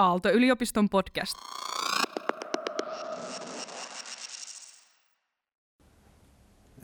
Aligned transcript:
Aalto-yliopiston 0.00 0.88
podcast. 0.88 1.34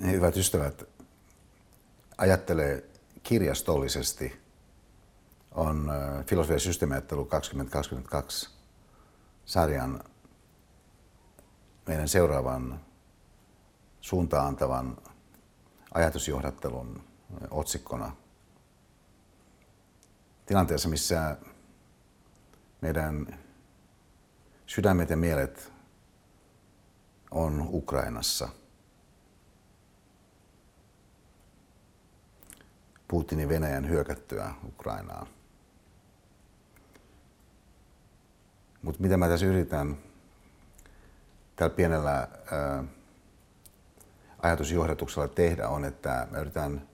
Hyvät 0.03 0.37
ystävät, 0.37 0.82
ajattelee 2.18 2.90
kirjastollisesti 3.22 4.40
on 5.54 5.92
filosofia 6.26 6.58
systeemiajattelu 6.58 7.24
2022 7.24 8.51
sarjan 9.44 10.04
meidän 11.87 12.08
seuraavan 12.08 12.80
suuntaan 14.01 14.46
antavan 14.46 14.96
ajatusjohdattelun 15.94 17.05
otsikkona 17.51 18.16
tilanteessa, 20.46 20.88
missä 20.88 21.37
meidän 22.80 23.38
sydämet 24.66 25.10
ja 25.10 25.16
mielet 25.16 25.73
on 27.30 27.69
Ukrainassa. 27.73 28.48
Putinin 33.09 33.48
Venäjän 33.48 33.88
hyökättyä 33.88 34.55
Ukrainaan. 34.69 35.27
Mutta 38.83 39.02
mitä 39.02 39.16
mä 39.16 39.28
tässä 39.28 39.47
yritän 39.47 39.97
tällä 41.56 41.74
pienellä 41.74 42.28
ää, 42.52 42.84
ajatusjohdatuksella 44.38 45.28
tehdä 45.28 45.69
on, 45.69 45.84
että 45.84 46.27
mä 46.30 46.38
yritän 46.38 46.88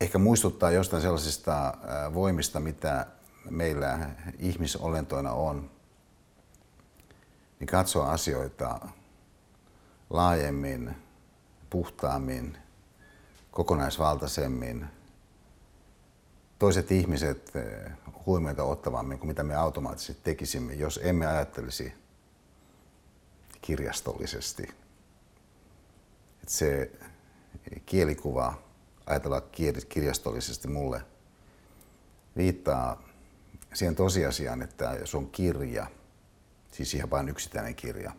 ehkä 0.00 0.18
muistuttaa 0.18 0.70
jostain 0.70 1.02
sellaisista 1.02 1.78
ää, 1.86 2.14
voimista, 2.14 2.60
mitä 2.60 3.06
meillä 3.50 4.10
ihmisolentoina 4.38 5.32
on, 5.32 5.70
niin 7.60 7.68
katsoa 7.68 8.12
asioita 8.12 8.88
laajemmin, 10.10 10.96
puhtaammin, 11.70 12.58
kokonaisvaltaisemmin, 13.50 14.86
toiset 16.58 16.92
ihmiset 16.92 17.52
huomioita 18.26 18.64
ottavammin 18.64 19.18
kuin 19.18 19.28
mitä 19.28 19.42
me 19.42 19.54
automaattisesti 19.54 20.22
tekisimme, 20.22 20.74
jos 20.74 21.00
emme 21.02 21.26
ajattelisi 21.26 21.92
kirjastollisesti. 23.62 24.62
Että 26.42 26.52
se 26.52 26.92
kielikuva, 27.86 28.54
ajatella 29.06 29.40
kirjastollisesti 29.88 30.68
mulle, 30.68 31.02
viittaa 32.36 33.09
siihen 33.74 33.94
tosiasiaan, 33.94 34.62
että 34.62 34.96
jos 35.00 35.14
on 35.14 35.30
kirja, 35.30 35.86
siis 36.72 36.94
ihan 36.94 37.10
vain 37.10 37.28
yksittäinen 37.28 37.74
kirja, 37.74 38.12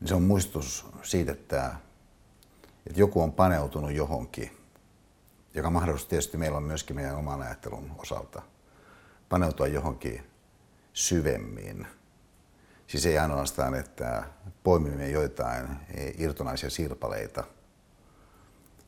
niin 0.00 0.08
se 0.08 0.14
on 0.14 0.22
muistutus 0.22 0.86
siitä, 1.02 1.32
että, 1.32 1.74
että 2.86 3.00
joku 3.00 3.22
on 3.22 3.32
paneutunut 3.32 3.92
johonkin, 3.92 4.56
joka 5.54 5.70
mahdollisesti 5.70 6.10
tietysti 6.10 6.36
meillä 6.36 6.56
on 6.56 6.62
myöskin 6.62 6.96
meidän 6.96 7.16
oman 7.16 7.42
ajattelun 7.42 7.92
osalta, 7.98 8.42
paneutua 9.28 9.66
johonkin 9.66 10.30
syvemmin. 10.92 11.86
Siis 12.86 13.06
ei 13.06 13.18
ainoastaan, 13.18 13.74
että 13.74 14.24
poimimme 14.62 15.08
joitain 15.08 15.68
irtonaisia 16.18 16.70
sirpaleita 16.70 17.44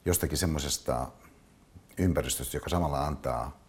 jostakin 0.04 0.38
semmoisesta 0.38 1.08
ympäristöstä, 1.98 2.56
joka 2.56 2.70
samalla 2.70 3.06
antaa 3.06 3.61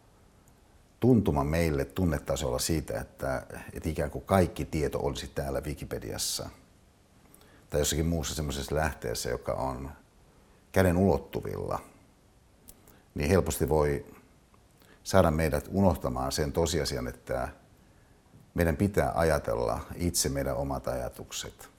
tuntuma 1.04 1.44
meille 1.44 1.86
tunnetasolla 1.86 2.60
siitä, 2.60 3.02
että, 3.02 3.46
että 3.74 3.90
ikään 3.90 4.12
kuin 4.12 4.26
kaikki 4.26 4.66
tieto 4.66 5.00
olisi 5.00 5.32
täällä 5.36 5.62
Wikipediassa 5.62 6.50
tai 7.70 7.82
jossakin 7.82 8.06
muussa 8.06 8.36
semmoisessa 8.36 8.76
lähteessä, 8.76 9.30
joka 9.30 9.54
on 9.54 9.92
käden 10.72 10.98
ulottuvilla, 10.98 11.80
niin 13.16 13.30
helposti 13.30 13.70
voi 13.70 14.06
saada 15.04 15.32
meidät 15.32 15.70
unohtamaan 15.72 16.32
sen 16.32 16.52
tosiasian, 16.52 17.08
että 17.08 17.50
meidän 18.54 18.78
pitää 18.78 19.12
ajatella 19.16 19.80
itse 19.96 20.30
meidän 20.30 20.56
omat 20.56 20.88
ajatukset. 20.88 21.70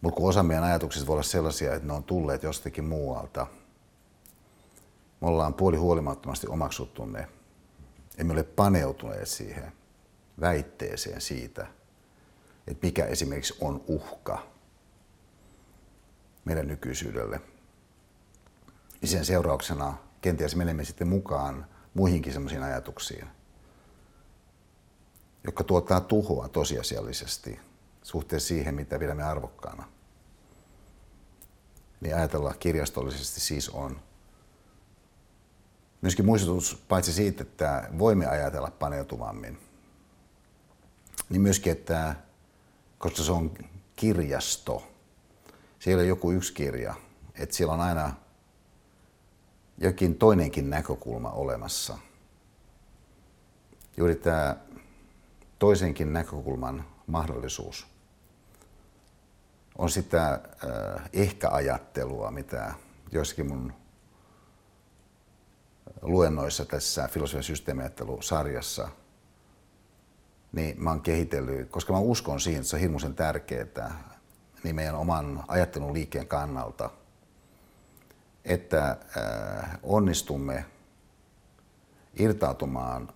Mutta 0.00 0.16
kun 0.16 0.28
osa 0.28 0.42
meidän 0.42 0.64
ajatuksista 0.64 1.06
voi 1.06 1.14
olla 1.14 1.22
sellaisia, 1.22 1.74
että 1.74 1.86
ne 1.86 1.92
on 1.92 2.04
tulleet 2.04 2.42
jostakin 2.42 2.84
muualta– 2.84 3.46
me 5.24 5.28
ollaan 5.30 5.54
puoli 5.54 5.76
huolimattomasti 5.76 6.46
omaksuttu 6.46 7.06
ne. 7.06 7.28
Emme 8.18 8.32
ole 8.32 8.42
paneutuneet 8.42 9.28
siihen 9.28 9.72
väitteeseen 10.40 11.20
siitä, 11.20 11.66
että 12.66 12.86
mikä 12.86 13.04
esimerkiksi 13.04 13.56
on 13.60 13.84
uhka 13.86 14.46
meidän 16.44 16.68
nykyisyydelle. 16.68 17.40
Ja 19.02 19.08
sen 19.08 19.24
seurauksena 19.24 19.94
kenties 20.20 20.56
menemme 20.56 20.84
sitten 20.84 21.08
mukaan 21.08 21.66
muihinkin 21.94 22.32
sellaisiin 22.32 22.62
ajatuksiin, 22.62 23.26
jotka 25.44 25.64
tuottaa 25.64 26.00
tuhoa 26.00 26.48
tosiasiallisesti 26.48 27.60
suhteessa 28.02 28.48
siihen, 28.48 28.74
mitä 28.74 28.98
pidämme 28.98 29.22
arvokkaana. 29.22 29.88
Niin 32.00 32.16
ajatella 32.16 32.54
kirjastollisesti 32.54 33.40
siis 33.40 33.68
on 33.68 34.00
myöskin 36.04 36.26
muistutus 36.26 36.84
paitsi 36.88 37.12
siitä, 37.12 37.42
että 37.42 37.88
voimme 37.98 38.26
ajatella 38.26 38.70
paneutuvammin, 38.70 39.58
niin 41.28 41.42
myöskin, 41.42 41.72
että 41.72 42.16
koska 42.98 43.22
se 43.22 43.32
on 43.32 43.54
kirjasto, 43.96 44.82
ei 45.86 45.94
ole 45.94 46.04
joku 46.06 46.32
yksi 46.32 46.52
kirja, 46.52 46.94
että 47.34 47.56
siellä 47.56 47.74
on 47.74 47.80
aina 47.80 48.12
jokin 49.78 50.14
toinenkin 50.14 50.70
näkökulma 50.70 51.30
olemassa. 51.30 51.98
Juuri 53.96 54.14
tämä 54.14 54.56
toisenkin 55.58 56.12
näkökulman 56.12 56.84
mahdollisuus 57.06 57.86
on 59.78 59.90
sitä 59.90 60.32
äh, 60.32 61.08
ehkä-ajattelua, 61.12 62.30
mitä 62.30 62.74
joissakin 63.12 63.46
mun 63.46 63.72
luennoissa 66.02 66.64
tässä 66.64 67.08
filosofian 67.08 67.42
systeemiajattelusarjassa, 67.42 68.88
niin 70.52 70.82
mä 70.82 70.90
oon 70.90 71.00
kehitellyt, 71.00 71.70
koska 71.70 71.92
mä 71.92 71.98
uskon 71.98 72.40
siihen, 72.40 72.60
että 72.60 72.70
se 72.70 72.76
on 72.76 72.80
hirmuisen 72.80 73.14
tärkeää 73.14 74.14
niin 74.64 74.76
meidän 74.76 74.94
oman 74.94 75.44
ajattelun 75.48 75.94
liikkeen 75.94 76.26
kannalta, 76.26 76.90
että 78.44 78.96
äh, 79.16 79.78
onnistumme 79.82 80.64
irtautumaan 82.14 83.12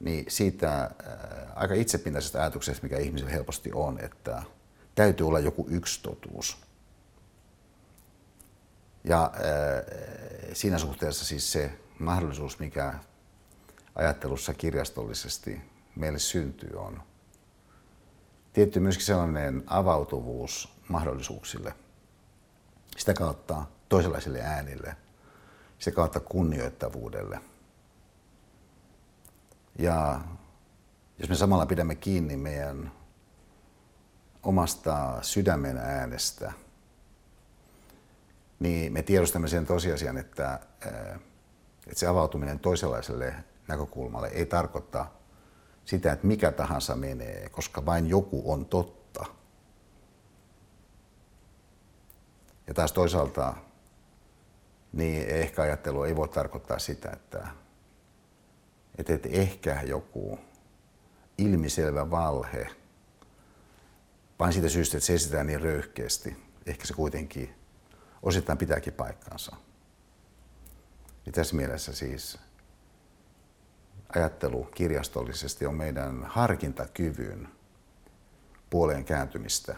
niin 0.00 0.24
siitä 0.28 0.82
äh, 0.82 0.90
aika 1.54 1.74
itsepintaisesta 1.74 2.40
ajatuksesta, 2.40 2.82
mikä 2.82 2.98
ihmisellä 2.98 3.32
helposti 3.32 3.70
on, 3.72 4.00
että 4.00 4.42
täytyy 4.94 5.28
olla 5.28 5.38
joku 5.38 5.66
yksi 5.70 6.02
totuus. 6.02 6.56
Ja 9.04 9.32
äh, 9.34 10.23
siinä 10.54 10.78
suhteessa 10.78 11.24
siis 11.24 11.52
se 11.52 11.78
mahdollisuus, 11.98 12.58
mikä 12.58 12.94
ajattelussa 13.94 14.54
kirjastollisesti 14.54 15.60
meille 15.96 16.18
syntyy, 16.18 16.70
on 16.76 17.02
tietty 18.52 18.80
myöskin 18.80 19.06
sellainen 19.06 19.64
avautuvuus 19.66 20.74
mahdollisuuksille. 20.88 21.74
Sitä 22.96 23.14
kautta 23.14 23.66
toisenlaisille 23.88 24.40
äänille, 24.40 24.96
sitä 25.78 25.94
kautta 25.96 26.20
kunnioittavuudelle. 26.20 27.40
Ja 29.78 30.20
jos 31.18 31.28
me 31.28 31.34
samalla 31.34 31.66
pidämme 31.66 31.94
kiinni 31.94 32.36
meidän 32.36 32.92
omasta 34.42 35.18
sydämen 35.22 35.76
äänestä– 35.76 36.52
niin 38.60 38.92
me 38.92 39.02
tiedostamme 39.02 39.48
sen 39.48 39.66
tosiasian, 39.66 40.18
että, 40.18 40.60
että 41.86 42.00
se 42.00 42.06
avautuminen 42.06 42.58
toisenlaiselle 42.58 43.34
näkökulmalle 43.68 44.28
ei 44.28 44.46
tarkoita 44.46 45.06
sitä, 45.84 46.12
että 46.12 46.26
mikä 46.26 46.52
tahansa 46.52 46.96
menee, 46.96 47.48
koska 47.48 47.86
vain 47.86 48.06
joku 48.06 48.52
on 48.52 48.66
totta. 48.66 49.24
Ja 52.66 52.74
taas 52.74 52.92
toisaalta 52.92 53.54
niin 54.92 55.28
ehkä 55.28 55.62
ajattelu 55.62 56.02
ei 56.02 56.16
voi 56.16 56.28
tarkoittaa 56.28 56.78
sitä, 56.78 57.10
että, 57.12 57.46
että, 58.98 59.14
että 59.14 59.28
ehkä 59.32 59.82
joku 59.82 60.38
ilmiselvä 61.38 62.10
valhe, 62.10 62.70
vain 64.38 64.52
siitä 64.52 64.68
syystä, 64.68 64.96
että 64.96 65.06
se 65.06 65.14
esitetään 65.14 65.46
niin 65.46 65.60
röyhkeästi, 65.60 66.36
ehkä 66.66 66.86
se 66.86 66.94
kuitenkin 66.94 67.54
osittain 68.24 68.58
pitääkin 68.58 68.92
paikkansa. 68.92 69.56
Ja 71.26 71.32
tässä 71.32 71.56
mielessä 71.56 71.92
siis 71.92 72.38
ajattelu 74.14 74.64
kirjastollisesti 74.64 75.66
on 75.66 75.74
meidän 75.74 76.24
harkintakyvyn 76.24 77.48
puoleen 78.70 79.04
kääntymistä 79.04 79.76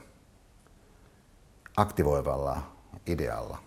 aktivoivalla 1.76 2.76
idealla 3.06 3.62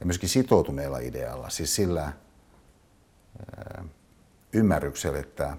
ja 0.00 0.06
myöskin 0.06 0.28
sitoutuneella 0.28 0.98
idealla, 0.98 1.50
siis 1.50 1.74
sillä 1.74 2.12
ymmärryksellä, 4.52 5.18
että, 5.18 5.56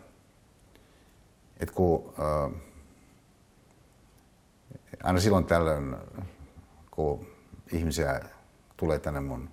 että 1.60 1.76
kun 1.76 2.14
aina 5.04 5.20
silloin 5.20 5.46
tällöin, 5.46 5.96
kun 6.92 7.35
ihmisiä 7.72 8.22
tulee 8.78 9.00
tänne 9.00 9.20
mun 9.20 9.50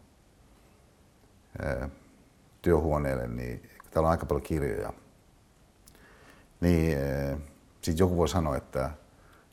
työhuoneelle, 2.62 3.29
niin 3.29 3.70
täällä 3.91 4.06
on 4.06 4.11
aika 4.11 4.26
paljon 4.26 4.43
kirjoja, 4.43 4.93
niin 6.61 6.99
sitten 7.82 7.99
joku 7.99 8.17
voi 8.17 8.29
sanoa, 8.29 8.56
että 8.56 8.91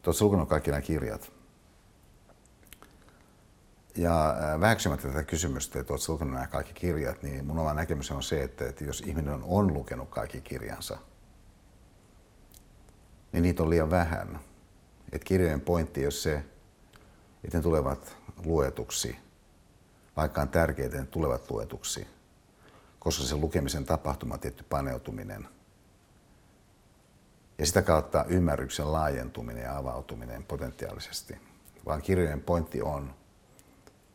oletko 0.07 0.25
lukenut 0.25 0.49
kaikki 0.49 0.71
nämä 0.71 0.81
kirjat? 0.81 1.31
Ja 3.95 4.35
väheksymättä 4.59 5.07
tätä 5.07 5.23
kysymystä, 5.23 5.79
että 5.79 5.93
oletko 5.93 6.13
lukenut 6.13 6.33
nämä 6.33 6.47
kaikki 6.47 6.73
kirjat, 6.73 7.23
niin 7.23 7.45
mun 7.45 7.59
oma 7.59 7.73
näkemys 7.73 8.11
on 8.11 8.23
se, 8.23 8.43
että, 8.43 8.69
että 8.69 8.83
jos 8.83 9.01
ihminen 9.01 9.39
on 9.43 9.73
lukenut 9.73 10.09
kaikki 10.09 10.41
kirjansa, 10.41 10.97
niin 13.31 13.43
niitä 13.43 13.63
on 13.63 13.69
liian 13.69 13.89
vähän. 13.89 14.39
Että 15.11 15.25
kirjojen 15.25 15.61
pointti 15.61 16.05
on 16.05 16.11
se, 16.11 16.43
että 17.43 17.57
ne 17.57 17.63
tulevat 17.63 18.17
luetuksi, 18.45 19.17
vaikka 20.15 20.41
on 20.41 20.49
tärkeää, 20.49 20.85
että 20.85 20.99
ne 20.99 21.05
tulevat 21.05 21.51
luetuksi, 21.51 22.07
koska 22.99 23.23
se 23.23 23.35
lukemisen 23.35 23.85
tapahtuma 23.85 24.33
on 24.33 24.39
tietty 24.39 24.63
paneutuminen. 24.69 25.47
Ja 27.57 27.65
sitä 27.65 27.81
kautta 27.81 28.25
ymmärryksen 28.27 28.91
laajentuminen 28.91 29.63
ja 29.63 29.77
avautuminen 29.77 30.43
potentiaalisesti. 30.43 31.37
Vaan 31.85 32.01
kirjojen 32.01 32.41
pointti 32.41 32.81
on 32.81 33.13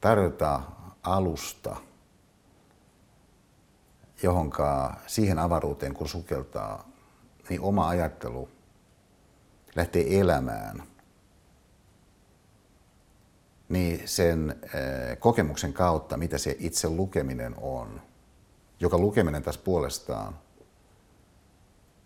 tarjota 0.00 0.60
alusta, 1.02 1.76
johonka 4.22 4.96
siihen 5.06 5.38
avaruuteen 5.38 5.94
kun 5.94 6.08
sukeltaa, 6.08 6.88
niin 7.48 7.60
oma 7.60 7.88
ajattelu 7.88 8.48
lähtee 9.76 10.20
elämään, 10.20 10.82
niin 13.68 14.08
sen 14.08 14.60
eh, 14.62 15.18
kokemuksen 15.18 15.72
kautta, 15.72 16.16
mitä 16.16 16.38
se 16.38 16.56
itse 16.58 16.88
lukeminen 16.88 17.54
on, 17.60 18.00
joka 18.80 18.98
lukeminen 18.98 19.42
taas 19.42 19.58
puolestaan, 19.58 20.38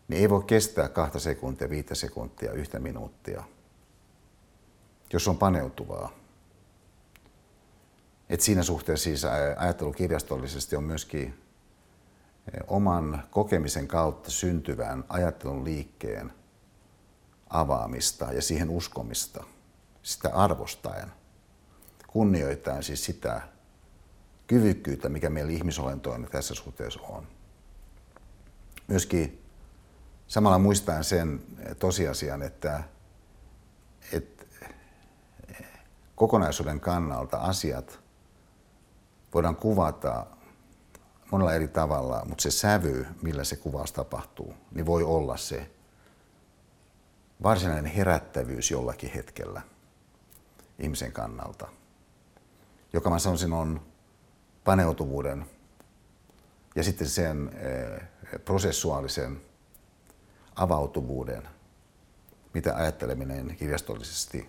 niin 0.09 0.21
ei 0.21 0.31
voi 0.31 0.45
kestää 0.45 0.89
kahta 0.89 1.19
sekuntia, 1.19 1.71
viittä 1.71 1.95
sekuntia, 1.95 2.53
yhtä 2.53 2.79
minuuttia, 2.79 3.45
jos 5.13 5.29
on 5.29 5.39
paneutuvaa. 5.39 6.13
Et 8.29 8.41
siinä 8.41 8.63
suhteessa 8.63 9.05
siis 9.05 9.25
ajattelu 9.57 9.93
kirjastollisesti 9.93 10.77
on 10.77 10.85
myöskin 10.85 11.35
oman 12.67 13.23
kokemisen 13.31 13.89
kautta 13.89 14.31
syntyvän 14.31 15.05
ajattelun 15.09 15.65
liikkeen 15.65 16.33
avaamista 17.51 18.33
ja 18.33 18.43
siihen 18.43 18.71
uskomista, 18.71 19.45
sitä 20.03 20.31
arvostaen, 20.35 21.13
kunnioittaen 22.09 22.83
siis 22.83 23.05
sitä 23.05 23.41
kyvykkyyttä, 24.47 25.09
mikä 25.09 25.31
meillä 25.31 25.53
ihmisolentoina 25.53 26.29
tässä 26.29 26.55
suhteessa 26.55 27.01
on. 27.03 27.27
Myöskin 28.89 29.43
samalla 30.27 30.59
muistaen 30.59 31.05
sen 31.05 31.43
tosiasian, 31.79 32.43
että, 32.43 32.83
että 34.13 34.45
kokonaisuuden 36.15 36.81
kannalta 36.81 37.37
asiat 37.37 38.01
voidaan 39.35 39.57
kuvata 39.57 40.27
monella 41.31 41.55
eri 41.55 41.69
tavalla, 41.69 42.25
mutta 42.25 42.43
se 42.43 42.51
sävy, 42.51 43.07
millä 43.23 43.45
se 43.45 43.57
kuvaus 43.57 43.93
tapahtuu, 43.93 44.55
niin 44.71 44.87
voi 44.87 45.03
olla 45.03 45.37
se 45.37 45.71
varsinainen 47.43 47.93
herättävyys 47.93 48.71
jollakin 48.71 49.11
hetkellä 49.11 49.63
ihmisen 50.79 51.13
kannalta, 51.13 51.69
joka 52.93 53.11
mä 53.11 53.19
sanoisin 53.19 53.53
on 53.53 53.81
paneutuvuuden 54.65 55.47
ja 56.77 56.83
sitten 56.83 57.09
sen 57.09 57.51
eh, 57.55 58.09
prosessuaalisen 58.45 59.41
avautuvuuden, 60.55 61.49
mitä 62.55 62.77
ajatteleminen 62.77 63.57
kirjastollisesti 63.57 64.49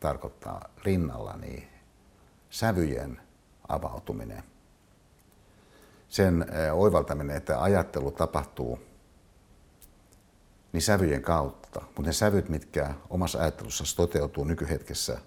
tarkoittaa 0.00 0.68
rinnalla, 0.84 1.36
niin 1.36 1.68
sävyjen 2.50 3.20
avautuminen. 3.68 4.42
Sen 6.08 6.42
eh, 6.42 6.78
oivaltaminen, 6.78 7.36
että 7.36 7.62
ajattelu 7.62 8.10
tapahtuu 8.10 8.78
niin 10.72 10.82
sävyjen 10.82 11.22
kautta, 11.22 11.80
mutta 11.80 12.02
ne 12.02 12.12
sävyt, 12.12 12.48
mitkä 12.48 12.94
omassa 13.10 13.38
ajattelussa 13.38 13.96
toteutuu 13.96 14.44
nykyhetkessä, 14.44 15.18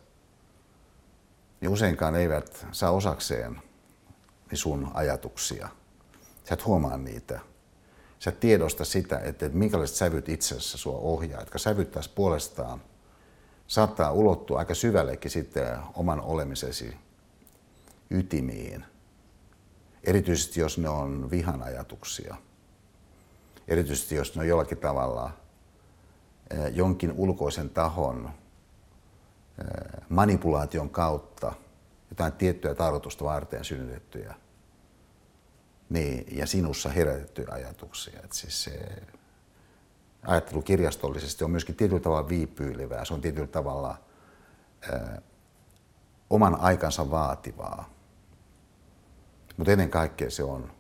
niin 1.61 1.71
useinkaan 1.71 2.15
eivät 2.15 2.67
saa 2.71 2.91
osakseen 2.91 3.61
niin 4.51 4.59
sun 4.59 4.91
ajatuksia. 4.93 5.69
Sä 6.43 6.53
et 6.53 6.65
huomaa 6.65 6.97
niitä. 6.97 7.39
Sä 8.19 8.29
et 8.29 8.39
tiedosta 8.39 8.85
sitä, 8.85 9.19
että, 9.19 9.49
minkälaiset 9.49 9.97
sävyt 9.97 10.29
itse 10.29 10.55
asiassa 10.55 10.77
sua 10.77 10.97
ohjaa, 10.97 11.39
jotka 11.39 11.59
sävyt 11.59 11.91
taas 11.91 12.07
puolestaan 12.07 12.81
saattaa 13.67 14.11
ulottua 14.11 14.59
aika 14.59 14.73
syvällekin 14.73 15.31
sitten 15.31 15.77
oman 15.93 16.21
olemisesi 16.21 16.97
ytimiin. 18.09 18.85
Erityisesti 20.03 20.59
jos 20.59 20.77
ne 20.77 20.89
on 20.89 21.31
vihan 21.31 21.63
ajatuksia. 21.63 22.35
Erityisesti 23.67 24.15
jos 24.15 24.35
ne 24.35 24.41
on 24.41 24.47
jollakin 24.47 24.77
tavalla 24.77 25.31
eh, 26.49 26.59
jonkin 26.73 27.11
ulkoisen 27.11 27.69
tahon 27.69 28.29
manipulaation 30.09 30.89
kautta 30.89 31.53
jotain 32.09 32.33
tiettyä 32.33 32.75
tarkoitusta 32.75 33.23
varten 33.23 33.65
synnytettyjä 33.65 34.35
niin, 35.89 36.37
ja 36.37 36.47
sinussa 36.47 36.89
herätettyjä 36.89 37.47
ajatuksia. 37.51 38.19
Et 38.23 38.31
siis 38.31 38.63
se 38.63 39.03
ajattelu 40.23 40.61
kirjastollisesti 40.61 41.43
on 41.43 41.51
myöskin 41.51 41.75
tietyllä 41.75 42.01
tavalla 42.01 42.29
viipyilevää, 42.29 43.05
se 43.05 43.13
on 43.13 43.21
tietyllä 43.21 43.47
tavalla 43.47 43.97
ää, 44.91 45.21
oman 46.29 46.55
aikansa 46.55 47.11
vaativaa. 47.11 47.89
Mutta 49.57 49.71
ennen 49.71 49.89
kaikkea 49.89 50.29
se 50.29 50.43
on 50.43 50.71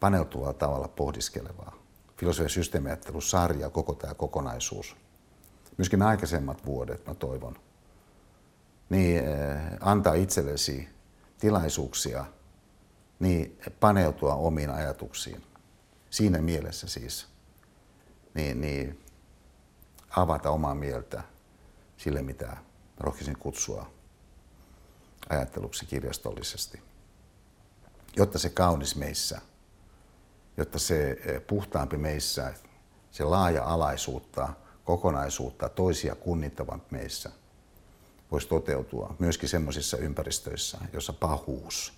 paneutuvalla 0.00 0.52
tavalla 0.52 0.88
pohdiskelevaa. 0.88 1.72
Filosofian 2.16 2.50
systeemiajattelu, 2.50 3.20
sarja, 3.20 3.70
koko 3.70 3.94
tämä 3.94 4.14
kokonaisuus. 4.14 4.96
Myöskin 5.76 6.02
aikaisemmat 6.02 6.66
vuodet, 6.66 7.06
mä 7.06 7.14
toivon, 7.14 7.56
niin 8.90 9.22
antaa 9.80 10.14
itsellesi 10.14 10.88
tilaisuuksia 11.38 12.24
niin 13.18 13.60
paneutua 13.80 14.34
omiin 14.34 14.70
ajatuksiin. 14.70 15.42
Siinä 16.10 16.38
mielessä 16.40 16.88
siis 16.88 17.26
niin, 18.34 18.60
niin 18.60 19.00
avata 20.16 20.50
omaa 20.50 20.74
mieltä 20.74 21.22
sille, 21.96 22.22
mitä 22.22 22.56
rohkisin 23.00 23.38
kutsua 23.38 23.90
ajatteluksi 25.28 25.86
kirjastollisesti. 25.86 26.82
Jotta 28.16 28.38
se 28.38 28.48
kaunis 28.48 28.96
meissä, 28.96 29.40
jotta 30.56 30.78
se 30.78 31.10
e, 31.10 31.40
puhtaampi 31.40 31.96
meissä, 31.96 32.54
se 33.10 33.24
laaja-alaisuutta, 33.24 34.48
kokonaisuutta, 34.84 35.68
toisia 35.68 36.14
kunnittavat 36.14 36.90
meissä 36.90 37.30
voisi 38.32 38.48
toteutua 38.48 39.16
myöskin 39.18 39.48
sellaisissa 39.48 39.96
ympäristöissä, 39.96 40.78
jossa 40.92 41.12
pahuus 41.12 41.92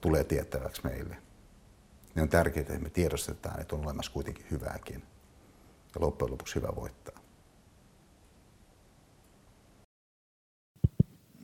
tulee 0.00 0.24
tiettäväksi 0.24 0.82
meille 0.84 1.16
niin 2.14 2.22
on 2.22 2.28
tärkeää, 2.28 2.60
että 2.60 2.78
me 2.78 2.90
tiedostetaan, 2.90 3.60
että 3.60 3.76
on 3.76 3.84
olemassa 3.84 4.12
kuitenkin 4.12 4.46
hyvääkin. 4.50 5.02
Ja 5.94 6.00
loppujen 6.00 6.32
lopuksi 6.32 6.54
hyvä 6.54 6.68
voittaa. 6.76 7.20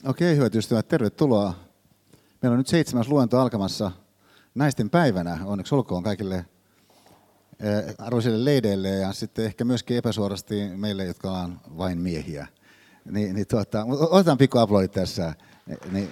Okei, 0.04 0.36
hyvät 0.36 0.54
ystävät, 0.54 0.88
tervetuloa. 0.88 1.54
Meillä 2.42 2.54
on 2.54 2.58
nyt 2.58 2.66
seitsemäs 2.66 3.08
luento 3.08 3.40
alkamassa 3.40 3.92
naisten 4.54 4.90
päivänä. 4.90 5.38
Onneksi 5.44 5.74
olkoon 5.74 6.02
kaikille 6.02 6.46
arvoisille 7.98 8.44
leideille 8.44 8.88
ja 8.88 9.12
sitten 9.12 9.44
ehkä 9.44 9.64
myöskin 9.64 9.96
epäsuorasti 9.96 10.68
meille, 10.76 11.04
jotka 11.04 11.30
on 11.30 11.60
vain 11.78 11.98
miehiä. 11.98 12.46
Niin, 13.10 13.34
niin 13.34 13.46
tuota, 13.46 13.84
otetaan 14.10 14.38
pikku 14.38 14.58
aplodit 14.58 14.92
tässä. 14.92 15.34
Niin, 15.92 16.10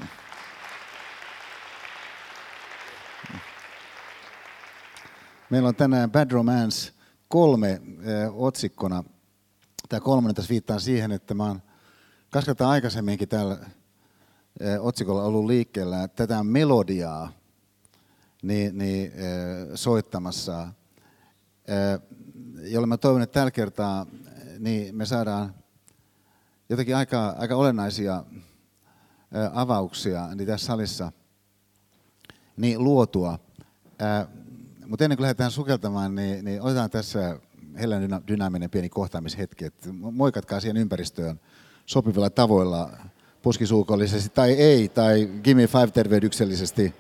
Meillä 5.51 5.69
on 5.69 5.75
tänään 5.75 6.11
Bad 6.11 6.31
Romance 6.31 6.93
kolme 7.29 7.71
äh, 7.73 7.81
otsikkona. 8.33 9.05
Tämä 9.89 10.01
kolmonen 10.01 10.35
tässä 10.35 10.51
viittaa 10.51 10.79
siihen, 10.79 11.13
että 11.13 11.35
mä 11.35 11.45
oon 11.45 11.63
aikaisemminkin 12.67 13.29
täällä 13.29 13.55
äh, 13.55 13.69
otsikolla 14.81 15.23
ollut 15.23 15.47
liikkeellä 15.47 16.09
tätä 16.09 16.45
melodiaa 16.45 17.33
niin, 18.43 18.79
niin, 18.79 19.13
soittamassa, 19.75 20.69
jolle 22.63 22.87
mä 22.87 22.97
toivon, 22.97 23.23
että 23.23 23.35
tällä 23.35 23.51
kertaa 23.51 24.07
niin 24.59 24.97
me 24.97 25.07
saadaan 25.07 25.55
jotenkin 26.69 26.97
aika, 26.97 27.35
aika 27.39 27.57
olennaisia 27.57 28.25
avauksia 29.53 30.35
niin 30.35 30.47
tässä 30.47 30.67
salissa 30.67 31.13
niin 32.57 32.85
luotua. 32.85 33.39
Mutta 34.87 35.05
ennen 35.05 35.17
kuin 35.17 35.23
lähdetään 35.23 35.51
sukeltamaan, 35.51 36.15
niin, 36.15 36.45
niin 36.45 36.63
otetaan 36.63 36.91
tässä 36.91 37.39
Helen 37.81 38.21
dynaaminen 38.29 38.71
pieni 38.71 38.89
kohtaamishetki. 38.89 39.65
Että 39.65 39.93
moikatkaa 39.93 40.61
siihen 40.61 40.77
ympäristöön 40.77 41.41
sopivilla 41.87 42.31
tavoilla, 42.31 42.91
poskisuukollisesti 43.43 44.29
tai 44.29 44.53
ei, 44.53 44.89
tai 44.89 45.31
Gimme 45.43 45.67
Five 45.67 45.91
tervehdyksellisesti. 45.91 46.95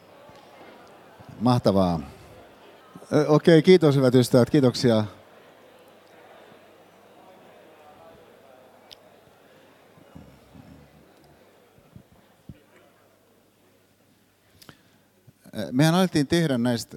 Mahtavaa. 1.40 2.13
Okei, 3.28 3.62
kiitos 3.62 3.96
hyvät 3.96 4.14
ystävät, 4.14 4.50
kiitoksia. 4.50 5.04
Mehän 15.72 15.94
alettiin 15.94 16.26
tehdä 16.26 16.58
näistä 16.58 16.96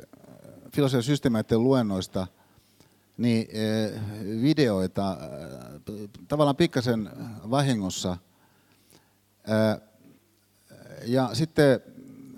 filosofian 0.76 1.04
systeemien 1.04 1.46
luennoista 1.52 2.28
niin 3.18 3.48
videoita 4.42 5.18
tavallaan 6.28 6.56
pikkasen 6.56 7.10
vahingossa. 7.50 8.18
Ja 11.06 11.30
sitten 11.34 11.80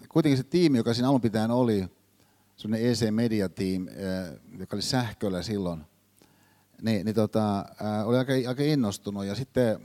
kuitenkin 0.09 0.37
se 0.37 0.43
tiimi, 0.43 0.77
joka 0.77 0.93
siinä 0.93 1.09
alun 1.09 1.21
pitäen 1.21 1.51
oli, 1.51 1.98
sellainen 2.59 2.89
EC 2.91 3.11
Media 3.11 3.49
Team, 3.49 3.87
joka 4.59 4.75
oli 4.75 4.81
sähköllä 4.81 5.41
silloin, 5.43 5.85
niin, 6.81 7.05
niin 7.05 7.15
tota, 7.15 7.65
oli 8.05 8.17
aika, 8.17 8.33
aika 8.47 8.63
innostunut. 8.63 9.25
Ja 9.25 9.35
sitten 9.35 9.79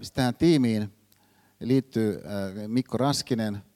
sitten 0.00 0.14
tähän 0.14 0.34
tiimiin 0.34 0.92
liittyy 1.60 2.22
Mikko 2.66 2.96
Raskinen– 2.96 3.58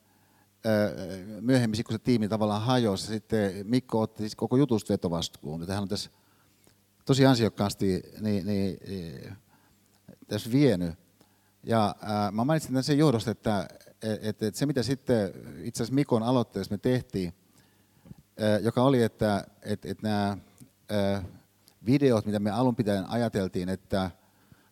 myöhemmin, 1.41 1.85
kun 1.85 1.95
se 1.95 1.99
tiimi 1.99 2.29
tavallaan 2.29 2.63
hajosi, 2.63 3.07
sitten 3.07 3.67
Mikko 3.67 4.01
otti 4.01 4.23
siis 4.23 4.37
koko 4.37 4.57
jutusta 4.57 4.93
vetovastuun. 4.93 5.67
Tähän 5.67 5.83
on 5.83 5.89
tässä 5.89 6.11
tosi 7.05 7.27
ansiokkaasti 7.27 8.03
niin, 8.21 8.47
niin, 8.47 8.79
tässä 10.27 10.53
vienyt. 10.53 10.95
Ja 11.63 11.95
ää, 12.03 12.31
mä 12.31 12.45
mainitsin 12.45 12.69
tämän 12.69 12.85
sen 12.85 12.99
johdosta, 12.99 13.31
että 13.31 13.69
et, 14.23 14.43
et 14.43 14.55
se 14.55 14.67
mitä 14.67 14.83
sitten 14.83 15.33
itse 15.63 15.83
asiassa 15.83 15.95
Mikon 15.95 16.23
aloitteessa 16.23 16.75
me 16.75 16.79
tehtiin, 16.79 17.35
joka 18.63 18.83
oli, 18.83 19.03
että 19.03 19.47
et, 19.63 19.85
et 19.85 20.03
nämä 20.03 20.39
videot, 21.87 22.27
mitä 22.27 22.39
me 22.39 22.51
alun 22.51 22.77
pitäen 22.77 23.11
ajateltiin, 23.11 23.69
että 23.69 24.11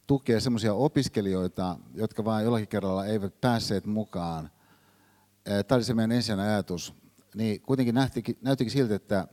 tukee 0.06 0.40
semmoisia 0.40 0.74
opiskelijoita, 0.74 1.76
jotka 1.94 2.24
vain 2.24 2.44
jollakin 2.44 2.68
kerralla 2.68 3.06
eivät 3.06 3.40
päässeet 3.40 3.86
mukaan– 3.86 4.50
tämä 5.44 5.76
oli 5.76 5.84
se 5.84 5.94
meidän 5.94 6.12
ensimmäinen 6.12 6.54
ajatus, 6.54 6.94
niin 7.34 7.60
kuitenkin 7.60 7.94
nähtikin, 7.94 8.38
näyttikin 8.42 8.72
siltä, 8.72 8.94
että, 8.94 9.28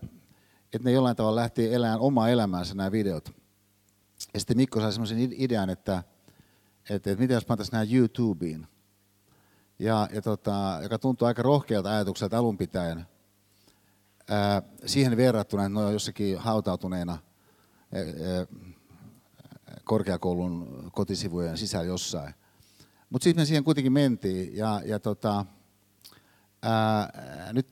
että 0.74 0.84
ne 0.84 0.91
jollain 0.91 1.15
tavalla 1.15 1.41
lähti 1.41 1.74
elämään 1.74 2.00
omaa 2.00 2.29
elämäänsä 2.29 2.75
nämä 2.75 2.91
videot. 2.91 3.32
Ja 4.34 4.39
sitten 4.39 4.58
Mikko 4.58 4.79
sai 4.79 4.91
semmoisen 4.91 5.18
idean, 5.20 5.70
että, 5.70 6.03
että, 6.89 7.12
että 7.12 7.22
miten 7.22 7.36
jos 7.36 7.46
pantaisiin 7.46 7.72
nämä 7.72 7.91
YouTubeen, 7.91 8.68
ja, 9.79 10.09
ja 10.13 10.21
tota, 10.21 10.79
joka 10.83 11.00
tuntui 11.00 11.27
aika 11.27 11.41
rohkealta 11.41 11.91
ajatukselta 11.91 12.38
alun 12.38 12.57
pitäen. 12.57 13.05
Ää, 14.29 14.62
siihen 14.86 15.17
verrattuna, 15.17 15.65
että 15.65 15.79
ne 15.79 15.86
on 15.86 15.93
jossakin 15.93 16.38
hautautuneena 16.38 17.12
ää, 17.12 18.01
ää, 18.01 18.45
korkeakoulun 19.83 20.89
kotisivujen 20.93 21.57
sisällä 21.57 21.86
jossain. 21.86 22.33
Mutta 23.09 23.24
sitten 23.24 23.41
me 23.41 23.45
siihen 23.45 23.63
kuitenkin 23.63 23.93
mentiin, 23.93 24.57
ja, 24.57 24.81
ja 24.86 25.00
tota, 25.00 25.45
Ää, 26.62 27.53
nyt 27.53 27.67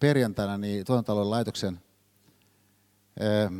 perjantaina 0.00 0.58
niin 0.58 0.84
tuotantotalon 0.84 1.30
laitoksen 1.30 1.80
ää, 3.20 3.50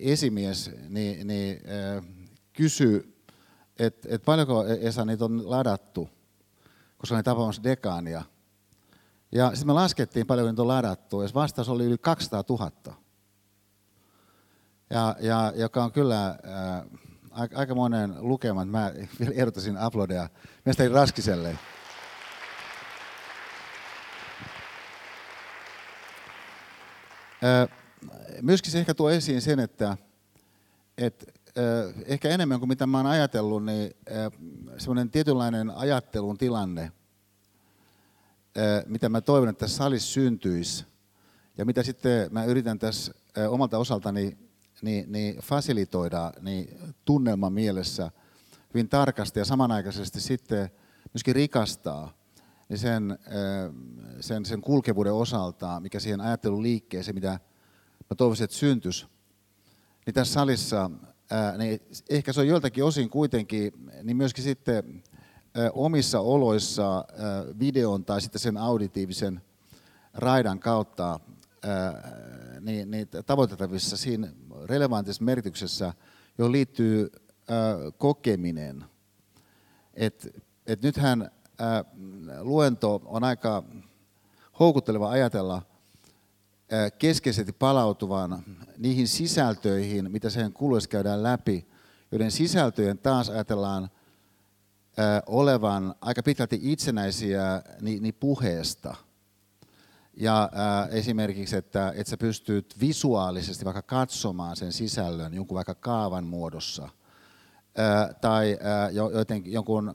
esimies 0.00 0.70
niin, 0.88 1.26
niin, 1.26 1.60
ää, 1.66 2.02
kysyi, 2.52 3.16
että 3.78 4.08
et 4.10 4.22
paljonko 4.22 4.64
Esa 4.66 5.04
niitä 5.04 5.24
on 5.24 5.50
ladattu, 5.50 6.08
koska 6.98 7.14
oli 7.14 7.22
tapaamassa 7.22 7.62
dekaania. 7.62 8.22
Ja 9.32 9.50
sitten 9.50 9.66
me 9.66 9.72
laskettiin 9.72 10.26
paljonko 10.26 10.50
niitä 10.50 10.62
on 10.62 10.68
ladattu, 10.68 11.22
ja 11.22 11.28
vastaus 11.34 11.68
oli 11.68 11.84
yli 11.84 11.98
200 11.98 12.44
000. 12.48 12.70
Ja, 14.90 15.16
ja, 15.20 15.52
joka 15.56 15.84
on 15.84 15.92
kyllä 15.92 16.26
ää, 16.26 16.84
aikamoinen 17.54 18.14
lukema, 18.18 18.64
mä 18.64 18.92
vielä 19.20 19.34
ehdottaisin 19.34 19.76
aplodeja 19.76 20.28
mestari 20.64 20.88
Raskiselle. 20.88 21.58
Myöskin 28.42 28.72
se 28.72 28.78
ehkä 28.78 28.94
tuo 28.94 29.10
esiin 29.10 29.42
sen, 29.42 29.60
että, 29.60 29.96
että 30.98 31.32
ehkä 32.04 32.28
enemmän 32.28 32.58
kuin 32.58 32.68
mitä 32.68 32.86
mä 32.86 32.96
oon 32.96 33.06
ajatellut, 33.06 33.64
niin 33.64 33.96
semmoinen 34.78 35.10
tietynlainen 35.10 35.70
ajattelun 35.70 36.38
tilanne, 36.38 36.92
mitä 38.86 39.08
mä 39.08 39.20
toivon, 39.20 39.48
että 39.48 39.60
tässä 39.60 39.76
salissa 39.76 40.12
syntyisi, 40.12 40.84
ja 41.58 41.64
mitä 41.64 41.82
sitten 41.82 42.28
mä 42.30 42.44
yritän 42.44 42.78
tässä 42.78 43.14
omalta 43.48 43.78
osaltani 43.78 44.36
niin, 44.82 45.12
niin 45.12 45.36
fasilitoida 45.36 46.32
niin 46.40 46.78
tunnelman 47.04 47.52
mielessä 47.52 48.10
hyvin 48.74 48.88
tarkasti 48.88 49.38
ja 49.38 49.44
samanaikaisesti 49.44 50.20
sitten 50.20 50.70
myöskin 51.14 51.34
rikastaa 51.34 52.12
niin 52.68 52.78
sen, 52.78 53.18
sen, 54.20 54.44
sen 54.44 54.60
kulkevuuden 54.60 55.12
osalta, 55.12 55.80
mikä 55.80 56.00
siihen 56.00 56.20
ajattelun 56.20 56.62
liikkeeseen, 56.62 57.14
mitä 57.14 57.30
mä 58.10 58.14
toivoisin, 58.16 58.44
että 58.44 58.56
syntyisi, 58.56 59.06
niin 60.06 60.14
tässä 60.14 60.34
salissa, 60.34 60.90
niin 61.58 61.80
ehkä 62.10 62.32
se 62.32 62.40
on 62.40 62.48
joiltakin 62.48 62.84
osin 62.84 63.10
kuitenkin, 63.10 63.72
niin 64.02 64.16
myöskin 64.16 64.44
sitten 64.44 65.02
omissa 65.72 66.20
oloissa 66.20 67.04
videon 67.58 68.04
tai 68.04 68.20
sitten 68.20 68.40
sen 68.40 68.56
auditiivisen 68.56 69.40
raidan 70.14 70.58
kautta 70.58 71.20
niin, 72.60 72.90
niin 72.90 73.08
tavoitettavissa 73.26 73.96
siinä 73.96 74.28
relevantissa 74.64 75.24
merkityksessä, 75.24 75.94
johon 76.38 76.52
liittyy 76.52 77.12
kokeminen. 77.98 78.84
Et, 79.94 80.44
et 80.66 80.82
nythän 80.82 81.30
luento 82.40 83.02
on 83.04 83.24
aika 83.24 83.62
houkutteleva 84.58 85.10
ajatella 85.10 85.62
keskeisesti 86.98 87.52
palautuvan 87.52 88.42
niihin 88.78 89.08
sisältöihin, 89.08 90.12
mitä 90.12 90.30
sen 90.30 90.52
kuluessa 90.52 90.88
käydään 90.88 91.22
läpi, 91.22 91.68
joiden 92.12 92.30
sisältöjen 92.30 92.98
taas 92.98 93.30
ajatellaan 93.30 93.90
olevan 95.26 95.94
aika 96.00 96.22
pitkälti 96.22 96.60
itsenäisiä 96.62 97.62
niin, 97.80 98.14
puheesta. 98.20 98.94
Ja 100.14 100.50
esimerkiksi, 100.90 101.56
että, 101.56 101.92
että 101.96 102.10
sä 102.10 102.16
pystyt 102.16 102.74
visuaalisesti 102.80 103.64
vaikka 103.64 103.82
katsomaan 103.82 104.56
sen 104.56 104.72
sisällön 104.72 105.34
jonkun 105.34 105.54
vaikka 105.54 105.74
kaavan 105.74 106.24
muodossa– 106.24 106.88
tai 108.20 108.58
joten, 109.12 109.52
jonkun 109.52 109.94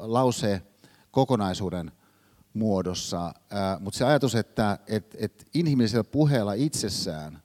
lause 0.00 0.62
kokonaisuuden 1.10 1.92
muodossa. 2.54 3.34
Mutta 3.80 3.98
se 3.98 4.04
ajatus, 4.04 4.34
että 4.34 4.78
et, 4.86 5.16
et 5.18 5.46
inhimillisellä 5.54 6.04
puheella 6.04 6.52
itsessään 6.52 7.44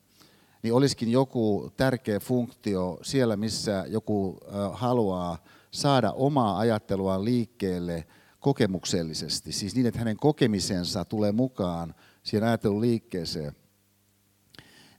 niin 0.64 0.74
olisikin 0.74 1.12
joku 1.12 1.72
tärkeä 1.78 2.20
funktio 2.20 3.00
siellä, 3.02 3.38
missä 3.38 3.86
joku 3.88 4.38
haluaa 4.74 5.38
saada 5.72 6.12
omaa 6.12 6.60
ajatteluaan 6.60 7.26
liikkeelle 7.26 8.08
kokemuksellisesti. 8.40 9.52
Siis 9.52 9.76
niin, 9.76 9.88
että 9.88 10.00
hänen 10.00 10.18
kokemisensa 10.18 11.06
tulee 11.06 11.32
mukaan 11.32 11.96
siihen 12.24 12.48
ajattelun 12.48 12.82
liikkeeseen. 12.82 13.56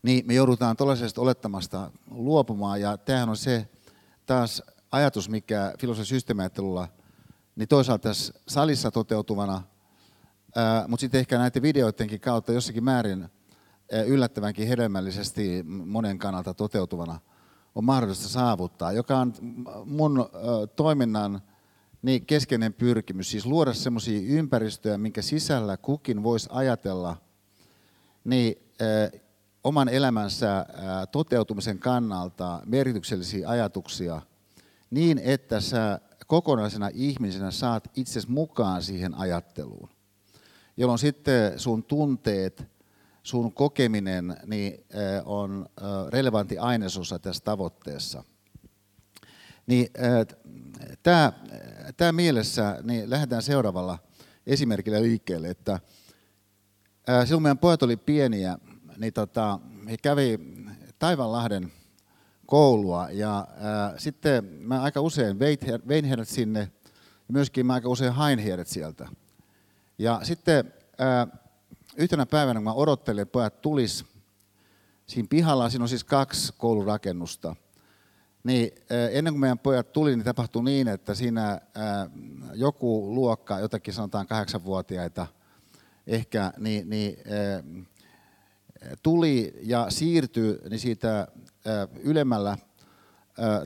Niin 0.03 0.27
me 0.27 0.35
joudutaan 0.35 0.77
tuollaisesta 0.77 1.21
olettamasta 1.21 1.91
luopumaan, 2.11 2.81
ja 2.81 2.99
tämähän 2.99 3.29
on 3.29 3.37
se 3.37 3.69
taas 4.27 4.63
ajatus, 4.93 5.29
mikä 5.29 5.75
filosofian 5.79 6.07
systeemiajattelulla, 6.07 6.89
niin 7.57 7.69
toisaalta 7.69 8.09
tässä 8.09 8.35
salissa 8.49 8.91
toteutuvana, 8.91 9.63
mutta 10.89 11.01
sitten 11.01 11.21
ehkä 11.21 11.39
näiden 11.39 11.63
videoidenkin 11.63 12.21
kautta 12.21 12.53
jossakin 12.53 12.85
määrin 12.85 13.29
yllättävänkin 14.07 14.69
hedelmällisesti 14.69 15.63
monen 15.67 16.19
kannalta 16.19 16.55
toteutuvana 16.55 17.21
on 17.75 17.85
mahdollista 17.85 18.29
saavuttaa, 18.29 18.93
joka 18.93 19.19
on 19.19 19.35
mun 19.85 20.29
toiminnan 20.77 21.41
niin 22.03 22.27
keskeinen 22.27 22.73
pyrkimys, 22.73 23.31
siis 23.31 23.47
luoda 23.47 23.73
semmoisia 23.73 24.21
ympäristöjä, 24.39 24.99
minkä 24.99 25.23
sisällä 25.23 25.77
kukin 25.77 26.23
voisi 26.23 26.49
ajatella 26.53 27.17
niin, 28.25 28.57
oman 29.65 29.89
elämänsä 29.89 30.67
toteutumisen 31.13 31.79
kannalta 31.79 32.63
merkityksellisiä 32.67 33.49
ajatuksia 33.49 34.23
niin, 34.91 35.19
että 35.19 35.61
sä 35.61 36.01
kokonaisena 36.27 36.91
ihmisenä 36.95 37.51
saat 37.51 37.89
itses 37.97 38.29
mukaan 38.29 38.83
siihen 38.83 39.15
ajatteluun, 39.15 39.89
jolloin 40.81 40.99
sitten 40.99 41.59
sun 41.59 41.85
tunteet, 41.85 42.65
sun 43.23 43.53
kokeminen 43.53 44.37
niin 44.47 44.85
on 45.25 45.67
relevantti 46.09 46.59
ainesosa 46.59 47.19
tässä 47.19 47.45
tavoitteessa. 47.45 48.25
Niin, 49.67 49.89
tämä, 51.03 51.33
tämä 51.97 52.13
mielessä 52.13 52.79
niin 52.83 53.11
lähdetään 53.11 53.43
seuraavalla 53.43 53.99
esimerkillä 54.47 55.03
liikkeelle, 55.03 55.51
että 55.51 55.81
silloin 57.25 57.43
meidän 57.43 57.59
pojat 57.59 57.83
oli 57.83 57.97
pieniä, 57.97 58.59
niin 58.97 59.13
tota, 59.13 59.61
he 59.91 59.97
kävi 59.97 60.39
Taivanlahden 60.99 61.73
koulua 62.47 63.11
ja 63.11 63.49
ää, 63.59 63.95
sitten 63.99 64.45
mä 64.45 64.83
aika 64.83 65.01
usein 65.01 65.39
vein 65.89 66.05
heidät 66.05 66.29
sinne 66.29 66.61
ja 67.29 67.33
myöskin 67.33 67.67
mä 67.67 67.75
aika 67.75 67.89
usein 67.89 68.13
hain 68.13 68.39
heidät 68.39 68.69
sieltä. 68.69 69.09
Ja 70.01 70.21
sitten 70.23 70.73
ää, 70.99 71.27
yhtenä 71.97 72.27
päivänä, 72.27 72.59
kun 72.59 72.65
mä 72.65 72.73
odottelin, 72.73 73.23
että 73.23 73.33
pojat 73.33 73.61
tulis 73.61 74.05
siinä 75.07 75.27
pihalla, 75.31 75.71
siinä 75.71 75.83
on 75.85 75.89
siis 75.89 76.05
kaksi 76.05 76.53
koulurakennusta, 76.59 77.57
niin 78.45 78.71
ennen 79.11 79.33
kuin 79.33 79.41
meidän 79.41 79.59
pojat 79.59 79.93
tuli, 79.93 80.17
niin 80.17 80.25
tapahtui 80.25 80.65
niin, 80.65 80.89
että 80.89 81.15
siinä 81.15 81.61
joku 82.55 83.15
luokka, 83.15 83.59
jotakin 83.59 83.95
sanotaan 83.95 84.27
kahdeksanvuotiaita 84.27 85.27
ehkä, 86.07 86.53
niin, 86.59 86.91
niin 86.91 87.17
tuli 89.03 89.55
ja 89.63 89.87
siirtyi 89.91 90.59
niin 90.71 90.81
siitä 90.81 91.29
ylemmällä 92.03 92.59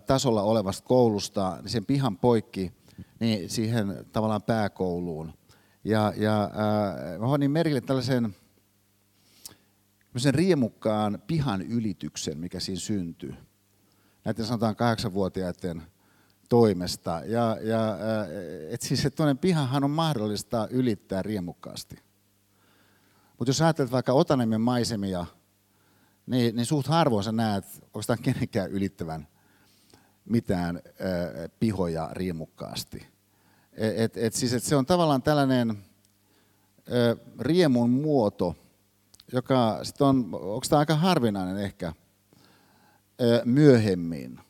tasolla 0.06 0.42
olevasta 0.42 0.88
koulusta 0.88 1.58
niin 1.62 1.70
sen 1.70 1.86
pihan 1.86 2.18
poikki 2.18 2.72
niin 3.20 3.50
siihen 3.50 4.06
tavallaan 4.12 4.42
pääkouluun. 4.42 5.32
Ja, 5.84 6.12
ja 6.16 6.42
äh, 6.44 7.20
mä 7.20 7.38
niin 7.38 7.50
merkille 7.50 7.80
tällaisen 7.80 8.34
riemukkaan 10.30 11.22
pihan 11.26 11.62
ylityksen, 11.62 12.38
mikä 12.38 12.60
siinä 12.60 12.80
syntyy. 12.80 13.34
Näiden 14.24 14.46
sanotaan 14.46 14.76
kahdeksanvuotiaiden 14.76 15.82
toimesta. 16.48 17.22
Ja, 17.26 17.58
ja 17.62 17.98
et 18.70 18.82
siis, 18.82 19.04
että 19.04 19.34
pihahan 19.40 19.84
on 19.84 19.90
mahdollista 19.90 20.68
ylittää 20.70 21.22
riemukkaasti. 21.22 21.96
Mutta 23.38 23.48
jos 23.48 23.60
ajattelet 23.60 23.92
vaikka 23.92 24.12
Otaniemen 24.12 24.60
maisemia, 24.60 25.26
niin, 26.26 26.56
niin 26.56 26.66
suht 26.66 26.88
harvoin 26.88 27.24
sä 27.24 27.32
näet 27.32 27.64
oikeastaan 27.84 28.18
kenenkään 28.22 28.70
ylittävän 28.70 29.28
mitään 30.24 30.76
äh, 30.76 31.50
pihoja 31.60 32.10
riemukkaasti. 32.12 33.13
Et, 33.76 34.16
et, 34.16 34.34
siis, 34.34 34.52
et 34.52 34.62
se 34.62 34.76
on 34.76 34.86
tavallaan 34.86 35.22
tällainen 35.22 35.70
äh, 35.70 35.76
riemun 37.38 37.90
muoto, 37.90 38.56
joka 39.32 39.80
sit 39.82 40.00
on, 40.00 40.28
onko 40.32 40.66
tämä 40.68 40.78
aika 40.78 40.94
harvinainen 40.94 41.56
ehkä 41.56 41.86
äh, 41.86 41.94
myöhemmin. 43.44 44.40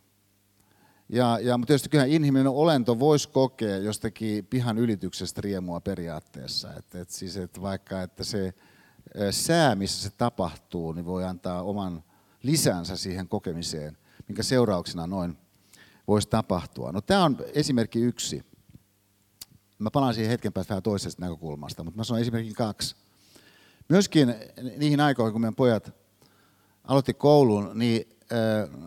Ja, 1.09 1.39
ja, 1.43 1.59
mutta 1.59 1.71
tietysti 1.71 1.89
kyllähän 1.89 2.11
inhimillinen 2.11 2.53
olento 2.53 2.99
voisi 2.99 3.29
kokea 3.29 3.77
jostakin 3.77 4.47
pihan 4.47 4.79
ylityksestä 4.79 5.41
riemua 5.41 5.81
periaatteessa. 5.81 6.75
Et, 6.75 6.95
et 6.95 7.11
siis, 7.11 7.37
et 7.37 7.63
vaikka 7.63 8.03
että 8.03 8.25
se 8.25 8.55
sää, 9.31 9.75
missä 9.75 10.03
se 10.03 10.17
tapahtuu, 10.17 10.93
niin 10.93 11.05
voi 11.05 11.25
antaa 11.25 11.63
oman 11.63 12.05
lisänsä 12.43 12.97
siihen 12.97 13.29
kokemiseen, 13.29 13.99
minkä 14.29 14.43
seurauksena 14.43 15.07
noin 15.07 15.39
voisi 16.09 16.29
tapahtua. 16.29 16.93
No 16.93 17.01
tämä 17.01 17.25
on 17.25 17.37
esimerkki 17.53 18.01
yksi. 18.01 18.45
Mä 19.79 19.91
palaan 19.91 20.15
siihen 20.15 20.31
hetken 20.31 20.53
päästä 20.53 20.71
vähän 20.71 20.83
toisesta 20.83 21.23
näkökulmasta, 21.23 21.85
mutta 21.85 21.99
mä 21.99 22.05
sanon 22.05 22.21
esimerkin 22.21 22.55
kaksi. 22.55 22.97
Myöskin 23.89 24.35
niihin 24.77 25.01
aikoihin, 25.01 25.33
kun 25.33 25.41
meidän 25.41 25.55
pojat 25.55 25.93
aloitti 26.85 27.15
koulun, 27.15 27.71
niin 27.75 28.09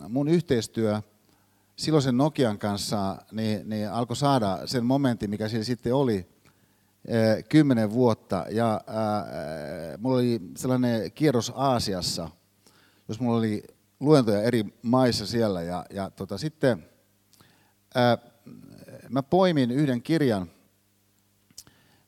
mun 0.08 0.28
yhteistyö 0.28 1.02
silloisen 1.76 2.16
Nokian 2.16 2.58
kanssa 2.58 3.16
niin, 3.32 3.68
niin 3.68 3.90
alkoi 3.90 4.16
saada 4.16 4.58
sen 4.66 4.84
momentin, 4.84 5.30
mikä 5.30 5.48
siellä 5.48 5.64
sitten 5.64 5.94
oli– 5.94 6.26
kymmenen 7.48 7.90
vuotta 7.90 8.46
ja 8.50 8.74
äh, 8.88 9.98
mulla 9.98 10.16
oli 10.16 10.40
sellainen 10.56 11.12
kierros 11.12 11.52
Aasiassa, 11.56 12.30
jos 13.08 13.20
mulla 13.20 13.38
oli 13.38 13.62
luentoja 14.00 14.42
eri 14.42 14.64
maissa 14.82 15.26
siellä 15.26 15.62
ja, 15.62 15.86
ja 15.90 16.10
tota, 16.10 16.38
sitten 16.38 16.84
äh, 17.96 18.18
mä 19.08 19.22
poimin 19.22 19.70
yhden 19.70 20.02
kirjan, 20.02 20.50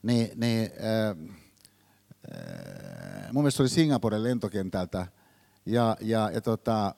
niin, 0.02 0.40
niin 0.40 0.70
äh, 0.84 1.16
mun 3.32 3.42
mielestä 3.42 3.62
oli 3.62 3.68
Singaporen 3.68 4.22
lentokentältä 4.22 5.06
ja, 5.66 5.96
ja, 6.00 6.30
ja 6.30 6.40
tota, 6.40 6.86
äh, 6.86 6.94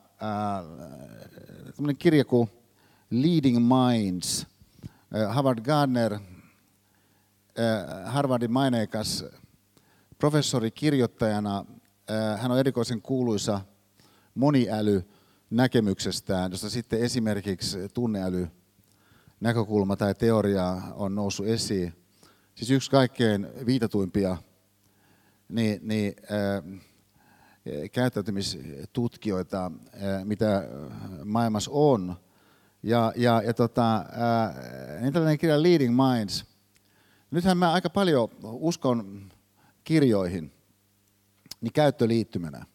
kirja 1.99 2.25
kuin 2.25 2.51
Leading 3.11 3.59
Minds, 3.59 4.47
Howard 5.35 5.61
Gardner– 5.61 6.19
Äh, 7.59 8.12
Harvardin 8.12 8.53
maineikas 8.53 9.25
professori 10.19 10.71
kirjoittajana. 10.71 11.65
Äh, 12.11 12.41
hän 12.41 12.51
on 12.51 12.59
erikoisen 12.59 13.03
kuuluisa 13.03 13.61
moniäly 14.35 15.09
näkemyksestään, 15.51 16.51
josta 16.51 16.71
sitten 16.71 17.01
esimerkiksi 17.01 17.88
tunneäly 17.88 18.49
näkökulma 19.41 19.97
tai 19.97 20.15
teoria 20.15 20.83
on 20.95 21.15
noussut 21.15 21.47
esiin. 21.47 21.95
Siis 22.62 22.70
yksi 22.70 22.90
kaikkein 22.90 23.48
viitatuimpia 23.66 24.37
niin, 25.48 25.81
niin, 25.83 26.14
äh, 26.22 26.81
käyttäytymistutkijoita, 27.92 29.66
äh, 29.66 30.25
mitä 30.25 30.64
maailmassa 31.25 31.70
on. 31.75 32.16
Ja, 32.83 33.12
ja, 33.16 33.42
ja 33.46 33.55
tota, 33.55 33.96
äh, 33.96 35.03
niin 35.03 35.12
tällainen 35.12 35.38
kirja 35.38 35.62
Leading 35.62 35.96
Minds– 35.96 36.44
Nythän 37.33 37.59
mä 37.59 37.72
aika 37.72 37.90
paljon 37.90 38.29
uskon 38.42 39.29
kirjoihin 39.85 40.53
niin 41.61 41.72
käyttöliittymänä. 41.72 42.66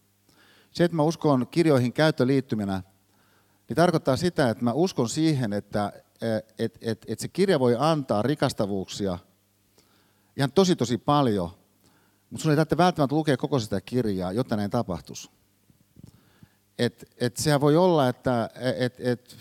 Se, 0.71 0.84
että 0.84 0.97
mä 0.97 1.04
uskon 1.04 1.47
kirjoihin 1.52 1.93
käyttöliittymänä, 1.93 2.84
niin 3.69 3.76
tarkoittaa 3.76 4.15
sitä, 4.15 4.50
että 4.50 4.63
mä 4.63 4.73
uskon 4.73 5.10
siihen, 5.10 5.54
että 5.54 5.93
et, 6.60 6.78
et, 6.82 7.06
et 7.08 7.19
se 7.19 7.28
kirja 7.28 7.60
voi 7.60 7.76
antaa 7.80 8.21
rikastavuuksia 8.21 9.17
ihan 10.38 10.52
tosi 10.52 10.76
tosi 10.76 10.97
paljon, 10.97 11.50
mutta 12.30 12.43
sun 12.43 12.52
ei 12.52 12.56
tarvitse 12.56 12.78
välttämättä 12.78 13.15
lukea 13.15 13.38
koko 13.38 13.60
sitä 13.60 13.82
kirjaa, 13.82 14.32
jotta 14.32 14.56
näin 14.56 14.71
tapahtuisi. 14.71 15.30
Et, 16.80 17.10
et 17.17 17.38
sehän 17.38 17.62
voi 17.62 17.76
olla, 17.76 18.08
että 18.08 18.50
et, 18.78 18.95
et, 19.00 19.38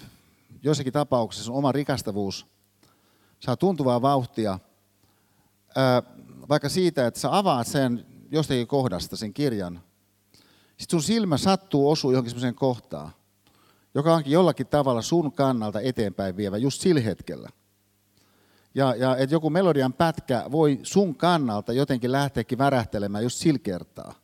jossakin 0.63 0.93
tapauksessa 0.93 1.53
oma 1.53 1.73
rikastavuus 1.73 2.47
saa 3.41 3.57
tuntuvaa 3.57 4.03
vauhtia– 4.03 4.59
vaikka 6.49 6.69
siitä, 6.69 7.07
että 7.07 7.21
sä 7.21 7.39
avaat 7.39 7.67
sen 7.67 8.07
jostakin 8.31 8.67
kohdasta, 8.67 9.17
sen 9.17 9.35
kirjan, 9.35 9.81
sitten 10.77 11.01
sun 11.01 11.03
silmä 11.03 11.37
sattuu 11.37 11.91
osuu 11.91 12.11
johonkin 12.11 12.31
sellaiseen 12.31 12.55
kohtaan, 12.55 13.11
joka 13.95 14.15
onkin 14.15 14.33
jollakin 14.33 14.67
tavalla 14.67 15.03
sun 15.03 15.33
kannalta 15.33 15.81
eteenpäin 15.81 16.37
vievä 16.37 16.57
just 16.57 16.81
sillä 16.81 17.01
hetkellä. 17.01 17.51
Ja, 18.77 18.95
ja 18.95 19.17
että 19.17 19.35
joku 19.35 19.51
melodian 19.51 19.93
pätkä 19.93 20.45
voi 20.51 20.81
sun 20.83 21.15
kannalta 21.15 21.73
jotenkin 21.73 22.13
lähteäkin 22.13 22.59
värähtelemään 22.59 23.25
just 23.25 23.39
sillä 23.39 23.59
kertaa. 23.59 24.15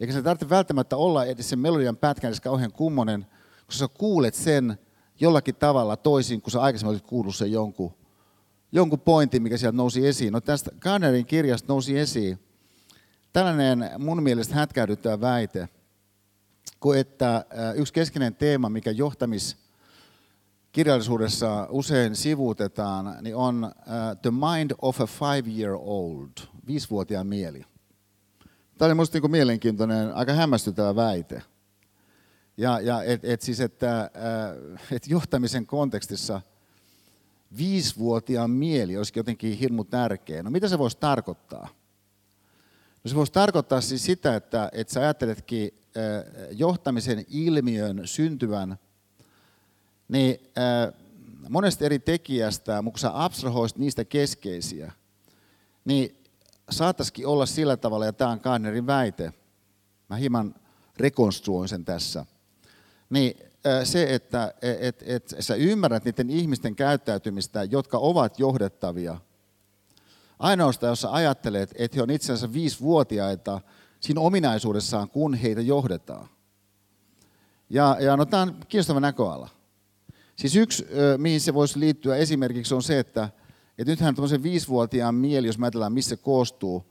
Eikä 0.00 0.12
se 0.12 0.22
tarvitse 0.22 0.48
välttämättä 0.48 0.96
olla 0.96 1.24
edes 1.24 1.48
sen 1.48 1.58
melodian 1.58 1.96
pätkän 1.96 2.28
edes 2.28 2.40
kauhean 2.40 2.72
kummonen, 2.72 3.26
kun 3.66 3.72
sä 3.74 3.88
kuulet 3.98 4.34
sen 4.34 4.78
jollakin 5.20 5.54
tavalla 5.54 5.96
toisin, 5.96 6.42
kun 6.42 6.50
sä 6.50 6.60
aikaisemmin 6.60 6.90
olit 6.90 7.06
kuullut 7.06 7.36
sen 7.36 7.52
jonkun 7.52 7.94
jonkun 8.72 9.00
pointin, 9.00 9.42
mikä 9.42 9.56
sieltä 9.56 9.76
nousi 9.76 10.06
esiin. 10.06 10.32
No 10.32 10.40
tästä 10.40 10.70
Garnerin 10.80 11.26
kirjasta 11.26 11.72
nousi 11.72 11.98
esiin 11.98 12.38
tällainen 13.32 13.90
mun 13.98 14.22
mielestä 14.22 14.54
hätkähdyttävä 14.54 15.20
väite, 15.20 15.68
että 16.96 17.44
yksi 17.74 17.92
keskeinen 17.92 18.34
teema, 18.34 18.68
mikä 18.68 18.90
johtamiskirjallisuudessa 20.74 21.66
usein 21.70 22.16
sivuutetaan, 22.16 23.16
niin 23.20 23.36
on 23.36 23.64
uh, 23.64 23.72
the 24.22 24.30
mind 24.30 24.70
of 24.82 25.00
a 25.00 25.06
five-year-old, 25.06 26.28
viisivuotiaan 26.66 27.26
mieli. 27.26 27.64
Tämä 28.78 28.86
oli 28.86 28.94
minusta 28.94 29.18
niin 29.18 29.30
mielenkiintoinen, 29.30 30.14
aika 30.14 30.32
hämmästyttävä 30.32 30.96
väite. 30.96 31.42
Ja, 32.56 32.80
ja 32.80 33.02
et, 33.02 33.24
et 33.24 33.42
siis, 33.42 33.60
että 33.60 34.00
äh, 34.00 34.10
et 34.92 35.08
johtamisen 35.08 35.66
kontekstissa 35.66 36.40
viisivuotiaan 37.56 38.50
mieli 38.50 38.96
olisi 38.96 39.12
jotenkin 39.16 39.58
hirmu 39.58 39.84
tärkeä. 39.84 40.42
No 40.42 40.50
mitä 40.50 40.68
se 40.68 40.78
voisi 40.78 40.96
tarkoittaa? 41.00 41.68
No 43.04 43.08
se 43.08 43.14
voisi 43.14 43.32
tarkoittaa 43.32 43.80
siis 43.80 44.04
sitä, 44.04 44.36
että, 44.36 44.68
että 44.72 44.92
sä 44.92 45.00
ajatteletkin 45.00 45.70
äh, 45.96 46.24
johtamisen 46.50 47.24
ilmiön 47.28 48.00
syntyvän 48.04 48.78
niin 50.08 50.50
äh, 50.58 50.94
monesta 51.48 51.84
eri 51.84 51.98
tekijästä, 51.98 52.82
mutta 52.82 52.94
kun 52.94 53.00
sä 53.00 53.24
abstrahoisit 53.24 53.78
niistä 53.78 54.04
keskeisiä, 54.04 54.92
niin 55.84 56.24
saattaisikin 56.70 57.26
olla 57.26 57.46
sillä 57.46 57.76
tavalla, 57.76 58.06
ja 58.06 58.12
tämä 58.12 58.30
on 58.30 58.40
Garnerin 58.42 58.86
väite, 58.86 59.32
mä 60.08 60.16
hieman 60.16 60.54
rekonstruoin 60.96 61.68
sen 61.68 61.84
tässä, 61.84 62.26
niin 63.10 63.36
se, 63.84 64.14
että 64.14 64.54
et, 64.62 65.02
et, 65.06 65.34
sä 65.40 65.54
ymmärrät 65.54 66.04
niiden 66.04 66.30
ihmisten 66.30 66.76
käyttäytymistä, 66.76 67.64
jotka 67.64 67.98
ovat 67.98 68.38
johdettavia, 68.38 69.16
ainoastaan 70.38 70.90
jos 70.90 71.00
sä 71.00 71.12
ajattelet, 71.12 71.70
että 71.74 71.96
he 71.96 72.02
on 72.02 72.10
itse 72.10 72.32
asiassa 72.32 72.52
viisivuotiaita 72.52 73.60
siinä 74.00 74.20
ominaisuudessaan, 74.20 75.10
kun 75.10 75.34
heitä 75.34 75.60
johdetaan. 75.60 76.28
Ja, 77.70 77.96
ja 78.00 78.16
no, 78.16 78.24
tämä 78.24 78.42
on 78.42 78.56
kiinnostava 78.68 79.00
näköala. 79.00 79.48
Siis 80.36 80.56
yksi, 80.56 80.86
mihin 81.16 81.40
se 81.40 81.54
voisi 81.54 81.80
liittyä 81.80 82.16
esimerkiksi 82.16 82.74
on 82.74 82.82
se, 82.82 82.98
että, 82.98 83.28
että 83.78 83.92
nythän 83.92 84.14
tuollaisen 84.14 84.42
viisivuotiaan 84.42 85.14
mieli, 85.14 85.46
jos 85.46 85.56
ajatellaan 85.62 85.92
missä 85.92 86.16
koostuu, 86.16 86.84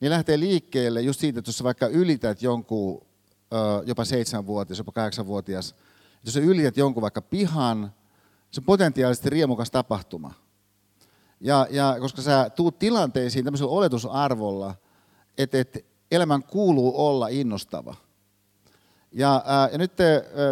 niin 0.00 0.10
lähtee 0.10 0.40
liikkeelle 0.40 1.00
just 1.00 1.20
siitä, 1.20 1.38
että 1.38 1.48
jos 1.48 1.58
sä 1.58 1.64
vaikka 1.64 1.86
ylität 1.86 2.42
jonkun 2.42 3.06
jopa 3.86 4.04
seitsemänvuotias, 4.04 4.78
jopa 4.78 4.92
kahdeksanvuotias, 4.92 5.74
jos 6.24 6.34
sä 6.34 6.40
ylität 6.40 6.76
jonkun 6.76 7.00
vaikka 7.00 7.22
pihan, 7.22 7.92
se 8.50 8.60
on 8.60 8.64
potentiaalisesti 8.64 9.30
riemukas 9.30 9.70
tapahtuma. 9.70 10.34
Ja, 11.40 11.66
ja 11.70 11.96
koska 12.00 12.22
sä 12.22 12.50
tuut 12.50 12.78
tilanteisiin 12.78 13.44
tämmöisellä 13.44 13.72
oletusarvolla, 13.72 14.74
että, 15.38 15.60
että 15.60 15.78
elämän 16.10 16.42
kuuluu 16.42 17.06
olla 17.06 17.28
innostava. 17.28 17.94
Ja, 19.12 19.42
ää, 19.46 19.68
ja 19.72 19.78
nyt 19.78 19.92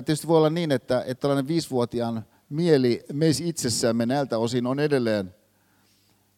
tietysti 0.04 0.28
voi 0.28 0.36
olla 0.36 0.50
niin, 0.50 0.72
että, 0.72 1.04
että 1.06 1.20
tällainen 1.20 1.48
viisivuotiaan 1.48 2.24
mieli 2.50 3.04
meissä 3.12 3.44
itsessämme 3.44 4.06
näiltä 4.06 4.38
osin 4.38 4.66
on 4.66 4.80
edelleen 4.80 5.34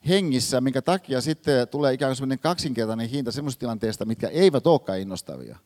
hengissä, 0.09 0.61
minkä 0.61 0.83
takia 0.83 1.20
sitten 1.20 1.68
tulee 1.68 1.92
ikään 1.92 2.09
kuin 2.09 2.16
sellainen 2.16 2.38
kaksinkertainen 2.38 3.09
hinta 3.09 3.33
semmoisista 3.33 3.61
tilanteista, 3.61 4.05
mitkä 4.05 4.29
eivät 4.29 4.66
olekaan 4.66 4.98
innostavia. 4.98 5.57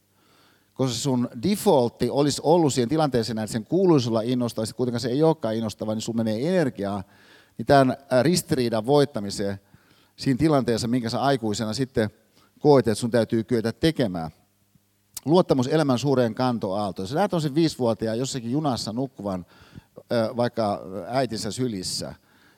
Koska 0.75 0.95
sun 0.95 1.29
defaultti 1.43 2.11
olisi 2.11 2.41
ollut 2.45 2.75
siihen 2.75 2.89
tilanteeseen, 2.89 3.39
että 3.39 3.53
sen 3.53 3.67
kuuluisi 3.67 4.09
olla 4.09 4.21
innostava, 4.21 4.67
kuitenkaan 4.77 5.01
se 5.01 5.09
ei 5.09 5.23
olekaan 5.23 5.55
innostava, 5.55 5.95
niin 5.95 6.03
sun 6.03 6.17
menee 6.17 6.49
energiaa 6.49 7.05
niin 7.59 7.67
tämän 7.67 7.97
ristiriidan 8.23 8.87
voittamiseen 8.87 9.61
siinä 10.17 10.39
tilanteessa, 10.39 10.89
minkä 10.89 11.11
sä 11.11 11.23
aikuisena 11.23 11.73
sitten 11.73 12.11
koet, 12.59 12.89
että 12.89 13.01
sun 13.01 13.11
täytyy 13.11 13.45
kyetä 13.45 13.73
tekemään. 13.73 14.31
Luottamus 15.25 15.67
elämän 15.67 15.99
suureen 15.99 16.35
kantoaaltoon. 16.35 17.09
Sä 17.09 17.15
näet 17.15 17.35
on 17.35 17.41
sen 17.41 17.55
viisivuotiaan 17.55 18.19
jossakin 18.19 18.51
junassa 18.53 18.93
nukkuvan 18.93 19.47
vaikka 20.37 20.81
äitinsä 21.09 21.51
sylissä. 21.51 22.15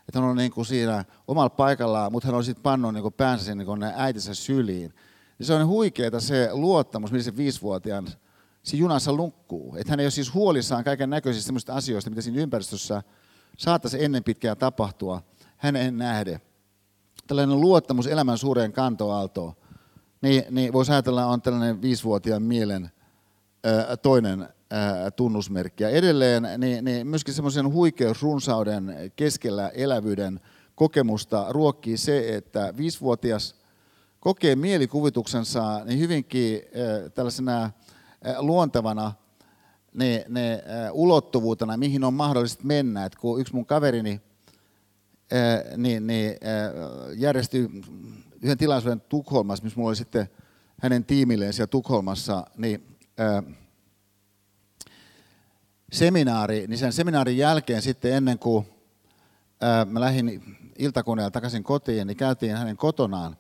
Että 0.09 0.21
hän 0.21 0.29
on 0.29 0.37
niin 0.37 0.51
kuin 0.51 0.67
siinä 0.67 1.05
omalla 1.29 1.51
paikallaan, 1.51 2.13
mutta 2.13 2.29
hän 2.29 2.35
on 2.35 2.45
sitten 2.45 2.63
pannut 2.63 2.95
niin 2.95 3.03
kuin 3.03 3.15
päänsä 3.15 3.45
sen 3.45 3.59
niin 3.59 3.83
äitinsä 3.97 4.35
syliin. 4.35 4.95
Ja 5.39 5.45
se 5.45 5.55
on 5.55 5.67
huikeeta 5.67 6.21
se 6.21 6.49
luottamus, 6.53 7.13
millä 7.13 7.23
se 7.23 7.37
viisivuotiaan 7.37 8.09
siinä 8.63 8.81
junassa 8.81 9.13
nukkuu. 9.13 9.77
Että 9.77 9.93
hän 9.93 10.01
ei 10.01 10.07
ole 10.07 10.11
siis 10.11 10.35
huolissaan 10.35 10.85
kaiken 10.85 11.11
näköisistä 11.11 11.75
asioista, 11.75 12.11
mitä 12.11 12.23
siinä 12.23 12.41
ympäristössä 12.41 13.03
saattaisi 13.57 14.05
ennen 14.05 14.25
pitkää 14.25 14.55
tapahtua 14.55 15.23
hänen 15.57 15.99
nähden. 15.99 16.41
Tällainen 17.27 17.61
luottamus 17.61 18.07
elämän 18.07 18.39
suureen 18.39 18.73
kantoaaltoon, 18.73 19.53
niin, 20.21 20.45
niin 20.51 20.73
voisi 20.73 20.93
ajatella 20.93 21.27
on 21.27 21.43
tällainen 21.43 21.83
viisivuotiaan 21.83 22.43
mielen 22.43 22.91
ää, 23.65 23.97
toinen 23.97 24.49
tunnusmerkki. 25.17 25.83
Ja 25.83 25.91
edelleen 25.91 26.49
niin, 26.59 26.85
niin 26.85 27.07
myöskin 27.07 27.35
semmoisen 27.35 27.73
huikeusrunsauden 27.73 29.13
keskellä 29.17 29.69
elävyyden 29.69 30.41
kokemusta 30.75 31.47
ruokkii 31.49 31.97
se, 31.97 32.37
että 32.37 32.75
viisivuotias 32.77 33.55
kokee 34.21 34.57
mielikuvituksensa 34.57 35.85
niin 35.85 35.99
hyvinkin 35.99 36.61
tällaisena 37.15 37.71
luontevana 38.39 39.13
ne, 39.95 40.25
ne 40.29 40.63
ulottuvuutena, 40.93 41.77
mihin 41.77 42.05
on 42.05 42.15
mahdollista 42.15 42.65
mennä. 42.65 43.05
Et 43.05 43.17
kun 43.17 43.41
yksi 43.41 43.55
mun 43.55 43.67
kaverini 43.67 44.21
niin, 45.77 46.07
niin, 46.07 46.35
järjesti 47.17 47.71
yhden 48.43 48.59
tilaisuuden 48.59 49.01
Tukholmassa, 49.01 49.65
missä 49.65 49.77
mulla 49.77 49.89
oli 49.89 49.97
sitten 49.97 50.29
hänen 50.83 51.05
tiimilleen 51.05 51.53
siellä 51.53 51.67
Tukholmassa, 51.67 52.47
niin 52.57 52.99
seminaari, 55.93 56.67
niin 56.67 56.79
sen 56.79 56.93
seminaarin 56.93 57.37
jälkeen 57.37 57.83
sitten 57.83 58.13
ennen 58.13 58.39
kuin 58.39 58.67
mä 59.87 60.01
lähdin 60.01 60.43
iltakoneella 60.79 61.31
takaisin 61.31 61.65
kotiin, 61.65 62.07
niin 62.07 62.17
käytiin 62.17 62.57
hänen 62.57 62.77
kotonaan. 62.77 63.37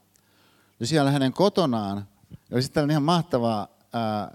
Ja 0.80 0.86
siellä 0.86 1.10
hänen 1.10 1.32
kotonaan 1.32 2.08
oli 2.52 2.62
sitten 2.62 2.90
ihan 2.90 3.02
mahtava 3.02 3.68
ää, 3.92 4.30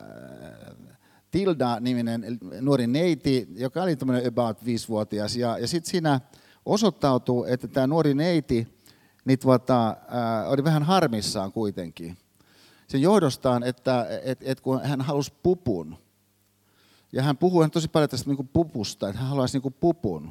Tilda-niminen 1.31 2.39
nuori 2.61 2.87
neiti, 2.87 3.47
joka 3.55 3.83
oli 3.83 3.95
tämmöinen 3.95 4.27
about 4.27 4.65
viisivuotias. 4.65 5.35
Ja, 5.35 5.57
ja 5.57 5.67
sitten 5.67 5.91
siinä 5.91 6.21
osoittautui, 6.65 7.51
että 7.51 7.67
tämä 7.67 7.87
nuori 7.87 8.13
neiti 8.13 8.79
niin 9.25 9.39
tuota, 9.39 9.97
ää, 10.07 10.47
oli 10.47 10.63
vähän 10.63 10.83
harmissaan 10.83 11.51
kuitenkin. 11.51 12.17
Sen 12.87 13.01
johdostaan, 13.01 13.63
että 13.63 14.07
et, 14.23 14.39
et 14.41 14.61
kun 14.61 14.81
hän 14.81 15.01
halusi 15.01 15.33
pupun, 15.43 15.97
ja 17.13 17.23
hän 17.23 17.37
puhuu 17.37 17.69
tosi 17.69 17.87
paljon 17.87 18.09
tästä 18.09 18.29
niin 18.29 18.35
kuin 18.35 18.47
pupusta, 18.47 19.09
että 19.09 19.19
hän 19.19 19.29
haluaisi 19.29 19.55
niin 19.55 19.61
kuin 19.61 19.75
pupun. 19.79 20.23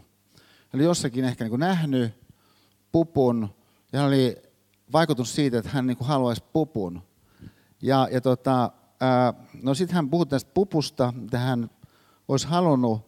Hän 0.68 0.74
oli 0.74 0.84
jossakin 0.84 1.24
ehkä 1.24 1.44
niin 1.44 1.50
kuin 1.50 1.60
nähnyt 1.60 2.14
pupun, 2.92 3.54
ja 3.92 3.98
hän 3.98 4.08
oli 4.08 4.42
vaikutus 4.92 5.34
siitä, 5.34 5.58
että 5.58 5.70
hän 5.70 5.86
niin 5.86 5.96
kuin 5.96 6.08
haluaisi 6.08 6.44
pupun. 6.52 7.02
Ja, 7.82 8.08
ja 8.12 8.20
tota, 8.20 8.70
no 9.62 9.74
sitten 9.74 9.94
hän 9.94 10.10
puhui 10.10 10.26
tästä 10.26 10.50
pupusta, 10.54 11.12
mitä 11.16 11.38
hän 11.38 11.70
olisi 12.28 12.46
halunnut. 12.46 13.00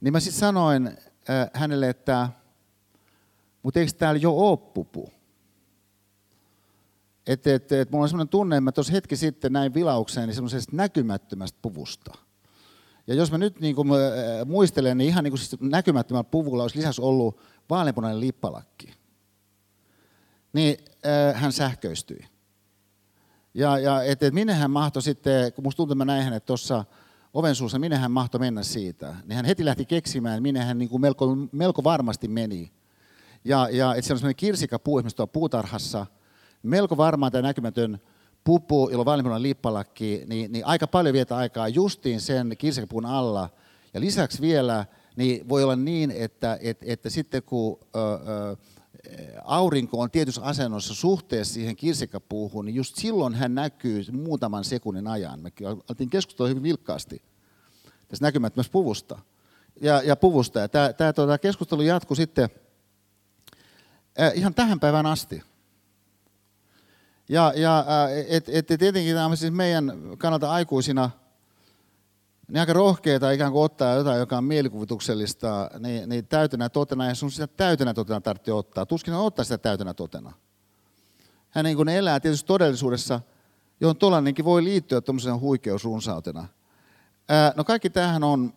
Niin 0.00 0.12
mä 0.12 0.20
sitten 0.20 0.40
sanoin 0.40 0.98
hänelle, 1.54 1.88
että 1.88 2.28
mutta 3.62 3.80
eikö 3.80 3.92
täällä 3.92 4.20
jo 4.20 4.32
ole 4.32 4.56
pupu? 4.56 5.10
Että 7.26 7.54
et, 7.54 7.72
et, 7.72 7.90
mulla 7.90 8.02
on 8.02 8.08
sellainen 8.08 8.28
tunne, 8.28 8.56
että 8.56 8.60
mä 8.60 8.72
tuossa 8.72 8.92
hetki 8.92 9.16
sitten 9.16 9.52
näin 9.52 9.74
vilaukseen 9.74 10.26
niin 10.26 10.34
semmoisesta 10.34 10.76
näkymättömästä 10.76 11.58
puvusta. 11.62 12.25
Ja 13.06 13.14
jos 13.14 13.32
mä 13.32 13.38
nyt 13.38 13.60
niin 13.60 13.76
kuin 13.76 13.88
muistelen, 14.46 14.98
niin 14.98 15.08
ihan 15.08 15.24
niin 15.24 15.32
kuin 15.32 15.38
siis 15.38 15.60
näkymättömällä 15.60 16.24
puvulla 16.24 16.62
olisi 16.62 16.78
lisäksi 16.78 17.02
ollut 17.02 17.40
vaaleanpunainen 17.70 18.20
lippalakki. 18.20 18.94
Niin 20.52 20.76
äh, 21.06 21.40
hän 21.40 21.52
sähköistyi. 21.52 22.26
Ja, 23.54 23.78
ja 23.78 24.02
että 24.02 24.26
et 24.26 24.34
minne 24.34 24.54
hän 24.54 24.70
mahtoi 24.70 25.02
sitten, 25.02 25.52
kun 25.52 25.64
musta 25.64 25.76
tuntuu, 25.76 25.92
että 25.92 26.04
mä 26.04 26.12
näin 26.12 26.24
hänet 26.24 26.46
tuossa 26.46 26.84
oven 27.34 27.54
suussa, 27.54 27.78
minne 27.78 27.96
hän 27.96 28.10
mahtoi 28.10 28.38
mennä 28.38 28.62
siitä. 28.62 29.14
Niin 29.24 29.36
hän 29.36 29.44
heti 29.44 29.64
lähti 29.64 29.84
keksimään, 29.84 30.42
minne 30.42 30.60
hän 30.60 30.78
niin 30.78 30.88
kuin 30.88 31.00
melko, 31.00 31.36
melko 31.52 31.84
varmasti 31.84 32.28
meni. 32.28 32.72
Ja, 33.44 33.68
ja 33.72 33.94
että 33.94 34.06
se 34.06 34.12
on 34.12 34.18
sellainen 34.18 34.36
kirsikapuu 34.36 34.98
esimerkiksi 34.98 35.16
tuolla 35.16 35.32
puutarhassa, 35.32 36.06
melko 36.62 36.96
varmaan 36.96 37.32
tämä 37.32 37.42
näkymätön 37.42 38.00
pupu, 38.46 38.88
jolla 38.90 39.02
on 39.02 39.06
valmiina 39.06 39.42
lippalakki, 39.42 40.22
niin, 40.26 40.52
niin 40.52 40.66
aika 40.66 40.86
paljon 40.86 41.12
vietä 41.12 41.36
aikaa 41.36 41.68
justiin 41.68 42.20
sen 42.20 42.54
kirsikapuun 42.58 43.06
alla. 43.06 43.48
Ja 43.94 44.00
lisäksi 44.00 44.40
vielä 44.40 44.86
niin 45.16 45.48
voi 45.48 45.62
olla 45.62 45.76
niin, 45.76 46.10
että, 46.10 46.58
että, 46.60 46.86
että 46.88 47.10
sitten 47.10 47.42
kun 47.42 47.78
ö, 47.96 47.98
ö, 47.98 48.56
aurinko 49.44 50.00
on 50.00 50.10
tietyssä 50.10 50.42
asennossa 50.42 50.94
suhteessa 50.94 51.54
siihen 51.54 51.76
kirsikapuuhun, 51.76 52.64
niin 52.64 52.74
just 52.74 52.96
silloin 52.96 53.34
hän 53.34 53.54
näkyy 53.54 54.04
muutaman 54.12 54.64
sekunnin 54.64 55.06
ajan. 55.06 55.40
Me 55.40 55.52
oltiin 55.90 56.10
keskustella 56.10 56.48
hyvin 56.48 56.62
vilkkaasti 56.62 57.22
tästä 58.08 58.26
näkymättömästä 58.26 58.72
puvusta. 58.72 59.18
Ja, 59.80 60.02
ja 60.02 60.16
puvusta. 60.16 60.58
Ja 60.58 60.68
tämä, 60.68 60.92
tämä 60.92 61.12
tuota, 61.12 61.38
keskustelu 61.38 61.82
jatkuu 61.82 62.14
sitten 62.14 62.48
ihan 64.34 64.54
tähän 64.54 64.80
päivään 64.80 65.06
asti. 65.06 65.42
Ja, 67.28 67.52
ja 67.56 67.84
et, 68.28 68.48
et, 68.48 68.70
et 68.70 68.78
tietenkin 68.78 69.14
tämä 69.14 69.26
on 69.26 69.36
siis 69.36 69.52
meidän 69.52 69.92
kannalta 70.18 70.50
aikuisina 70.50 71.10
niin 72.48 72.60
aika 72.60 72.72
rohkeita 72.72 73.30
ikään 73.30 73.52
kuin 73.52 73.64
ottaa 73.64 73.94
jotain, 73.94 74.18
joka 74.18 74.38
on 74.38 74.44
mielikuvituksellista, 74.44 75.70
niin, 75.78 76.08
niin 76.08 76.26
täytänä 76.26 76.68
totena, 76.68 77.06
ja 77.06 77.14
sun 77.14 77.30
sitä 77.30 77.46
täytänä 77.46 77.94
totena 77.94 78.20
tarvitsee 78.20 78.54
ottaa. 78.54 78.86
Tuskin 78.86 79.14
on 79.14 79.26
ottaa 79.26 79.44
sitä 79.44 79.58
täytänä 79.58 79.94
totena. 79.94 80.32
Hän 81.50 81.64
niin 81.64 81.76
kuin 81.76 81.88
elää 81.88 82.20
tietysti 82.20 82.46
todellisuudessa 82.46 83.20
johon 83.80 83.96
tuollainenkin 83.96 84.44
voi 84.44 84.64
liittyä 84.64 85.00
tuommoisena 85.00 85.38
huikeusrunsautena. 85.38 86.48
Ää, 87.28 87.52
no 87.56 87.64
kaikki 87.64 87.90
tämähän 87.90 88.24
on 88.24 88.54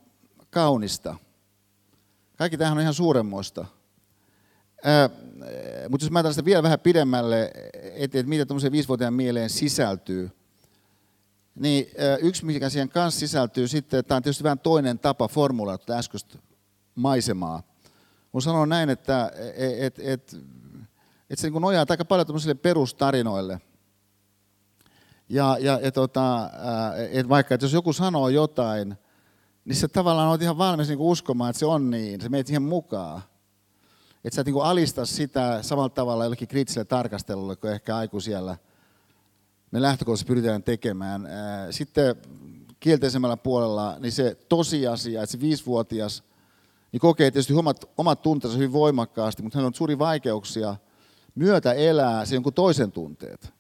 kaunista. 0.50 1.16
Kaikki 2.38 2.58
tämähän 2.58 2.78
on 2.78 2.82
ihan 2.82 2.94
suuremmoista. 2.94 3.66
Mutta 5.90 6.06
jos 6.06 6.12
mä 6.12 6.32
sitä 6.32 6.46
vielä 6.46 6.64
vähän 6.64 6.80
pidemmälle, 6.80 7.52
että 7.74 8.20
et 8.20 8.28
mitä 8.28 8.46
tuommoiseen 8.46 8.72
viisivuotiaan 8.72 9.14
mieleen 9.14 9.50
sisältyy, 9.50 10.32
niin 11.56 11.86
yksi, 12.22 12.46
mikä 12.46 12.70
siihen 12.70 12.90
kanssa 12.90 13.20
sisältyy 13.20 13.68
sitten, 13.68 14.06
tämä 14.06 14.16
on 14.16 14.24
tietysti 14.24 14.44
vähän 14.44 14.60
toinen 14.60 15.00
tapa 15.00 15.28
formuloida 15.28 15.78
tuota 15.78 16.00
äskeistä 16.00 16.38
maisemaa. 16.96 17.64
Mun 18.32 18.42
sanoo 18.42 18.66
näin, 18.66 18.90
että 18.90 19.32
et, 19.56 19.84
et, 19.84 20.00
et, 20.00 20.36
et 21.30 21.40
se 21.40 21.50
niin 21.50 21.62
nojaa 21.62 21.86
aika 21.90 22.06
paljon 22.06 22.28
tuollaisille 22.28 22.56
perustarinoille. 22.56 23.62
Ja, 25.30 25.58
ja 25.60 25.80
et, 25.82 25.94
tota, 25.94 26.50
et 27.12 27.30
vaikka, 27.30 27.56
että 27.56 27.66
jos 27.66 27.74
joku 27.74 27.94
sanoo 27.94 28.30
jotain, 28.30 28.98
niin 29.66 29.76
se 29.76 29.88
tavallaan 29.88 30.30
on 30.30 30.42
ihan 30.42 30.58
valmis 30.58 30.88
niin 30.88 31.00
uskomaan, 31.00 31.50
että 31.50 31.60
se 31.60 31.66
on 31.66 31.90
niin, 31.90 32.22
se 32.22 32.30
menet 32.30 32.48
siihen 32.48 32.62
mukaan. 32.62 33.22
Että 34.24 34.36
sä 34.36 34.42
et 34.42 34.48
niin 34.48 34.62
alista 34.64 35.06
sitä 35.06 35.60
samalla 35.62 35.90
tavalla 35.90 36.24
jollekin 36.24 36.48
kriittiselle 36.48 36.86
tarkastelulle, 36.86 37.56
kuin 37.56 37.74
ehkä 37.74 37.98
aikuisiellä 37.98 38.58
me 39.72 39.82
lähtökohtaisesti 39.82 40.28
pyritään 40.28 40.64
tekemään. 40.64 41.28
Sitten 41.72 42.16
kielteisemmällä 42.80 43.38
puolella 43.38 43.96
niin 44.00 44.12
se 44.12 44.38
tosiasia, 44.50 45.24
että 45.24 45.32
se 45.32 45.40
viisivuotias 45.40 46.24
niin 46.92 47.00
kokee 47.00 47.32
tietysti 47.32 47.54
omat, 47.54 47.86
omat 47.98 48.22
tunteensa 48.22 48.58
hyvin 48.58 48.74
voimakkaasti, 48.74 49.44
mutta 49.44 49.58
hän 49.58 49.66
on 49.66 49.74
suuri 49.74 50.00
vaikeuksia 50.00 50.76
myötä 51.36 51.74
elää 51.74 52.26
se 52.26 52.36
jonkun 52.36 52.54
toisen 52.54 52.92
tunteet. 52.92 53.54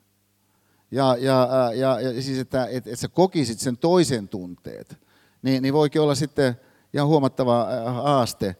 Ja, 0.91 1.17
ja, 1.19 1.50
ja, 1.76 2.02
ja 2.02 2.22
siis, 2.22 2.39
että, 2.39 2.65
että, 2.65 2.89
että 2.89 3.02
sä 3.02 3.08
kokisit 3.08 3.60
sen 3.60 3.78
toisen 3.78 4.28
tunteet, 4.28 4.98
niin, 5.41 5.62
niin 5.62 5.74
voikin 5.74 6.02
olla 6.02 6.15
sitten 6.15 6.60
ihan 6.93 7.08
huomattava 7.08 7.67
haaste. 7.86 8.56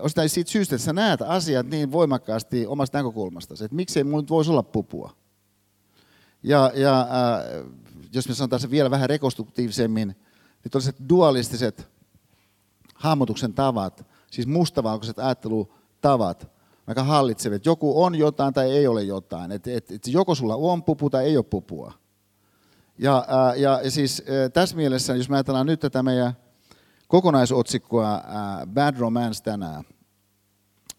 Osittain 0.00 0.28
siitä 0.28 0.50
syystä, 0.50 0.74
että 0.74 0.84
sä 0.84 0.92
näet 0.92 1.22
asiat 1.22 1.66
niin 1.66 1.92
voimakkaasti 1.92 2.66
omasta 2.66 2.98
näkökulmasta, 2.98 3.54
että 3.54 3.76
miksei 3.76 4.04
mulla 4.04 4.22
nyt 4.22 4.30
voisi 4.30 4.50
olla 4.50 4.62
pupua. 4.62 5.10
Ja, 6.42 6.72
ja 6.74 7.00
äh, 7.00 7.06
jos 8.12 8.28
me 8.28 8.34
sanotaan 8.34 8.60
se 8.60 8.70
vielä 8.70 8.90
vähän 8.90 9.08
rekonstruktiivisemmin, 9.08 10.08
niin 10.08 10.70
tällaiset 10.70 10.96
dualistiset 11.08 11.90
hahmotuksen 12.94 13.54
tavat, 13.54 14.06
siis 14.30 14.46
mustavalkoiset 14.46 15.18
ajattelutavat, 15.18 16.50
aika 16.86 17.04
hallitsevat. 17.04 17.66
Joku 17.66 18.02
on 18.02 18.14
jotain 18.14 18.54
tai 18.54 18.70
ei 18.70 18.86
ole 18.86 19.02
jotain. 19.02 19.52
Et, 19.52 19.66
et, 19.66 19.90
et 19.90 20.06
joko 20.06 20.34
sulla 20.34 20.56
on 20.56 20.82
pupu 20.82 21.10
tai 21.10 21.24
ei 21.24 21.36
ole 21.36 21.44
pupua. 21.44 21.92
Ja, 22.98 23.24
ää, 23.28 23.54
ja, 23.54 23.90
siis 23.90 24.22
ää, 24.28 24.48
tässä 24.48 24.76
mielessä, 24.76 25.16
jos 25.16 25.28
me 25.28 25.36
ajatellaan 25.36 25.66
nyt 25.66 25.80
tätä 25.80 26.02
meidän 26.02 26.32
kokonaisotsikkoa 27.10 28.10
ää, 28.12 28.66
Bad 28.66 28.98
Romance 28.98 29.42
tänään, 29.42 29.84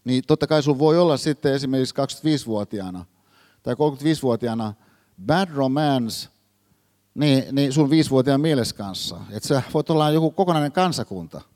niin 0.04 0.24
totta 0.28 0.48
kai 0.48 0.64
sulla 0.64 0.80
voi 0.80 1.00
olla 1.00 1.18
sitten 1.18 1.54
esimerkiksi 1.54 1.96
25-vuotiaana 1.96 3.06
tai 3.64 3.74
35-vuotiaana 3.74 4.74
Bad 5.26 5.50
Romance 5.54 6.30
niin, 7.16 7.44
niin 7.56 7.74
sun 7.74 7.90
viisivuotiaan 7.90 8.42
mielessä 8.42 8.76
kanssa. 8.76 9.18
Että 9.32 9.48
sä 9.48 9.62
voit 9.74 9.90
olla 9.90 10.12
joku 10.12 10.32
kokonainen 10.32 10.72
kansakunta– 10.72 11.42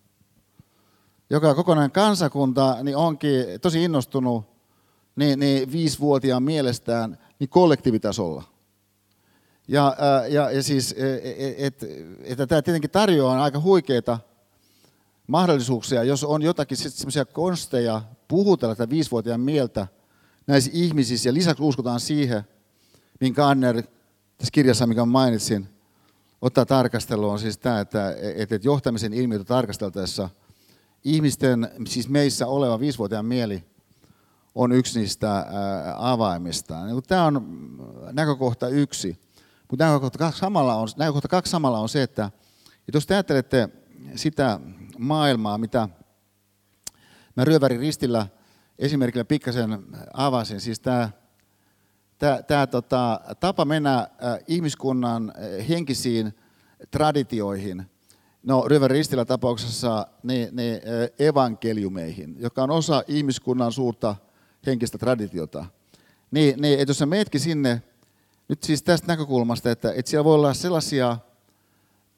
joka 1.29 1.55
kokonainen 1.55 1.91
kansakunta 1.91 2.77
niin 2.83 2.97
onkin 2.97 3.45
tosi 3.61 3.83
innostunut 3.83 4.45
niin, 5.15 5.39
niin 5.39 5.71
viisivuotiaan 5.71 6.43
mielestään 6.43 7.17
niin 7.39 7.49
kollektiivitasolla. 7.49 8.43
Ja, 9.67 9.95
ja, 10.29 10.51
ja 10.51 10.63
siis, 10.63 10.95
että 11.57 11.85
e, 11.85 11.97
et, 12.27 12.39
et, 12.39 12.49
tämä 12.49 12.61
tietenkin 12.61 12.89
tarjoaa 12.89 13.43
aika 13.43 13.59
huikeita 13.59 14.19
mahdollisuuksia, 15.27 16.03
jos 16.03 16.23
on 16.23 16.41
jotakin 16.41 16.77
semmoisia 16.77 17.25
konsteja 17.25 18.01
puhutella 18.27 18.75
tätä 18.75 18.89
viisivuotiaan 18.89 19.41
mieltä 19.41 19.87
näissä 20.47 20.71
ihmisissä, 20.73 21.29
ja 21.29 21.33
lisäksi 21.33 21.63
uskotaan 21.63 21.99
siihen, 21.99 22.43
minkä 23.19 23.47
Anner 23.47 23.83
tässä 24.37 24.51
kirjassa, 24.51 24.87
mikä 24.87 25.05
mainitsin, 25.05 25.67
ottaa 26.41 26.65
tarkasteluun, 26.65 27.39
siis 27.39 27.57
tämä, 27.57 27.79
että, 27.79 28.15
että 28.35 28.59
johtamisen 28.63 29.13
ilmiötä 29.13 29.43
tarkasteltaessa– 29.43 30.29
ihmisten, 31.05 31.71
siis 31.87 32.09
meissä 32.09 32.47
oleva 32.47 32.79
viisivuotiaan 32.79 33.25
mieli 33.25 33.63
on 34.55 34.71
yksi 34.71 34.99
niistä 34.99 35.45
avaimista. 35.95 36.85
Niin 36.85 37.03
Tämä 37.03 37.25
on 37.25 37.45
näkökohta 38.11 38.67
yksi. 38.67 39.19
Mutta 39.69 39.85
näkökohta 39.85 40.19
kaksi 40.19 40.39
samalla 40.39 40.75
on, 40.75 40.87
näkökohta 40.97 41.27
kaksi 41.27 41.49
samalla 41.49 41.79
on 41.79 41.89
se, 41.89 42.03
että, 42.03 42.31
että 42.87 42.97
jos 42.97 43.05
te 43.05 43.13
ajattelette 43.13 43.69
sitä 44.15 44.59
maailmaa, 44.97 45.57
mitä 45.57 45.89
mä 47.35 47.45
Ryövärin 47.45 47.79
ristillä 47.79 48.27
esimerkillä 48.79 49.25
pikkasen 49.25 49.83
avasin, 50.13 50.61
siis 50.61 50.79
tämä, 50.79 51.09
tämä, 52.17 52.41
tämä 52.41 52.67
tota, 52.67 53.21
tapa 53.39 53.65
mennä 53.65 54.07
ihmiskunnan 54.47 55.33
henkisiin 55.67 56.33
traditioihin– 56.91 57.85
no 58.45 58.63
River 58.67 58.91
Ristillä 58.91 59.25
tapauksessa 59.25 60.07
niin, 60.23 60.55
niin 60.55 60.81
evankeliumeihin, 61.19 62.35
joka 62.39 62.63
on 62.63 62.71
osa 62.71 63.03
ihmiskunnan 63.07 63.71
suurta 63.71 64.15
henkistä 64.65 64.97
traditiota. 64.97 65.65
Niin, 66.31 66.61
niin 66.61 66.79
että 66.79 66.89
jos 66.89 66.97
sä 66.97 67.05
meetkin 67.05 67.41
sinne, 67.41 67.81
nyt 68.47 68.63
siis 68.63 68.83
tästä 68.83 69.07
näkökulmasta, 69.07 69.71
että, 69.71 69.93
että 69.95 70.09
siellä 70.11 70.23
voi 70.23 70.35
olla 70.35 70.53
sellaisia 70.53 71.17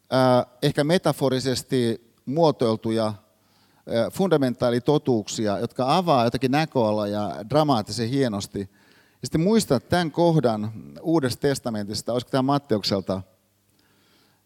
ää, 0.10 0.46
ehkä 0.62 0.84
metaforisesti 0.84 2.07
muotoiltuja 2.28 3.06
ää, 3.06 4.10
fundamentaalitotuuksia, 4.10 5.60
jotka 5.60 5.98
avaa 5.98 6.24
jotakin 6.24 6.52
näköala 6.52 7.08
ja 7.08 7.36
dramaattisen 7.50 8.10
hienosti. 8.10 8.60
Ja 9.22 9.28
sitten 9.28 9.42
muista 9.42 9.80
tämän 9.80 10.12
kohdan 10.12 10.72
Uudesta 11.02 11.42
testamentista, 11.42 12.14
olisiko 12.14 12.32
tämä 12.32 12.42
Matteukselta, 12.42 13.22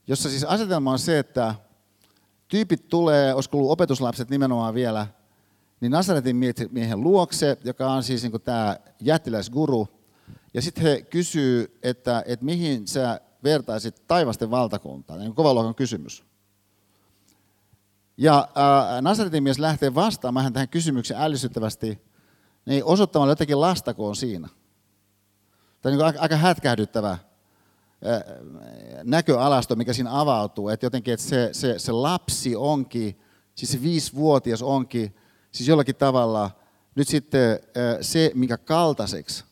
jossa 0.07 0.29
siis 0.29 0.43
asetelma 0.43 0.91
on 0.91 0.99
se, 0.99 1.19
että 1.19 1.55
tyypit 2.47 2.87
tulee, 2.87 3.33
olisiko 3.33 3.57
ollut 3.57 3.71
opetuslapset 3.71 4.29
nimenomaan 4.29 4.73
vielä, 4.73 5.07
niin 5.81 5.91
Nasaretin 5.91 6.35
miehen 6.71 7.01
luokse, 7.01 7.57
joka 7.63 7.91
on 7.91 8.03
siis 8.03 8.23
niin 8.23 8.41
tämä 8.41 8.77
jättiläisguru, 8.99 9.87
ja 10.53 10.61
sitten 10.61 10.83
he 10.83 11.01
kysyy, 11.01 11.77
että, 11.83 12.23
että 12.27 12.45
mihin 12.45 12.87
sä 12.87 13.21
vertaisit 13.43 14.07
taivasten 14.07 14.51
valtakuntaa, 14.51 15.17
niin 15.17 15.35
kova 15.35 15.53
luokan 15.53 15.75
kysymys. 15.75 16.30
Ja 18.17 18.39
äh, 18.39 19.01
Nasaretin 19.01 19.43
mies 19.43 19.59
lähtee 19.59 19.95
vastaamaan 19.95 20.53
tähän 20.53 20.69
kysymykseen 20.69 21.21
ällistyttävästi, 21.21 22.01
niin 22.65 22.83
osoittamalla 22.83 23.31
jotakin 23.31 23.61
lastakoon 23.61 24.15
siinä. 24.15 24.49
Tämä 25.81 25.93
on 25.93 25.99
niin 25.99 26.19
aika, 26.21 26.35
hätkähdyttävä 26.35 27.17
näköalasto, 29.03 29.75
mikä 29.75 29.93
siinä 29.93 30.19
avautuu, 30.19 30.69
että 30.69 30.85
jotenkin 30.85 31.13
että 31.13 31.25
se, 31.25 31.49
se, 31.51 31.79
se 31.79 31.91
lapsi 31.91 32.55
onkin, 32.55 33.19
siis 33.55 33.71
se 33.71 33.81
viisivuotias 33.81 34.61
onkin, 34.61 35.15
siis 35.51 35.69
jollakin 35.69 35.95
tavalla 35.95 36.51
nyt 36.95 37.07
sitten 37.07 37.59
se, 38.01 38.31
mikä 38.35 38.57
kaltaiseksi, 38.57 39.43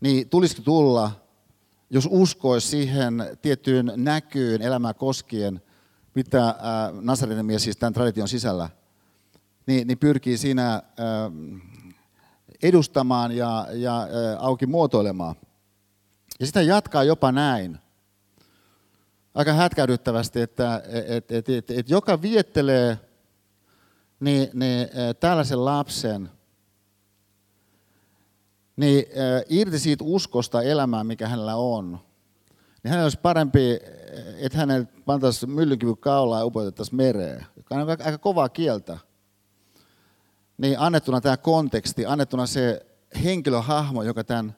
niin 0.00 0.28
tulisiko 0.28 0.62
tulla, 0.62 1.10
jos 1.90 2.08
uskoisi 2.10 2.68
siihen 2.68 3.24
tiettyyn 3.42 3.92
näkyyn 3.96 4.62
elämää 4.62 4.94
koskien, 4.94 5.62
mitä 6.16 6.54
Nasaretin 7.00 7.46
mies 7.46 7.62
siis 7.62 7.76
tämän 7.76 7.92
tradition 7.92 8.28
sisällä, 8.28 8.70
niin, 9.66 9.86
niin 9.86 9.98
pyrkii 9.98 10.38
siinä 10.38 10.82
edustamaan 12.62 13.32
ja, 13.32 13.66
ja 13.72 14.08
auki 14.38 14.66
muotoilemaan. 14.66 15.36
Ja 16.40 16.46
sitä 16.46 16.62
jatkaa 16.62 17.04
jopa 17.04 17.32
näin. 17.32 17.78
Aika 19.34 19.52
hätkäydyttävästi, 19.52 20.40
että 20.40 20.82
et, 21.06 21.32
et, 21.32 21.48
et, 21.48 21.70
et, 21.70 21.90
joka 21.90 22.22
viettelee 22.22 22.98
niin, 24.20 24.48
niin, 24.52 24.80
e, 24.80 25.14
tällaisen 25.20 25.64
lapsen 25.64 26.30
niin 28.76 29.04
irti 29.48 29.78
siitä 29.78 30.04
uskosta 30.04 30.62
elämään, 30.62 31.06
mikä 31.06 31.28
hänellä 31.28 31.56
on, 31.56 31.98
niin 32.86 32.90
hänellä 32.90 33.04
olisi 33.04 33.18
parempi, 33.22 33.78
että 34.38 34.58
hänelle 34.58 34.86
pantaisiin 35.06 35.50
myllynkyvyn 35.50 35.96
kaulaa 35.96 36.38
ja 36.38 36.46
upotettaisiin 36.46 36.96
mereen, 36.96 37.46
joka 37.56 37.74
on 37.74 37.88
aika 37.88 38.18
kovaa 38.18 38.48
kieltä. 38.48 38.98
Niin 40.58 40.78
annettuna 40.78 41.20
tämä 41.20 41.36
konteksti, 41.36 42.06
annettuna 42.06 42.46
se 42.46 42.86
henkilöhahmo, 43.24 44.02
joka 44.02 44.24
tämän 44.24 44.56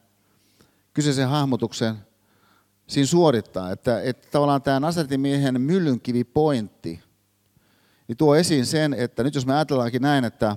kyseisen 0.94 1.28
hahmotuksen 1.28 1.96
siinä 2.86 3.06
suorittaa. 3.06 3.70
Että, 3.70 4.02
että 4.02 4.28
tavallaan 4.30 4.62
tämä 4.62 4.80
Nasaretin 4.80 5.20
myllynkivi-pointti 5.58 7.00
niin 8.08 8.16
tuo 8.16 8.36
esiin 8.36 8.66
sen, 8.66 8.94
että 8.94 9.22
nyt 9.22 9.34
jos 9.34 9.46
me 9.46 9.54
ajatellaankin 9.54 10.02
näin, 10.02 10.24
että 10.24 10.56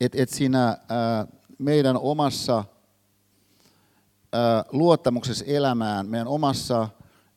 et, 0.00 0.14
et 0.14 0.28
siinä 0.28 0.78
meidän 1.58 1.96
omassa 1.96 2.64
luottamuksessa 4.72 5.44
elämään 5.44 6.06
meidän 6.06 6.28
omassa 6.28 6.88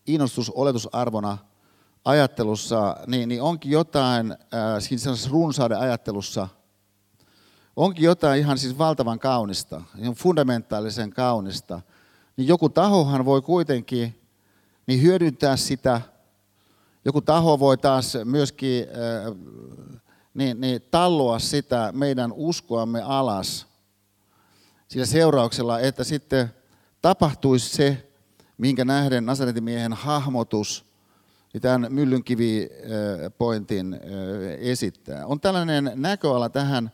innostus-oletusarvona 0.08 1.38
ajattelussa, 2.06 2.98
niin, 3.08 3.30
niin 3.30 3.42
onkin 3.42 3.72
jotain 3.72 4.36
siinä 4.80 5.14
runsauden 5.30 5.80
ajattelussa, 5.80 6.48
onkin 7.76 8.06
jotain 8.06 8.40
ihan 8.40 8.58
siis 8.58 8.78
valtavan 8.78 9.20
kaunista, 9.20 9.82
ihan 9.98 10.14
fundamentaalisen 10.14 11.10
kaunista, 11.10 11.82
niin 12.38 12.48
joku 12.48 12.70
tahohan 12.70 13.26
voi 13.26 13.42
kuitenkin 13.42 14.22
niin 14.88 15.02
hyödyntää 15.02 15.58
sitä, 15.58 16.02
joku 17.06 17.22
taho 17.22 17.60
voi 17.60 17.78
taas 17.78 18.18
myöskin 18.24 18.88
niin, 20.34 20.62
niin 20.62 20.82
talloa 20.92 21.40
sitä 21.40 21.92
meidän 21.96 22.32
uskoamme 22.34 23.02
alas 23.02 23.68
sillä 24.88 25.06
seurauksella, 25.06 25.80
että 25.80 26.04
sitten 26.04 26.54
tapahtuisi 27.02 27.76
se, 27.76 28.08
minkä 28.58 28.86
nähden 28.86 29.26
Nasaretin 29.26 29.64
miehen 29.64 29.94
hahmotus 29.94 30.92
niin 31.54 31.62
tämän 31.62 31.88
myllynkivi-pointin 31.90 34.00
esittää. 34.58 35.26
On 35.26 35.40
tällainen 35.40 35.92
näköala 35.96 36.50
tähän 36.50 36.92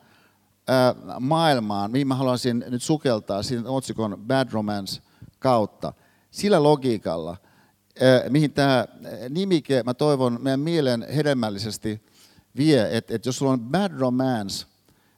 maailmaan, 1.19 1.91
mihin 1.91 2.07
mä 2.07 2.15
haluaisin 2.15 2.65
nyt 2.67 2.83
sukeltaa 2.83 3.43
siinä 3.43 3.69
otsikon 3.69 4.23
Bad 4.27 4.47
Romance 4.51 5.01
kautta. 5.39 5.93
Sillä 6.31 6.63
logiikalla, 6.63 7.37
mihin 8.29 8.53
tämä 8.53 8.85
nimike, 9.29 9.83
mä 9.83 9.93
toivon, 9.93 10.37
meidän 10.41 10.59
mielen 10.59 11.07
hedelmällisesti 11.15 12.01
vie, 12.57 12.97
että, 12.97 13.15
että 13.15 13.27
jos 13.27 13.37
sulla 13.37 13.51
on 13.51 13.59
Bad 13.59 13.91
Romance, 13.99 14.67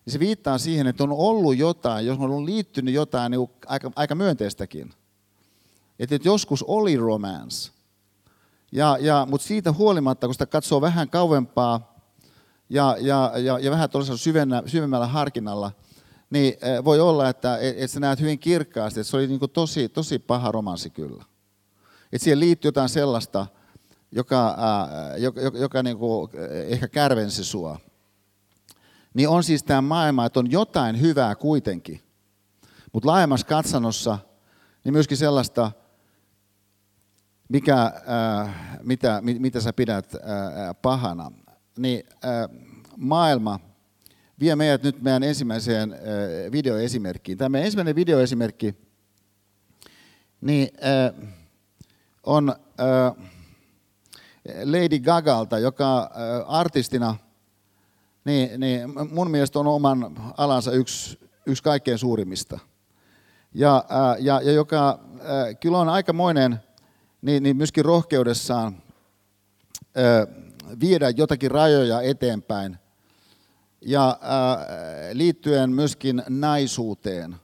niin 0.09 0.13
se 0.13 0.19
viittaa 0.19 0.57
siihen, 0.57 0.87
että 0.87 1.03
on 1.03 1.11
ollut 1.11 1.57
jotain, 1.57 2.05
jos 2.05 2.19
on 2.19 2.45
liittynyt 2.45 2.93
jotain 2.93 3.31
niin 3.31 3.49
aika, 3.65 3.91
aika 3.95 4.15
myönteistäkin. 4.15 4.93
Että, 5.99 6.15
että 6.15 6.27
joskus 6.27 6.63
oli 6.63 6.97
romance. 6.97 7.71
Ja, 8.71 8.97
ja, 9.01 9.27
mutta 9.29 9.47
siitä 9.47 9.71
huolimatta, 9.71 10.27
kun 10.27 10.33
sitä 10.33 10.45
katsoo 10.45 10.81
vähän 10.81 11.09
kauempaa 11.09 11.93
ja, 12.69 12.97
ja, 12.99 13.31
ja, 13.35 13.59
ja 13.59 13.71
vähän 13.71 13.89
syvennä, 14.15 14.63
syvemmällä 14.65 15.07
harkinnalla, 15.07 15.71
niin 16.29 16.53
voi 16.85 16.99
olla, 16.99 17.29
että 17.29 17.57
että 17.57 17.87
sä 17.87 17.99
näet 17.99 18.19
hyvin 18.19 18.39
kirkkaasti, 18.39 18.99
että 18.99 19.11
se 19.11 19.17
oli 19.17 19.27
niin 19.27 19.39
kuin 19.39 19.51
tosi, 19.51 19.89
tosi 19.89 20.19
paha 20.19 20.51
romanssi 20.51 20.89
kyllä. 20.89 21.23
Että 22.11 22.23
siihen 22.23 22.39
liittyy 22.39 22.67
jotain 22.67 22.89
sellaista, 22.89 23.47
joka, 24.11 24.55
ää, 24.57 25.17
joka, 25.17 25.41
joka, 25.41 25.57
joka 25.57 25.83
niin 25.83 25.97
kuin 25.97 26.29
ehkä 26.67 26.87
kärvensi 26.87 27.43
sua 27.43 27.79
niin 29.19 29.29
on 29.29 29.43
siis 29.43 29.63
tämä 29.63 29.82
maailma, 29.82 30.25
että 30.25 30.39
on 30.39 30.51
jotain 30.51 31.01
hyvää 31.01 31.36
kuitenkin. 31.36 32.01
Mutta 32.93 33.08
laajemmassa 33.08 33.47
katsannossa, 33.47 34.19
niin 34.84 34.93
myöskin 34.93 35.17
sellaista, 35.17 35.71
mikä, 37.49 37.84
äh, 37.84 38.55
mitä, 38.84 39.21
mit, 39.21 39.39
mitä 39.39 39.62
sä 39.62 39.73
pidät 39.73 40.15
äh, 40.15 40.21
pahana. 40.82 41.32
Niin 41.77 42.03
äh, 42.25 42.65
maailma 42.97 43.60
vie 44.39 44.55
meidät 44.55 44.84
nyt 44.84 45.01
meidän 45.01 45.23
ensimmäiseen 45.23 45.93
äh, 45.93 45.99
videoesimerkkiin. 46.51 47.38
Tämä 47.38 47.49
meidän 47.49 47.65
ensimmäinen 47.65 47.95
videoesimerkki 47.95 48.75
niin, 50.41 50.69
äh, 50.84 51.29
on 52.23 52.49
äh, 52.49 53.27
Lady 54.63 54.99
Gagalta, 54.99 55.60
joka 55.60 56.01
äh, 56.01 56.10
artistina– 56.47 57.15
niin, 58.25 58.60
niin 58.60 58.89
mun 59.12 59.32
mielestä 59.32 59.60
on 59.60 59.67
oman 59.67 60.15
alansa 60.38 60.71
yksi, 60.71 61.19
yksi 61.45 61.63
kaikkein 61.63 61.97
suurimmista. 61.97 62.60
Ja, 63.53 63.86
ää, 63.89 64.15
ja, 64.19 64.41
ja 64.41 64.51
joka 64.51 64.99
ää, 65.21 65.53
kyllä 65.53 65.77
on 65.77 65.89
aikamoinen 65.89 66.60
niin, 67.21 67.43
niin 67.43 67.58
myöskin 67.58 67.86
rohkeudessaan 67.86 68.84
ää, 69.95 70.27
viedä 70.79 71.10
jotakin 71.10 71.51
rajoja 71.51 72.01
eteenpäin. 72.01 72.77
Ja 73.82 74.17
ää, 74.21 74.58
liittyen 75.13 75.71
myöskin 75.71 76.23
naisuuteen, 76.29 77.36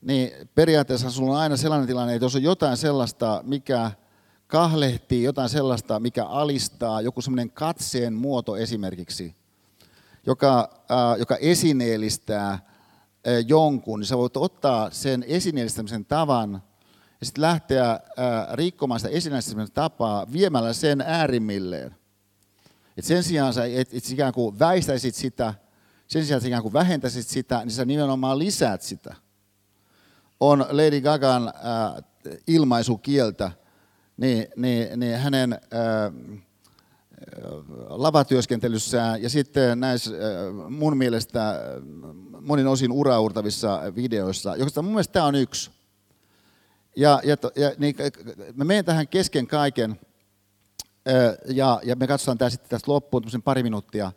niin 0.00 0.30
periaatteessa 0.54 1.10
sulla 1.10 1.32
on 1.32 1.40
aina 1.40 1.56
sellainen 1.56 1.86
tilanne, 1.86 2.14
että 2.14 2.24
jos 2.24 2.36
on 2.36 2.42
jotain 2.42 2.76
sellaista, 2.76 3.40
mikä 3.46 3.90
kahlehtii, 4.46 5.22
jotain 5.22 5.48
sellaista, 5.48 6.00
mikä 6.00 6.24
alistaa, 6.24 7.00
joku 7.00 7.20
semmoinen 7.20 7.50
katseen 7.50 8.14
muoto 8.14 8.56
esimerkiksi– 8.56 9.34
joka, 10.26 10.70
äh, 10.90 11.18
joka 11.18 11.36
esineellistää 11.36 12.58
jonkun, 13.46 14.00
niin 14.00 14.06
sä 14.06 14.18
voit 14.18 14.36
ottaa 14.36 14.90
sen 14.90 15.24
esineellistämisen 15.28 16.04
tavan 16.04 16.62
ja 17.20 17.26
sitten 17.26 17.42
lähteä 17.42 17.90
äh, 17.90 18.00
rikkomaan 18.52 19.00
sitä 19.00 19.12
esineellistämisen 19.12 19.74
tapaa 19.74 20.32
viemällä 20.32 20.72
sen 20.72 21.00
äärimmilleen. 21.00 21.96
Et 22.96 23.04
sen 23.04 23.22
sijaan 23.22 23.54
sä 23.54 23.64
et, 23.64 23.94
et 23.94 24.10
ikään 24.10 24.32
kuin 24.32 24.58
väistäisit 24.58 25.14
sitä, 25.14 25.54
sen 26.08 26.24
sijaan 26.24 26.38
että 26.38 26.48
ikään 26.48 26.62
kuin 26.62 26.72
vähentäisit 26.72 27.26
sitä, 27.26 27.58
niin 27.58 27.70
sä 27.70 27.84
nimenomaan 27.84 28.38
lisäät 28.38 28.82
sitä. 28.82 29.14
On 30.40 30.66
Lady 30.70 31.00
Gagan 31.00 31.48
äh, 31.48 32.04
ilmaisukieltä, 32.46 33.50
niin, 34.16 34.46
niin, 34.56 35.00
niin 35.00 35.18
hänen 35.18 35.52
äh, 35.52 36.40
lavatyöskentelyssään 37.88 39.22
ja 39.22 39.30
sitten 39.30 39.80
näissä 39.80 40.10
mun 40.68 40.96
mielestä 40.96 41.60
monin 42.40 42.66
osin 42.66 42.92
uraurtavissa 42.92 43.82
videoissa, 43.94 44.56
josta 44.56 44.82
mun 44.82 44.92
mielestä 44.92 45.12
tämä 45.12 45.26
on 45.26 45.34
yksi. 45.34 45.70
Ja, 46.96 47.20
ja, 47.24 47.36
ja 47.56 47.72
niin, 47.78 47.96
mä 48.54 48.64
menen 48.64 48.84
tähän 48.84 49.08
kesken 49.08 49.46
kaiken 49.46 50.00
ja, 51.48 51.80
ja 51.84 51.96
me 51.96 52.06
katsotaan 52.06 52.38
tämä 52.38 52.50
sitten 52.50 52.70
tästä 52.70 52.92
loppuun 52.92 53.22
pari 53.44 53.62
minuuttia. 53.62 54.12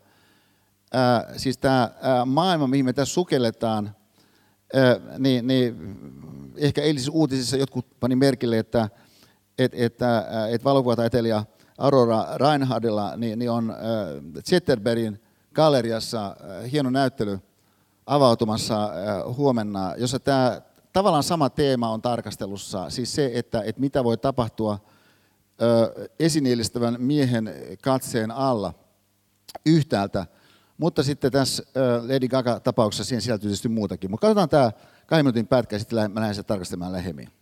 siis 1.38 1.58
tämä 1.58 1.92
maailma, 2.26 2.68
mihin 2.68 2.86
me 2.86 2.94
tässä 2.94 3.14
sukelletaan, 3.14 3.96
niin, 5.18 5.48
niin 5.48 5.76
ehkä 6.56 6.82
eilisissä 6.82 7.12
uutisissa 7.12 7.58
jotkut 7.58 8.00
pani 8.00 8.16
merkille, 8.16 8.60
että, 8.60 8.90
että, 9.58 9.78
että, 9.80 10.26
että 10.50 10.64
valokuvataiteilija– 10.64 11.46
Aurora 11.80 12.26
Reinhardilla, 12.38 13.18
niin, 13.18 13.40
niin 13.40 13.52
on 13.52 13.76
Zetterbergin 14.50 15.22
galleriassa 15.54 16.36
hieno 16.72 16.90
näyttely 16.90 17.40
avautumassa 18.06 18.90
huomenna, 19.38 19.94
jossa 19.98 20.20
tämä 20.20 20.62
tavallaan 20.94 21.24
sama 21.24 21.50
teema 21.50 21.90
on 21.90 22.02
tarkastelussa, 22.02 22.90
siis 22.90 23.16
se, 23.16 23.32
että, 23.34 23.62
että 23.62 23.82
mitä 23.82 24.04
voi 24.04 24.18
tapahtua 24.18 24.80
esineellistävän 26.20 26.96
miehen 27.00 27.54
katseen 27.84 28.32
alla 28.32 28.74
yhtäältä, 29.66 30.26
mutta 30.78 31.04
sitten 31.04 31.32
tässä 31.32 31.64
Lady 32.08 32.28
Gaga-tapauksessa 32.28 33.04
siihen 33.04 33.22
sisältyy 33.22 33.50
tietysti 33.50 33.70
muutakin. 33.70 34.12
Mutta 34.12 34.28
katsotaan 34.28 34.50
tämä 34.50 34.72
kahden 35.06 35.26
minuutin 35.26 35.48
pätkä 35.48 35.76
ja 35.76 35.80
sitten 35.80 36.12
mä 36.12 36.20
lähden 36.20 36.36
sitä 36.36 36.48
tarkastelemaan 36.48 36.94
lähemmin. 36.94 37.39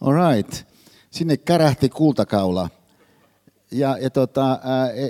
All 0.00 0.32
right. 0.32 0.66
Sinne 1.10 1.36
kärähti 1.36 1.88
kultakaula. 1.88 2.70
Ja, 3.70 3.98
ja 3.98 4.10
tota, 4.10 4.60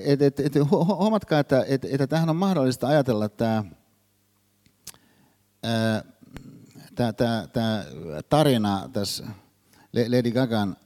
et, 0.05 0.23
et, 0.23 0.41
et, 0.41 0.55
huomatkaa, 0.71 1.41
että 1.41 1.65
et, 1.69 1.85
et, 1.85 2.11
tähän 2.11 2.31
on 2.31 2.37
mahdollista 2.37 2.89
ajatella 2.89 3.29
tämä 3.29 3.65
tää, 7.13 7.47
tää 7.53 7.85
tarina 8.29 8.91
tässä 8.93 9.27
Lady 9.93 10.31
Gagan 10.31 10.77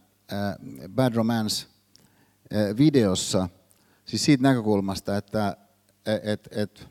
Bad 0.88 1.14
Romance 1.14 1.66
videossa, 2.76 3.48
siis 4.06 4.24
siitä 4.24 4.42
näkökulmasta, 4.42 5.16
että 5.16 5.56
et, 6.06 6.48
et, 6.50 6.88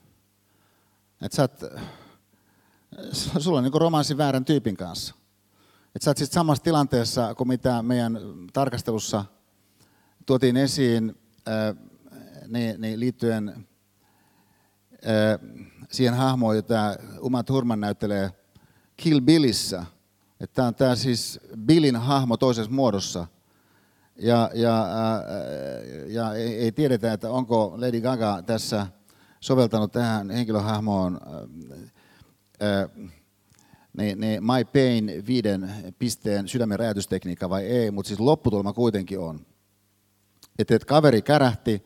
et 1.21 1.31
sä 1.31 1.41
oot, 1.41 1.63
sulla 3.39 3.57
on 3.57 3.63
niin 3.63 3.81
romanssi 3.81 4.17
väärän 4.17 4.45
tyypin 4.45 4.77
kanssa. 4.77 5.15
Että 5.99 6.05
sä 6.05 6.09
oot 6.09 6.17
siis 6.17 6.29
samassa 6.29 6.63
tilanteessa 6.63 7.35
kuin 7.35 7.47
mitä 7.47 7.81
meidän 7.81 8.19
tarkastelussa 8.53 9.25
tuotiin 10.25 10.57
esiin 10.57 11.17
niin, 12.47 12.81
niin 12.81 12.99
liittyen 12.99 13.67
siihen 15.91 16.13
hahmoon, 16.13 16.55
jota 16.55 16.95
Uma 17.19 17.43
Thurman 17.43 17.79
näyttelee 17.79 18.31
Kill 18.97 19.21
Billissä. 19.21 19.85
Tämä 20.53 20.67
on 20.67 20.75
tämä 20.75 20.95
siis 20.95 21.39
Billin 21.57 21.95
hahmo 21.95 22.37
toisessa 22.37 22.71
muodossa. 22.71 23.27
Ja, 24.15 24.51
ja, 24.53 24.87
ja 26.07 26.33
ei, 26.33 26.71
tiedetä, 26.71 27.13
että 27.13 27.31
onko 27.31 27.73
Lady 27.77 28.01
Gaga 28.01 28.41
tässä 28.45 28.87
soveltanut 29.39 29.91
tähän 29.91 30.29
henkilöhahmoon 30.29 31.19
ää, 32.59 32.89
niin, 33.99 34.19
niin 34.19 34.43
My 34.43 34.65
Pain 34.73 35.23
viiden 35.27 35.71
pisteen 35.99 36.47
sydämen 36.47 36.79
räjäytystekniikka 36.79 37.49
vai 37.49 37.65
ei, 37.65 37.91
mutta 37.91 38.07
siis 38.07 38.19
lopputulma 38.19 38.73
kuitenkin 38.73 39.19
on. 39.19 39.45
Että 40.59 40.75
et 40.75 40.85
kaveri 40.85 41.21
kärähti 41.21 41.85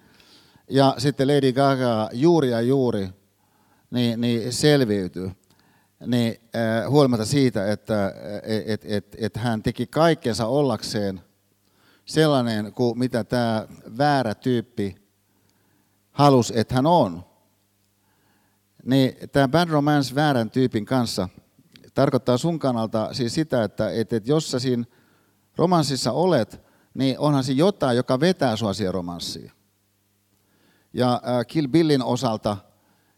ja 0.69 0.95
sitten 0.97 1.27
Lady 1.27 1.51
Gaga 1.51 2.09
juuri 2.13 2.49
ja 2.49 2.61
juuri 2.61 3.09
niin, 3.91 4.21
niin 4.21 4.53
selviytyi. 4.53 5.31
Niin, 6.07 6.35
äh, 6.55 6.89
huolimatta 6.89 7.25
siitä, 7.25 7.71
että 7.71 8.13
et, 8.65 8.81
et, 8.85 9.15
et 9.17 9.37
hän 9.37 9.63
teki 9.63 9.87
kaikkensa 9.87 10.47
ollakseen 10.47 11.21
sellainen 12.05 12.73
kuin 12.73 12.99
mitä 12.99 13.23
tämä 13.23 13.67
väärä 13.97 14.35
tyyppi 14.35 14.95
halusi, 16.11 16.59
että 16.59 16.75
hän 16.75 16.85
on. 16.85 17.25
Niin 18.85 19.29
tämä 19.31 19.47
Bad 19.47 19.69
Romance 19.69 20.15
väärän 20.15 20.51
tyypin 20.51 20.85
kanssa 20.85 21.29
tarkoittaa 21.93 22.37
sun 22.37 22.59
kannalta 22.59 23.13
siis 23.13 23.33
sitä, 23.33 23.63
että, 23.63 23.89
että, 23.89 24.15
että 24.15 24.31
jos 24.31 24.51
sä 24.51 24.59
siinä 24.59 24.83
romanssissa 25.55 26.11
olet, 26.11 26.61
niin 26.93 27.19
onhan 27.19 27.43
se 27.43 27.53
jotain, 27.53 27.97
joka 27.97 28.19
vetää 28.19 28.55
sua 28.55 28.73
siihen 28.73 28.93
romanssiin. 28.93 29.51
Ja 30.93 31.13
äh, 31.13 31.45
Kill 31.47 31.67
Billin 31.67 32.03
osalta 32.03 32.57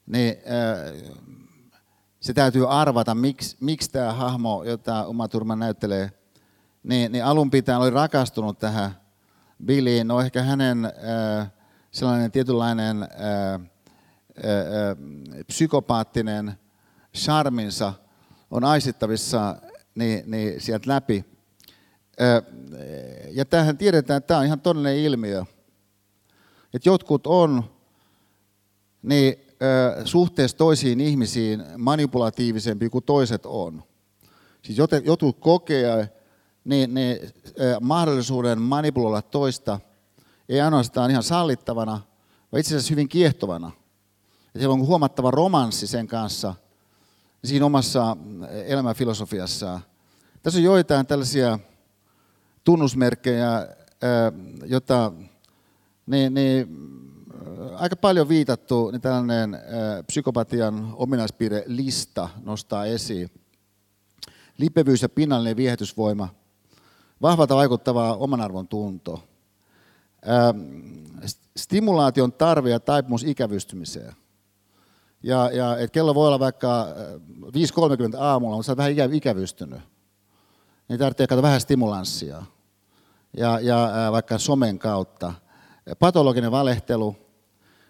niin, 0.05 0.35
äh, 0.37 1.13
se 2.19 2.33
täytyy 2.33 2.71
arvata, 2.79 3.15
miksi, 3.15 3.57
miksi 3.59 3.91
tämä 3.91 4.13
hahmo, 4.13 4.63
jota 4.63 5.07
Uma 5.07 5.27
Turman 5.27 5.59
näyttelee, 5.59 6.11
niin, 6.83 7.11
niin 7.11 7.25
alun 7.25 7.51
pitäen 7.51 7.79
oli 7.79 7.89
rakastunut 7.89 8.59
tähän 8.59 8.91
Billiin. 9.65 10.07
No 10.07 10.21
ehkä 10.21 10.43
hänen 10.43 10.85
äh, 10.85 11.51
sellainen 11.91 12.31
tietynlainen 12.31 13.03
äh, 13.03 13.53
äh, 13.53 13.61
psykopaattinen 15.47 16.57
charminsa 17.15 17.93
on 18.51 18.63
aistittavissa 18.63 19.55
niin, 19.95 20.31
niin 20.31 20.61
sieltä 20.61 20.89
läpi. 20.89 21.25
Ja 23.31 23.45
tämähän 23.45 23.77
tiedetään, 23.77 24.17
että 24.17 24.27
tämä 24.27 24.39
on 24.39 24.45
ihan 24.45 24.61
todellinen 24.61 24.97
ilmiö. 24.97 25.45
Että 26.73 26.89
jotkut 26.89 27.27
on 27.27 27.63
niin, 29.03 29.35
suhteessa 30.05 30.57
toisiin 30.57 31.01
ihmisiin 31.01 31.63
manipulatiivisempi 31.77 32.89
kuin 32.89 33.03
toiset 33.03 33.45
on. 33.45 33.83
Siis 34.61 34.77
jotkut 35.03 35.39
kokee 35.39 36.09
niin, 36.63 36.93
niin, 36.93 37.17
mahdollisuuden 37.81 38.61
manipuloida 38.61 39.21
toista 39.21 39.79
ei 40.49 40.61
ainoastaan 40.61 41.11
ihan 41.11 41.23
sallittavana, 41.23 42.01
vaan 42.51 42.59
itse 42.59 42.75
asiassa 42.75 42.91
hyvin 42.91 43.09
kiehtovana. 43.09 43.71
Ja 44.53 44.59
siellä 44.59 44.73
on 44.73 44.87
huomattava 44.87 45.31
romanssi 45.31 45.87
sen 45.87 46.07
kanssa 46.07 46.53
siinä 47.47 47.65
omassa 47.65 48.17
elämänfilosofiassaan. 48.65 49.81
Tässä 50.43 50.59
on 50.59 50.63
joitain 50.63 51.05
tällaisia 51.05 51.59
tunnusmerkkejä, 52.63 53.67
jota 54.65 55.11
niin, 56.05 56.33
niin, 56.33 56.67
aika 57.75 57.95
paljon 57.95 58.29
viitattu, 58.29 58.91
niin 58.91 59.01
tällainen 59.01 59.57
psykopatian 60.07 60.93
ominaispiirre 60.95 61.63
lista 61.67 62.29
nostaa 62.43 62.85
esiin. 62.85 63.29
Lipevyys 64.57 65.01
ja 65.01 65.09
pinnallinen 65.09 65.57
viehätysvoima, 65.57 66.29
vahvalta 67.21 67.55
vaikuttava 67.55 68.15
omanarvon 68.15 68.67
tunto, 68.67 69.23
stimulaation 71.57 72.33
tarve 72.33 72.69
ja 72.69 72.79
taipumus 72.79 73.23
ikävystymiseen. 73.23 74.13
Ja, 75.23 75.49
ja 75.53 75.77
et 75.77 75.91
kello 75.91 76.15
voi 76.15 76.27
olla 76.27 76.39
vaikka 76.39 76.87
5.30 77.41 78.17
aamulla, 78.17 78.55
mutta 78.55 78.65
sä 78.65 78.71
oot 78.71 78.77
vähän 78.77 79.13
ikävystynyt. 79.13 79.79
Niin 80.89 80.99
tarvitsee 80.99 81.27
katsoa 81.27 81.41
vähän 81.43 81.61
stimulanssia. 81.61 82.43
Ja, 83.37 83.59
ja 83.59 83.89
vaikka 84.11 84.37
somen 84.37 84.79
kautta. 84.79 85.33
Patologinen 85.99 86.51
valehtelu, 86.51 87.15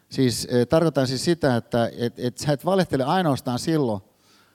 Siis 0.09 0.47
eh, 0.51 0.67
tarkoitan 0.67 1.07
siis 1.07 1.25
sitä, 1.25 1.55
että 1.55 1.91
et, 1.97 2.19
et 2.19 2.37
sä 2.37 2.53
et 2.53 2.65
valehtele 2.65 3.03
ainoastaan 3.03 3.59
silloin, 3.59 4.01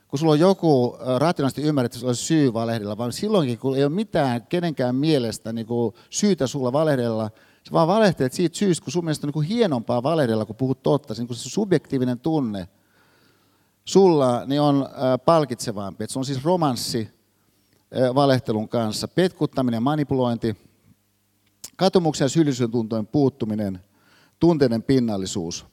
kun 0.09 0.19
sulla 0.19 0.33
on 0.33 0.39
joku 0.39 0.97
rationaalisesti 1.19 1.63
ymmärretty 1.63 1.99
syy 2.13 2.53
valehdella, 2.53 2.99
vaan 2.99 3.13
silloinkin, 3.13 3.59
kun 3.59 3.77
ei 3.77 3.85
ole 3.85 3.93
mitään 3.93 4.47
kenenkään 4.47 4.95
mielestä 4.95 5.53
niin 5.53 5.67
syytä 6.11 6.47
sulla 6.47 6.73
valehdella, 6.73 7.31
sä 7.67 7.73
vaan 7.73 7.89
valehtelet 7.89 8.33
siitä 8.33 8.59
syystä, 8.59 8.85
kun 8.85 8.93
sun 8.93 9.05
mielestä 9.05 9.27
on 9.27 9.29
niin 9.29 9.33
kuin 9.33 9.47
hienompaa 9.47 10.03
valehdella, 10.03 10.45
kun 10.45 10.57
puhut 10.57 10.83
totta. 10.83 11.15
Niin 11.19 11.27
kuin 11.27 11.37
se 11.37 11.51
subjektiivinen 11.51 12.21
tunne 12.21 12.69
sulla 13.85 14.45
niin 14.47 14.61
on 14.61 14.89
palkitsevampi. 15.25 16.05
Et 16.05 16.11
se 16.11 16.19
on 16.19 16.25
siis 16.25 16.45
romanssi 16.45 17.09
valehtelun 18.15 18.69
kanssa. 18.69 19.09
Petkuttaminen, 19.09 19.83
manipulointi, 19.83 20.57
katumuksen 21.77 22.25
ja 22.25 22.29
syyllisyyden 22.29 22.73
tuntojen 22.73 23.07
puuttuminen– 23.07 23.81
tunteiden 24.41 24.83
pinnallisuus. 24.83 25.67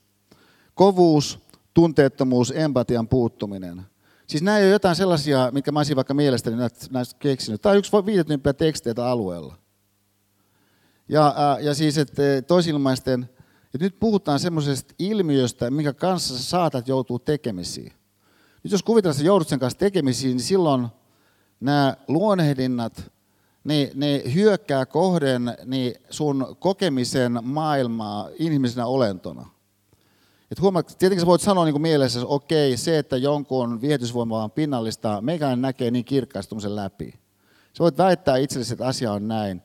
Kovuus, 0.73 1.39
tunteettomuus, 1.73 2.53
empatian 2.55 3.07
puuttuminen. 3.07 3.81
Siis 4.27 4.43
nämä 4.43 4.57
ei 4.57 4.63
ole 4.63 4.71
jotain 4.71 4.95
sellaisia, 4.95 5.49
mitkä 5.53 5.71
mä 5.71 5.79
olisin 5.79 5.95
vaikka 5.95 6.13
mielestäni 6.13 6.57
näistä 6.89 7.19
keksinyt. 7.19 7.61
Tämä 7.61 7.71
on 7.71 7.77
yksi 7.77 7.91
viitetympiä 8.05 8.53
teksteitä 8.53 9.07
alueella. 9.07 9.55
Ja, 11.09 11.57
ja 11.61 11.73
siis, 11.73 11.97
että 11.97 12.21
toisilmaisten, 12.47 13.29
että 13.73 13.85
nyt 13.85 13.99
puhutaan 13.99 14.39
semmoisesta 14.39 14.93
ilmiöstä, 14.99 15.71
minkä 15.71 15.93
kanssa 15.93 16.37
sä 16.37 16.43
saatat 16.43 16.87
joutua 16.87 17.19
tekemisiin. 17.19 17.93
Nyt 18.63 18.71
jos 18.71 18.83
kuvitellaan, 18.83 19.15
että 19.15 19.27
joudut 19.27 19.47
sen 19.47 19.59
kanssa 19.59 19.79
tekemisiin, 19.79 20.37
niin 20.37 20.43
silloin 20.43 20.87
nämä 21.59 21.95
luonnehdinnat, 22.07 23.11
niin 23.63 23.89
ne 23.95 24.23
hyökkää 24.33 24.85
kohden 24.85 25.57
niin 25.65 25.95
sun 26.09 26.55
kokemisen 26.59 27.39
maailmaa 27.41 28.29
ihmisenä 28.39 28.85
olentona. 28.85 29.49
Et 30.51 30.61
huomaa, 30.61 30.83
tietenkin 30.83 31.19
sä 31.19 31.25
voit 31.25 31.41
sanoa 31.41 31.65
niin 31.65 31.81
mielessä, 31.81 32.19
että 32.19 32.33
okei, 32.33 32.77
se, 32.77 32.97
että 32.97 33.17
jonkun 33.17 33.81
viehätysvoima 33.81 34.43
on 34.43 34.51
pinnallista, 34.51 35.21
meikään 35.21 35.61
näkee 35.61 35.91
niin 35.91 36.05
kirkkaasti 36.05 36.55
läpi. 36.65 37.13
Sä 37.73 37.79
voit 37.79 37.97
väittää 37.97 38.37
itsellesi, 38.37 38.73
että 38.73 38.87
asia 38.87 39.11
on 39.11 39.27
näin, 39.27 39.61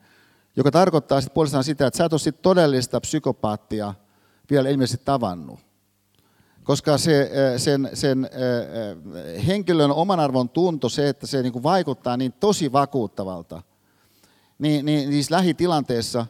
joka 0.55 0.71
tarkoittaa 0.71 1.21
sitten 1.21 1.33
puolestaan 1.33 1.63
sitä, 1.63 1.87
että 1.87 1.97
sä 1.97 2.05
et 2.05 2.13
ole 2.13 2.19
sit 2.19 2.41
todellista 2.41 3.01
psykopaattia 3.01 3.93
vielä 4.51 4.69
ilmeisesti 4.69 5.05
tavannut. 5.05 5.59
Koska 6.63 6.97
se, 6.97 7.31
sen, 7.57 7.89
sen 7.93 8.29
henkilön 9.47 9.91
oman 9.91 10.19
arvon 10.19 10.49
tunto, 10.49 10.89
se, 10.89 11.09
että 11.09 11.27
se 11.27 11.41
niin 11.41 11.63
vaikuttaa 11.63 12.17
niin 12.17 12.33
tosi 12.33 12.71
vakuuttavalta– 12.71 13.61
niin, 14.59 14.85
niin 14.85 15.09
niissä 15.09 15.35
lähitilanteessa, 15.35 16.25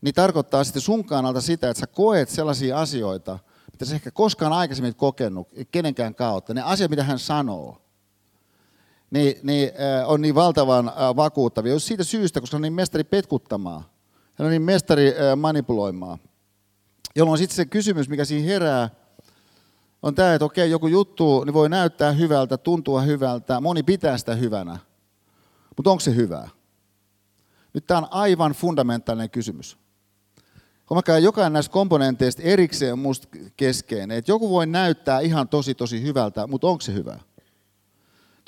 niin 0.00 0.14
tarkoittaa 0.14 0.64
sitten 0.64 0.82
sun 0.82 1.04
kannalta 1.04 1.40
sitä, 1.40 1.70
että 1.70 1.80
sä 1.80 1.86
koet 1.86 2.28
sellaisia 2.28 2.80
asioita, 2.80 3.38
mitä 3.72 3.84
sä 3.84 3.94
ehkä 3.94 4.10
koskaan 4.10 4.52
aikaisemmin 4.52 4.94
kokenut 4.94 5.48
kenenkään 5.70 6.14
kautta. 6.14 6.54
Ne 6.54 6.62
asiat, 6.62 6.90
mitä 6.90 7.04
hän 7.04 7.18
sanoo, 7.18 7.82
niin, 9.10 9.36
niin 9.42 9.68
äh, 9.68 10.10
on 10.10 10.20
niin 10.20 10.34
valtavan 10.34 10.88
äh, 10.88 10.94
vakuuttavia. 11.16 11.72
Jos 11.72 11.86
siitä 11.86 12.04
syystä, 12.04 12.40
koska 12.40 12.56
on 12.56 12.62
niin 12.62 12.72
mestari 12.72 13.04
petkuttamaan, 13.04 13.84
hän 14.34 14.46
on 14.46 14.50
niin 14.50 14.62
mestari 14.62 15.08
äh, 15.08 15.36
manipuloimaan. 15.36 16.18
Jolloin 17.16 17.38
sitten 17.38 17.56
se 17.56 17.64
kysymys, 17.64 18.08
mikä 18.08 18.24
siinä 18.24 18.46
herää, 18.46 18.90
on 20.02 20.14
tämä, 20.14 20.34
että 20.34 20.44
okei, 20.44 20.70
joku 20.70 20.86
juttu 20.86 21.44
niin 21.44 21.54
voi 21.54 21.68
näyttää 21.68 22.12
hyvältä, 22.12 22.56
tuntua 22.56 23.00
hyvältä, 23.00 23.60
moni 23.60 23.82
pitää 23.82 24.18
sitä 24.18 24.34
hyvänä. 24.34 24.78
Mutta 25.76 25.90
onko 25.90 26.00
se 26.00 26.14
hyvää? 26.14 26.48
Nyt 27.74 27.86
tämä 27.86 27.98
on 27.98 28.06
aivan 28.10 28.52
fundamentaalinen 28.52 29.30
kysymys. 29.30 29.76
Huomakaa, 30.90 31.18
jokainen 31.18 31.52
näistä 31.52 31.72
komponenteista 31.72 32.42
erikseen 32.42 32.92
on 32.92 32.98
minusta 32.98 33.28
keskeinen. 33.56 34.18
Että 34.18 34.30
joku 34.30 34.50
voi 34.50 34.66
näyttää 34.66 35.20
ihan 35.20 35.48
tosi 35.48 35.74
tosi 35.74 36.02
hyvältä, 36.02 36.46
mutta 36.46 36.66
onko 36.66 36.80
se 36.80 36.94
hyvä? 36.94 37.18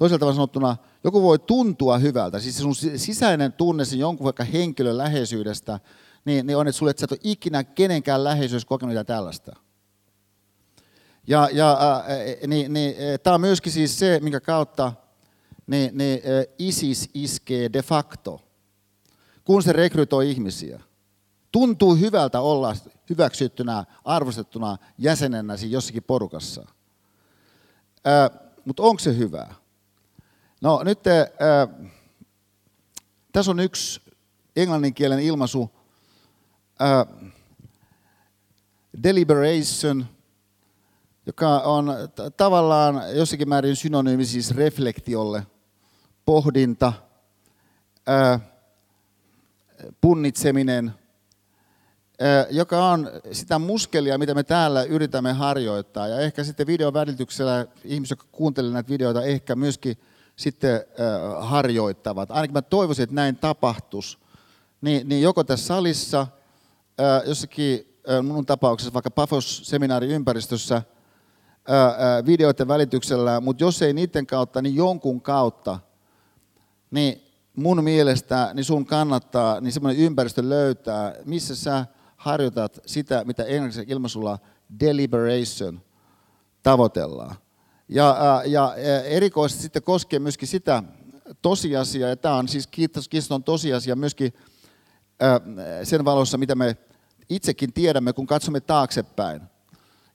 Toisaalta 0.02 0.32
sanottuna, 0.32 0.76
joku 1.04 1.22
voi 1.22 1.38
tuntua 1.38 1.98
hyvältä, 1.98 2.38
siis 2.38 2.58
sun 2.58 2.74
sisäinen 2.96 3.52
tunne 3.52 3.84
sen 3.84 3.98
jonkun 3.98 4.24
vaikka 4.24 4.44
henkilön 4.44 4.98
läheisyydestä, 4.98 5.80
niin, 6.24 6.46
niin 6.46 6.56
on, 6.56 6.68
että 6.68 6.78
sulle 6.78 6.90
et 6.90 6.98
sä 6.98 7.04
et 7.04 7.12
ole 7.12 7.20
ikinä 7.22 7.64
kenenkään 7.64 8.24
läheisyys 8.24 8.64
kokenut 8.64 8.94
jotain 8.94 9.06
tällaista. 9.06 9.56
Ja, 11.26 11.48
ja 11.52 11.72
äh, 11.72 12.48
niin, 12.48 12.72
niin, 12.72 12.94
tämä 13.22 13.34
on 13.34 13.40
myöskin 13.40 13.72
siis 13.72 13.98
se, 13.98 14.20
minkä 14.22 14.40
kautta 14.40 14.92
niin, 15.66 15.98
niin, 15.98 16.20
ISIS 16.58 17.10
iskee 17.14 17.72
de 17.72 17.82
facto– 17.82 18.40
kun 19.44 19.62
se 19.62 19.72
rekrytoi 19.72 20.30
ihmisiä. 20.30 20.80
Tuntuu 21.52 21.96
hyvältä 21.96 22.40
olla 22.40 22.76
hyväksyttynä, 23.10 23.84
arvostettuna 24.04 24.76
jäsenenä 24.98 25.54
jossakin 25.68 26.02
porukassa. 26.02 26.66
Mutta 28.64 28.82
onko 28.82 28.98
se 28.98 29.16
hyvää? 29.16 29.61
No 30.62 30.82
nyt 30.84 31.06
ää, 31.06 31.68
tässä 33.32 33.50
on 33.50 33.60
yksi 33.60 34.00
englanninkielen 34.56 35.20
ilmaisu, 35.20 35.70
ää, 36.78 37.06
deliberation, 39.02 40.06
joka 41.26 41.58
on 41.58 41.86
t- 42.14 42.36
tavallaan 42.36 43.16
jossakin 43.16 43.48
määrin 43.48 43.76
synonyymi 43.76 44.24
siis 44.24 44.50
reflektiolle, 44.56 45.46
pohdinta, 46.24 46.92
ää, 48.06 48.40
punnitseminen, 50.00 50.92
joka 52.50 52.86
on 52.86 53.10
sitä 53.32 53.58
muskelia, 53.58 54.18
mitä 54.18 54.34
me 54.34 54.42
täällä 54.42 54.82
yritämme 54.82 55.32
harjoittaa. 55.32 56.08
Ja 56.08 56.20
ehkä 56.20 56.44
sitten 56.44 56.66
videon 56.66 56.94
välityksellä 56.94 57.66
ihmiset, 57.84 58.10
jotka 58.18 58.26
kuuntelevat 58.32 58.74
näitä 58.74 58.88
videoita, 58.88 59.22
ehkä 59.22 59.54
myöskin 59.54 59.98
sitten 60.36 60.80
harjoittavat. 61.40 62.30
Ainakin 62.30 62.54
mä 62.54 62.62
toivoisin, 62.62 63.02
että 63.02 63.14
näin 63.14 63.36
tapahtuisi. 63.36 64.18
Niin, 64.80 65.08
niin 65.08 65.22
joko 65.22 65.44
tässä 65.44 65.66
salissa, 65.66 66.26
jossakin 67.26 67.96
mun 68.22 68.46
tapauksessa 68.46 68.92
vaikka 68.92 69.10
Pafos-seminaariympäristössä 69.10 70.82
videoiden 72.26 72.68
välityksellä, 72.68 73.40
mutta 73.40 73.64
jos 73.64 73.82
ei 73.82 73.92
niiden 73.92 74.26
kautta, 74.26 74.62
niin 74.62 74.74
jonkun 74.74 75.20
kautta, 75.20 75.78
niin 76.90 77.22
mun 77.56 77.84
mielestä 77.84 78.50
niin 78.54 78.64
sun 78.64 78.86
kannattaa 78.86 79.60
niin 79.60 79.72
semmoinen 79.72 80.02
ympäristö 80.02 80.48
löytää, 80.48 81.14
missä 81.24 81.56
sä 81.56 81.86
harjoitat 82.16 82.78
sitä, 82.86 83.24
mitä 83.24 83.44
englanniksi 83.44 83.84
ilmaisulla 83.88 84.38
deliberation 84.80 85.80
tavoitellaan. 86.62 87.36
Ja, 87.94 88.42
ja 88.46 88.74
erikoisesti 89.04 89.62
sitten 89.62 89.82
koskee 89.82 90.18
myöskin 90.18 90.48
sitä 90.48 90.82
tosiasiaa, 91.42 92.08
ja 92.08 92.16
tämä 92.16 92.34
on 92.34 92.48
siis 92.48 92.66
kiitos 92.66 93.08
tosiasia 93.44 93.96
myöskin 93.96 94.32
sen 95.82 96.04
valossa, 96.04 96.38
mitä 96.38 96.54
me 96.54 96.76
itsekin 97.28 97.72
tiedämme, 97.72 98.12
kun 98.12 98.26
katsomme 98.26 98.60
taaksepäin. 98.60 99.42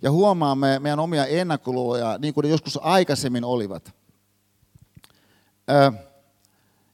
Ja 0.01 0.11
huomaamme 0.11 0.79
meidän 0.79 0.99
omia 0.99 1.25
ennakkoluuloja, 1.25 2.17
niin 2.17 2.33
kuin 2.33 2.43
ne 2.43 2.49
joskus 2.49 2.79
aikaisemmin 2.81 3.43
olivat. 3.43 3.95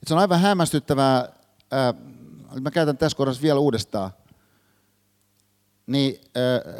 Se 0.05 0.13
on 0.13 0.19
aivan 0.19 0.39
hämmästyttävää, 0.39 1.29
mä 2.61 2.71
käytän 2.71 2.97
tässä 2.97 3.17
kohdassa 3.17 3.41
vielä 3.41 3.59
uudestaan, 3.59 4.11
niin 5.87 6.21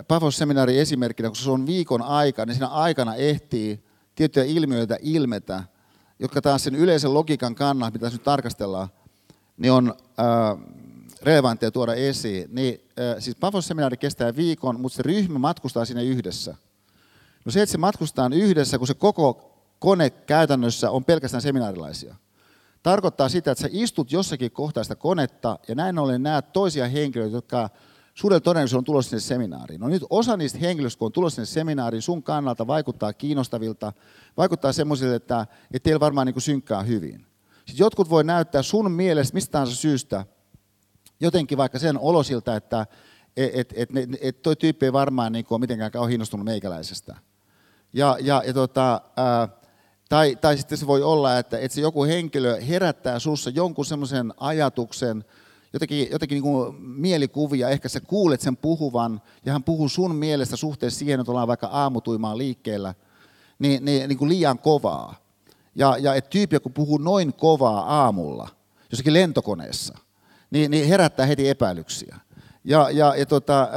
Pavos-seminaari 0.07 0.79
esimerkkinä, 0.79 1.29
kun 1.29 1.35
se 1.35 1.51
on 1.51 1.65
viikon 1.65 2.01
aika, 2.01 2.45
niin 2.45 2.53
siinä 2.53 2.67
aikana 2.67 3.15
ehtii 3.15 3.83
tiettyjä 4.15 4.45
ilmiöitä 4.45 4.97
ilmetä, 5.01 5.63
jotka 6.19 6.41
taas 6.41 6.63
sen 6.63 6.75
yleisen 6.75 7.13
logiikan 7.13 7.55
kannalta, 7.55 7.93
mitä 7.93 8.09
nyt 8.09 8.23
tarkastellaan, 8.23 8.87
niin 9.57 9.71
on 9.71 9.95
relevantteja 11.21 11.71
tuoda 11.71 11.93
esiin. 11.93 12.49
Niin, 12.51 12.81
siis 13.19 13.35
Pavos-seminaari 13.35 13.97
kestää 13.97 14.35
viikon, 14.35 14.79
mutta 14.79 14.95
se 14.95 15.03
ryhmä 15.03 15.39
matkustaa 15.39 15.85
sinne 15.85 16.03
yhdessä. 16.03 16.55
No 17.45 17.51
se, 17.51 17.61
että 17.61 17.71
se 17.71 17.77
matkustaa 17.77 18.29
yhdessä, 18.33 18.77
kun 18.77 18.87
se 18.87 18.93
koko 18.93 19.59
kone 19.79 20.09
käytännössä 20.09 20.91
on 20.91 21.05
pelkästään 21.05 21.41
seminaarilaisia. 21.41 22.15
Tarkoittaa 22.83 23.29
sitä, 23.29 23.51
että 23.51 23.61
sä 23.61 23.69
istut 23.71 24.11
jossakin 24.11 24.51
kohtaa 24.51 24.83
sitä 24.83 24.95
konetta 24.95 25.59
ja 25.67 25.75
näin 25.75 25.99
ollen 25.99 26.23
näet 26.23 26.53
toisia 26.53 26.87
henkilöitä, 26.87 27.37
jotka 27.37 27.69
suurella 28.13 28.39
todennäköisesti 28.39 28.77
on 28.77 28.83
tulossa 28.83 29.09
sinne 29.09 29.21
seminaariin. 29.21 29.81
No 29.81 29.87
nyt 29.87 30.03
osa 30.09 30.37
niistä 30.37 30.59
henkilöistä, 30.59 30.99
kun 30.99 31.05
on 31.05 31.11
tulossa 31.11 31.35
sinne 31.35 31.45
seminaariin, 31.45 32.01
sun 32.01 32.23
kannalta 32.23 32.67
vaikuttaa 32.67 33.13
kiinnostavilta, 33.13 33.93
vaikuttaa 34.37 34.73
semmoisille, 34.73 35.15
että, 35.15 35.47
että 35.73 35.83
teillä 35.83 35.99
varmaan 35.99 36.27
niin 36.27 36.33
kuin 36.33 36.43
synkkää 36.43 36.83
hyvin. 36.83 37.25
Sitten 37.65 37.83
jotkut 37.83 38.09
voi 38.09 38.23
näyttää 38.23 38.61
sun 38.61 38.91
mielestä 38.91 39.33
mistä 39.33 39.51
tahansa 39.51 39.75
syystä 39.75 40.25
jotenkin 41.19 41.57
vaikka 41.57 41.79
sen 41.79 41.99
olosilta, 41.99 42.55
että 42.55 42.87
et, 43.37 43.53
et, 43.55 43.73
et, 43.75 44.09
et 44.21 44.41
toi 44.41 44.55
tyyppi 44.55 44.85
ei 44.85 44.93
varmaan 44.93 45.31
niin 45.31 45.45
kuin 45.45 45.55
ole 45.55 45.59
mitenkään 45.59 45.91
kauhean 45.91 46.13
innostunut 46.13 46.45
meikäläisestä. 46.45 47.15
Ja, 47.93 48.17
ja, 48.21 48.43
ja 48.45 48.53
tota, 48.53 49.01
ää, 49.17 49.47
tai, 50.09 50.35
tai 50.35 50.57
sitten 50.57 50.77
se 50.77 50.87
voi 50.87 51.03
olla, 51.03 51.37
että, 51.37 51.59
että 51.59 51.75
se 51.75 51.81
joku 51.81 52.03
henkilö 52.03 52.61
herättää 52.61 53.19
sussa 53.19 53.49
jonkun 53.49 53.85
semmoisen 53.85 54.33
ajatuksen, 54.37 55.25
jotenkin, 55.73 56.07
jotenkin 56.11 56.43
niin 56.43 56.75
mielikuvia, 56.81 57.69
ehkä 57.69 57.89
sä 57.89 58.01
kuulet 58.01 58.41
sen 58.41 58.57
puhuvan, 58.57 59.21
ja 59.45 59.53
hän 59.53 59.63
puhuu 59.63 59.89
sun 59.89 60.15
mielestä 60.15 60.55
suhteessa 60.55 60.99
siihen, 60.99 61.19
että 61.19 61.31
ollaan 61.31 61.47
vaikka 61.47 61.67
aamutuimaan 61.67 62.37
liikkeellä, 62.37 62.93
niin, 63.59 63.85
niin, 63.85 64.09
niin 64.09 64.17
kuin 64.17 64.29
liian 64.29 64.59
kovaa. 64.59 65.15
Ja, 65.75 65.97
ja 65.97 66.15
että 66.15 66.29
tyyppi, 66.29 66.59
kun 66.59 66.73
puhuu 66.73 66.97
noin 66.97 67.33
kovaa 67.33 68.03
aamulla, 68.03 68.49
jossakin 68.91 69.13
lentokoneessa, 69.13 69.97
niin, 70.51 70.71
niin 70.71 70.87
herättää 70.87 71.25
heti 71.25 71.49
epäilyksiä. 71.49 72.19
Ja, 72.63 72.89
ja, 72.89 73.15
ja 73.15 73.25
tota, 73.25 73.69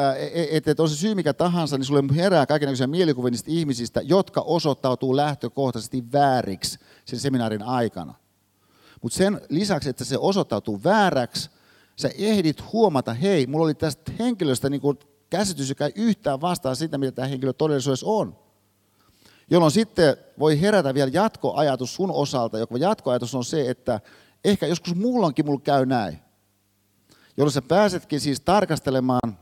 että 0.51 0.71
et 0.71 0.81
on 0.81 0.89
se 0.89 0.97
syy 0.97 1.15
mikä 1.15 1.35
tahansa, 1.35 1.79
niin 1.79 1.85
sulle 1.85 2.03
herää 2.17 2.47
kaikenlaisia 2.47 2.87
mielikuvia 2.87 3.31
niistä 3.31 3.51
ihmisistä, 3.51 4.01
jotka 4.01 4.41
osoittautuu 4.41 5.17
lähtökohtaisesti 5.17 6.13
vääriksi 6.13 6.79
sen 7.05 7.19
seminaarin 7.19 7.63
aikana. 7.63 8.15
Mutta 9.03 9.19
sen 9.19 9.41
lisäksi, 9.49 9.89
että 9.89 10.05
se 10.05 10.19
osoittautuu 10.19 10.81
vääräksi, 10.85 11.51
sä 11.97 12.11
ehdit 12.19 12.73
huomata, 12.73 13.15
hei, 13.15 13.47
mulla 13.47 13.65
oli 13.65 13.75
tästä 13.75 14.13
henkilöstä 14.19 14.71
niin 14.71 14.81
kuin 14.81 14.99
käsitys, 15.31 15.69
joka 15.69 15.87
ei 15.87 15.93
yhtään 15.97 16.41
vastaa 16.41 16.75
sitä, 16.75 16.99
mitä 16.99 17.13
tämä 17.13 17.29
henkilö 17.29 17.53
todellisuudessa 17.53 18.07
on. 18.07 18.39
Jolloin 19.51 19.73
sitten 19.73 20.17
voi 20.39 20.61
herätä 20.61 20.95
vielä 20.95 21.11
jatkoajatus 21.15 21.95
sun 21.95 22.11
osalta, 22.11 22.59
joka 22.59 22.79
jatkoajatus 22.79 23.35
on 23.35 23.45
se, 23.45 23.71
että 23.71 24.01
ehkä 24.45 24.67
joskus 24.67 24.95
muulloinkin 24.95 25.47
mulla 25.47 25.61
käy 25.61 25.87
näin 25.87 26.27
jolloin 27.37 27.53
sä 27.53 27.63
pääsetkin 27.63 28.21
siis 28.21 28.41
tarkastelemaan 28.41 29.39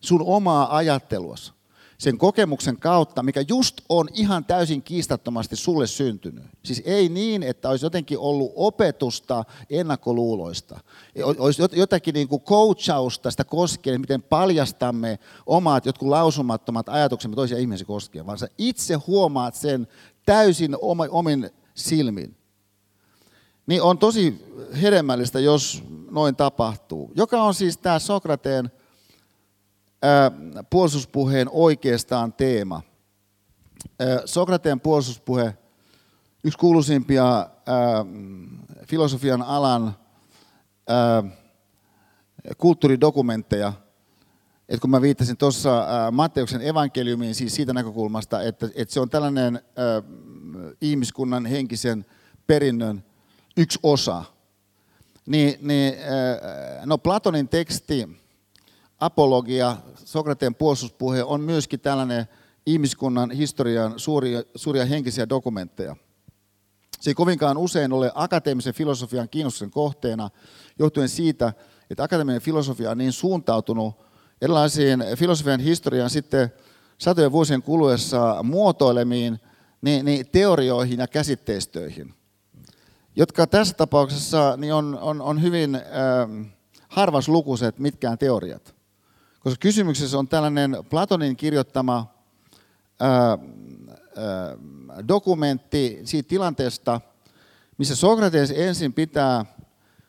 sun 0.00 0.22
omaa 0.26 0.76
ajatteluasi 0.76 1.52
sen 2.00 2.18
kokemuksen 2.18 2.76
kautta, 2.76 3.22
mikä 3.22 3.44
just 3.48 3.80
on 3.88 4.08
ihan 4.14 4.44
täysin 4.44 4.82
kiistattomasti 4.82 5.56
sulle 5.56 5.86
syntynyt. 5.86 6.44
Siis 6.62 6.82
ei 6.84 7.08
niin, 7.08 7.42
että 7.42 7.68
olisi 7.68 7.86
jotenkin 7.86 8.18
ollut 8.18 8.52
opetusta 8.54 9.44
ennakkoluuloista. 9.70 10.80
Olisi 11.38 11.62
jotakin 11.72 12.14
niin 12.14 12.28
kuin 12.28 12.42
coachausta 12.42 13.30
sitä 13.30 13.44
koskien, 13.44 14.00
miten 14.00 14.22
paljastamme 14.22 15.18
omat 15.46 15.86
jotkut 15.86 16.08
lausumattomat 16.08 16.88
ajatuksemme 16.88 17.34
toisia 17.34 17.58
ihmisiä 17.58 17.86
koskien, 17.86 18.26
vaan 18.26 18.38
sä 18.38 18.48
itse 18.58 18.94
huomaat 18.94 19.54
sen 19.54 19.86
täysin 20.26 20.76
omin 21.10 21.50
silmin 21.74 22.36
niin 23.66 23.82
on 23.82 23.98
tosi 23.98 24.46
hedelmällistä, 24.82 25.40
jos 25.40 25.82
noin 26.10 26.36
tapahtuu. 26.36 27.12
Joka 27.14 27.42
on 27.42 27.54
siis 27.54 27.76
tämä 27.76 27.98
Sokrateen 27.98 28.70
puolustuspuheen 30.70 31.48
oikeastaan 31.50 32.32
teema. 32.32 32.82
Sokrateen 34.24 34.80
puolustuspuhe, 34.80 35.58
yksi 36.44 36.58
kuuluisimpia 36.58 37.50
filosofian 38.86 39.42
alan 39.42 39.96
kulttuuridokumentteja, 42.58 43.72
että 44.68 44.80
kun 44.80 44.90
mä 44.90 45.02
viittasin 45.02 45.36
tuossa 45.36 45.86
Matteuksen 46.12 46.62
evankeliumiin 46.62 47.34
siis 47.34 47.54
siitä 47.54 47.72
näkökulmasta, 47.72 48.42
että, 48.42 48.68
että 48.74 48.94
se 48.94 49.00
on 49.00 49.10
tällainen 49.10 49.60
ihmiskunnan 50.80 51.46
henkisen 51.46 52.06
perinnön 52.46 53.04
yksi 53.56 53.78
osa. 53.82 54.24
Niin, 55.26 55.58
niin, 55.60 55.94
no 56.84 56.98
Platonin 56.98 57.48
teksti, 57.48 58.08
apologia, 59.00 59.76
Sokrateen 60.04 60.54
puolustuspuhe 60.54 61.24
on 61.24 61.40
myöskin 61.40 61.80
tällainen 61.80 62.26
ihmiskunnan 62.66 63.30
historian 63.30 63.98
suuria, 63.98 64.42
suuria 64.54 64.86
henkisiä 64.86 65.28
dokumentteja. 65.28 65.96
Se 67.00 67.10
ei 67.10 67.14
kovinkaan 67.14 67.58
usein 67.58 67.92
ole 67.92 68.12
akateemisen 68.14 68.74
filosofian 68.74 69.28
kiinnostuksen 69.28 69.70
kohteena, 69.70 70.30
johtuen 70.78 71.08
siitä, 71.08 71.52
että 71.90 72.02
akateeminen 72.02 72.40
filosofia 72.40 72.90
on 72.90 72.98
niin 72.98 73.12
suuntautunut 73.12 73.94
erilaisiin 74.42 75.04
filosofian 75.16 75.60
historian 75.60 76.10
sitten 76.10 76.52
satojen 76.98 77.32
vuosien 77.32 77.62
kuluessa 77.62 78.42
muotoilemiin 78.42 79.40
niin, 79.82 80.04
niin 80.04 80.26
teorioihin 80.30 80.98
ja 80.98 81.06
käsitteistöihin 81.06 82.14
jotka 83.16 83.46
tässä 83.46 83.74
tapauksessa 83.74 84.56
niin 84.56 84.74
on, 84.74 84.98
on, 85.00 85.22
on 85.22 85.42
hyvin 85.42 85.74
äh, 85.74 85.82
harvaslukuiset 86.88 87.78
mitkään 87.78 88.18
teoriat. 88.18 88.74
Koska 89.40 89.60
kysymyksessä 89.60 90.18
on 90.18 90.28
tällainen 90.28 90.76
Platonin 90.90 91.36
kirjoittama 91.36 92.06
äh, 93.02 93.32
äh, 93.32 93.38
dokumentti 95.08 96.00
siitä 96.04 96.28
tilanteesta, 96.28 97.00
missä 97.78 97.96
Sokrates 97.96 98.50
ensin 98.50 98.92
pitää, 98.92 99.44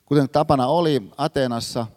kuten 0.06 0.30
tapana 0.30 0.68
oli 0.68 1.12
Ateenassa, 1.18 1.88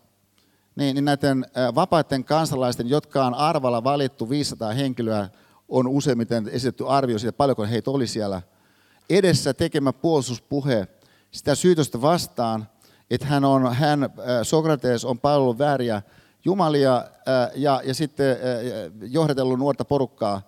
niin, 0.76 0.94
niin 0.94 1.04
näiden 1.04 1.46
vapaiden 1.74 2.24
kansalaisten, 2.24 2.88
jotka 2.88 3.26
on 3.26 3.34
arvalla 3.34 3.84
valittu 3.84 4.30
500 4.30 4.72
henkilöä, 4.72 5.28
on 5.68 5.88
useimmiten 5.88 6.48
esitetty 6.48 6.88
arvio 6.88 7.18
siitä, 7.18 7.36
paljonko 7.36 7.64
heitä 7.64 7.90
oli 7.90 8.06
siellä– 8.06 8.42
edessä 9.10 9.54
tekemä 9.54 9.92
puolustuspuhe 9.92 10.88
sitä 11.30 11.54
syytöstä 11.54 12.00
vastaan, 12.00 12.68
että 13.10 13.26
hän, 13.26 13.44
on, 13.44 13.74
hän 13.74 14.10
Sokrates 14.42 15.04
on 15.04 15.18
palvellut 15.18 15.58
vääriä 15.58 16.02
jumalia 16.44 17.04
ja, 17.54 17.80
ja 17.84 17.94
sitten 17.94 18.36
johdatellut 19.00 19.58
nuorta 19.58 19.84
porukkaa 19.84 20.42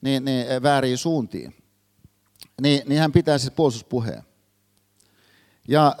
niin, 0.00 0.24
niin 0.24 0.62
vääriin 0.62 0.98
suuntiin. 0.98 1.54
Niin, 2.62 2.82
niin 2.86 3.00
hän 3.00 3.12
pitää 3.12 3.38
siis 3.38 3.52
puolustuspuheen. 3.52 4.22
Ja, 5.68 5.96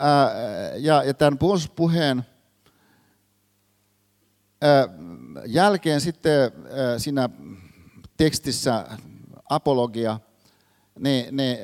ja, 0.76 1.02
ja 1.02 1.14
tämän 1.14 1.38
puolustuspuheen 1.38 2.26
jälkeen 5.46 6.00
sitten 6.00 6.52
siinä 6.98 7.28
tekstissä 8.16 8.86
apologia, 9.48 10.20
niin, 10.98 11.36
niin 11.36 11.58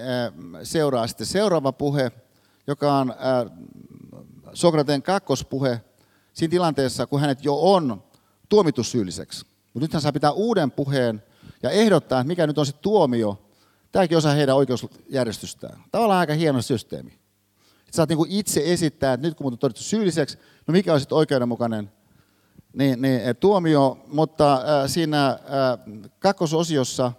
seuraa 0.63 1.07
sitten 1.07 1.27
seuraava 1.27 1.73
puhe, 1.73 2.13
joka 2.67 2.93
on 2.93 3.15
Sokrateen 4.53 5.03
kakkospuhe 5.03 5.81
siinä 6.39 6.51
tilanteessa, 6.51 7.07
kun 7.07 7.21
hänet 7.21 7.45
jo 7.45 7.73
on 7.73 8.03
tuomittu 8.49 8.85
syylliseksi. 8.85 9.47
Mutta 9.75 9.85
nyt 9.85 9.93
hän 9.93 10.03
saa 10.03 10.13
pitää 10.13 10.33
uuden 10.33 10.71
puheen 10.71 11.23
ja 11.63 11.71
ehdottaa, 11.71 12.21
että 12.21 12.29
mikä 12.29 12.47
nyt 12.47 12.59
on 12.59 12.67
se 12.67 12.73
tuomio. 12.73 13.45
Tämäkin 13.93 14.19
osa 14.19 14.31
heidän 14.31 14.57
oikeusjärjestystään. 14.57 15.81
Tavallaan 15.93 16.21
aika 16.21 16.35
hieno 16.35 16.63
systeemi. 16.63 17.11
Että 17.81 17.97
saat 17.97 18.09
niin 18.09 18.19
itse 18.29 18.63
esittää, 18.65 19.13
että 19.13 19.27
nyt 19.27 19.35
kun 19.35 19.53
on 19.53 19.59
todettu 19.59 19.83
syylliseksi, 19.83 20.39
no 20.67 20.73
mikä 20.73 20.95
on 20.95 21.01
sitten 21.01 21.19
oikeudenmukainen 21.19 21.93
niin, 22.73 23.03
niin, 23.03 23.21
eh, 23.21 23.37
tuomio, 23.41 24.05
mutta 24.07 24.55
äh, 24.55 24.63
siinä 24.87 25.27
äh, 25.29 25.39
kakkososiossa, 26.19 27.13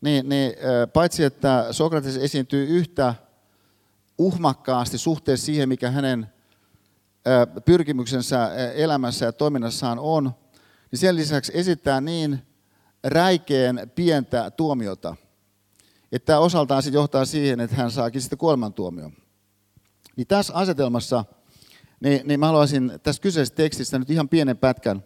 niin, 0.00 0.28
niin 0.28 0.52
äh, 0.52 0.92
paitsi 0.92 1.24
että 1.24 1.66
Sokrates 1.70 2.16
esiintyy 2.16 2.66
yhtä 2.66 3.14
uhmakkaasti 4.18 4.98
suhteessa 4.98 5.46
siihen, 5.46 5.68
mikä 5.68 5.90
hänen 5.90 6.26
pyrkimyksensä 7.64 8.54
elämässä 8.74 9.26
ja 9.26 9.32
toiminnassaan 9.32 9.98
on, 9.98 10.24
niin 10.90 10.98
sen 10.98 11.16
lisäksi 11.16 11.52
esittää 11.54 12.00
niin 12.00 12.38
räikeen 13.04 13.90
pientä 13.94 14.50
tuomiota, 14.50 15.16
että 16.12 16.26
tämä 16.26 16.38
osaltaan 16.38 16.82
sitten 16.82 16.98
johtaa 16.98 17.24
siihen, 17.24 17.60
että 17.60 17.76
hän 17.76 17.90
saakin 17.90 18.20
sitten 18.20 18.38
kuolemantuomio. 18.38 19.10
Niin 20.16 20.26
tässä 20.26 20.54
asetelmassa– 20.54 21.24
niin, 22.00 22.20
niin 22.24 22.40
mä 22.40 22.46
haluaisin 22.46 22.92
tässä 23.02 23.22
kyseisessä 23.22 23.54
tekstissä 23.54 23.98
nyt 23.98 24.10
ihan 24.10 24.28
pienen 24.28 24.58
pätkän 24.58 25.04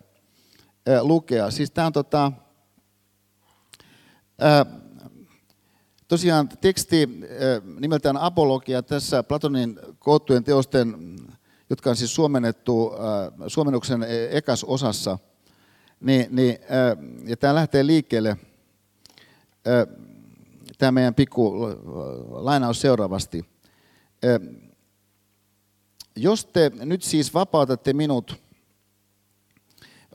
ää, 0.87 1.05
lukea. 1.05 1.51
Siis 1.51 1.71
tämä 1.71 1.87
on 1.87 1.93
tota, 1.93 2.33
ää, 4.39 4.67
tosiaan 6.09 6.49
teksti 6.49 7.09
ää, 7.23 7.79
nimeltään 7.81 8.17
Apologia 8.17 8.83
tässä 8.83 9.23
Platonin 9.23 9.79
koottujen 9.99 10.45
teosten, 10.45 11.17
jotka 11.73 11.91
on 11.91 11.97
siis 11.97 12.15
suomennettu 12.15 12.93
ää, 12.93 13.49
suomennuksen 13.49 14.07
ekas 14.31 14.65
osassa. 14.65 15.19
Niin, 16.01 16.27
niin, 16.31 16.59
ää, 16.69 16.97
ja 17.25 17.37
tämä 17.37 17.55
lähtee 17.55 17.87
liikkeelle, 17.87 18.37
ää, 19.67 19.87
tämä 20.79 20.93
meidän 20.93 21.15
pikku 21.15 21.53
lainaus 22.31 22.81
seuraavasti. 22.81 23.45
Ää, 24.23 24.41
jos 26.17 26.45
te 26.45 26.71
nyt 26.75 27.03
siis 27.03 27.35
vapautatte 27.35 27.93
minut 27.93 28.43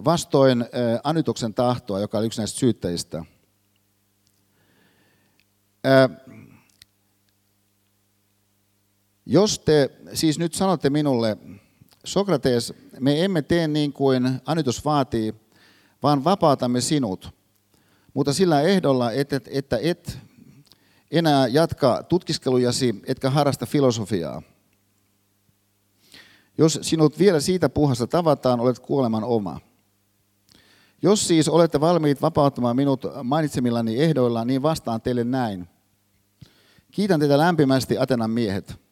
vastoin 0.05 0.65
Anytuksen 1.03 1.53
tahtoa, 1.53 1.99
joka 1.99 2.17
oli 2.17 2.25
yksi 2.25 2.41
näistä 2.41 2.59
syyttäjistä, 2.59 3.25
jos 9.29 9.59
te 9.59 9.89
siis 10.13 10.39
nyt 10.39 10.53
sanotte 10.53 10.89
minulle, 10.89 11.37
Sokrates, 12.03 12.73
me 12.99 13.25
emme 13.25 13.41
tee 13.41 13.67
niin 13.67 13.93
kuin 13.93 14.41
Anytus 14.45 14.85
vaatii, 14.85 15.35
vaan 16.03 16.23
vapautamme 16.23 16.81
sinut, 16.81 17.29
mutta 18.13 18.33
sillä 18.33 18.61
ehdolla, 18.61 19.11
että, 19.11 19.41
että 19.49 19.79
et 19.81 20.19
enää 21.11 21.47
jatka 21.47 22.03
tutkiskelujasi, 22.03 23.01
etkä 23.07 23.29
harrasta 23.29 23.65
filosofiaa. 23.65 24.41
Jos 26.57 26.79
sinut 26.81 27.19
vielä 27.19 27.39
siitä 27.39 27.69
puhasta 27.69 28.07
tavataan, 28.07 28.59
olet 28.59 28.79
kuoleman 28.79 29.23
oma. 29.23 29.59
Jos 31.01 31.27
siis 31.27 31.49
olette 31.49 31.79
valmiit 31.79 32.21
vapauttamaan 32.21 32.75
minut 32.75 33.01
mainitsemillani 33.23 33.99
ehdoilla, 33.99 34.45
niin 34.45 34.61
vastaan 34.61 35.01
teille 35.01 35.23
näin. 35.23 35.67
Kiitän 36.91 37.19
teitä 37.19 37.37
lämpimästi, 37.37 37.97
Atenan 37.97 38.31
miehet. 38.31 38.86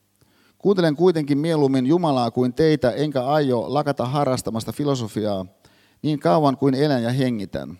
Kuuntelen 0.65 0.95
kuitenkin 0.95 1.37
mieluummin 1.37 1.85
Jumalaa 1.85 2.31
kuin 2.31 2.53
teitä, 2.53 2.91
enkä 2.91 3.25
aio 3.25 3.73
lakata 3.73 4.05
harrastamasta 4.05 4.71
filosofiaa 4.71 5.45
niin 6.01 6.19
kauan 6.19 6.57
kuin 6.57 6.73
elän 6.73 7.03
ja 7.03 7.11
hengitän. 7.11 7.79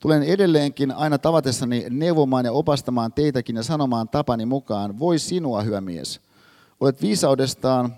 Tulen 0.00 0.22
edelleenkin 0.22 0.92
aina 0.92 1.18
tavatessani 1.18 1.86
neuvomaan 1.90 2.44
ja 2.44 2.52
opastamaan 2.52 3.12
teitäkin 3.12 3.56
ja 3.56 3.62
sanomaan 3.62 4.08
tapani 4.08 4.46
mukaan, 4.46 4.98
voi 4.98 5.18
sinua, 5.18 5.62
hyvä 5.62 5.80
mies. 5.80 6.20
Olet 6.80 7.02
viisaudestaan 7.02 7.96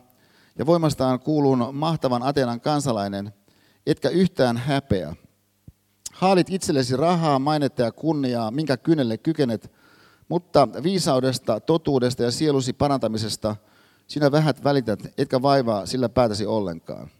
ja 0.58 0.66
voimastaan 0.66 1.20
kuulun 1.20 1.68
mahtavan 1.72 2.22
Atenan 2.22 2.60
kansalainen, 2.60 3.32
etkä 3.86 4.08
yhtään 4.08 4.56
häpeä. 4.56 5.14
Haalit 6.12 6.50
itsellesi 6.50 6.96
rahaa, 6.96 7.38
mainetta 7.38 7.82
ja 7.82 7.92
kunniaa, 7.92 8.50
minkä 8.50 8.76
kynelle 8.76 9.18
kykenet, 9.18 9.72
mutta 10.28 10.68
viisaudesta, 10.82 11.60
totuudesta 11.60 12.22
ja 12.22 12.30
sielusi 12.30 12.72
parantamisesta 12.72 13.56
sinä 14.06 14.32
vähät 14.32 14.64
välität, 14.64 15.00
etkä 15.18 15.42
vaivaa 15.42 15.86
sillä 15.86 16.08
päätäsi 16.08 16.46
ollenkaan. 16.46 17.10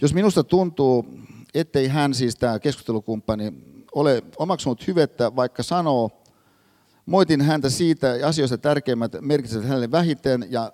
Jos 0.00 0.14
minusta 0.14 0.44
tuntuu, 0.44 1.06
ettei 1.54 1.88
hän, 1.88 2.14
siis 2.14 2.36
tämä 2.36 2.58
keskustelukumppani, 2.58 3.52
ole 3.92 4.22
omaksunut 4.36 4.86
hyvettä, 4.86 5.36
vaikka 5.36 5.62
sanoo, 5.62 6.18
Moitin 7.08 7.40
häntä 7.40 7.70
siitä 7.70 8.14
asioista 8.24 8.58
tärkeimmät 8.58 9.12
merkitsevät 9.20 9.66
hänelle 9.66 9.90
vähiten 9.90 10.46
ja 10.50 10.72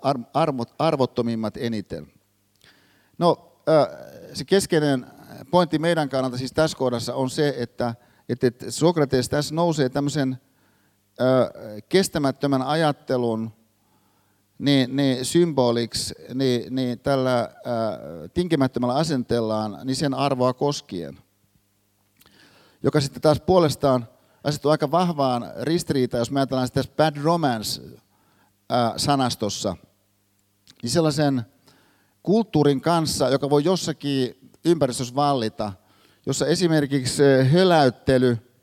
arvottomimmat 0.79 1.57
eniten. 1.57 2.07
No, 3.19 3.61
se 4.33 4.45
keskeinen 4.45 5.07
pointti 5.51 5.79
meidän 5.79 6.09
kannalta 6.09 6.39
siis 6.39 6.53
tässä 6.53 6.77
kohdassa 6.77 7.15
on 7.15 7.31
se, 7.31 7.55
että, 7.59 7.95
että 8.29 8.71
Sokrates 8.71 9.29
tässä 9.29 9.55
nousee 9.55 9.89
tämmöisen 9.89 10.37
kestämättömän 11.89 12.63
ajattelun 12.63 13.51
niin, 14.59 14.97
niin 14.97 15.25
symboliksi 15.25 16.15
niin, 16.35 16.75
niin 16.75 17.01
tällä 17.01 17.51
tinkimättömällä 18.35 18.95
asenteellaan 18.95 19.79
niin 19.85 19.97
sen 19.97 20.15
arvoa 20.15 20.53
koskien, 20.53 21.19
joka 22.83 23.01
sitten 23.01 23.23
taas 23.23 23.41
puolestaan 23.41 24.09
asettuu 24.45 24.71
aika 24.71 24.91
vahvaan 24.91 25.51
ristiriitaan, 25.61 26.19
jos 26.19 26.31
me 26.31 26.41
ajatellaan 26.41 26.67
sitä 26.67 26.85
bad 26.97 27.17
romance-sanastossa, 27.23 29.77
niin 30.83 30.91
sellaisen 30.91 31.43
kulttuurin 32.23 32.81
kanssa, 32.81 33.29
joka 33.29 33.51
voi 33.51 33.65
jossakin 33.65 34.51
ympäristössä 34.65 35.15
vallita, 35.15 35.73
jossa 36.27 36.47
esimerkiksi 36.47 37.23
höläyttely, 37.53 38.54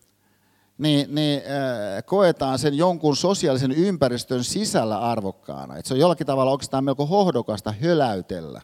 niin, 0.82 1.16
niin 1.16 1.40
äh, 1.40 2.04
koetaan 2.06 2.60
sen 2.60 2.78
jonkun 2.78 3.16
sosiaalisen 3.16 3.72
ympäristön 3.72 4.44
sisällä 4.44 5.00
arvokkaana. 5.00 5.78
Et 5.78 5.86
se 5.86 5.94
on 5.94 6.00
jollakin 6.00 6.28
tavalla 6.28 6.52
oikeastaan 6.52 6.84
melko 6.84 7.06
hohdokasta 7.06 7.74
höläytellä. 7.82 8.62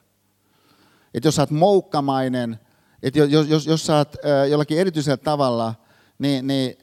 Et 1.14 1.26
jos 1.26 1.36
sä 1.36 1.42
oot 1.42 1.52
moukkamainen, 1.52 2.60
että 3.04 3.20
jos, 3.20 3.48
jos, 3.50 3.68
jos 3.68 3.86
sä 3.86 3.96
oot 3.96 4.16
äh, 4.16 4.50
jollakin 4.50 4.80
erityisellä 4.80 5.18
tavalla– 5.18 5.74
niin, 6.20 6.48
niin 6.48 6.78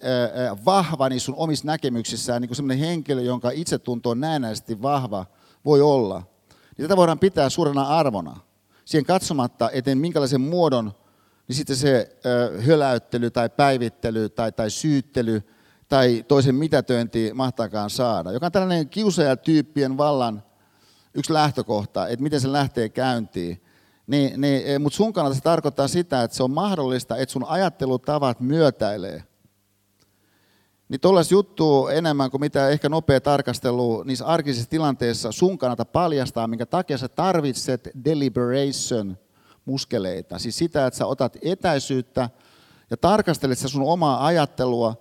äh, 0.51 0.65
vahva 0.65 1.09
niin 1.09 1.21
sun 1.21 1.35
omissa 1.39 1.67
näkemyksissään, 1.67 2.43
niin 2.43 2.49
kuin 2.49 2.57
sellainen 2.57 2.87
henkilö, 2.87 3.23
jonka 3.23 3.51
itsetunto 3.51 4.11
on 4.11 4.21
näennäisesti 4.21 4.83
vahva, 4.83 5.27
voi 5.65 5.81
olla. 5.81 6.23
Niin 6.79 6.85
tätä 6.85 6.97
voidaan 6.97 7.19
pitää 7.19 7.49
suurena 7.49 7.83
arvona. 7.83 8.37
Siihen 8.85 9.05
katsomatta, 9.05 9.71
eteen 9.71 9.99
minkälaisen 9.99 10.41
muodon, 10.41 10.93
niin 11.49 11.57
sitten 11.57 11.77
se 11.77 12.17
höläyttely 12.67 13.31
tai 13.31 13.49
päivittely 13.49 14.29
tai, 14.29 14.53
tai 14.53 14.71
syyttely 14.71 15.43
tai 15.89 16.25
toisen 16.29 16.55
mitätöinti 16.55 17.31
mahtaakaan 17.35 17.91
saada. 17.91 18.33
Joka 18.33 18.47
on 18.47 18.53
tällainen 18.53 18.89
kiusaajatyyppien 18.89 19.97
vallan 19.97 20.43
yksi 21.15 21.33
lähtökohta, 21.33 22.09
että 22.09 22.23
miten 22.23 22.41
se 22.41 22.53
lähtee 22.53 22.89
käyntiin. 22.89 23.63
Niin, 24.07 24.41
niin, 24.41 24.67
eh, 24.67 24.79
Mutta 24.79 24.97
sun 24.97 25.13
kannalta 25.13 25.37
se 25.37 25.43
tarkoittaa 25.43 25.89
sitä, 25.89 26.23
että 26.23 26.37
se 26.37 26.43
on 26.43 26.51
mahdollista, 26.51 27.17
että 27.17 27.33
sun 27.33 27.45
ajattelutavat 27.45 28.41
myötäilee. 28.41 29.23
Niin 30.89 31.01
tuollaista 31.01 31.35
juttua 31.35 31.93
enemmän 31.93 32.31
kuin 32.31 32.41
mitä 32.41 32.69
ehkä 32.69 32.89
nopea 32.89 33.21
tarkastelu 33.21 34.03
niissä 34.03 34.27
arkisissa 34.27 34.71
tilanteissa 34.71 35.33
sun 35.33 35.59
kannalta 35.59 35.85
paljastaa, 35.85 36.47
minkä 36.47 36.67
takia 36.67 36.99
sä 36.99 37.09
tarvitset 37.09 37.91
deliberation 38.05 39.19
muskeleita. 39.65 40.39
Siis 40.39 40.59
sitä, 40.59 40.87
että 40.87 40.99
sä 40.99 41.07
otat 41.07 41.37
etäisyyttä 41.43 42.31
ja 42.91 42.97
tarkastelet 42.97 43.59
sä 43.59 43.69
sun 43.69 43.83
omaa 43.83 44.27
ajattelua 44.27 44.95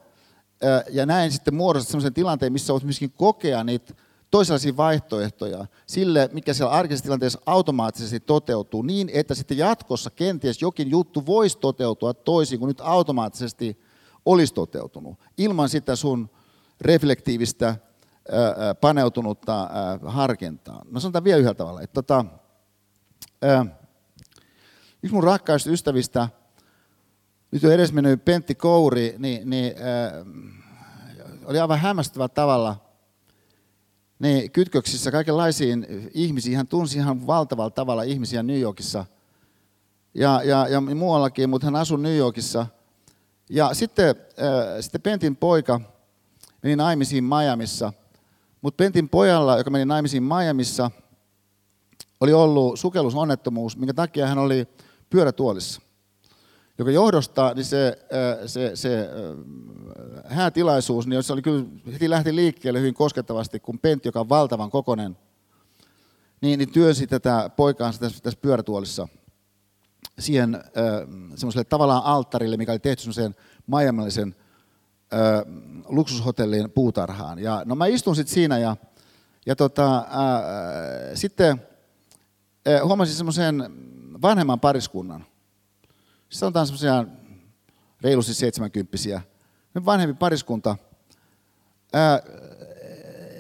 ja 0.89 1.05
näin 1.05 1.31
sitten 1.31 1.55
muodostat 1.55 1.89
sellaisen 1.89 2.13
tilanteen, 2.13 2.53
missä 2.53 2.73
voit 2.73 2.83
myöskin 2.83 3.11
kokea 3.11 3.63
niitä 3.63 3.93
toisenlaisia 4.31 4.77
vaihtoehtoja 4.77 5.65
sille, 5.87 6.29
mikä 6.33 6.53
siellä 6.53 6.71
arkisessa 6.71 7.03
tilanteessa 7.03 7.41
automaattisesti 7.45 8.19
toteutuu, 8.19 8.81
niin 8.81 9.09
että 9.13 9.35
sitten 9.35 9.57
jatkossa 9.57 10.09
kenties 10.09 10.61
jokin 10.61 10.91
juttu 10.91 11.25
voisi 11.25 11.57
toteutua 11.57 12.13
toisin 12.13 12.59
kuin 12.59 12.67
nyt 12.67 12.81
automaattisesti 12.81 13.79
olisi 14.25 14.53
toteutunut, 14.53 15.19
ilman 15.37 15.69
sitä 15.69 15.95
sun 15.95 16.29
reflektiivistä 16.81 17.75
paneutunutta 18.81 19.69
harkintaa. 20.05 20.81
No 20.91 20.99
sanotaan 20.99 21.23
vielä 21.23 21.39
yhdellä 21.39 21.55
tavalla, 21.55 21.81
että 21.81 21.93
tota, 21.93 22.25
yksi 25.03 25.13
mun 25.13 25.23
rakkaista 25.23 25.69
ystävistä, 25.69 26.29
nyt 27.51 27.63
on 27.63 27.73
edesmennyt 27.73 28.25
Pentti 28.25 28.55
Kouri, 28.55 29.15
niin, 29.17 29.49
niin 29.49 29.73
äh, 29.77 30.25
oli 31.45 31.59
aivan 31.59 31.79
hämmästyvä 31.79 32.27
tavalla 32.27 32.75
niin 34.19 34.51
kytköksissä 34.51 35.11
kaikenlaisiin 35.11 35.87
ihmisiin. 36.13 36.57
Hän 36.57 36.67
tunsi 36.67 36.97
ihan 36.97 37.27
valtavalla 37.27 37.69
tavalla 37.69 38.03
ihmisiä 38.03 38.43
New 38.43 38.59
Yorkissa 38.59 39.05
ja, 40.13 40.41
ja, 40.43 40.67
ja 40.67 40.81
muuallakin, 40.81 41.49
mutta 41.49 41.67
hän 41.67 41.75
asui 41.75 41.99
New 41.99 42.17
Yorkissa. 42.17 42.67
Ja 43.49 43.73
sitten, 43.73 44.09
äh, 44.09 44.15
sitten 44.79 45.01
Pentin 45.01 45.35
poika 45.35 45.81
meni 46.63 46.75
naimisiin 46.75 47.23
Miamissa. 47.23 47.93
Mutta 48.61 48.77
Pentin 48.77 49.09
pojalla, 49.09 49.57
joka 49.57 49.69
meni 49.69 49.85
naimisiin 49.85 50.23
Miamissa, 50.23 50.91
oli 52.19 52.33
ollut 52.33 52.79
sukellusonnettomuus, 52.79 53.77
minkä 53.77 53.93
takia 53.93 54.27
hän 54.27 54.37
oli 54.37 54.67
pyörätuolissa 55.13 55.81
joka 56.77 56.91
johdosta 56.91 57.53
niin 57.55 57.65
se, 57.65 57.97
se, 58.45 58.75
se 58.75 59.09
häätilaisuus, 60.25 61.07
niin 61.07 61.23
se 61.23 61.33
oli 61.33 61.41
kyllä, 61.41 61.65
heti 61.93 62.09
lähti 62.09 62.35
liikkeelle 62.35 62.79
hyvin 62.79 62.93
koskettavasti, 62.93 63.59
kun 63.59 63.79
Pentti, 63.79 64.07
joka 64.07 64.19
on 64.19 64.29
valtavan 64.29 64.69
kokonen, 64.69 65.17
niin, 66.41 66.57
niin 66.57 66.71
työnsi 66.71 67.07
tätä 67.07 67.49
poikaansa 67.55 67.99
tässä, 67.99 68.23
tässä 68.23 68.39
pyörätuolissa 68.41 69.07
siihen 70.19 70.63
semmoiselle 71.35 71.63
tavallaan 71.63 72.03
alttarille, 72.03 72.57
mikä 72.57 72.71
oli 72.71 72.79
tehty 72.79 73.03
semmoiseen 73.03 73.35
majamallisen 73.67 74.35
äh, 75.13 75.19
luksushotellin 75.85 76.71
puutarhaan. 76.71 77.39
Ja, 77.39 77.61
no 77.65 77.75
mä 77.75 77.85
istun 77.85 78.15
sitten 78.15 78.33
siinä 78.33 78.57
ja, 78.57 78.77
ja 79.45 79.55
tota, 79.55 79.97
äh, 79.97 80.05
sitten 81.13 81.61
äh, 82.67 82.81
huomasin 82.83 83.15
semmoisen 83.15 83.63
vanhemman 84.21 84.59
pariskunnan, 84.59 85.25
sanotaan 86.29 86.67
semmoisia 86.67 87.05
reilusti 88.01 88.33
seitsemänkymppisiä, 88.33 89.21
vanhempi 89.85 90.13
pariskunta, 90.13 90.77
ää, 91.93 92.19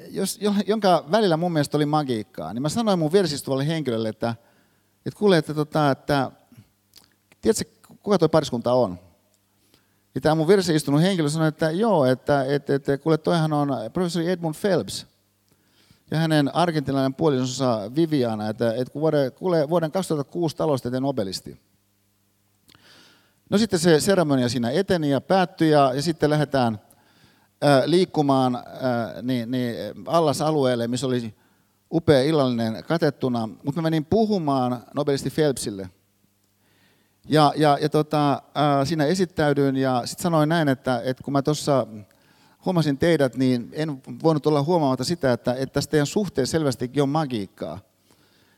jos, 0.09 0.39
jonka 0.67 1.05
välillä 1.11 1.37
mun 1.37 1.53
mielestä 1.53 1.77
oli 1.77 1.85
magiikkaa, 1.85 2.53
niin 2.53 2.61
mä 2.61 2.69
sanoin 2.69 2.99
mun 2.99 3.11
versistuvalle 3.11 3.67
henkilölle, 3.67 4.09
että, 4.09 4.35
että 5.05 5.19
kuule, 5.19 5.37
että, 5.37 5.53
tota, 5.53 5.91
että 5.91 6.31
tiedätkö, 7.41 7.65
kuka 8.03 8.17
tuo 8.17 8.29
pariskunta 8.29 8.73
on? 8.73 8.99
Ja 10.15 10.21
tämä 10.21 10.35
mun 10.35 10.47
vieressä 10.47 10.73
istunut 10.73 11.01
henkilö 11.01 11.29
sanoi, 11.29 11.47
että 11.47 11.71
joo, 11.71 12.05
että, 12.05 12.45
että, 12.45 12.75
että 12.75 12.97
kuule, 12.97 13.17
toihan 13.17 13.53
on 13.53 13.69
professori 13.93 14.29
Edmund 14.29 14.55
Phelps 14.61 15.12
ja 16.13 16.19
hänen 16.19 16.55
argentinalainen 16.55 17.13
puolisonsa 17.13 17.91
Viviana, 17.95 18.49
että, 18.49 18.73
että 18.73 18.99
vuoden, 18.99 19.31
vuoden 19.69 19.91
2006 19.91 20.55
taloustieteen 20.55 21.03
nobelisti. 21.03 21.61
No 23.49 23.57
sitten 23.57 23.79
se 23.79 23.99
seremonia 23.99 24.49
siinä 24.49 24.71
eteni 24.71 25.09
ja 25.09 25.21
päättyi 25.21 25.69
ja, 25.69 25.91
ja 25.93 26.01
sitten 26.01 26.29
lähdetään 26.29 26.79
ää, 27.61 27.83
liikkumaan 27.85 28.55
ää, 28.55 29.21
niin, 29.21 29.51
niin, 29.51 29.75
allasalueelle, 30.05 30.87
missä 30.87 31.07
oli 31.07 31.35
upea 31.91 32.21
illallinen 32.21 32.83
katettuna, 32.83 33.47
mutta 33.47 33.81
mä 33.81 33.85
menin 33.85 34.05
puhumaan 34.05 34.83
Nobelisti 34.95 35.29
Phelpsille. 35.29 35.89
Ja, 37.29 37.53
ja, 37.55 37.77
ja 37.81 37.89
tota, 37.89 38.41
ää, 38.55 38.85
siinä 38.85 39.05
esittäydyin 39.05 39.75
ja 39.75 40.01
sitten 40.05 40.23
sanoin 40.23 40.49
näin, 40.49 40.69
että, 40.69 41.01
että 41.05 41.23
kun 41.23 41.33
mä 41.33 41.41
tuossa 41.41 41.87
huomasin 42.65 42.97
teidät, 42.97 43.35
niin 43.35 43.69
en 43.71 44.01
voinut 44.23 44.47
olla 44.47 44.63
huomaamatta 44.63 45.03
sitä, 45.03 45.33
että, 45.33 45.53
että 45.53 45.73
tässä 45.73 45.89
teidän 45.89 46.07
suhteen 46.07 46.47
selvästikin 46.47 47.03
on 47.03 47.09
magiikkaa. 47.09 47.79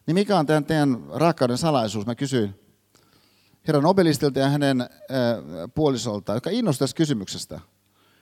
Niin 0.06 0.16
mikä 0.16 0.40
on 0.40 0.46
tämän 0.46 0.66
teidän 0.66 1.04
rakkauden 1.14 1.58
salaisuus? 1.58 2.06
Mä 2.06 2.16
kysyin 2.16 2.56
herra 3.68 3.82
Nobelistilta 3.82 4.40
ja 4.40 4.50
hänen 4.50 4.82
äh, 4.82 4.88
puolisolta, 5.76 6.34
joka 6.34 6.50
innostui 6.50 6.84
tästä 6.86 6.98
kysymyksestä. 6.98 7.60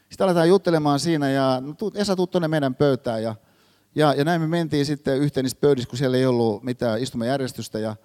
Sitten 0.09 0.25
aletaan 0.25 0.49
juttelemaan 0.49 0.99
siinä 0.99 1.29
ja 1.29 1.61
no, 1.61 1.75
Esa, 1.95 2.15
tuu 2.15 2.27
tuonne 2.27 2.47
meidän 2.47 2.75
pöytään. 2.75 3.23
Ja, 3.23 3.36
ja, 3.95 4.13
ja 4.13 4.23
näin 4.23 4.41
me 4.41 4.47
mentiin 4.47 4.86
sitten 4.86 5.17
yhteen 5.17 5.43
niistä 5.43 5.61
pöydissä, 5.61 5.89
kun 5.89 5.97
siellä 5.97 6.17
ei 6.17 6.25
ollut 6.25 6.63
mitään 6.63 7.01
istumajärjestystä. 7.01 7.79
Ja 7.79 7.95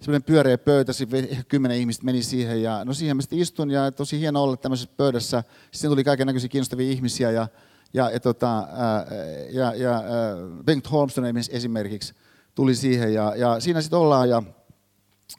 semmoinen 0.00 0.22
pyöreä 0.22 0.58
pöytä, 0.58 0.92
ehkä 1.28 1.44
kymmenen 1.44 1.76
ihmistä 1.76 2.04
meni 2.04 2.22
siihen. 2.22 2.62
Ja 2.62 2.84
no 2.84 2.94
siihen 2.94 3.16
mä 3.16 3.22
sitten 3.22 3.38
istun 3.38 3.70
ja 3.70 3.92
tosi 3.92 4.20
hieno 4.20 4.42
olla 4.42 4.56
tämmöisessä 4.56 4.94
pöydässä. 4.96 5.44
Sitten 5.70 5.90
tuli 5.90 6.04
kaiken 6.04 6.26
näköisiä 6.26 6.48
kiinnostavia 6.48 6.90
ihmisiä 6.90 7.30
ja, 7.30 7.48
ja, 7.94 8.10
ja, 8.10 8.20
tota, 8.20 8.58
ää, 8.58 9.06
ja, 9.50 9.74
ja 9.74 9.92
ää, 9.92 10.04
Bengt 10.64 10.90
Holmström 10.90 11.36
esimerkiksi 11.50 12.14
tuli 12.54 12.74
siihen. 12.74 13.14
Ja, 13.14 13.34
ja 13.36 13.60
siinä 13.60 13.80
sitten 13.80 13.98
ollaan 13.98 14.28
ja, 14.28 14.42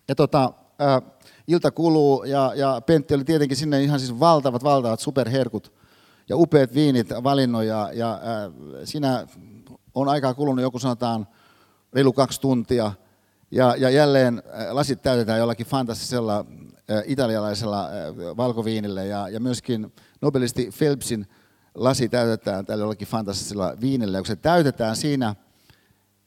ja 0.07 0.15
tota, 0.15 0.53
ää, 0.79 1.01
ilta 1.47 1.71
kuluu 1.71 2.23
ja, 2.23 2.51
ja 2.55 2.81
Pentti 2.85 3.13
oli 3.13 3.23
tietenkin 3.23 3.57
sinne 3.57 3.83
ihan 3.83 3.99
siis 3.99 4.19
valtavat, 4.19 4.63
valtavat 4.63 4.99
superherkut 4.99 5.73
ja 6.29 6.37
upeat 6.37 6.73
viinit 6.73 7.09
valinnut 7.23 7.63
ja, 7.63 7.89
ja 7.93 8.13
äh, 8.13 8.21
siinä 8.83 9.27
on 9.93 10.07
aikaa 10.07 10.33
kulunut 10.33 10.61
joku 10.61 10.79
sanotaan 10.79 11.27
reilu 11.93 12.13
kaksi 12.13 12.41
tuntia 12.41 12.91
ja, 13.51 13.75
ja 13.77 13.89
jälleen 13.89 14.43
äh, 14.47 14.71
lasit 14.71 15.01
täytetään 15.01 15.39
jollakin 15.39 15.65
fantastisella 15.65 16.45
äh, 16.91 17.03
italialaisella 17.05 17.85
äh, 17.85 17.91
valkoviinillä 18.37 19.03
ja, 19.03 19.29
ja 19.29 19.39
myöskin 19.39 19.93
nobelisti 20.21 20.69
Phelpsin 20.77 21.27
lasi 21.75 22.09
täytetään 22.09 22.65
tällä 22.65 22.81
jollakin 22.81 23.07
fantastisella 23.07 23.73
viinillä. 23.81 24.17
Ja 24.17 24.21
kun 24.21 24.27
se 24.27 24.35
täytetään 24.35 24.95
siinä, 24.95 25.35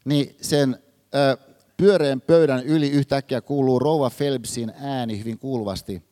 niin 0.04 0.36
sen 0.40 0.78
äh, 1.14 1.54
pyöreän 1.76 2.20
pöydän 2.20 2.64
yli 2.64 2.90
yhtäkkiä 2.90 3.40
kuuluu 3.40 3.78
Rouva 3.78 4.10
Phelpsin 4.10 4.72
ääni 4.80 5.18
hyvin 5.18 5.38
kuuluvasti, 5.38 6.02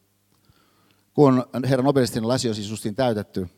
kun 1.15 1.45
herra 1.69 1.85
Nobelistin 1.85 2.29
lasi 2.29 2.49
on 2.49 2.55
siis 2.55 2.95
täytetty, 2.97 3.49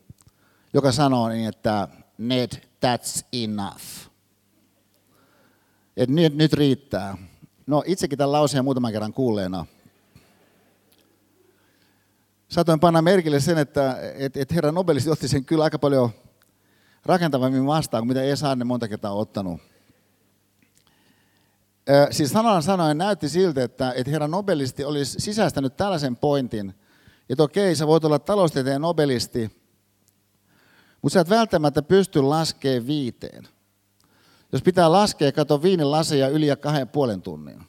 joka 0.73 0.91
sanoo 0.91 1.29
niin, 1.29 1.49
että 1.49 1.87
Ned, 2.17 2.51
that's 2.85 3.25
enough. 3.33 3.83
Et 5.97 6.09
nyt, 6.09 6.35
nyt 6.35 6.53
riittää. 6.53 7.17
No 7.67 7.83
itsekin 7.85 8.17
tämän 8.17 8.31
lauseen 8.31 8.63
muutaman 8.63 8.91
kerran 8.91 9.13
kuulleena. 9.13 9.65
Saatoin 12.49 12.79
panna 12.79 13.01
merkille 13.01 13.39
sen, 13.39 13.57
että 13.57 13.97
et, 14.15 14.37
et 14.37 14.51
herra 14.51 14.71
Nobelisti 14.71 15.09
otti 15.09 15.27
sen 15.27 15.45
kyllä 15.45 15.63
aika 15.63 15.79
paljon 15.79 16.09
rakentavammin 17.05 17.65
vastaan 17.65 18.01
kuin 18.01 18.07
mitä 18.07 18.23
Esa 18.23 18.55
monta 18.65 18.87
kertaa 18.87 19.13
ottanut 19.13 19.61
siis 22.11 22.31
sanan 22.31 22.63
sanoen 22.63 22.97
näytti 22.97 23.29
siltä, 23.29 23.63
että, 23.63 23.93
että 23.95 24.11
herra 24.11 24.27
Nobelisti 24.27 24.83
olisi 24.83 25.19
sisäistänyt 25.19 25.77
tällaisen 25.77 26.15
pointin, 26.15 26.73
että 27.29 27.43
okei, 27.43 27.75
sä 27.75 27.87
voit 27.87 28.05
olla 28.05 28.19
taloustieteen 28.19 28.81
nobelisti, 28.81 29.51
mutta 31.01 31.13
sä 31.13 31.19
et 31.19 31.29
välttämättä 31.29 31.81
pysty 31.81 32.21
laskemaan 32.21 32.87
viiteen. 32.87 33.47
Jos 34.53 34.63
pitää 34.63 34.91
laskea, 34.91 35.31
kato 35.31 35.61
viinin 35.61 35.91
laseja 35.91 36.27
yli 36.27 36.47
ja 36.47 36.55
kahden 36.55 36.89
puolen 36.89 37.21
tunnin. 37.21 37.63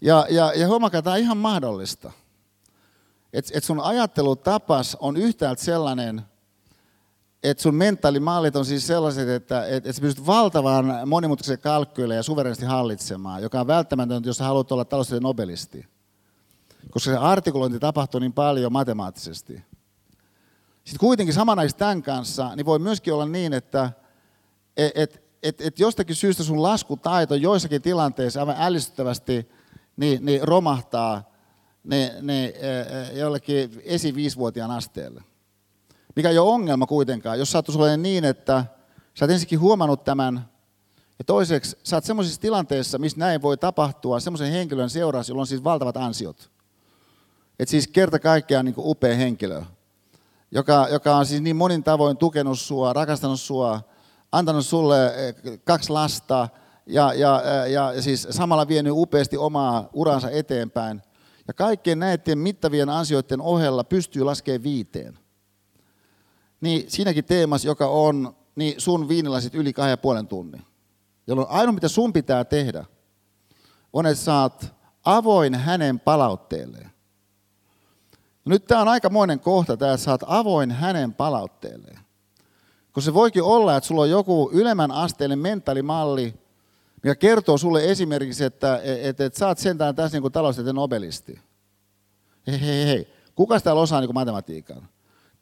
Ja, 0.00 0.26
ja, 0.30 0.52
ja 0.52 0.68
huomakaa, 0.68 1.02
tämä 1.02 1.14
on 1.14 1.20
ihan 1.20 1.36
mahdollista. 1.36 2.12
Että 3.32 3.50
et 3.54 3.64
sun 3.64 3.80
ajattelutapas 3.80 4.96
on 5.00 5.16
yhtäältä 5.16 5.62
sellainen, 5.62 6.22
että 7.42 7.62
sun 7.62 7.74
mentaalimallit 7.74 8.56
on 8.56 8.64
siis 8.64 8.86
sellaiset, 8.86 9.28
että 9.28 9.66
et, 9.66 9.86
et 9.86 9.96
sä 9.96 10.02
pystyt 10.02 10.26
valtavan 10.26 11.08
monimutkaisen 11.08 11.58
kalkkyille 11.58 12.14
ja 12.14 12.22
suverenisti 12.22 12.64
hallitsemaan, 12.64 13.42
joka 13.42 13.60
on 13.60 13.66
välttämätöntä, 13.66 14.28
jos 14.28 14.36
sä 14.36 14.44
haluat 14.44 14.72
olla 14.72 14.84
taloustieteen 14.84 15.22
nobelisti. 15.22 15.86
Koska 16.90 17.10
se 17.10 17.16
artikulointi 17.16 17.78
tapahtuu 17.78 18.20
niin 18.20 18.32
paljon 18.32 18.72
matemaattisesti. 18.72 19.52
Sitten 20.84 21.00
kuitenkin 21.00 21.34
samanaikaisesti 21.34 21.78
tämän 21.78 22.02
kanssa, 22.02 22.56
niin 22.56 22.66
voi 22.66 22.78
myöskin 22.78 23.14
olla 23.14 23.26
niin, 23.26 23.52
että 23.52 23.90
et, 24.76 24.92
et, 24.94 25.21
et, 25.42 25.60
et 25.60 25.78
jostakin 25.78 26.16
syystä 26.16 26.42
sun 26.42 26.62
laskutaito 26.62 27.34
joissakin 27.34 27.82
tilanteissa 27.82 28.40
aivan 28.40 28.56
ällistyttävästi 28.58 29.48
niin, 29.96 30.26
niin 30.26 30.48
romahtaa 30.48 31.32
niin, 31.84 32.10
niin, 32.20 32.52
jollekin 33.14 33.82
esi 33.84 34.14
viisivuotiaan 34.14 34.70
asteelle. 34.70 35.22
Mikä 36.16 36.30
ei 36.30 36.38
ole 36.38 36.50
ongelma 36.50 36.86
kuitenkaan, 36.86 37.38
jos 37.38 37.52
sattuisi 37.52 37.78
olemaan 37.78 38.02
niin, 38.02 38.24
että 38.24 38.64
sä 39.14 39.24
oot 39.24 39.30
ensinnäkin 39.30 39.60
huomannut 39.60 40.04
tämän, 40.04 40.48
ja 41.18 41.24
toiseksi 41.24 41.78
sä 41.84 41.96
oot 41.96 42.04
semmoisissa 42.04 42.40
tilanteissa, 42.40 42.98
missä 42.98 43.18
näin 43.18 43.42
voi 43.42 43.56
tapahtua 43.56 44.20
semmoisen 44.20 44.52
henkilön 44.52 44.90
seurassa, 44.90 45.30
jolla 45.30 45.40
on 45.40 45.46
siis 45.46 45.64
valtavat 45.64 45.96
ansiot. 45.96 46.50
Et 47.58 47.68
siis 47.68 47.88
kerta 47.88 48.18
kaikkiaan 48.18 48.64
niin 48.64 48.74
upea 48.78 49.16
henkilö, 49.16 49.62
joka, 50.50 50.88
joka 50.90 51.16
on 51.16 51.26
siis 51.26 51.40
niin 51.40 51.56
monin 51.56 51.84
tavoin 51.84 52.16
tukenut 52.16 52.60
sua, 52.60 52.92
rakastanut 52.92 53.40
sua, 53.40 53.80
antanut 54.32 54.66
sulle 54.66 55.06
eh, 55.06 55.34
kaksi 55.64 55.90
lasta 55.90 56.48
ja, 56.86 57.14
ja, 57.14 57.42
eh, 57.42 57.70
ja, 57.70 57.92
ja 57.92 58.02
siis 58.02 58.26
samalla 58.30 58.68
vienyt 58.68 58.92
upeasti 58.96 59.36
omaa 59.36 59.88
uransa 59.92 60.30
eteenpäin. 60.30 61.02
Ja 61.48 61.54
kaikkien 61.54 61.98
näiden 61.98 62.38
mittavien 62.38 62.88
ansioiden 62.88 63.40
ohella 63.40 63.84
pystyy 63.84 64.22
laskemaan 64.22 64.62
viiteen 64.62 65.18
niin 66.62 66.90
siinäkin 66.90 67.24
teemassa, 67.24 67.68
joka 67.68 67.86
on 67.86 68.36
niin 68.56 68.80
sun 68.80 69.08
viinilasit 69.08 69.54
yli 69.54 69.72
kahden 69.72 69.90
ja 69.90 69.96
puolen 69.96 70.26
tunnin. 70.26 70.62
Jolloin 71.26 71.48
ainoa, 71.50 71.72
mitä 71.72 71.88
sun 71.88 72.12
pitää 72.12 72.44
tehdä, 72.44 72.84
on, 73.92 74.06
että 74.06 74.40
oot 74.40 74.64
avoin 75.04 75.54
hänen 75.54 76.00
palautteelleen. 76.00 76.90
Nyt 78.44 78.64
tämä 78.64 78.80
on 78.80 78.88
aikamoinen 78.88 79.40
kohta, 79.40 79.76
tämä, 79.76 79.92
että 79.92 80.10
oot 80.10 80.22
avoin 80.26 80.70
hänen 80.70 81.14
palautteelleen. 81.14 81.98
Kun 82.92 83.02
se 83.02 83.14
voikin 83.14 83.42
olla, 83.42 83.76
että 83.76 83.88
sulla 83.88 84.02
on 84.02 84.10
joku 84.10 84.50
ylemmän 84.52 84.90
asteinen 84.90 85.38
mentaalimalli, 85.38 86.34
mikä 87.02 87.14
kertoo 87.14 87.58
sulle 87.58 87.90
esimerkiksi, 87.90 88.44
että 88.44 88.80
et, 88.84 89.20
et, 89.20 89.34
sä 89.34 89.46
oot 89.46 89.58
sentään 89.58 89.94
tässä 89.94 90.20
niin 90.20 90.32
taloustieteen 90.32 90.76
nobelisti. 90.76 91.40
Hei, 92.46 92.60
hei, 92.60 92.86
hei. 92.86 93.08
Kuka 93.34 93.60
täällä 93.60 93.82
osaa 93.82 94.00
niin 94.00 94.14
matematiikan? 94.14 94.88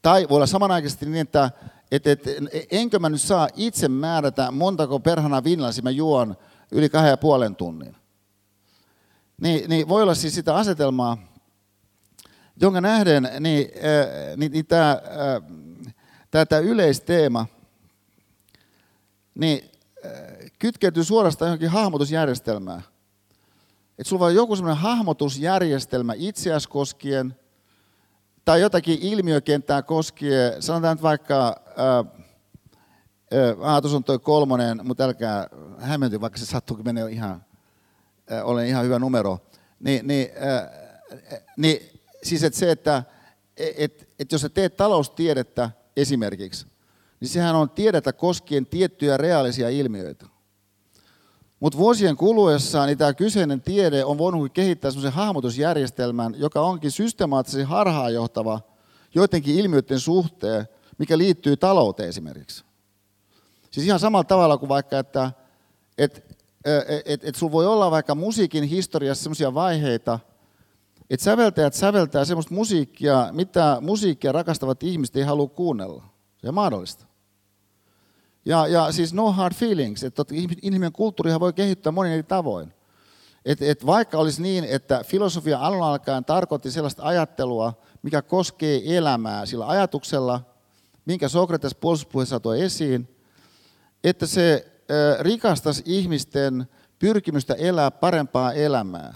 Tai 0.03 0.27
voi 0.29 0.37
olla 0.37 0.47
samanaikaisesti 0.47 1.07
niin, 1.07 1.21
että 1.21 1.51
et, 1.91 2.07
et, 2.07 2.25
enkö 2.71 2.99
mä 2.99 3.09
nyt 3.09 3.21
saa 3.21 3.49
itse 3.57 3.89
määrätä, 3.89 4.51
montako 4.51 5.01
perhana 5.01 5.45
viinlasi 5.45 5.83
mä 5.83 5.91
juon 5.91 6.37
yli 6.73 6.89
kahden 6.89 7.11
ja 7.11 7.17
puolen 7.17 7.57
tunnin. 7.57 7.97
Niin, 9.41 9.71
niin 9.71 9.89
voi 9.89 10.03
olla 10.03 10.15
siis 10.15 10.35
sitä 10.35 10.55
asetelmaa, 10.55 11.19
jonka 12.61 12.81
nähden 12.81 13.29
niin, 13.41 13.71
äh, 13.77 14.37
niin, 14.37 14.53
niin 14.53 14.67
tämä, 14.67 14.91
äh, 14.91 15.43
tämä 16.31 16.61
yleisteema 16.61 17.47
niin, 19.35 19.71
äh, 20.07 20.13
kytkeytyy 20.59 21.05
suorastaan 21.05 21.49
johonkin 21.49 21.69
hahmotusjärjestelmään. 21.69 22.83
Että 23.99 24.09
sulla 24.09 24.27
on 24.27 24.35
joku 24.35 24.57
semmoinen 24.57 24.83
hahmotusjärjestelmä 24.83 26.15
itseäsi 26.17 26.69
koskien, 26.69 27.37
tai 28.45 28.61
jotakin 28.61 28.99
ilmiökenttää 29.01 29.83
koskien, 29.83 30.63
sanotaan 30.63 30.97
nyt 30.97 31.03
vaikka, 31.03 31.61
äh, 31.69 33.83
tuossa 33.83 33.97
on 33.97 34.05
toi 34.05 34.19
kolmonen, 34.19 34.81
mutta 34.85 35.05
älkää 35.05 35.49
hämmenty, 35.79 36.21
vaikka 36.21 36.39
se 36.39 36.47
sattuukin 36.47 36.87
menee 36.87 37.11
ihan, 37.11 37.45
äh, 38.33 38.49
olen 38.49 38.67
ihan 38.67 38.85
hyvä 38.85 38.99
numero. 38.99 39.39
Niin, 39.81 40.07
niin, 40.07 40.29
äh, 40.37 40.71
niin 41.57 42.01
siis 42.23 42.45
että 42.45 42.59
se, 42.59 42.71
että 42.71 43.03
et, 43.57 44.09
et 44.19 44.33
jos 44.33 44.41
sä 44.41 44.49
teet 44.49 44.77
taloustiedettä 44.77 45.71
esimerkiksi, 46.01 46.67
niin 47.21 47.29
sehän 47.29 47.57
on 47.57 47.71
tiedettä 47.71 48.13
koskien 48.13 48.67
tiettyjä 48.67 49.17
reaalisia 49.17 49.69
ilmiöitä. 49.69 50.27
Mutta 51.61 51.79
vuosien 51.79 52.17
kuluessa 52.17 52.87
niin 52.87 52.99
tämä 52.99 53.15
kyseinen 53.15 53.61
tiede 53.61 54.05
on 54.05 54.19
voinut 54.19 54.53
kehittää 54.53 54.91
sellaisen 54.91 55.13
hahmotusjärjestelmän, 55.13 56.35
joka 56.39 56.61
onkin 56.61 56.91
systemaattisesti 56.91 57.65
harhaanjohtava 57.65 58.61
joidenkin 59.15 59.59
ilmiöiden 59.59 60.01
suhteen, 60.01 60.69
mikä 60.99 61.19
liittyy 61.19 61.57
talouteen 61.57 62.09
esimerkiksi. 62.09 62.65
Siis 63.71 63.87
ihan 63.87 64.01
samalla 64.01 64.25
tavalla 64.25 64.59
kuin 64.59 64.69
vaikka, 64.69 64.99
että 64.99 65.33
et, 65.99 66.25
et, 66.65 67.03
et, 67.05 67.25
et 67.25 67.35
sulla 67.35 67.53
voi 67.53 67.67
olla 67.67 67.91
vaikka 67.91 68.15
musiikin 68.15 68.65
historiassa 68.65 69.23
sellaisia 69.23 69.55
vaiheita, 69.55 70.19
että 71.11 71.25
säveltäjät 71.25 71.75
säveltää 71.75 72.25
semmoista 72.25 72.55
musiikkia, 72.55 73.29
mitä 73.33 73.79
musiikkia 73.81 74.33
rakastavat 74.33 74.83
ihmiset 74.83 75.17
ei 75.17 75.23
halua 75.23 75.49
kuunnella. 75.49 76.05
Se 76.37 76.49
on 76.49 76.55
mahdollista. 76.55 77.07
Ja, 78.45 78.67
ja 78.67 78.93
siis 78.93 79.15
no 79.15 79.33
hard 79.33 79.55
feelings, 79.55 80.05
että 80.05 80.25
inhimillinen 80.33 80.93
kulttuurihan 80.93 81.41
voi 81.41 81.53
kehittyä 81.53 81.93
monin 81.93 82.13
eri 82.13 82.23
tavoin. 82.23 82.75
Et, 83.45 83.63
et 83.63 83.87
vaikka 83.87 84.19
olisi 84.19 84.43
niin, 84.43 84.65
että 84.65 85.05
filosofia 85.07 85.59
alun 85.59 85.83
alkaen 85.83 86.25
tarkoitti 86.25 86.71
sellaista 86.71 87.03
ajattelua, 87.03 87.73
mikä 88.03 88.23
koskee 88.23 88.97
elämää 88.97 89.47
sillä 89.47 89.69
ajatuksella, 89.69 90.41
minkä 91.05 91.29
Sokrates 91.29 91.75
puolustuspuheessa 91.75 92.41
toi 92.41 92.61
esiin, 92.61 93.17
että 94.05 94.27
se 94.27 94.73
rikastaisi 95.21 95.83
ihmisten 95.87 96.67
pyrkimystä 96.99 97.55
elää 97.55 97.91
parempaa 97.91 98.53
elämää. 98.53 99.15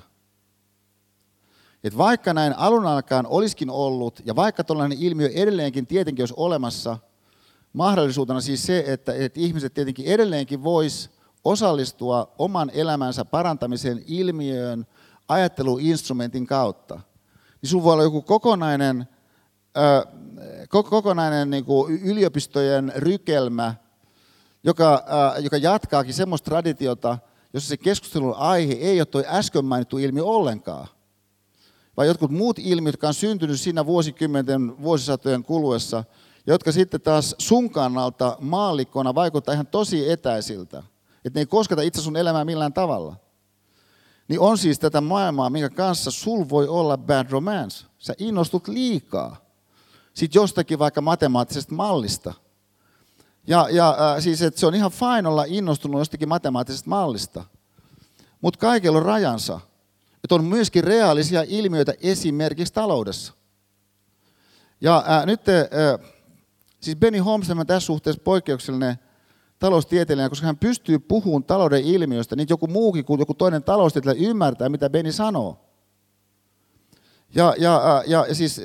Et 1.85 1.99
vaikka 1.99 2.35
näin 2.35 2.59
alun 2.59 2.87
alkaen 2.87 3.27
olisikin 3.27 3.71
ollut, 3.71 4.21
ja 4.25 4.37
vaikka 4.37 4.65
tällainen 4.65 4.99
ilmiö 4.99 5.29
edelleenkin 5.35 5.87
tietenkin 5.87 6.23
olisi 6.23 6.35
olemassa, 6.37 6.99
mahdollisuutena 7.73 8.41
siis 8.41 8.67
se, 8.67 8.85
että, 8.87 9.15
että 9.15 9.41
ihmiset 9.41 9.75
tietenkin 9.75 10.07
edelleenkin 10.07 10.65
vois 10.65 11.11
osallistua 11.45 12.33
oman 12.39 12.71
elämänsä 12.75 13.25
parantamiseen 13.25 14.05
ilmiöön 14.07 14.87
ajatteluinstrumentin 15.29 16.47
kautta. 16.47 16.95
Niin 16.95 17.71
sinulla 17.71 17.85
voi 17.85 17.93
olla 17.93 18.03
joku 18.03 18.23
kokonainen, 18.23 19.09
ö, 19.77 20.07
kokonainen 20.69 21.51
niin 21.51 21.65
kuin 21.65 22.01
yliopistojen 22.03 22.93
rykelmä, 22.97 23.75
joka, 24.63 25.05
ö, 25.37 25.41
joka 25.41 25.57
jatkaakin 25.57 26.15
semmoista 26.15 26.45
traditiota, 26.45 27.19
jossa 27.53 27.69
se 27.69 27.77
keskustelun 27.77 28.35
aihe 28.37 28.73
ei 28.73 29.01
ole 29.01 29.07
tuo 29.07 29.23
äsken 29.27 29.65
mainittu 29.65 29.99
ilmiö 29.99 30.25
ollenkaan, 30.25 30.89
vaan 31.97 32.09
jotkut 32.09 32.31
muut 32.31 32.59
ilmiöt, 32.59 32.93
jotka 32.93 33.09
on 33.09 33.15
syntynyt 33.15 33.61
siinä 33.61 33.87
vuosikymmenten, 33.87 34.83
vuosisatojen 34.83 35.43
kuluessa, 35.43 36.05
jotka 36.47 36.73
sitten 36.73 37.01
taas 37.01 37.35
sun 37.39 37.71
kannalta 37.71 38.37
maallikkona 38.41 39.15
vaikuttaa 39.15 39.55
ihan 39.55 39.67
tosi 39.67 40.11
etäisiltä, 40.11 40.83
että 41.25 41.39
ne 41.39 41.41
ei 41.41 41.47
kosketa 41.47 41.83
itse 41.83 42.03
sun 42.03 42.17
elämää 42.17 42.45
millään 42.45 42.73
tavalla. 42.73 43.17
Niin 44.29 44.41
on 44.41 44.59
siis 44.59 44.79
tätä 44.79 45.01
maailmaa, 45.01 45.51
minkä 45.51 45.71
kanssa 45.71 46.11
sul 46.11 46.49
voi 46.49 46.69
olla 46.69 46.99
bad 46.99 47.27
romance. 47.31 47.87
Sä 47.99 48.15
innostut 48.19 48.69
liikaa. 48.69 49.37
Sitten 50.15 50.41
jostakin 50.41 50.79
vaikka 50.79 51.01
matemaattisesta 51.01 51.75
mallista. 51.75 52.35
Ja, 53.47 53.69
ja 53.71 53.89
äh, 53.89 54.23
siis, 54.23 54.43
että 54.43 54.61
se 54.61 54.67
on 54.67 54.75
ihan 54.75 54.91
fine 54.91 55.29
olla 55.29 55.45
innostunut 55.47 55.99
jostakin 55.99 56.29
matemaattisesta 56.29 56.91
mallista. 56.91 57.45
Mutta 58.41 58.61
kaikella 58.61 58.99
on 58.99 59.05
rajansa. 59.05 59.61
Että 60.25 60.35
on 60.35 60.45
myöskin 60.45 60.85
reaalisia 60.85 61.45
ilmiöitä 61.49 61.95
esimerkiksi 62.01 62.73
taloudessa. 62.73 63.33
Ja 64.81 65.05
äh, 65.09 65.27
nyt 65.27 65.41
äh, 65.49 66.15
Siis 66.85 66.97
Benny 66.97 67.19
Holmes 67.19 67.51
on 67.51 67.67
tässä 67.67 67.87
suhteessa 67.87 68.23
poikkeuksellinen 68.25 68.99
taloustieteilijä, 69.59 70.29
koska 70.29 70.47
hän 70.47 70.57
pystyy 70.57 70.99
puhumaan 70.99 71.45
talouden 71.45 71.85
ilmiöistä, 71.85 72.37
niin 72.37 72.47
joku 72.51 72.67
muukin 72.67 73.05
kuin 73.05 73.19
joku 73.21 73.35
toinen 73.35 73.63
taloustieteilijä 73.63 74.29
ymmärtää, 74.29 74.69
mitä 74.69 74.91
Benny 74.91 75.13
sanoo. 75.13 75.61
Ja, 77.35 77.55
ja, 77.59 78.03
ja, 78.07 78.25
ja 78.29 78.35
siis 78.35 78.61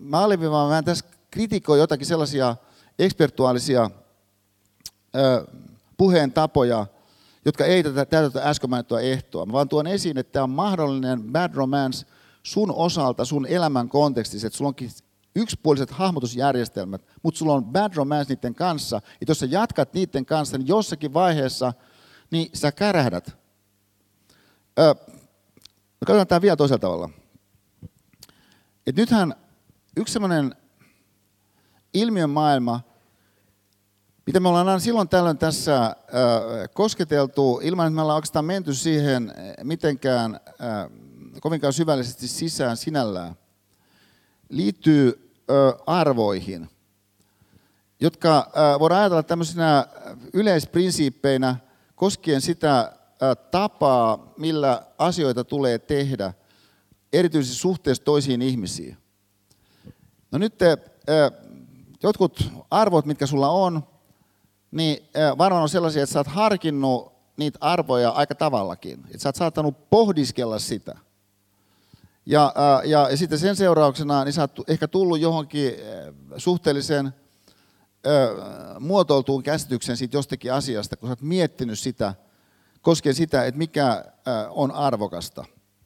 mä 0.00 0.20
alleviivaan, 0.20 0.70
mä 0.70 0.82
tässä 0.82 1.04
kritikoi 1.30 1.78
jotakin 1.78 2.06
sellaisia 2.06 2.56
ekspertuaalisia 2.98 3.90
ö, 5.16 5.46
puheen 5.96 6.32
tapoja, 6.32 6.86
jotka 7.44 7.64
ei 7.64 7.82
tätä, 7.82 8.04
täytä 8.04 8.42
äsken 8.42 8.70
mainittua 8.70 9.00
ehtoa. 9.00 9.52
Vaan 9.52 9.68
tuon 9.68 9.86
esiin, 9.86 10.18
että 10.18 10.32
tämä 10.32 10.42
on 10.42 10.50
mahdollinen 10.50 11.22
bad 11.32 11.54
romance 11.54 12.06
sun 12.42 12.72
osalta, 12.72 13.24
sun 13.24 13.46
elämän 13.46 13.88
kontekstissa, 13.88 14.46
että 14.46 14.56
sulla 14.56 14.68
onkin 14.68 14.90
yksipuoliset 15.36 15.90
hahmotusjärjestelmät, 15.90 17.06
mutta 17.22 17.38
sulla 17.38 17.54
on 17.54 17.64
bad 17.64 17.94
romance 17.94 18.34
niiden 18.34 18.54
kanssa, 18.54 18.96
että 18.96 19.30
jos 19.30 19.38
sä 19.38 19.46
jatkat 19.46 19.94
niiden 19.94 20.26
kanssa, 20.26 20.58
niin 20.58 20.68
jossakin 20.68 21.14
vaiheessa 21.14 21.72
niin 22.30 22.50
sä 22.54 22.72
kärähdät. 22.72 23.36
Öö, 24.78 24.94
katsotaan 26.06 26.26
tämä 26.26 26.42
vielä 26.42 26.56
toisella 26.56 26.78
tavalla. 26.78 27.10
Et 28.86 28.96
nythän 28.96 29.34
yksi 29.96 30.12
semmoinen 30.12 30.54
ilmiön 31.94 32.30
maailma, 32.30 32.80
mitä 34.26 34.40
me 34.40 34.48
ollaan 34.48 34.80
silloin 34.80 35.08
tällöin 35.08 35.38
tässä 35.38 35.84
äh, 35.84 35.92
kosketeltu, 36.74 37.60
ilman 37.62 37.86
että 37.86 37.94
me 37.94 38.02
ollaan 38.02 38.16
oikeastaan 38.16 38.44
menty 38.44 38.74
siihen 38.74 39.32
mitenkään 39.62 40.34
äh, 40.34 40.90
kovinkaan 41.40 41.72
syvällisesti 41.72 42.28
sisään 42.28 42.76
sinällään, 42.76 43.36
liittyy 44.48 45.20
arvoihin, 45.86 46.68
jotka 48.00 48.50
voidaan 48.78 49.00
ajatella 49.00 49.22
tämmöisenä 49.22 49.86
yleisprinsiippeinä 50.32 51.56
koskien 51.94 52.40
sitä 52.40 52.92
tapaa, 53.50 54.32
millä 54.36 54.86
asioita 54.98 55.44
tulee 55.44 55.78
tehdä, 55.78 56.32
erityisesti 57.12 57.56
suhteessa 57.56 58.04
toisiin 58.04 58.42
ihmisiin. 58.42 58.96
No 60.30 60.38
nyt 60.38 60.54
jotkut 62.02 62.50
arvot, 62.70 63.06
mitkä 63.06 63.26
sulla 63.26 63.48
on, 63.48 63.82
niin 64.74 65.08
varmaan 65.38 65.62
on 65.62 65.68
sellaisia, 65.68 66.02
että 66.02 66.12
sä 66.12 66.20
oot 66.20 66.26
harkinnut 66.26 67.12
niitä 67.36 67.58
arvoja 67.60 68.10
aika 68.10 68.34
tavallakin. 68.34 69.04
Että 69.04 69.18
sä 69.18 69.28
oot 69.28 69.36
saattanut 69.36 69.90
pohdiskella 69.90 70.58
sitä. 70.58 70.98
Ja, 72.26 72.52
ja, 72.84 73.08
ja 73.10 73.16
sitten 73.16 73.38
sen 73.38 73.56
seurauksena 73.56 74.24
niin 74.24 74.32
sä 74.32 74.40
oot 74.40 74.70
ehkä 74.70 74.88
tullut 74.88 75.20
johonkin 75.20 75.72
suhteellisen 76.36 77.14
muotoiltuun 78.80 79.42
käsityksen 79.42 79.96
siitä 79.96 80.16
jostakin 80.16 80.52
asiasta, 80.52 80.96
kun 80.96 81.08
sä 81.08 81.12
oot 81.12 81.22
miettinyt 81.22 81.78
sitä, 81.78 82.14
koskien 82.82 83.14
sitä, 83.14 83.44
että 83.44 83.58
mikä 83.58 84.04
on 84.50 84.72
arvokasta. 84.72 85.44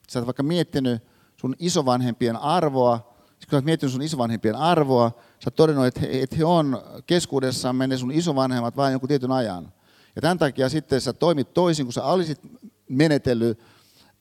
Sä 0.09 0.18
oot 0.18 0.26
vaikka 0.26 0.43
miettinyt 0.43 1.03
sun 1.36 1.57
isovanhempien 1.59 2.36
arvoa, 2.36 3.07
kun 3.51 3.57
oot 3.57 3.64
miettinyt 3.64 3.93
sun 3.93 4.03
isovanhempien 4.03 4.57
arvoa, 4.57 5.11
sä 5.16 5.49
oot 5.49 5.55
todennut, 5.55 5.86
että 5.86 6.01
he, 6.01 6.22
että 6.22 6.36
he 6.36 6.45
on 6.45 6.82
keskuudessaan 7.07 7.78
ne 7.78 7.97
sun 7.97 8.12
isovanhemmat 8.12 8.76
vain 8.76 8.93
jonkun 8.93 9.09
tietyn 9.09 9.32
ajan. 9.32 9.72
Ja 10.16 10.22
tämän 10.22 10.39
takia 10.39 10.68
sitten 10.68 11.01
sä 11.01 11.12
toimit 11.12 11.55
toisin, 11.55 11.86
kun 11.86 11.93
sä 11.93 12.05
olisit 12.05 12.41
menetellyt 12.89 13.59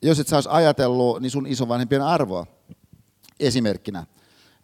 jos 0.01 0.19
et 0.19 0.27
sä 0.27 0.37
olisi 0.37 0.49
ajatellut 0.49 1.21
niin 1.21 1.31
sun 1.31 1.47
isovanhempien 1.47 2.01
arvoa 2.01 2.45
esimerkkinä. 3.39 4.05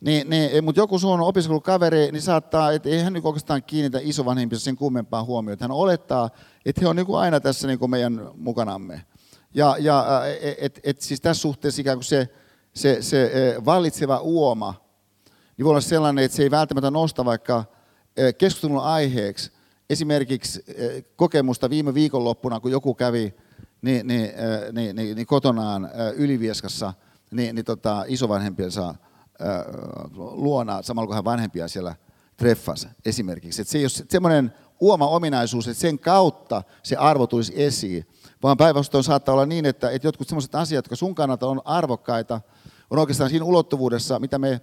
Niin, 0.01 0.29
niin, 0.29 0.63
mutta 0.63 0.81
joku 0.81 0.99
sun 0.99 1.21
opiskelukaveri 1.21 2.11
niin 2.11 2.21
saattaa, 2.21 2.71
että 2.71 2.89
ei 2.89 2.99
hän 2.99 3.13
nyt 3.13 3.25
oikeastaan 3.25 3.63
kiinnitä 3.63 3.99
isovanhempiinsa 4.01 4.63
sen 4.63 4.75
kummempaa 4.75 5.23
huomiota. 5.23 5.63
Hän 5.63 5.71
olettaa, 5.71 6.29
että 6.65 6.81
he 6.81 6.87
on 6.87 6.95
niin 6.95 7.05
kuin 7.05 7.19
aina 7.19 7.39
tässä 7.39 7.67
niin 7.67 7.79
kuin 7.79 7.91
meidän 7.91 8.29
mukanamme. 8.35 9.05
Ja, 9.53 9.75
ja 9.79 10.21
et, 10.41 10.55
et, 10.57 10.79
et, 10.83 11.01
siis 11.01 11.21
tässä 11.21 11.41
suhteessa 11.41 11.81
ikään 11.81 11.97
kuin 11.97 12.05
se, 12.05 12.29
se, 12.73 13.01
se 13.01 13.31
vallitseva 13.65 14.19
uoma, 14.19 14.73
niin 15.57 15.65
voi 15.65 15.69
olla 15.69 15.81
sellainen, 15.81 16.25
että 16.25 16.37
se 16.37 16.43
ei 16.43 16.51
välttämättä 16.51 16.91
nosta 16.91 17.25
vaikka 17.25 17.65
keskustelun 18.37 18.83
aiheeksi 18.83 19.51
esimerkiksi 19.89 20.65
kokemusta 21.15 21.69
viime 21.69 21.93
viikonloppuna, 21.93 22.59
kun 22.59 22.71
joku 22.71 22.93
kävi 22.93 23.33
niin, 23.81 24.07
niin, 24.07 24.31
niin, 24.71 24.95
niin, 24.95 25.15
niin 25.15 25.27
kotonaan 25.27 25.89
Ylivieskassa 26.15 26.93
niin, 27.31 27.55
niin 27.55 27.65
tota, 27.65 28.05
isovanhempiensa 28.07 28.95
luona, 30.15 30.81
samalla 30.81 31.07
kun 31.07 31.15
hän 31.15 31.25
vanhempia 31.25 31.67
siellä 31.67 31.95
treffasi 32.37 32.87
esimerkiksi. 33.05 33.61
Että 33.61 33.71
se 33.71 33.77
ei 33.77 33.83
ole 33.83 34.07
semmoinen 34.09 34.53
uoma 34.79 35.07
ominaisuus, 35.07 35.67
että 35.67 35.81
sen 35.81 35.99
kautta 35.99 36.63
se 36.83 36.95
arvo 36.95 37.27
tulisi 37.27 37.53
esiin, 37.55 38.07
vaan 38.43 38.57
päinvastoin 38.57 39.03
saattaa 39.03 39.33
olla 39.33 39.45
niin, 39.45 39.65
että, 39.65 39.89
että 39.89 40.07
jotkut 40.07 40.27
sellaiset 40.27 40.55
asiat, 40.55 40.85
jotka 40.85 40.95
sun 40.95 41.15
kannalta 41.15 41.47
on 41.47 41.61
arvokkaita, 41.65 42.41
on 42.93 42.99
oikeastaan 42.99 43.29
siinä 43.29 43.45
ulottuvuudessa, 43.45 44.19
mitä 44.19 44.39
me 44.39 44.61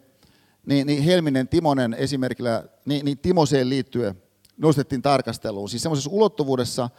niin, 0.66 0.86
niin 0.86 1.02
Helminen 1.02 1.48
Timonen 1.48 1.94
esimerkillä, 1.94 2.64
niin, 2.84 3.04
niin 3.04 3.18
Timoseen 3.18 3.68
liittyen 3.68 4.22
nostettiin 4.56 5.02
tarkasteluun. 5.02 5.68
Siis 5.68 5.82
semmoisessa 5.82 6.10
ulottuvuudessa, 6.10 6.90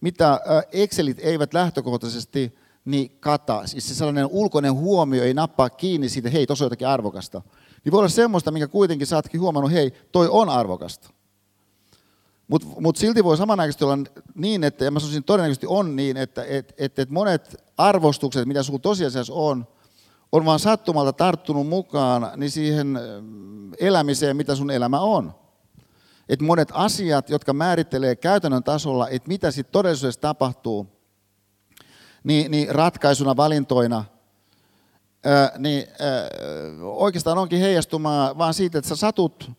mitä 0.00 0.40
Excelit 0.72 1.18
eivät 1.20 1.54
lähtökohtaisesti 1.54 2.54
niin 2.84 3.10
kata. 3.20 3.66
Siis 3.66 3.88
se 3.88 3.94
sellainen 3.94 4.26
ulkoinen 4.26 4.74
huomio 4.74 5.24
ei 5.24 5.34
nappaa 5.34 5.70
kiinni 5.70 6.08
siitä, 6.08 6.30
hei, 6.30 6.46
tuossa 6.46 6.64
on 6.64 6.66
jotakin 6.66 6.88
arvokasta. 6.88 7.42
Niin 7.84 7.92
voi 7.92 7.98
olla 7.98 8.08
semmoista, 8.08 8.50
mikä 8.50 8.68
kuitenkin 8.68 9.06
saatkin 9.06 9.40
huomannut, 9.40 9.72
hei, 9.72 9.92
toi 10.12 10.28
on 10.30 10.48
arvokasta. 10.48 11.10
Mutta 12.48 12.66
mut 12.80 12.96
silti 12.96 13.24
voi 13.24 13.36
samanaikaisesti 13.36 13.84
olla 13.84 13.98
niin, 14.34 14.64
että, 14.64 14.84
ja 14.84 14.90
mä 14.90 15.00
sanoisin 15.00 15.24
todennäköisesti 15.24 15.66
on 15.66 15.96
niin, 15.96 16.16
että 16.16 16.44
et, 16.44 16.74
et, 16.78 16.98
et 16.98 17.10
monet 17.10 17.64
arvostukset, 17.76 18.46
mitä 18.46 18.62
sulla 18.62 18.78
tosiasiassa 18.78 19.32
on, 19.34 19.66
on 20.32 20.44
vaan 20.44 20.58
sattumalta 20.58 21.12
tarttunut 21.12 21.66
mukaan 21.66 22.32
niin 22.36 22.50
siihen 22.50 22.98
elämiseen, 23.80 24.36
mitä 24.36 24.54
sun 24.54 24.70
elämä 24.70 25.00
on. 25.00 25.34
Et 26.28 26.40
monet 26.40 26.68
asiat, 26.72 27.30
jotka 27.30 27.52
määrittelee 27.52 28.16
käytännön 28.16 28.64
tasolla, 28.64 29.08
että 29.08 29.28
mitä 29.28 29.50
sitten 29.50 29.72
todellisuudessa 29.72 30.20
tapahtuu, 30.20 30.86
niin, 32.24 32.50
niin 32.50 32.74
ratkaisuna, 32.74 33.36
valintoina, 33.36 34.04
ää, 35.24 35.52
niin 35.58 35.86
ää, 35.98 36.28
oikeastaan 36.82 37.38
onkin 37.38 37.60
heijastumaa 37.60 38.38
vaan 38.38 38.54
siitä, 38.54 38.78
että 38.78 38.88
sä 38.88 38.96
satut 38.96 39.50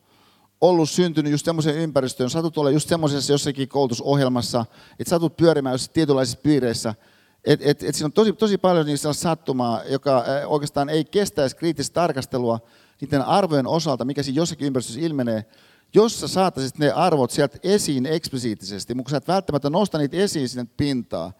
ollut 0.61 0.89
syntynyt 0.89 1.31
just 1.31 1.45
semmoiseen 1.45 1.75
ympäristöön, 1.77 2.29
satut 2.29 2.57
olla 2.57 2.71
just 2.71 2.89
semmoisessa 2.89 3.33
jossakin 3.33 3.69
koulutusohjelmassa, 3.69 4.65
että 4.99 5.09
satut 5.09 5.37
pyörimään 5.37 5.73
jossakin 5.73 5.93
tietynlaisissa 5.93 6.39
piireissä, 6.43 6.95
et, 7.47 7.59
et, 7.63 7.83
et 7.83 7.95
siinä 7.95 8.05
on 8.05 8.11
tosi, 8.11 8.33
tosi 8.33 8.57
paljon 8.57 8.85
niistä 8.85 9.13
sattumaa, 9.13 9.83
joka 9.83 10.23
oikeastaan 10.45 10.89
ei 10.89 11.05
kestäisi 11.05 11.55
kriittistä 11.55 11.93
tarkastelua 11.93 12.59
niiden 13.01 13.21
arvojen 13.21 13.67
osalta, 13.67 14.05
mikä 14.05 14.23
siinä 14.23 14.37
jossakin 14.37 14.67
ympäristössä 14.67 15.01
ilmenee, 15.01 15.45
jos 15.93 16.19
sä 16.19 16.27
saataisit 16.27 16.77
ne 16.77 16.91
arvot 16.91 17.31
sieltä 17.31 17.57
esiin 17.63 18.05
eksplisiittisesti, 18.05 18.93
mutta 18.93 19.09
sä 19.09 19.17
et 19.17 19.27
välttämättä 19.27 19.69
nosta 19.69 19.97
niitä 19.97 20.17
esiin 20.17 20.49
sinne 20.49 20.67
pintaan, 20.77 21.33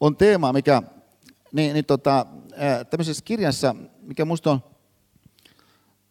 on 0.00 0.16
teema, 0.16 0.52
mikä 0.52 0.82
niin, 1.52 1.74
niin 1.74 1.84
tota, 1.84 2.26
tämmöisessä 2.90 3.24
kirjassa, 3.24 3.76
mikä 4.00 4.24
musta 4.24 4.50
on 4.50 4.62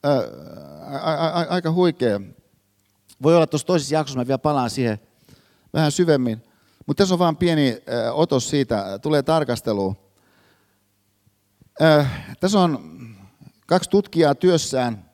ää, 0.03 0.19
a, 1.01 1.39
a, 1.39 1.45
aika 1.49 1.71
huikea. 1.71 2.21
Voi 3.23 3.35
olla 3.35 3.47
tuossa 3.47 3.67
toisessa 3.67 3.95
jaksossa, 3.95 4.19
mä 4.19 4.27
vielä 4.27 4.37
palaan 4.37 4.69
siihen 4.69 4.99
vähän 5.73 5.91
syvemmin. 5.91 6.43
Mutta 6.85 7.01
tässä 7.01 7.15
on 7.15 7.19
vain 7.19 7.37
pieni 7.37 7.77
otos 8.13 8.49
siitä, 8.49 8.99
tulee 9.01 9.23
tarkasteluun. 9.23 9.97
Tässä 12.39 12.59
on 12.59 12.79
kaksi 13.67 13.89
tutkijaa 13.89 14.35
työssään. 14.35 15.11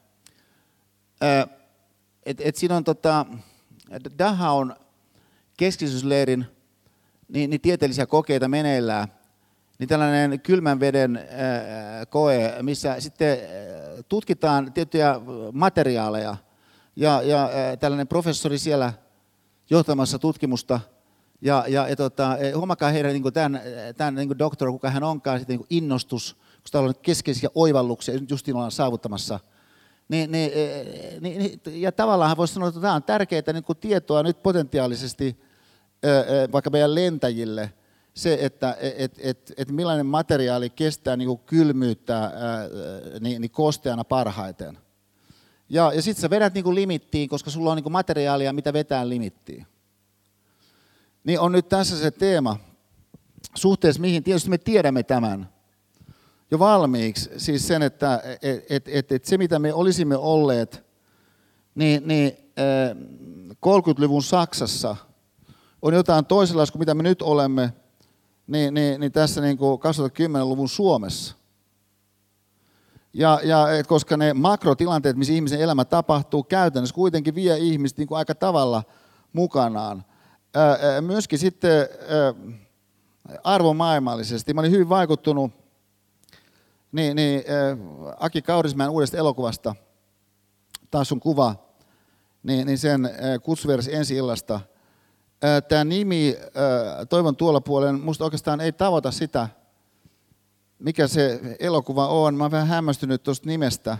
Et, 2.25 2.41
et 2.41 2.55
siinä 2.55 2.75
on 2.75 2.83
tota, 2.83 3.25
Dahaun 4.17 4.75
keskisysleirin 5.57 6.45
niin, 7.27 7.49
niin 7.49 7.61
tieteellisiä 7.61 8.05
kokeita 8.05 8.47
meneillään. 8.47 9.07
Niin 9.79 9.89
tällainen 9.89 10.39
kylmän 10.39 10.79
veden 10.79 11.17
ää, 11.17 12.05
koe, 12.05 12.55
missä 12.61 12.99
sitten 12.99 13.37
tutkitaan 14.09 14.73
tiettyjä 14.73 15.15
materiaaleja. 15.53 16.37
Ja, 16.95 17.21
ja 17.21 17.49
ää, 17.53 17.77
tällainen 17.77 18.07
professori 18.07 18.57
siellä 18.57 18.93
johtamassa 19.69 20.19
tutkimusta. 20.19 20.79
Ja, 21.41 21.65
ja, 21.67 21.87
ja 21.87 21.95
tota, 21.95 22.37
huomakaa 22.55 22.89
heidän 22.89 23.13
niin 23.13 23.33
tämän, 23.33 23.61
tämän 23.97 24.15
niin 24.15 24.39
doktor, 24.39 24.71
kuka 24.71 24.89
hän 24.89 25.03
onkaan, 25.03 25.39
sitten 25.39 25.57
niin 25.57 25.67
innostus, 25.69 26.33
koska 26.33 26.71
täällä 26.71 26.87
on 26.87 26.93
keskeisiä 27.01 27.49
oivalluksia, 27.55 28.13
nyt 28.13 28.31
justiin 28.31 28.55
ollaan 28.55 28.71
saavuttamassa– 28.71 29.39
niin, 30.11 30.31
niin, 30.31 30.51
niin, 31.21 31.61
ja 31.65 31.91
tavallaan 31.91 32.37
voisi 32.37 32.53
sanoa, 32.53 32.69
että 32.69 32.81
tämä 32.81 32.93
on 32.93 33.03
tärkeää 33.03 33.53
niin 33.53 33.77
tietoa 33.79 34.23
nyt 34.23 34.43
potentiaalisesti 34.43 35.39
vaikka 36.51 36.69
meidän 36.69 36.95
lentäjille, 36.95 37.73
se, 38.13 38.37
että 38.41 38.77
et, 38.79 39.19
et, 39.19 39.53
et 39.57 39.71
millainen 39.71 40.05
materiaali 40.05 40.69
kestää 40.69 41.15
niin 41.17 41.39
kylmyyttä 41.39 42.31
niin, 43.19 43.41
niin 43.41 43.51
kosteana 43.51 44.03
parhaiten. 44.03 44.77
Ja, 45.69 45.93
ja 45.93 46.01
sitten 46.01 46.21
sä 46.21 46.29
vedät 46.29 46.53
niin 46.53 46.75
limittiin, 46.75 47.29
koska 47.29 47.49
sulla 47.49 47.71
on 47.71 47.77
niin 47.77 47.91
materiaalia, 47.91 48.53
mitä 48.53 48.73
vetää 48.73 49.09
limittiin. 49.09 49.67
Niin 51.23 51.39
on 51.39 51.51
nyt 51.51 51.69
tässä 51.69 51.97
se 51.97 52.11
teema, 52.11 52.57
suhteessa 53.55 54.01
mihin, 54.01 54.23
tietysti 54.23 54.49
me 54.49 54.57
tiedämme 54.57 55.03
tämän, 55.03 55.49
jo 56.51 56.59
valmiiksi, 56.59 57.29
siis 57.37 57.67
sen, 57.67 57.81
että 57.81 58.21
et, 58.41 58.65
et, 58.69 58.87
et, 58.87 59.11
et 59.11 59.25
se 59.25 59.37
mitä 59.37 59.59
me 59.59 59.73
olisimme 59.73 60.17
olleet, 60.17 60.85
niin, 61.75 62.07
niin 62.07 62.31
30-luvun 63.55 64.23
Saksassa 64.23 64.95
on 65.81 65.93
jotain 65.93 66.25
toisenlaista 66.25 66.71
kuin 66.71 66.79
mitä 66.79 66.93
me 66.93 67.03
nyt 67.03 67.21
olemme, 67.21 67.73
niin, 68.47 68.73
niin, 68.73 68.99
niin 68.99 69.11
tässä 69.11 69.41
niin 69.41 69.57
kuin 69.57 69.79
2010-luvun 69.79 70.69
Suomessa. 70.69 71.35
Ja, 73.13 73.39
ja 73.43 73.67
koska 73.87 74.17
ne 74.17 74.33
makrotilanteet, 74.33 75.17
missä 75.17 75.33
ihmisen 75.33 75.61
elämä 75.61 75.85
tapahtuu, 75.85 76.43
käytännössä 76.43 76.95
kuitenkin 76.95 77.35
vie 77.35 77.57
ihmistä 77.57 78.01
niin 78.01 78.07
kuin 78.07 78.17
aika 78.17 78.35
tavalla 78.35 78.83
mukanaan. 79.33 80.05
Myöskin 81.01 81.39
sitten 81.39 81.87
arvomaailmallisesti. 83.43 84.53
Mä 84.53 84.61
olin 84.61 84.71
hyvin 84.71 84.89
vaikuttunut 84.89 85.51
niin, 86.91 87.15
niin 87.15 87.43
Aki 88.19 88.41
Kaurismäen 88.41 88.89
uudesta 88.89 89.17
elokuvasta, 89.17 89.75
taas 90.91 91.11
on 91.11 91.19
kuva, 91.19 91.55
niin, 92.43 92.67
niin 92.67 92.77
sen 92.77 93.09
kutsuversi 93.43 93.95
ensi 93.95 94.15
illasta. 94.15 94.59
Tämä 95.67 95.83
nimi, 95.83 96.37
toivon 97.09 97.35
tuolla 97.35 97.61
puolen, 97.61 97.99
musta 97.99 98.23
oikeastaan 98.23 98.61
ei 98.61 98.71
tavoita 98.71 99.11
sitä, 99.11 99.49
mikä 100.79 101.07
se 101.07 101.39
elokuva 101.59 102.07
on. 102.07 102.35
Mä 102.35 102.43
oon 102.43 102.51
vähän 102.51 102.67
hämmästynyt 102.67 103.23
tuosta 103.23 103.47
nimestä, 103.47 103.97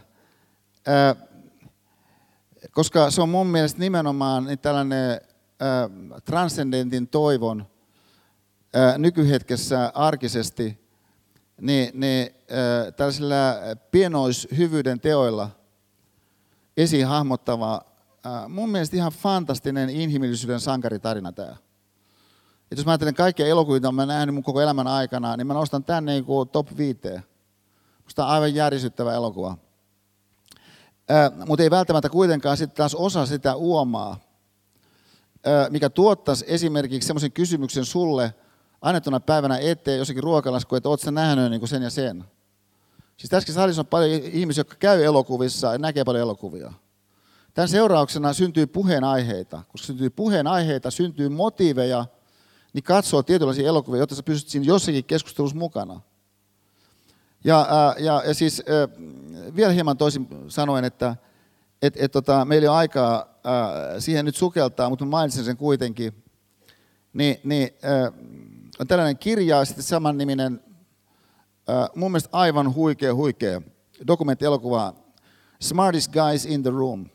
koska 2.72 3.12
se 3.12 3.22
on 3.22 3.30
mun 3.30 3.48
mielestä 3.48 3.80
nimenomaan 3.80 4.44
niin 4.44 4.60
tällainen 4.60 5.22
transcendentin 6.26 7.08
toivon 7.08 7.66
nykyhetkessä 8.98 9.92
arkisesti– 9.96 10.78
niin, 11.62 11.92
niin 12.00 12.36
tällaisilla 12.98 13.36
pienoishyvyyden 13.92 15.00
teoilla 15.00 15.50
esiin 16.78 17.08
hahmottava, 17.08 17.82
äh, 18.26 18.50
mun 18.50 18.70
mielestä 18.70 18.96
ihan 18.96 19.12
fantastinen 19.12 19.90
inhimillisyyden 19.90 20.60
sankaritarina 20.60 21.32
tämä. 21.32 21.56
Et 22.72 22.78
jos 22.78 22.86
mä 22.86 22.92
ajattelen 22.92 23.16
kaikkia 23.16 23.48
elokuvia, 23.48 23.80
mitä 23.80 23.92
mä 23.92 24.06
nähnyt 24.06 24.36
mun 24.36 24.44
koko 24.44 24.62
elämän 24.62 24.88
aikana, 24.88 25.38
niin 25.38 25.48
mä 25.48 25.54
nostan 25.54 25.84
tän 25.84 26.06
niin 26.06 26.26
kuin 26.26 26.50
top 26.50 26.78
5. 26.78 27.00
Musta 28.04 28.26
on 28.26 28.32
aivan 28.32 28.56
järisyttävä 28.56 29.14
elokuva. 29.14 29.58
Mutta 31.48 31.64
ei 31.64 31.72
välttämättä 31.72 32.10
kuitenkaan 32.10 32.58
sitten 32.58 32.78
taas 32.78 32.96
osa 32.96 33.26
sitä 33.26 33.56
uomaa, 33.56 34.18
mikä 35.70 35.90
tuottaisi 35.90 36.46
esimerkiksi 36.48 37.08
semmoisen 37.08 37.32
kysymyksen 37.32 37.86
sulle– 37.86 38.34
annettuna 38.82 39.20
päivänä 39.20 39.58
eteen 39.58 39.98
jossakin 39.98 40.24
ruokalasku, 40.24 40.76
että 40.76 40.90
oletko 40.90 41.12
nähnyt 41.12 41.52
niin 41.52 41.68
sen 41.68 41.84
ja 41.84 41.90
sen. 41.90 42.24
Siis 43.18 43.30
tässäkin 43.30 43.54
salissa 43.54 43.82
on 43.82 43.86
paljon 43.86 44.22
ihmisiä, 44.24 44.60
jotka 44.60 44.76
käy 44.80 45.04
elokuvissa 45.04 45.72
ja 45.72 45.78
näkee 45.78 46.04
paljon 46.04 46.22
elokuvia. 46.22 46.74
Tämän 47.54 47.70
seurauksena 47.70 48.34
syntyy 48.34 48.68
puheenaiheita. 48.68 49.64
Koska 49.68 49.88
syntyy 49.88 50.10
puheenaiheita, 50.10 50.92
syntyy 50.92 51.30
motiiveja, 51.30 52.06
niin 52.74 52.84
katsoo 52.84 53.24
tietynlaisia 53.24 53.68
elokuvia, 53.68 54.00
jotta 54.00 54.16
sä 54.16 54.24
pysyt 54.24 54.48
siinä 54.48 54.66
jossakin 54.66 55.06
keskustelussa 55.06 55.58
mukana. 55.58 56.02
Ja, 57.44 57.68
ja, 58.00 58.24
ja 58.26 58.34
siis 58.34 58.64
vielä 59.56 59.72
hieman 59.72 59.98
toisin 59.98 60.28
sanoen, 60.48 60.86
että 60.86 61.16
et, 61.82 61.94
et, 61.98 62.12
tota, 62.12 62.46
meillä 62.46 62.66
ei 62.66 62.70
ole 62.70 62.78
aikaa 62.78 63.26
siihen 64.00 64.26
nyt 64.26 64.36
sukeltaa, 64.36 64.90
mutta 64.90 65.06
mainitsin 65.06 65.46
sen 65.46 65.58
kuitenkin. 65.58 66.24
Niin, 67.14 67.38
niin 67.44 67.70
on 68.80 68.88
tällainen 68.88 69.18
kirja, 69.18 69.66
sitten 69.66 69.84
saman 69.84 70.18
niminen, 70.18 70.64
mun 71.96 72.12
mielestä 72.12 72.30
aivan 72.32 72.74
huikea, 72.74 73.16
huikea 73.16 73.62
dokumenttielokuva 74.08 74.94
Smartest 75.62 76.12
Guys 76.12 76.46
in 76.46 76.64
the 76.64 76.70
Room, 76.70 77.06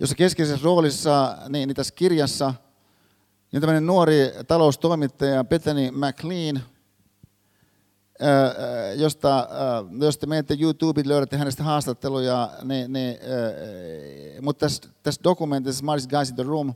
jossa 0.00 0.16
keskeisessä 0.16 0.64
roolissa 0.64 1.38
niin, 1.48 1.66
niin 1.66 1.76
tässä 1.76 1.94
kirjassa 1.94 2.54
niin 3.52 3.60
tämmöinen 3.60 3.86
nuori 3.86 4.16
taloustoimittaja 4.46 5.44
Bethany 5.44 5.90
McLean, 5.90 6.62
josta, 8.96 9.48
jos 10.00 10.18
te 10.18 10.26
menette 10.26 10.56
YouTubeen, 10.60 11.08
löydätte 11.08 11.36
hänestä 11.36 11.62
haastatteluja, 11.62 12.50
niin, 12.64 12.92
niin, 12.92 13.16
mutta 14.40 14.60
tässä, 14.60 14.82
tässä 15.02 15.20
dokumentissa 15.24 15.78
Smartest 15.78 16.10
Guys 16.10 16.30
in 16.30 16.34
the 16.34 16.42
Room, 16.42 16.74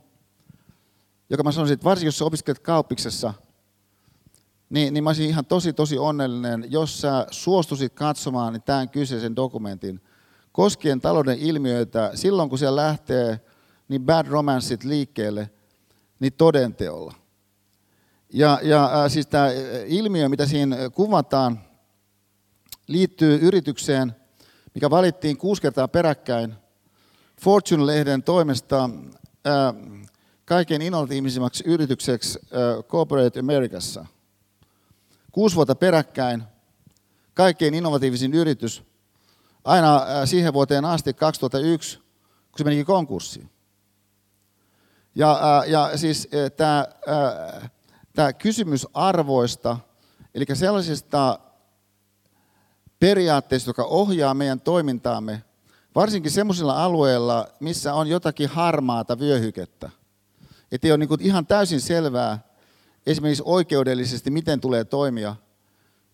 joka 1.30 1.42
mä 1.42 1.52
sanoisin, 1.52 1.74
että 1.74 1.84
varsinkin 1.84 2.08
jos 2.08 2.18
sä 2.18 2.24
opiskelet 2.24 2.58
kauppiksessa– 2.58 3.34
niin, 4.70 4.94
niin 4.94 5.04
mä 5.04 5.10
olisin 5.10 5.28
ihan 5.28 5.46
tosi 5.46 5.72
tosi 5.72 5.98
onnellinen, 5.98 6.66
jos 6.68 7.00
sä 7.00 7.26
suostuisit 7.30 7.92
katsomaan 7.92 8.52
niin 8.52 8.62
tämän 8.62 8.88
kyseisen 8.88 9.36
dokumentin 9.36 10.00
koskien 10.52 11.00
talouden 11.00 11.38
ilmiöitä 11.38 12.10
silloin, 12.14 12.48
kun 12.48 12.58
siellä 12.58 12.82
lähtee 12.82 13.40
niin 13.88 14.02
bad 14.02 14.26
romanceit 14.26 14.84
liikkeelle, 14.84 15.50
niin 16.20 16.32
todenteolla. 16.32 17.14
Ja, 18.36 18.60
ja 18.62 18.84
äh, 18.84 19.10
siis 19.10 19.26
tämä 19.26 19.48
ilmiö, 19.86 20.28
mitä 20.28 20.46
siinä 20.46 20.76
kuvataan, 20.90 21.60
liittyy 22.86 23.38
yritykseen, 23.42 24.14
mikä 24.74 24.90
valittiin 24.90 25.36
kuusi 25.36 25.62
kertaa 25.62 25.88
peräkkäin 25.88 26.54
Fortune-lehden 27.40 28.22
toimesta 28.22 28.90
äh, 29.46 29.74
kaikkein 30.44 30.82
innovatiivisimmaksi 30.82 31.64
yritykseksi 31.66 32.38
äh, 32.42 32.84
Corporate 32.84 33.40
Americassa– 33.40 34.06
kuusi 35.36 35.56
vuotta 35.56 35.74
peräkkäin, 35.74 36.44
kaikkein 37.34 37.74
innovatiivisin 37.74 38.34
yritys, 38.34 38.82
aina 39.64 39.96
äh, 39.96 40.04
siihen 40.24 40.52
vuoteen 40.52 40.84
asti 40.84 41.14
2001, 41.14 41.98
kun 41.98 42.58
se 42.58 42.64
menikin 42.64 42.86
konkurssiin. 42.86 43.50
Ja, 45.14 45.30
äh, 45.32 45.68
ja 45.70 45.98
siis 45.98 46.28
äh, 46.34 46.52
tämä, 46.52 46.86
tämä 48.16 48.32
kysymys 48.32 48.86
arvoista, 48.94 49.78
eli 50.34 50.44
sellaisista 50.54 51.38
periaatteista, 53.00 53.70
joka 53.70 53.84
ohjaa 53.84 54.34
meidän 54.34 54.60
toimintaamme, 54.60 55.42
varsinkin 55.94 56.32
sellaisilla 56.32 56.84
alueilla, 56.84 57.48
missä 57.60 57.94
on 57.94 58.06
jotakin 58.06 58.48
harmaata 58.48 59.18
vyöhykettä. 59.18 59.90
Että 60.72 60.88
ei 60.88 60.92
ole 60.92 60.98
niin 60.98 61.20
ihan 61.20 61.46
täysin 61.46 61.80
selvää, 61.80 62.38
esimerkiksi 63.06 63.42
oikeudellisesti, 63.46 64.30
miten 64.30 64.60
tulee 64.60 64.84
toimia. 64.84 65.36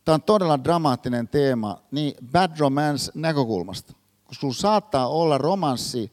Tämä 0.05 0.15
on 0.15 0.23
todella 0.23 0.65
dramaattinen 0.65 1.29
teema, 1.29 1.83
niin 1.91 2.15
bad 2.33 2.59
romance 2.59 3.13
näkökulmasta. 3.15 3.93
Koska 4.25 4.41
sinulla 4.41 4.57
saattaa 4.57 5.09
olla 5.09 5.39
romanssi 5.39 6.13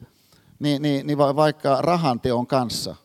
niin, 0.60 0.82
niin, 0.82 1.08
niin 1.08 1.18
vaikka 1.18 1.82
rahanteon 1.82 2.48
kanssa. 2.48 2.96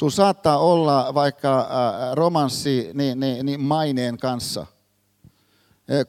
Sinulla 0.00 0.14
saattaa 0.14 0.58
olla 0.58 1.14
vaikka 1.14 1.68
romanssi 2.14 2.90
niin, 2.94 3.20
niin, 3.20 3.46
niin 3.46 3.60
maineen 3.60 4.18
kanssa, 4.18 4.66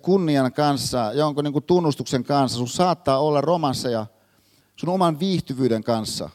kunnian 0.02 0.54
kanssa, 0.54 1.14
jonkun 1.14 1.44
niin 1.44 1.64
tunnustuksen 1.64 2.24
kanssa. 2.24 2.56
Sinulla 2.56 2.72
saattaa 2.72 3.20
olla 3.20 3.42
romansseja 3.42 4.06
sun 4.76 4.90
oman 4.90 5.20
viihtyvyyden 5.20 5.84
kanssa. 5.84 6.30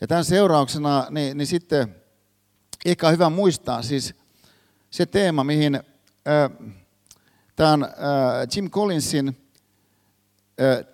Ja 0.00 0.06
tämän 0.06 0.24
seurauksena 0.24 1.06
niin, 1.10 1.38
niin 1.38 1.46
sitten 1.46 1.96
ehkä 2.84 3.06
on 3.06 3.12
hyvä 3.12 3.30
muistaa 3.30 3.82
siis 3.82 4.14
se 4.90 5.06
teema, 5.06 5.44
mihin 5.44 5.74
äh, 5.74 6.70
tämä 7.56 7.72
on 7.72 7.84
äh, 7.84 7.90
Jim 8.56 8.70
Collinsin 8.70 9.36
äh, 10.60 10.84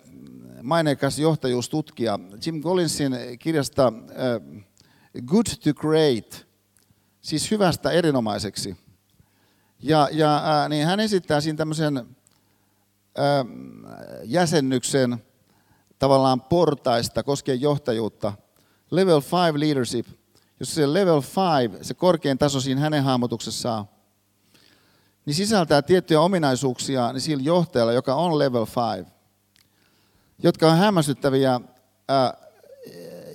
maineikas 0.63 1.19
johtajuustutkija. 1.19 2.19
Jim 2.45 2.61
Collinsin 2.61 3.17
kirjasta 3.39 3.87
äh, 3.87 4.65
Good 5.25 5.45
to 5.63 5.73
Great, 5.73 6.45
siis 7.21 7.51
hyvästä 7.51 7.91
erinomaiseksi. 7.91 8.77
Ja, 9.79 10.09
ja 10.11 10.41
niin 10.69 10.85
hän 10.85 10.99
esittää 10.99 11.41
siinä 11.41 11.57
tämmöisen 11.57 12.15
jäsennyksen 14.23 15.17
tavallaan 15.99 16.41
portaista 16.41 17.23
koskien 17.23 17.61
johtajuutta. 17.61 18.33
Level 18.91 19.21
5 19.21 19.59
leadership– 19.59 20.07
jos 20.59 20.75
se 20.75 20.93
level 20.93 21.21
5, 21.71 21.83
se 21.83 21.93
korkein 21.93 22.37
taso 22.37 22.61
siinä 22.61 22.81
hänen 22.81 23.03
hahmotuksessaan, 23.03 23.85
niin 25.25 25.33
sisältää 25.33 25.81
tiettyjä 25.81 26.21
ominaisuuksia 26.21 27.13
niin 27.13 27.21
sillä 27.21 27.43
johtajalla, 27.43 27.93
joka 27.93 28.15
on 28.15 28.39
level 28.39 28.65
5, 28.97 29.11
jotka 30.43 30.71
on 30.71 30.77
hämmästyttäviä. 30.77 31.61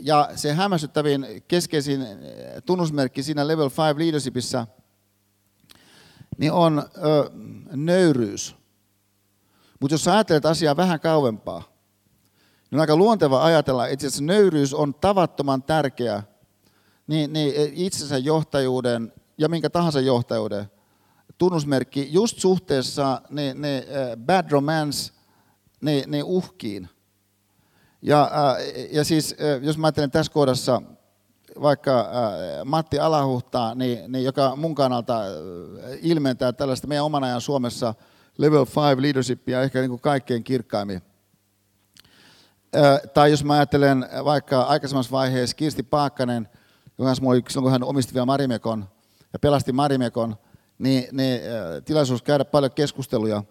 Ja 0.00 0.30
se 0.36 0.52
hämmästyttävin 0.52 1.26
keskeisin 1.48 2.06
tunnusmerkki 2.66 3.22
siinä 3.22 3.48
level 3.48 3.70
5 3.70 3.98
leadershipissa 3.98 4.66
niin 6.38 6.52
on 6.52 6.82
nöyryys. 7.70 8.56
Mutta 9.80 9.94
jos 9.94 10.08
ajattelet 10.08 10.46
asiaa 10.46 10.76
vähän 10.76 11.00
kauempaa, 11.00 11.62
niin 12.70 12.78
on 12.78 12.80
aika 12.80 12.96
luonteva 12.96 13.44
ajatella, 13.44 13.88
että 13.88 14.06
nöyryys 14.20 14.74
on 14.74 14.94
tavattoman 14.94 15.62
tärkeä 15.62 16.22
niin, 17.06 17.32
niin 17.32 17.52
e, 17.56 17.70
itsensä 17.72 18.18
johtajuuden 18.18 19.12
ja 19.38 19.48
minkä 19.48 19.70
tahansa 19.70 20.00
johtajuuden 20.00 20.70
tunnusmerkki 21.38 22.08
just 22.10 22.38
suhteessa 22.38 23.22
ne 23.30 23.78
e, 23.78 23.84
bad 24.16 24.50
romance 24.50 25.12
ne, 25.80 26.04
ne 26.06 26.22
uhkiin. 26.22 26.88
Ja, 28.02 28.30
ja 28.90 29.04
siis 29.04 29.32
e, 29.38 29.56
jos 29.62 29.78
mä 29.78 29.86
ajattelen 29.86 30.10
tässä 30.10 30.32
kohdassa 30.32 30.82
vaikka 31.62 32.10
Matti 32.64 32.98
Alahuhtaa, 32.98 33.74
niin, 33.74 34.12
niin 34.12 34.24
joka 34.24 34.56
mun 34.56 34.74
kannalta 34.74 35.22
ilmentää 36.02 36.52
tällaista 36.52 36.86
meidän 36.86 37.04
oman 37.04 37.24
ajan 37.24 37.40
Suomessa 37.40 37.94
level 38.38 38.66
5 38.66 39.02
leadershipia 39.02 39.62
ehkä 39.62 39.80
niin 39.80 39.90
kuin 39.90 40.00
kaikkein 40.00 40.44
kirkkaimmin. 40.44 41.02
Tai 43.14 43.30
jos 43.30 43.44
mä 43.44 43.54
ajattelen 43.54 44.08
vaikka 44.24 44.62
aikaisemmassa 44.62 45.12
vaiheessa 45.12 45.56
Kirsti 45.56 45.82
Paakkanen– 45.82 46.48
kanssa 47.04 47.24
oli, 47.26 47.42
silloin 47.48 47.64
kun 47.64 47.72
hän 47.72 47.84
omisti 47.84 48.14
vielä 48.14 48.26
Marimekon 48.26 48.88
ja 49.32 49.38
pelasti 49.38 49.72
Marimekon, 49.72 50.36
niin, 50.78 51.04
niin 51.12 51.40
tilaisuus 51.84 52.22
käydä 52.22 52.44
paljon 52.44 52.72
keskusteluja. 52.72 53.44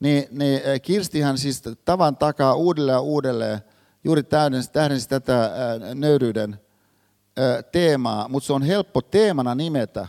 Niin, 0.00 0.24
niin 0.30 0.60
Kirstihan 0.82 1.38
siis 1.38 1.62
tavan 1.84 2.16
takaa 2.16 2.54
uudelleen 2.54 2.96
ja 2.96 3.00
uudelleen 3.00 3.60
juuri 4.04 4.22
täydensi, 4.22 4.72
tähdensi 4.72 5.08
tätä 5.08 5.50
nöyryyden 5.94 6.60
teemaa, 7.72 8.28
mutta 8.28 8.46
se 8.46 8.52
on 8.52 8.62
helppo 8.62 9.02
teemana 9.02 9.54
nimetä. 9.54 10.06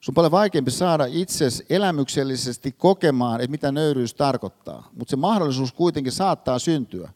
Sun 0.00 0.12
on 0.12 0.14
paljon 0.14 0.30
vaikeampi 0.30 0.70
saada 0.70 1.04
itsesi 1.04 1.66
elämyksellisesti 1.70 2.72
kokemaan, 2.72 3.40
että 3.40 3.50
mitä 3.50 3.72
nöyryys 3.72 4.14
tarkoittaa. 4.14 4.88
Mutta 4.92 5.10
se 5.10 5.16
mahdollisuus 5.16 5.72
kuitenkin 5.72 6.12
saattaa 6.12 6.58
syntyä. 6.58 7.10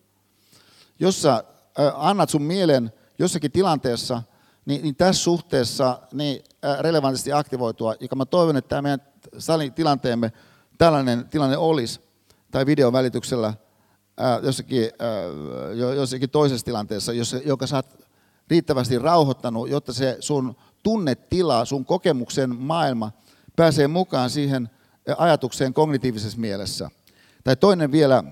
Jos 0.99 1.23
sä 1.23 1.45
annat 1.95 2.31
sun 2.31 2.43
mielen 2.43 2.93
jossakin 3.19 3.53
tilanteessa– 3.53 4.23
niin, 4.67 4.83
niin 4.83 4.97
tässä 4.97 5.23
suhteessa 5.23 5.99
niin 6.13 6.45
relevantisti 6.81 7.33
aktivoitua, 7.33 7.95
joka 8.01 8.17
mä 8.17 8.27
toivon, 8.27 8.57
että 8.57 8.69
tämä 8.69 8.83
meidän 8.83 9.03
salitilanteemme 9.39 10.33
tällainen 10.79 11.29
tilanne 11.29 11.57
olisi, 11.57 12.01
tai 12.51 12.67
videon 12.67 12.93
välityksellä 12.93 13.55
ää, 14.17 14.41
jossakin, 14.43 14.91
ää, 14.99 15.73
jossakin 15.73 16.31
toisessa 16.31 16.65
tilanteessa, 16.65 17.13
joka 17.45 17.67
sä 17.67 17.77
oot 17.77 18.07
riittävästi 18.51 18.99
rauhoittanut, 18.99 19.69
jotta 19.69 19.93
se 19.93 20.17
sun 20.21 20.57
tunnetila, 20.83 21.65
sun 21.65 21.85
kokemuksen 21.85 22.57
maailma 22.57 23.13
pääsee 23.57 23.89
mukaan 23.89 24.31
siihen 24.31 24.71
ajatukseen 25.19 25.75
kognitiivisessa 25.75 26.39
mielessä. 26.39 26.91
Tai 27.45 27.57
toinen 27.57 27.93
vielä 27.93 28.25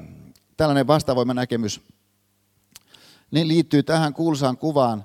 tällainen 0.57 0.87
vastavoimanäkemys, 0.87 1.81
niin 3.31 3.49
liittyy 3.49 3.83
tähän 3.83 4.15
kuulsaan 4.15 4.57
kuvaan, 4.57 5.05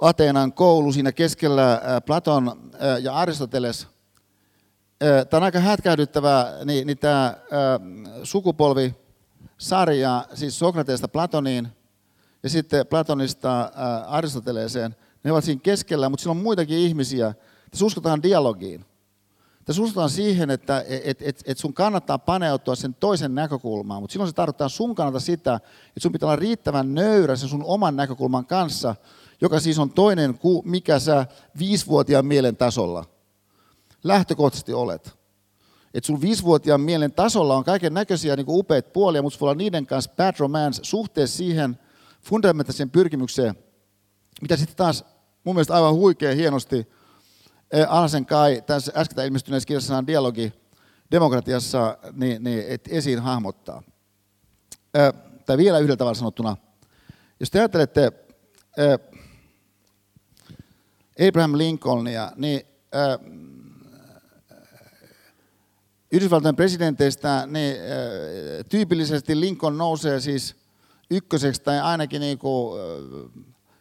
Ateenan 0.00 0.52
koulu 0.52 0.92
siinä 0.92 1.12
keskellä 1.12 1.82
Platon 2.06 2.70
ja 3.02 3.14
Aristoteles. 3.14 3.86
Tämä 5.30 5.38
on 5.38 5.42
aika 5.42 5.60
hätkähdyttävä, 5.60 6.52
niin, 6.64 6.86
niin 6.86 6.98
tämä 6.98 7.34
sukupolvi 8.22 8.94
sarja, 9.58 10.24
siis 10.34 10.58
Sokrateesta 10.58 11.08
Platoniin 11.08 11.68
ja 12.42 12.50
sitten 12.50 12.86
Platonista 12.86 13.72
Aristoteleeseen. 14.06 14.96
Ne 15.24 15.32
ovat 15.32 15.44
siinä 15.44 15.60
keskellä, 15.62 16.08
mutta 16.08 16.22
siellä 16.22 16.38
on 16.38 16.42
muitakin 16.42 16.78
ihmisiä. 16.78 17.34
Tässä 17.70 17.84
uskotaan 17.84 18.22
dialogiin. 18.22 18.84
Tässä 19.64 19.82
uskotaan 19.82 20.10
siihen, 20.10 20.50
että 20.50 20.84
et, 21.04 21.22
et, 21.22 21.42
et 21.46 21.58
sun 21.58 21.74
kannattaa 21.74 22.18
paneutua 22.18 22.74
sen 22.74 22.94
toisen 22.94 23.34
näkökulmaan, 23.34 24.02
mutta 24.02 24.12
silloin 24.12 24.28
se 24.28 24.34
tarkoittaa 24.34 24.68
sun 24.68 24.94
kannalta 24.94 25.20
sitä, 25.20 25.54
että 25.54 26.00
sun 26.00 26.12
pitää 26.12 26.26
olla 26.26 26.36
riittävän 26.36 26.94
nöyrä 26.94 27.36
sen 27.36 27.48
sun 27.48 27.64
oman 27.64 27.96
näkökulman 27.96 28.46
kanssa, 28.46 28.94
joka 29.40 29.60
siis 29.60 29.78
on 29.78 29.90
toinen 29.90 30.38
kuin 30.38 30.70
mikä 30.70 30.98
sä 30.98 31.26
viisivuotiaan 31.58 32.26
mielen 32.26 32.56
tasolla 32.56 33.04
lähtökohtaisesti 34.04 34.72
olet. 34.72 35.15
Että 35.96 36.06
sun 36.06 36.20
viisivuotiaan 36.20 36.80
mielen 36.80 37.12
tasolla 37.12 37.56
on 37.56 37.64
kaiken 37.64 37.94
näköisiä 37.94 38.36
niin 38.36 38.46
upeat 38.48 38.92
puolia, 38.92 39.22
mutta 39.22 39.40
voi 39.40 39.46
olla 39.46 39.58
niiden 39.58 39.86
kanssa 39.86 40.10
bad 40.16 40.34
romance 40.38 40.84
suhteessa 40.84 41.36
siihen 41.36 41.78
fundamentaaliseen 42.22 42.90
pyrkimykseen, 42.90 43.54
mitä 44.40 44.56
sitten 44.56 44.76
taas 44.76 45.04
mun 45.44 45.54
mielestä 45.54 45.74
aivan 45.74 45.94
huikea 45.94 46.34
hienosti 46.34 46.88
Alsen 47.88 48.26
Kai 48.26 48.62
tässä 48.66 48.92
äsken 48.96 49.24
ilmestyneessä 49.24 49.66
kirjassaan 49.66 50.06
Dialogi 50.06 50.52
demokratiassa 51.10 51.98
niin, 52.12 52.44
niin, 52.44 52.64
et 52.68 52.88
esiin 52.90 53.18
hahmottaa. 53.18 53.82
Ää, 54.94 55.12
tai 55.46 55.56
vielä 55.56 55.78
yhdellä 55.78 55.96
tavalla 55.96 56.14
sanottuna, 56.14 56.56
jos 57.40 57.50
te 57.50 57.58
ajattelette 57.58 58.12
ää, 58.78 58.98
Abraham 61.28 61.58
Lincolnia, 61.58 62.32
niin 62.36 62.60
ää, 62.92 63.18
Yhdysvaltain 66.12 66.56
presidenteistä 66.56 67.46
niin, 67.46 67.76
tyypillisesti 68.68 69.40
Lincoln 69.40 69.78
nousee 69.78 70.20
siis 70.20 70.56
ykköseksi 71.10 71.62
tai 71.62 71.80
ainakin 71.80 72.20
niin 72.20 72.38
kuin, 72.38 72.80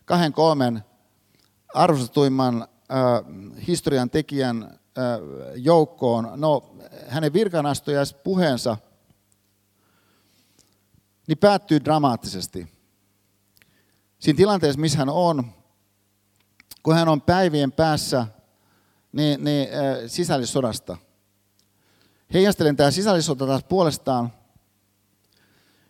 kahden 0.05 0.33
kolmen 0.33 0.83
arvostetuimman 1.73 2.67
historian 3.67 4.09
tekijän 4.09 4.79
joukkoon. 5.55 6.31
No, 6.35 6.75
hänen 7.07 7.33
puheensa 8.13 8.77
niin 11.27 11.37
päättyy 11.37 11.85
dramaattisesti. 11.85 12.67
Siinä 14.19 14.37
tilanteessa, 14.37 14.81
missä 14.81 14.97
hän 14.97 15.09
on, 15.09 15.51
kun 16.83 16.95
hän 16.95 17.07
on 17.07 17.21
päivien 17.21 17.71
päässä 17.71 18.27
niin, 19.11 19.43
niin, 19.43 19.67
sisällissodasta. 20.07 20.97
Heijastelen 22.33 22.75
tämä 22.75 22.91
sisällissota 22.91 23.47
taas 23.47 23.63
puolestaan 23.63 24.33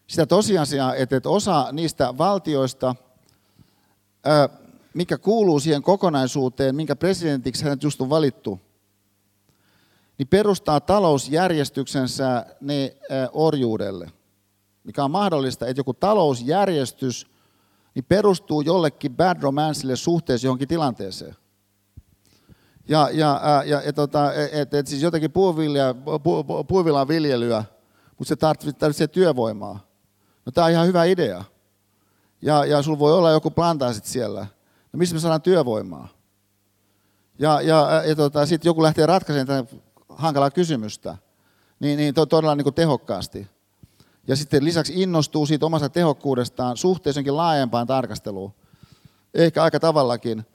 sitä 0.07 0.25
tosiasiaa, 0.25 0.95
että, 0.95 1.21
osa 1.25 1.67
niistä 1.71 2.17
valtioista, 2.17 2.95
mikä 4.93 5.17
kuuluu 5.17 5.59
siihen 5.59 5.81
kokonaisuuteen, 5.81 6.75
minkä 6.75 6.95
presidentiksi 6.95 7.63
hänet 7.63 7.83
just 7.83 8.01
on 8.01 8.09
valittu, 8.09 8.59
niin 10.17 10.27
perustaa 10.27 10.79
talousjärjestyksensä 10.79 12.45
ne 12.61 12.95
orjuudelle. 13.33 14.11
Mikä 14.83 15.03
on 15.03 15.11
mahdollista, 15.11 15.67
että 15.67 15.79
joku 15.79 15.93
talousjärjestys 15.93 17.27
niin 17.95 18.05
perustuu 18.05 18.61
jollekin 18.61 19.15
bad 19.15 19.41
romancelle 19.41 19.95
suhteessa 19.95 20.47
johonkin 20.47 20.67
tilanteeseen. 20.67 21.35
Ja, 22.87 23.09
ja, 23.13 23.41
ja, 23.65 23.81
ja 23.81 23.93
tota, 23.93 24.33
et, 24.51 24.73
et 24.73 24.87
siis 24.87 25.01
puuvilja, 25.33 25.93
pu, 25.93 26.43
pu, 26.43 26.63
puuvillan 26.63 27.07
viljelyä, 27.07 27.63
mutta 28.17 28.29
se 28.29 28.35
tarvitsee 28.79 29.07
työvoimaa. 29.07 29.79
No 30.45 30.51
tämä 30.51 30.65
on 30.65 30.71
ihan 30.71 30.87
hyvä 30.87 31.03
idea. 31.03 31.43
Ja, 32.41 32.65
ja 32.65 32.81
sulla 32.81 32.99
voi 32.99 33.13
olla 33.13 33.31
joku 33.31 33.51
plantaasit 33.51 34.05
siellä. 34.05 34.47
No 34.93 34.97
missä 34.97 35.15
me 35.15 35.19
saadaan 35.19 35.41
työvoimaa? 35.41 36.07
Ja, 37.39 37.61
ja, 37.61 38.03
ja 38.05 38.15
tota, 38.15 38.45
sitten 38.45 38.69
joku 38.69 38.83
lähtee 38.83 39.05
ratkaisemaan 39.05 39.65
tätä 39.65 39.77
hankalaa 40.09 40.51
kysymystä, 40.51 41.17
niin, 41.79 41.97
niin 41.97 42.13
to, 42.13 42.25
todella 42.25 42.55
niin 42.55 42.63
kuin 42.63 42.73
tehokkaasti. 42.73 43.47
Ja 44.27 44.35
sitten 44.35 44.65
lisäksi 44.65 45.01
innostuu 45.01 45.45
siitä 45.45 45.65
omasta 45.65 45.89
tehokkuudestaan 45.89 46.77
suhteessankin 46.77 47.37
laajempaan 47.37 47.87
tarkasteluun, 47.87 48.53
ehkä 49.33 49.63
aika 49.63 49.79
tavallakin. 49.79 50.45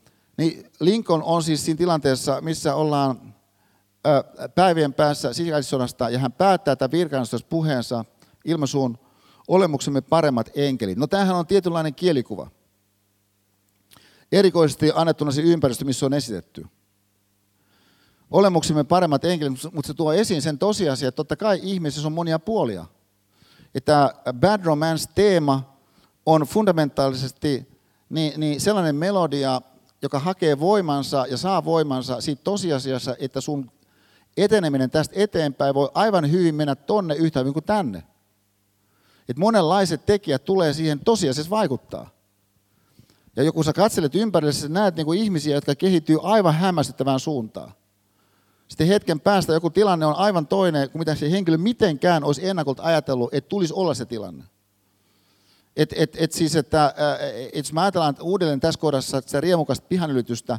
Niin 0.40 0.70
Lincoln 0.80 1.22
on 1.22 1.42
siis 1.42 1.64
siinä 1.64 1.78
tilanteessa, 1.78 2.40
missä 2.40 2.74
ollaan 2.74 3.34
päivien 4.54 4.94
päässä 4.94 5.32
sisällissodasta, 5.32 6.10
ja 6.10 6.18
hän 6.18 6.32
päättää 6.32 6.76
tämän 6.76 6.90
puheensa 7.48 8.04
ilmaisuun 8.44 8.98
olemuksemme 9.48 10.00
paremmat 10.00 10.50
enkelit. 10.54 10.98
No 10.98 11.06
tämähän 11.06 11.36
on 11.36 11.46
tietynlainen 11.46 11.94
kielikuva 11.94 12.50
erikoisesti 14.32 14.92
annettuna 14.94 15.30
se 15.30 15.42
ympäristö, 15.42 15.84
missä 15.84 16.06
on 16.06 16.14
esitetty. 16.14 16.66
Olemuksemme 18.30 18.84
paremmat 18.84 19.24
enkelit, 19.24 19.58
mutta 19.72 19.86
se 19.86 19.94
tuo 19.94 20.12
esiin 20.12 20.42
sen 20.42 20.58
tosiasian, 20.58 21.08
että 21.08 21.16
totta 21.16 21.36
kai 21.36 21.60
ihmisessä 21.62 22.06
on 22.06 22.12
monia 22.12 22.38
puolia. 22.38 22.86
Että 23.74 24.14
bad 24.32 24.64
romance-teema 24.64 25.76
on 26.26 26.42
fundamentaalisesti 26.42 27.80
niin, 28.08 28.40
niin 28.40 28.60
sellainen 28.60 28.96
melodia, 28.96 29.62
joka 30.02 30.18
hakee 30.18 30.60
voimansa 30.60 31.26
ja 31.30 31.36
saa 31.36 31.64
voimansa 31.64 32.20
siitä 32.20 32.42
tosiasiassa, 32.44 33.16
että 33.18 33.40
sun 33.40 33.70
eteneminen 34.36 34.90
tästä 34.90 35.14
eteenpäin 35.18 35.74
voi 35.74 35.90
aivan 35.94 36.30
hyvin 36.30 36.54
mennä 36.54 36.74
tonne 36.74 37.14
yhtä 37.14 37.40
hyvin 37.40 37.52
kuin 37.52 37.64
tänne. 37.64 37.98
Että 39.28 39.40
monenlaiset 39.40 40.06
tekijät 40.06 40.44
tulee 40.44 40.72
siihen 40.72 41.00
tosiasiassa 41.04 41.50
vaikuttaa. 41.50 42.10
Ja 43.36 43.42
joku 43.42 43.62
sä 43.62 43.72
katselet 43.72 44.14
ympärille, 44.14 44.52
sä 44.52 44.68
näet 44.68 44.96
niin 44.96 45.06
kuin 45.06 45.18
ihmisiä, 45.18 45.54
jotka 45.54 45.74
kehittyy 45.74 46.18
aivan 46.22 46.54
hämmästyttävään 46.54 47.20
suuntaan. 47.20 47.72
Sitten 48.68 48.86
hetken 48.86 49.20
päästä 49.20 49.52
joku 49.52 49.70
tilanne 49.70 50.06
on 50.06 50.16
aivan 50.16 50.46
toinen 50.46 50.90
kuin 50.90 51.00
mitä 51.00 51.14
se 51.14 51.30
henkilö 51.30 51.58
mitenkään 51.58 52.24
olisi 52.24 52.46
ennakolta 52.46 52.82
ajatellut, 52.82 53.34
että 53.34 53.48
tulisi 53.48 53.74
olla 53.74 53.94
se 53.94 54.04
tilanne. 54.04 54.44
Et, 55.80 55.94
et, 55.96 56.16
et 56.18 56.32
siis, 56.32 56.56
että 56.56 56.94
et 57.52 57.64
jos 57.64 57.72
me 57.72 57.80
ajatellaan 57.80 58.16
uudelleen 58.20 58.60
tässä 58.60 58.80
kohdassa 58.80 59.18
että 59.18 59.30
se 59.30 59.40
riemukasta 59.40 59.86
pihanylitystä, 59.88 60.58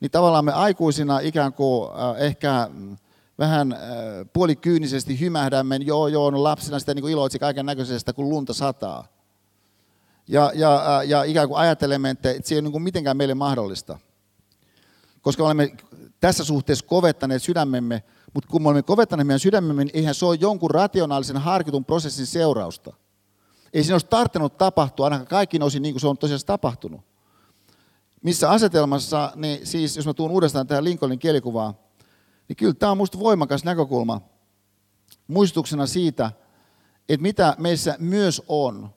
niin 0.00 0.10
tavallaan 0.10 0.44
me 0.44 0.52
aikuisina 0.52 1.18
ikään 1.18 1.52
kuin 1.52 1.90
ehkä 2.18 2.70
vähän 3.38 3.76
puolikyynisesti 4.32 5.20
hymähdämme, 5.20 5.76
joo 5.76 6.08
joo, 6.08 6.30
no 6.30 6.42
lapsina 6.42 6.78
sitä 6.78 6.94
niin 6.94 7.08
iloitsi 7.08 7.38
kaiken 7.38 7.66
näköisestä, 7.66 8.12
kun 8.12 8.28
lunta 8.28 8.52
sataa 8.52 9.08
ja, 10.28 10.52
ja, 10.54 11.02
ja 11.06 11.22
ikään 11.22 11.48
kuin 11.48 11.58
ajattelemme, 11.58 12.10
että 12.10 12.34
se 12.44 12.54
ei 12.54 12.60
ole 12.60 12.68
niin 12.68 12.82
mitenkään 12.82 13.16
meille 13.16 13.34
mahdollista. 13.34 13.98
Koska 15.22 15.44
olemme 15.44 15.76
tässä 16.20 16.44
suhteessa 16.44 16.86
kovettaneet 16.86 17.42
sydämemme, 17.42 18.02
mutta 18.34 18.48
kun 18.50 18.62
me 18.62 18.68
olemme 18.68 18.82
kovettaneet 18.82 19.26
meidän 19.26 19.40
sydämemme, 19.40 19.84
niin 19.84 19.96
eihän 19.96 20.14
se 20.14 20.26
ole 20.26 20.38
jonkun 20.40 20.70
rationaalisen 20.70 21.36
harkitun 21.36 21.84
prosessin 21.84 22.26
seurausta. 22.26 22.92
Ei 23.72 23.82
siinä 23.82 23.94
olisi 23.94 24.06
tarttunut 24.06 24.58
tapahtua, 24.58 25.06
ainakaan 25.06 25.26
kaikki 25.26 25.58
osin 25.62 25.82
niin 25.82 25.94
kuin 25.94 26.00
se 26.00 26.08
on 26.08 26.18
tosiaan 26.18 26.40
tapahtunut. 26.46 27.00
Missä 28.22 28.50
asetelmassa, 28.50 29.32
niin 29.34 29.66
siis 29.66 29.96
jos 29.96 30.06
mä 30.06 30.14
tuun 30.14 30.30
uudestaan 30.30 30.66
tähän 30.66 30.84
Lincolnin 30.84 31.18
kielikuvaan, 31.18 31.74
niin 32.48 32.56
kyllä 32.56 32.74
tämä 32.74 32.92
on 32.92 32.98
minusta 32.98 33.18
voimakas 33.18 33.64
näkökulma 33.64 34.20
muistutuksena 35.26 35.86
siitä, 35.86 36.32
että 37.08 37.22
mitä 37.22 37.56
meissä 37.58 37.96
myös 37.98 38.42
on, 38.48 38.90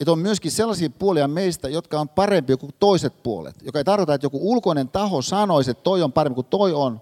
että 0.00 0.12
on 0.12 0.18
myöskin 0.18 0.50
sellaisia 0.50 0.90
puolia 0.90 1.28
meistä, 1.28 1.68
jotka 1.68 2.00
on 2.00 2.08
parempi 2.08 2.56
kuin 2.56 2.72
toiset 2.80 3.22
puolet. 3.22 3.56
Joka 3.62 3.78
ei 3.78 3.84
tarkoita, 3.84 4.14
että 4.14 4.24
joku 4.24 4.52
ulkoinen 4.52 4.88
taho 4.88 5.22
sanoisi, 5.22 5.70
että 5.70 5.82
toi 5.82 6.02
on 6.02 6.12
parempi 6.12 6.34
kuin 6.34 6.46
toi 6.46 6.72
on, 6.72 7.00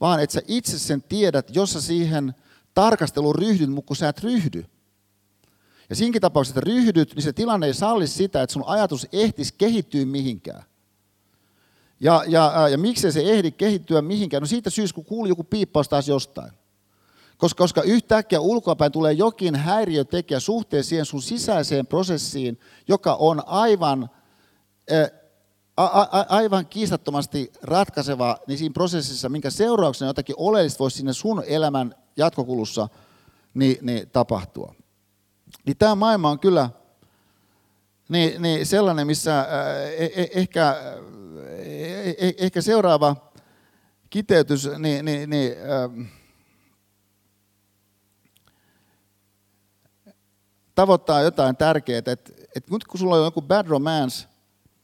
vaan 0.00 0.20
että 0.20 0.34
sä 0.34 0.42
itse 0.48 0.78
sen 0.78 1.02
tiedät, 1.02 1.56
jos 1.56 1.72
sä 1.72 1.80
siihen 1.80 2.34
tarkasteluun 2.74 3.34
ryhdyt, 3.34 3.70
mutta 3.70 3.88
kun 3.88 3.96
sä 3.96 4.08
et 4.08 4.20
ryhdy. 4.20 4.64
Ja 5.94 5.98
siinkin 5.98 6.22
tapauksessa, 6.22 6.60
että 6.60 6.70
ryhdyt, 6.70 7.14
niin 7.14 7.22
se 7.22 7.32
tilanne 7.32 7.66
ei 7.66 7.74
salli 7.74 8.06
sitä, 8.06 8.42
että 8.42 8.52
sun 8.52 8.64
ajatus 8.66 9.06
ehtisi 9.12 9.54
kehittyä 9.58 10.04
mihinkään. 10.04 10.62
Ja, 12.00 12.24
ja, 12.26 12.68
ja 12.68 12.78
miksei 12.78 13.12
se 13.12 13.20
ehdi 13.20 13.50
kehittyä 13.50 14.02
mihinkään? 14.02 14.40
No 14.40 14.46
siitä 14.46 14.70
syystä, 14.70 14.94
kun 14.94 15.04
kuuli 15.04 15.28
joku 15.28 15.44
piippaus 15.44 15.88
taas 15.88 16.08
jostain. 16.08 16.52
Koska, 17.38 17.64
koska 17.64 17.82
yhtäkkiä 17.82 18.40
ulkoapäin 18.40 18.92
tulee 18.92 19.12
jokin 19.12 19.54
häiriötekijä 19.54 20.40
suhteessa 20.40 20.88
siihen 20.88 21.04
sun 21.04 21.22
sisäiseen 21.22 21.86
prosessiin, 21.86 22.60
joka 22.88 23.14
on 23.14 23.42
aivan, 23.46 24.10
a, 25.76 25.84
a, 25.84 26.26
aivan 26.28 26.66
kiistattomasti 26.66 27.52
ratkaiseva 27.62 28.38
niin 28.46 28.58
siinä 28.58 28.72
prosessissa, 28.72 29.28
minkä 29.28 29.50
seurauksena 29.50 30.08
jotakin 30.08 30.36
oleellista 30.38 30.78
voisi 30.78 30.96
sinne 30.96 31.12
sun 31.12 31.42
elämän 31.46 31.94
jatkokulussa 32.16 32.88
niin, 33.54 33.76
niin 33.82 34.10
tapahtua. 34.10 34.74
Niin 35.64 35.76
tämä 35.76 35.94
maailma 35.94 36.30
on 36.30 36.38
kyllä 36.38 36.70
niin, 38.08 38.42
niin 38.42 38.66
sellainen, 38.66 39.06
missä 39.06 39.46
eh, 39.96 40.12
eh, 40.16 40.30
ehkä, 40.34 40.76
eh, 42.18 42.34
ehkä 42.38 42.60
seuraava 42.60 43.16
kiteytys, 44.10 44.68
niin, 44.78 45.04
niin, 45.04 45.30
niin 45.30 45.52
tavoittaa 50.74 51.22
jotain 51.22 51.56
tärkeää, 51.56 51.98
että, 51.98 52.12
että 52.12 52.70
nyt 52.70 52.84
kun 52.84 53.00
sulla 53.00 53.16
on 53.16 53.24
joku 53.24 53.42
bad 53.42 53.66
romance, 53.66 54.26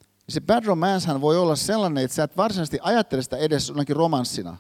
niin 0.00 0.34
se 0.34 0.40
bad 0.40 0.64
romance 0.64 1.20
voi 1.20 1.38
olla 1.38 1.56
sellainen, 1.56 2.04
että 2.04 2.14
sä 2.14 2.22
et 2.22 2.36
varsinaisesti 2.36 2.78
ajattele 2.82 3.22
sitä 3.22 3.36
edes 3.36 3.68
jonakin 3.68 3.96
romanssina. 3.96 4.56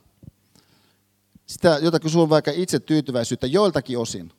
sitä 1.46 1.78
jotakin 1.82 2.10
sun 2.10 2.30
vaikka 2.30 2.50
itse 2.54 2.80
tyytyväisyyttä 2.80 3.46
joiltakin 3.46 3.98
osin. 3.98 4.32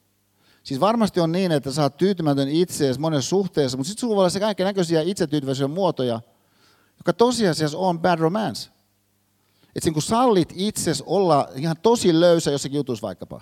Siis 0.64 0.80
varmasti 0.80 1.20
on 1.20 1.32
niin, 1.32 1.52
että 1.52 1.72
sä 1.72 1.82
oot 1.82 1.98
tyytymätön 1.98 2.50
itseesi 2.50 3.00
monessa 3.00 3.30
suhteessa, 3.30 3.78
mutta 3.78 3.88
sitten 3.88 4.02
sulla 4.02 4.16
voi 4.16 4.22
olla 4.22 4.30
se 4.30 4.40
kaiken 4.40 4.66
näköisiä 4.66 5.02
itsetyytyväisyyden 5.02 5.72
muotoja, 5.72 6.22
joka 6.98 7.14
tosiasiassa 7.14 7.78
on 7.78 8.00
bad 8.00 8.20
romance. 8.20 8.70
Että 9.76 9.92
kun 9.92 10.02
sallit 10.02 10.54
itses 10.56 11.04
olla 11.06 11.48
ihan 11.56 11.76
tosi 11.82 12.20
löysä 12.20 12.52
jossakin 12.52 12.78
jutussa 12.78 13.08
vaikkapa. 13.08 13.42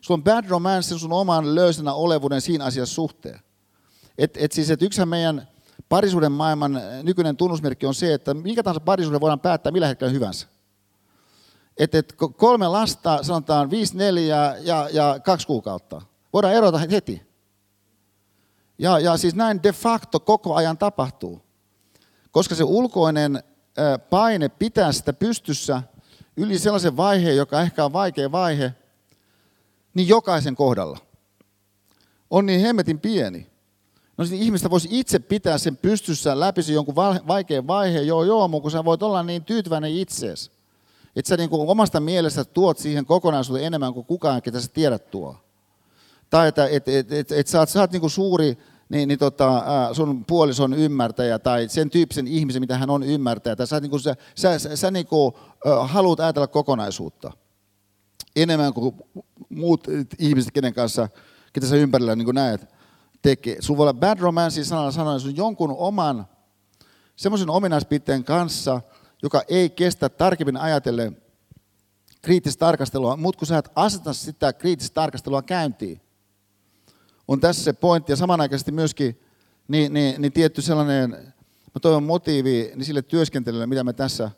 Sulla 0.00 0.18
on 0.18 0.24
bad 0.24 0.48
romance 0.48 0.98
sun 0.98 1.12
oman 1.12 1.54
löysänä 1.54 1.94
olevuuden 1.94 2.40
siinä 2.40 2.64
asiassa 2.64 2.94
suhteen. 2.94 3.40
Et, 4.18 4.36
et 4.36 4.52
siis, 4.52 4.70
et 4.70 4.82
yksihän 4.82 5.08
meidän 5.08 5.48
parisuuden 5.88 6.32
maailman 6.32 6.80
nykyinen 7.02 7.36
tunnusmerkki 7.36 7.86
on 7.86 7.94
se, 7.94 8.14
että 8.14 8.34
minkä 8.34 8.62
tahansa 8.62 8.80
parisuuden 8.80 9.20
voidaan 9.20 9.40
päättää 9.40 9.72
millä 9.72 9.86
hetkellä 9.86 10.12
hyvänsä. 10.12 10.46
Et, 11.76 11.94
et 11.94 12.14
kolme 12.36 12.68
lasta, 12.68 13.22
sanotaan 13.22 13.70
viisi, 13.70 13.96
neljä 13.96 14.56
ja, 14.60 14.88
ja 14.92 15.20
kaksi 15.24 15.46
kuukautta. 15.46 16.02
Voidaan 16.34 16.54
erota 16.54 16.78
heti. 16.78 17.22
Ja, 18.78 18.98
ja 18.98 19.16
siis 19.16 19.34
näin 19.34 19.62
de 19.62 19.72
facto 19.72 20.20
koko 20.20 20.54
ajan 20.54 20.78
tapahtuu. 20.78 21.42
Koska 22.30 22.54
se 22.54 22.64
ulkoinen 22.64 23.42
paine 24.10 24.48
pitää 24.48 24.92
sitä 24.92 25.12
pystyssä 25.12 25.82
yli 26.36 26.58
sellaisen 26.58 26.96
vaiheen, 26.96 27.36
joka 27.36 27.62
ehkä 27.62 27.84
on 27.84 27.92
vaikea 27.92 28.32
vaihe, 28.32 28.74
niin 29.94 30.08
jokaisen 30.08 30.54
kohdalla 30.54 30.98
on 32.30 32.46
niin 32.46 32.60
hemmetin 32.60 33.00
pieni. 33.00 33.50
No 34.16 34.24
sitten 34.24 34.42
ihmistä 34.42 34.70
voisi 34.70 34.88
itse 34.90 35.18
pitää 35.18 35.58
sen 35.58 35.76
pystyssä 35.76 36.40
läpi 36.40 36.62
se 36.62 36.72
jonkun 36.72 36.94
vaikean 37.28 37.66
vaiheen, 37.66 38.06
joo 38.06 38.24
joo, 38.24 38.48
mutta 38.48 38.62
kun 38.62 38.70
sä 38.70 38.84
voit 38.84 39.02
olla 39.02 39.22
niin 39.22 39.44
tyytyväinen 39.44 39.92
itseesi, 39.92 40.50
että 41.16 41.28
sä 41.28 41.36
niin 41.36 41.50
kuin 41.50 41.68
omasta 41.68 42.00
mielestä 42.00 42.44
tuot 42.44 42.78
siihen 42.78 43.06
kokonaisuuteen 43.06 43.66
enemmän 43.66 43.94
kuin 43.94 44.06
kukaan, 44.06 44.42
ketä 44.42 44.60
sä 44.60 44.68
tiedät 44.68 45.10
tuo. 45.10 45.36
Tai 46.34 46.48
että 46.48 46.66
et, 46.66 46.88
et, 46.88 47.12
et, 47.12 47.32
et 47.32 47.46
sä 47.46 47.58
oot, 47.58 47.68
sä 47.68 47.80
oot 47.80 47.92
niin 47.92 48.00
kuin 48.00 48.10
suuri 48.10 48.58
niin, 48.88 49.08
niin 49.08 49.18
tota, 49.18 49.64
sun 49.92 50.24
puolison 50.24 50.74
ymmärtäjä 50.74 51.38
tai 51.38 51.68
sen 51.68 51.90
tyyppisen 51.90 52.26
ihmisen, 52.26 52.62
mitä 52.62 52.78
hän 52.78 52.90
on 52.90 53.02
ymmärtäjä. 53.02 53.56
Tai 53.56 53.66
sä, 53.66 53.80
niin 53.80 53.90
kuin, 53.90 54.00
sä, 54.00 54.16
sä, 54.34 54.58
sä, 54.58 54.76
sä 54.76 54.90
niin 54.90 55.06
kuin, 55.06 55.34
haluat 55.84 56.20
ajatella 56.20 56.46
kokonaisuutta 56.46 57.32
enemmän 58.36 58.74
kuin 58.74 58.94
muut 59.48 59.86
ihmiset, 60.18 60.52
kenen 60.52 60.74
kanssa, 60.74 61.08
ketä 61.52 61.66
sä 61.66 61.76
ympärillä 61.76 62.16
niin 62.16 62.34
näet, 62.34 62.66
tekee. 63.22 63.56
Sulla 63.60 63.78
voi 63.78 63.84
olla 63.84 63.94
bad 63.94 64.18
romance 64.18 64.64
sanalla 64.64 64.90
sanoen 64.90 65.20
sun 65.20 65.36
jonkun 65.36 65.74
oman 65.78 66.26
semmoisen 67.16 67.50
ominaispiirteen 67.50 68.24
kanssa, 68.24 68.80
joka 69.22 69.42
ei 69.48 69.70
kestä 69.70 70.08
tarkemmin 70.08 70.56
ajatellen 70.56 71.16
kriittistä 72.22 72.60
tarkastelua, 72.60 73.16
mutta 73.16 73.38
kun 73.38 73.46
sä 73.46 73.58
et 73.58 73.70
aseta 73.74 74.12
sitä 74.12 74.52
kriittistä 74.52 74.94
tarkastelua 74.94 75.42
käyntiin, 75.42 76.03
on 77.28 77.40
tässä 77.40 77.64
se 77.64 77.72
pointti. 77.72 78.12
Ja 78.12 78.16
samanaikaisesti 78.16 78.72
myöskin 78.72 79.20
niin, 79.68 79.92
niin, 79.92 80.22
niin 80.22 80.32
tietty 80.32 80.62
sellainen, 80.62 81.10
mä 81.74 81.80
toivon 81.82 82.02
motiivi 82.02 82.72
niin 82.74 82.84
sille 82.84 83.02
työskentelylle, 83.02 83.66
mitä 83.66 83.84
me 83.84 83.92
tässä 83.92 84.30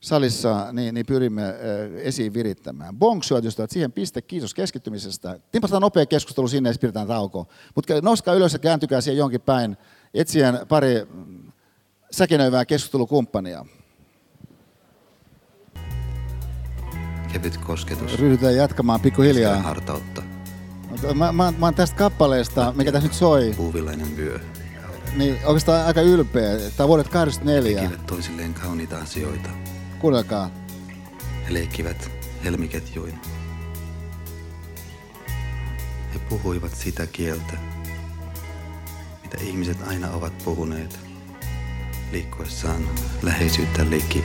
salissa 0.00 0.72
niin, 0.72 0.94
niin 0.94 1.06
pyrimme 1.06 1.54
esiin 1.96 2.34
virittämään. 2.34 2.96
Bonksuat 2.96 3.44
ystävät, 3.44 3.70
siihen 3.70 3.92
piste, 3.92 4.22
kiitos 4.22 4.54
keskittymisestä. 4.54 5.40
Timpastetaan 5.52 5.82
nopea 5.82 6.06
keskustelu 6.06 6.48
sinne 6.48 6.70
ja 6.70 6.74
pidetään 6.80 7.06
tauko. 7.06 7.48
Mutta 7.74 8.00
nouskaa 8.02 8.34
ylös 8.34 8.52
ja 8.52 8.58
kääntykää 8.58 9.00
siihen 9.00 9.18
jonkin 9.18 9.40
päin, 9.40 9.76
etsien 10.14 10.58
pari 10.68 11.06
säkenöivää 12.10 12.64
keskustelukumppania. 12.64 13.66
Kevyt 17.32 17.56
kosketus. 17.56 18.18
Ryhdytään 18.18 18.56
jatkamaan 18.56 19.00
pikkuhiljaa. 19.00 19.62
Hartautta. 19.62 20.31
Mä, 21.14 21.32
mä, 21.32 21.52
mä 21.58 21.66
oon 21.66 21.74
tästä 21.74 21.96
kappaleesta, 21.96 22.72
mikä 22.76 22.92
tässä 22.92 23.08
nyt 23.08 23.16
soi. 23.16 23.54
Puuvillainen 23.56 24.16
vyö. 24.16 24.40
Niin 25.16 25.38
oikeastaan 25.44 25.86
aika 25.86 26.00
ylpeä. 26.00 26.58
Tämä 26.76 26.88
vuodet 26.88 27.08
84. 27.08 27.80
Tekivät 27.80 28.06
toisilleen 28.06 28.54
kauniita 28.54 28.98
asioita. 28.98 29.48
Kuunnelkaa. 29.98 30.50
He 31.48 31.54
leikkivät 31.54 32.10
helmiketjuin. 32.44 33.18
He 36.14 36.18
puhuivat 36.28 36.74
sitä 36.74 37.06
kieltä, 37.06 37.52
mitä 39.22 39.36
ihmiset 39.40 39.78
aina 39.86 40.10
ovat 40.10 40.32
puhuneet, 40.44 41.00
liikkuessaan 42.12 42.88
läheisyyttä 43.22 43.90
liki. 43.90 44.24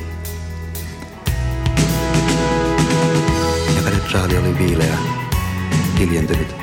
Ja 3.75 3.81
katedraali 3.83 4.37
oli 4.37 4.57
viileä, 4.57 4.97
hiljentynyt, 5.99 6.55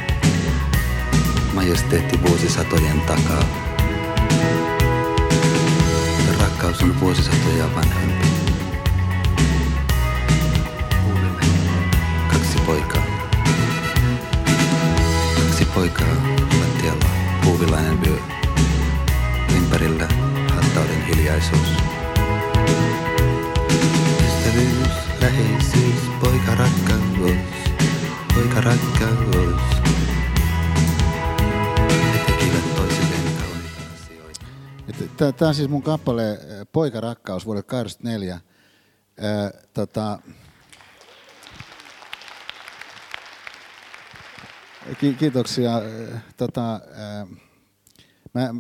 majesteetti 1.54 2.22
vuosisatojen 2.28 3.00
takaa. 3.00 3.44
Rakkaus 6.40 6.82
on 6.82 7.00
vuosisatoja 7.00 7.74
vanhempi. 7.74 8.26
Kaksi 12.32 12.58
poikaa. 12.66 13.02
Kaksi 15.40 15.64
poikaa 15.64 16.14
lattialla 16.60 17.04
puuvillainen 17.44 18.00
vyö. 18.04 18.18
Ympärillä 19.56 20.08
hattauden 20.54 21.06
hiljaisuus. 21.06 21.68
Ystävyys, 24.26 24.92
läheisyys, 25.20 26.10
poika 26.20 26.54
rakkaus, 26.54 27.63
Tämä 35.16 35.48
on 35.48 35.54
siis 35.54 35.68
mun 35.68 35.82
kappale 35.82 36.30
äh, 36.30 36.38
Poika 36.72 37.00
rakkaus 37.00 37.46
vuodelta 37.46 37.66
84. 37.66 38.34
Äh, 38.34 38.40
tota, 39.74 40.18
ki- 45.00 45.14
kiitoksia. 45.14 45.76
Äh, 45.76 46.24
Tota, 46.36 46.74
äh, 46.74 47.28
mä, 48.34 48.54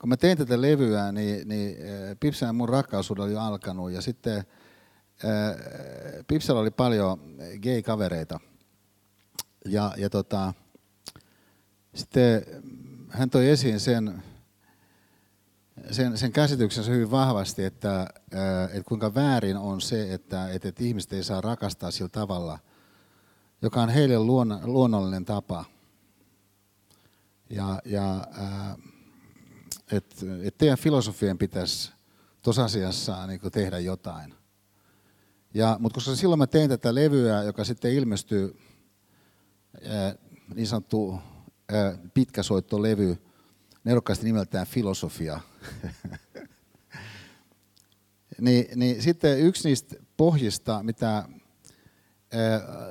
kun 0.00 0.08
mä 0.08 0.16
tein 0.16 0.38
tätä 0.38 0.60
levyä, 0.60 1.12
niin, 1.12 1.48
niin 1.48 1.76
ja 2.20 2.52
mun 2.52 2.68
rakkaussuhde 2.68 3.22
oli 3.22 3.32
jo 3.32 3.40
alkanut. 3.40 3.90
Ja 3.90 4.02
sitten 4.02 4.36
äh, 4.36 4.44
Pipsalla 6.26 6.60
oli 6.60 6.70
paljon 6.70 7.20
gay-kavereita. 7.62 8.40
Ja, 9.64 9.94
ja 9.96 10.10
tota, 10.10 10.54
sitten 11.94 12.42
hän 13.08 13.30
toi 13.30 13.48
esiin 13.48 13.80
sen, 13.80 14.22
sen, 15.90 16.18
sen 16.18 16.32
käsityksensä 16.32 16.90
hyvin 16.90 17.10
vahvasti, 17.10 17.64
että, 17.64 18.06
että 18.72 18.88
kuinka 18.88 19.14
väärin 19.14 19.56
on 19.56 19.80
se, 19.80 20.14
että, 20.14 20.50
että, 20.50 20.68
että 20.68 20.84
ihmiset 20.84 21.12
ei 21.12 21.22
saa 21.22 21.40
rakastaa 21.40 21.90
sillä 21.90 22.08
tavalla, 22.08 22.58
joka 23.62 23.82
on 23.82 23.88
heille 23.88 24.18
luon, 24.18 24.60
luonnollinen 24.62 25.24
tapa. 25.24 25.64
Ja, 27.50 27.82
ja 27.84 28.26
että 29.92 30.26
että 30.42 30.58
teidän 30.58 30.78
filosofien 30.78 31.38
pitäisi 31.38 31.92
tosiasiassa 32.42 33.26
niin 33.26 33.40
tehdä 33.52 33.78
jotain. 33.78 34.34
Ja, 35.54 35.76
mutta 35.80 35.94
koska 35.94 36.14
silloin 36.14 36.38
mä 36.38 36.46
tein 36.46 36.70
tätä 36.70 36.94
levyä, 36.94 37.42
joka 37.42 37.64
sitten 37.64 37.92
ilmestyi 37.92 38.56
niin 40.54 40.66
sanottu 40.66 41.20
pitkäsoittolevy, 42.14 43.18
nerokkaasti 43.84 44.26
nimeltään 44.26 44.66
Filosofia. 44.66 45.40
niin, 48.40 48.66
niin 48.76 49.02
sitten 49.02 49.40
yksi 49.40 49.68
niistä 49.68 49.96
pohjista, 50.16 50.82
mitä 50.82 51.28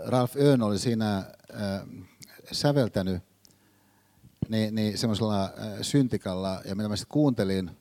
Ralph 0.06 0.38
Öön 0.38 0.62
oli 0.62 0.80
siinä 0.80 1.24
säveltänyt, 2.52 3.24
niin, 4.50 4.76
niin 4.76 4.98
semmoisella 4.98 5.52
syntikalla, 5.82 6.62
ja 6.66 6.76
mitä 6.76 6.90
mä 6.90 6.96
sitten 6.96 7.14
kuuntelin, 7.14 7.72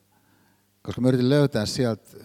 koska 0.83 1.01
mä 1.01 1.09
yritin 1.09 1.29
löytää 1.29 1.67
sieltä 1.67 2.17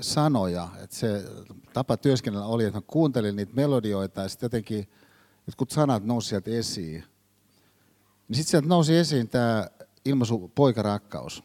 sanoja, 0.00 0.68
että 0.82 0.96
se 0.96 1.24
tapa 1.72 1.96
työskennellä 1.96 2.46
oli, 2.46 2.64
että 2.64 2.78
mä 2.78 2.82
kuuntelin 2.86 3.36
niitä 3.36 3.54
melodioita 3.54 4.22
ja 4.22 4.28
sitten 4.28 4.46
jotenkin 4.46 4.90
jotkut 5.46 5.70
sanat 5.70 6.04
nousi 6.04 6.28
sieltä 6.28 6.50
esiin. 6.50 7.04
Niin 8.28 8.36
sitten 8.36 8.50
sieltä 8.50 8.68
nousi 8.68 8.96
esiin 8.96 9.28
tämä 9.28 9.66
ilmaisu 10.04 10.52
poikarakkaus. 10.54 11.44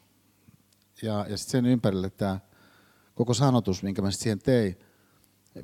Ja, 1.02 1.26
ja 1.30 1.38
sitten 1.38 1.52
sen 1.52 1.66
ympärille 1.66 2.10
tämä 2.10 2.40
koko 3.16 3.34
sanotus, 3.34 3.84
minkä 3.84 4.02
mä 4.02 4.12
sitten 4.12 4.24
siihen 4.24 4.40
tein, 4.40 4.78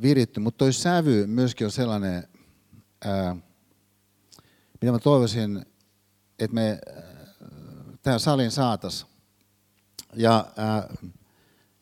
viritty. 0.01 0.39
Mutta 0.39 0.57
toi 0.57 0.73
sävy 0.73 1.27
myöskin 1.27 1.67
on 1.67 1.71
sellainen, 1.71 2.27
ää, 3.05 3.35
mitä 4.81 4.91
mä 4.91 4.99
toivoisin, 4.99 5.65
että 6.39 6.55
me 6.55 6.79
tähän 8.01 8.19
saliin 8.19 8.51
saatas. 8.51 9.07
Ja, 10.15 10.45
ää, 10.57 10.93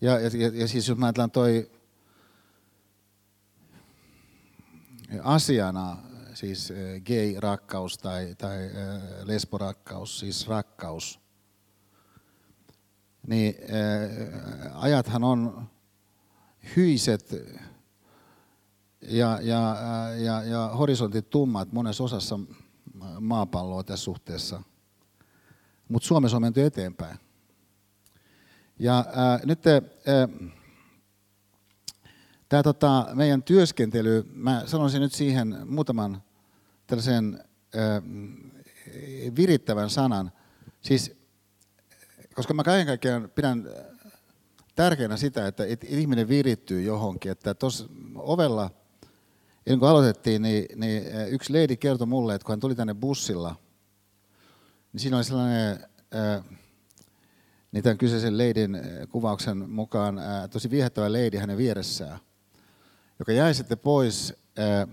ja, 0.02 0.19
ja, 0.19 0.30
ja, 0.53 0.68
siis 0.68 0.88
jos 0.88 0.98
mä 0.98 1.06
ajatellaan 1.06 1.32
toi 1.32 1.72
asiana, 5.23 5.98
siis 6.34 6.73
gay-rakkaus 7.06 7.98
tai, 7.98 8.36
tai 8.38 8.57
lesborakkaus, 9.23 10.19
siis 10.19 10.48
rakkaus, 10.48 11.19
niin 13.28 13.56
ajathan 14.73 15.23
on 15.23 15.69
hyiset 16.76 17.36
ja, 19.02 19.40
ja, 19.41 19.76
ja, 20.18 20.44
ja 20.44 20.68
horisontit 20.68 21.30
tummat 21.30 21.72
monessa 21.72 22.03
osassa 22.03 22.40
maapalloa 23.19 23.84
tässä 23.84 24.03
suhteessa. 24.03 24.61
Mutta 25.90 26.07
Suomessa 26.07 26.38
on 26.38 26.41
menty 26.41 26.65
eteenpäin. 26.65 27.18
Ja 28.82 29.06
ää, 29.14 29.40
nyt 29.45 29.60
tämä 32.49 32.64
tota, 32.64 33.08
meidän 33.14 33.44
työskentely, 33.44 34.26
mä 34.34 34.64
sanoisin 34.66 35.02
nyt 35.02 35.14
siihen 35.14 35.58
muutaman 35.66 36.24
tällaisen 36.88 37.44
ää, 37.76 38.02
virittävän 39.36 39.90
sanan. 39.90 40.32
Siis, 40.82 41.16
koska 42.34 42.53
mä 42.53 42.64
kaiken 42.64 42.88
kaikkiaan 42.88 43.30
pidän 43.36 43.70
tärkeänä 44.76 45.18
sitä, 45.18 45.48
että, 45.48 45.64
ihminen 45.88 46.28
virittyy 46.28 46.82
johonkin. 46.82 47.32
Että 47.32 47.53
tuossa 47.53 47.86
ovella, 48.16 48.70
ennen 49.66 49.80
kuin 49.80 49.90
aloitettiin, 49.90 50.41
niin, 50.41 50.66
niin 50.76 51.03
yksi 51.30 51.53
leidi 51.53 51.78
kertoi 51.78 52.08
mulle, 52.08 52.36
että 52.36 52.45
kun 52.45 52.53
hän 52.53 52.60
tuli 52.60 52.76
tänne 52.76 52.94
bussilla, 52.94 53.56
niin 54.94 55.02
siinä 55.02 55.18
oli 55.18 55.24
sellainen, 55.24 55.80
ää, 56.12 56.44
niin 57.72 57.84
tämän 57.84 57.98
kyseisen 57.98 58.38
leidin 58.38 58.77
kuvauksen 59.10 59.69
mukaan 59.69 60.19
ää, 60.19 60.48
tosi 60.48 60.69
viehättävä 60.69 61.11
leidi 61.11 61.38
hänen 61.38 61.57
vieressään, 61.57 62.19
joka 63.19 63.31
jäi 63.31 63.53
sitten 63.53 63.80
pois 63.80 64.34
ää, 64.57 64.88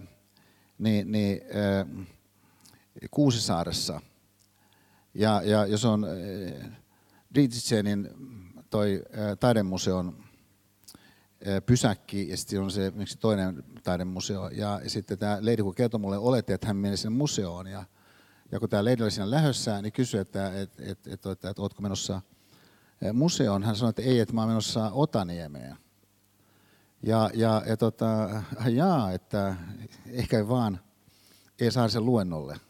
niin, 0.78 1.12
niin, 1.12 1.40
Kuusisaaressa. 3.10 4.00
Ja, 5.14 5.42
ja 5.44 5.66
jos 5.66 5.84
on 5.84 6.06
Dritsenin 7.34 8.08
toi 8.70 9.02
taidemuseon 9.40 10.24
pysäkki 11.66 12.28
ja 12.28 12.36
sitten 12.36 12.60
on 12.60 12.70
se 12.70 12.92
miksi 12.94 13.18
toinen 13.18 13.64
taidemuseo. 13.82 14.48
Ja 14.48 14.80
sitten 14.86 15.18
tämä 15.18 15.38
leidi, 15.40 15.62
kun 15.62 15.74
kertoi 15.74 16.00
mulle, 16.00 16.18
oletti, 16.18 16.52
että 16.52 16.66
hän 16.66 16.76
meni 16.76 16.96
sinne 16.96 17.16
museoon. 17.16 17.66
Ja, 17.66 17.84
ja 18.52 18.60
kun 18.60 18.68
tämä 18.68 18.84
leidi 18.84 19.02
oli 19.02 19.10
siinä 19.10 19.30
lähössä, 19.30 19.82
niin 19.82 19.92
kysyi, 19.92 20.20
että, 20.20 20.60
että, 20.60 20.82
että, 20.82 21.10
että, 21.12 21.32
että, 21.32 21.50
että 21.50 21.62
oletko 21.62 21.82
menossa 21.82 22.22
museoon. 23.12 23.62
Hän 23.62 23.76
sanoi, 23.76 23.90
että 23.90 24.02
ei, 24.02 24.20
että 24.20 24.34
mä 24.34 24.40
olen 24.40 24.50
menossa 24.50 24.90
Otaniemeen. 24.90 25.76
Ja, 27.02 27.30
ja, 27.34 27.62
ja 27.66 27.76
tota, 27.76 28.42
jaa, 28.70 29.12
että 29.12 29.56
ehkä 30.10 30.48
vaan 30.48 30.80
ei 31.60 31.70
saa 31.70 31.88
sen 31.88 32.04
luennolle. 32.04 32.60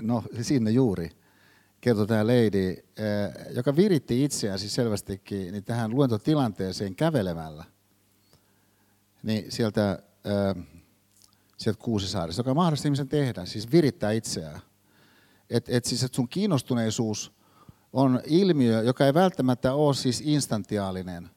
No 0.00 0.22
sinne 0.42 0.70
juuri 0.70 1.10
kertoi 1.82 2.06
tämä 2.06 2.26
lady, 2.26 2.70
eh, 2.70 3.54
joka 3.54 3.76
viritti 3.76 4.24
itseään 4.24 4.58
siis 4.58 4.74
selvästikin 4.74 5.52
niin 5.52 5.64
tähän 5.64 5.90
luentotilanteeseen 5.90 6.94
kävelemällä. 6.94 7.64
Niin 9.22 9.52
sieltä, 9.52 10.02
eh, 10.24 10.64
sieltä 11.56 11.80
Kuusisaarista, 11.82 12.40
joka 12.40 12.54
mahdollista 12.54 12.88
ihmisen 12.88 13.08
tehdä, 13.08 13.44
siis 13.44 13.72
virittää 13.72 14.12
itseään. 14.12 14.60
Että 15.50 15.72
et 15.72 15.84
siis, 15.84 16.04
et 16.04 16.14
sun 16.14 16.28
kiinnostuneisuus 16.28 17.32
on 17.92 18.20
ilmiö, 18.26 18.82
joka 18.82 19.06
ei 19.06 19.14
välttämättä 19.14 19.74
ole 19.74 19.94
siis 19.94 20.22
instantiaalinen. 20.24 21.30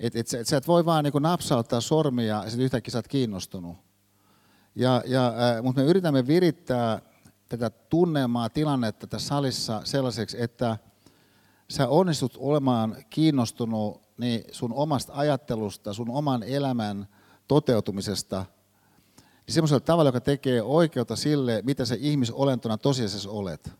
Että 0.00 0.18
et, 0.18 0.34
et 0.34 0.46
sä 0.46 0.56
et 0.56 0.68
voi 0.68 0.84
vaan 0.84 1.04
niin 1.04 1.22
napsauttaa 1.22 1.80
sormia 1.80 2.26
ja 2.26 2.42
sitten 2.42 2.64
yhtäkkiä 2.64 2.92
sä 2.92 2.98
oot 2.98 3.08
kiinnostunut. 3.08 3.76
Ja, 4.74 5.02
ja, 5.06 5.26
äh, 5.26 5.62
mutta 5.62 5.80
me 5.80 5.86
yritämme 5.86 6.26
virittää 6.26 7.02
tätä 7.48 7.70
tunnelmaa, 7.70 8.48
tilannetta 8.48 9.06
tässä 9.06 9.28
salissa 9.28 9.80
sellaiseksi, 9.84 10.42
että 10.42 10.78
sä 11.70 11.88
onnistut 11.88 12.36
olemaan 12.38 12.96
kiinnostunut 13.10 14.02
niin 14.18 14.44
sun 14.52 14.72
omasta 14.72 15.12
ajattelusta, 15.16 15.92
sun 15.92 16.10
oman 16.10 16.42
elämän 16.42 17.08
toteutumisesta, 17.48 18.44
niin 19.46 19.54
semmoisella 19.54 19.80
tavalla, 19.80 20.08
joka 20.08 20.20
tekee 20.20 20.62
oikeutta 20.62 21.16
sille, 21.16 21.62
mitä 21.64 21.84
se 21.84 21.96
ihmisolentona 22.00 22.78
tosiasiassa 22.78 23.30
olet. 23.30 23.79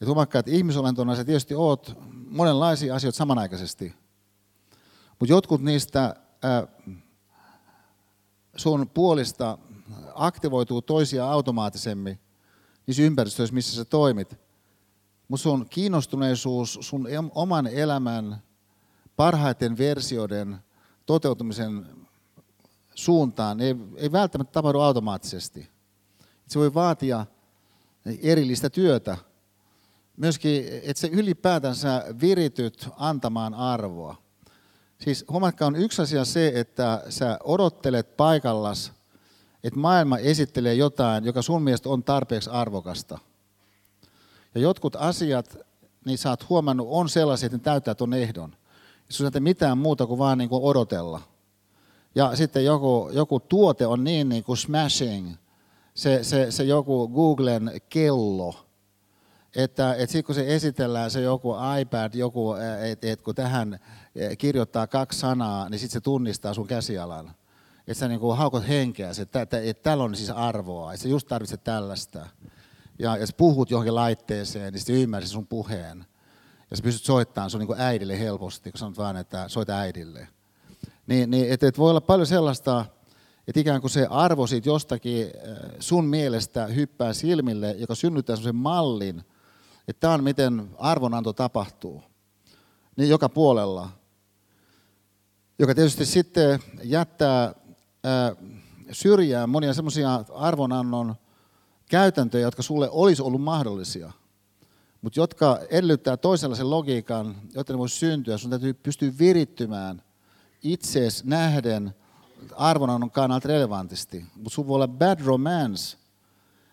Ja 0.00 0.06
tumakka, 0.06 0.38
että 0.38 0.50
ihmisolentona 0.50 1.16
sä 1.16 1.24
tietysti 1.24 1.54
oot 1.54 1.98
monenlaisia 2.30 2.94
asioita 2.94 3.16
samanaikaisesti. 3.16 3.94
Mutta 5.18 5.32
jotkut 5.32 5.62
niistä 5.62 6.16
ää, 6.42 6.66
sun 8.56 8.90
puolista 8.94 9.58
aktivoituu 10.14 10.82
toisia 10.82 11.30
automaattisemmin, 11.30 12.20
niissä 12.86 13.02
ympäristöissä, 13.02 13.54
missä 13.54 13.76
sä 13.76 13.84
toimit. 13.84 14.38
Mutta 15.28 15.42
sun 15.42 15.66
kiinnostuneisuus 15.70 16.78
sun 16.80 17.08
oman 17.34 17.66
elämän 17.66 18.42
parhaiten 19.16 19.78
versioiden 19.78 20.58
toteutumisen 21.06 21.86
suuntaan 22.94 23.60
ei, 23.60 23.76
ei 23.96 24.12
välttämättä 24.12 24.52
tapahdu 24.52 24.80
automaattisesti. 24.80 25.68
Se 26.48 26.58
voi 26.58 26.74
vaatia 26.74 27.26
erillistä 28.22 28.70
työtä. 28.70 29.16
Myöskin, 30.16 30.64
että 30.82 31.00
se 31.00 31.08
ylipäätänsä 31.08 32.04
virityt 32.20 32.88
antamaan 32.96 33.54
arvoa. 33.54 34.16
Siis 34.98 35.24
huomatkaa, 35.30 35.68
on 35.68 35.76
yksi 35.76 36.02
asia 36.02 36.24
se, 36.24 36.52
että 36.54 37.02
sä 37.08 37.38
odottelet 37.44 38.16
paikallas– 38.16 38.92
että 39.64 39.80
maailma 39.80 40.18
esittelee 40.18 40.74
jotain, 40.74 41.24
joka 41.24 41.42
sun 41.42 41.62
mielestä 41.62 41.88
on 41.88 42.04
tarpeeksi 42.04 42.50
arvokasta. 42.50 43.18
Ja 44.54 44.60
jotkut 44.60 44.96
asiat, 44.96 45.58
niin 46.04 46.18
sä 46.18 46.30
oot 46.30 46.48
huomannut, 46.48 46.86
on 46.90 47.08
sellaisia, 47.08 47.46
että 47.46 47.56
ne 47.56 47.62
täyttää 47.62 47.94
tuon 47.94 48.14
ehdon. 48.14 48.56
Sun 49.08 49.30
ei 49.34 49.40
mitään 49.40 49.78
muuta 49.78 50.06
kuin 50.06 50.18
vaan 50.18 50.38
niin 50.38 50.50
kuin 50.50 50.64
odotella. 50.64 51.20
Ja 52.14 52.36
sitten 52.36 52.64
joku, 52.64 53.10
joku 53.12 53.40
tuote 53.40 53.86
on 53.86 54.04
niin, 54.04 54.28
niin 54.28 54.44
kuin 54.44 54.56
smashing, 54.56 55.34
se, 55.94 56.24
se, 56.24 56.50
se 56.50 56.64
joku 56.64 57.08
Googlen 57.08 57.80
kello, 57.88 58.66
että, 59.56 59.94
että 59.94 60.12
sitten 60.12 60.24
kun 60.24 60.34
se 60.34 60.54
esitellään 60.54 61.10
se 61.10 61.20
joku 61.20 61.54
iPad, 61.80 62.14
joku, 62.14 62.54
että 62.82 63.06
et 63.10 63.22
kun 63.22 63.34
tähän 63.34 63.78
kirjoittaa 64.38 64.86
kaksi 64.86 65.18
sanaa, 65.18 65.68
niin 65.68 65.78
sitten 65.78 65.92
se 65.92 66.00
tunnistaa 66.00 66.54
sun 66.54 66.66
käsialan 66.66 67.34
että 67.90 68.00
sä 68.00 68.08
niin 68.08 68.20
kuin 68.20 68.36
haukot 68.36 68.68
henkeä, 68.68 69.10
että, 69.22 69.42
että, 69.42 69.60
että 69.60 69.82
tällä 69.82 70.04
on 70.04 70.16
siis 70.16 70.30
arvoa, 70.30 70.92
että 70.92 71.02
sä 71.02 71.08
just 71.08 71.28
tarvitset 71.28 71.64
tällaista. 71.64 72.26
Ja, 72.98 73.26
sä 73.26 73.32
puhut 73.36 73.70
johonkin 73.70 73.94
laitteeseen, 73.94 74.72
niin 74.72 74.80
sitten 74.80 74.96
ymmärsit 74.96 75.30
sun 75.30 75.46
puheen. 75.46 76.04
Ja 76.70 76.76
sä 76.76 76.82
pystyt 76.82 77.04
soittamaan 77.04 77.50
sun 77.50 77.58
niin 77.58 77.66
kuin 77.66 77.80
äidille 77.80 78.18
helposti, 78.18 78.70
kun 78.70 78.78
sanot 78.78 78.98
vaan, 78.98 79.16
että 79.16 79.48
soita 79.48 79.78
äidille. 79.78 80.28
Niin, 81.06 81.30
niin 81.30 81.52
että, 81.52 81.68
että 81.68 81.78
voi 81.78 81.90
olla 81.90 82.00
paljon 82.00 82.26
sellaista, 82.26 82.84
että 83.48 83.60
ikään 83.60 83.80
kuin 83.80 83.90
se 83.90 84.06
arvo 84.10 84.46
siitä 84.46 84.68
jostakin 84.68 85.26
sun 85.80 86.04
mielestä 86.04 86.66
hyppää 86.66 87.12
silmille, 87.12 87.74
joka 87.78 87.94
synnyttää 87.94 88.36
sellaisen 88.36 88.56
mallin, 88.56 89.24
että 89.90 90.00
tämä 90.00 90.14
on 90.14 90.24
miten 90.24 90.70
arvonanto 90.78 91.32
tapahtuu. 91.32 92.02
Niin 92.96 93.08
joka 93.08 93.28
puolella. 93.28 93.88
Joka 95.58 95.74
tietysti 95.74 96.06
sitten 96.06 96.60
jättää 96.82 97.54
syrjään 98.92 99.50
monia 99.50 99.74
semmoisia 99.74 100.24
arvonannon 100.34 101.14
käytäntöjä, 101.90 102.42
jotka 102.42 102.62
sulle 102.62 102.90
olisi 102.90 103.22
ollut 103.22 103.42
mahdollisia, 103.42 104.12
mutta 105.02 105.20
jotka 105.20 105.58
edellyttää 105.70 106.16
toisenlaisen 106.16 106.70
logiikan, 106.70 107.36
jotta 107.54 107.72
ne 107.72 107.78
voisi 107.78 107.96
syntyä. 107.96 108.38
Sun 108.38 108.50
täytyy 108.50 108.74
pystyä 108.74 109.12
virittymään 109.18 110.02
itseesi 110.62 111.22
nähden 111.26 111.94
arvonannon 112.56 113.10
kannalta 113.10 113.48
relevantisti. 113.48 114.24
Mutta 114.36 114.50
sun 114.50 114.66
voi 114.66 114.74
olla 114.74 114.88
bad 114.88 115.20
romance, 115.20 115.96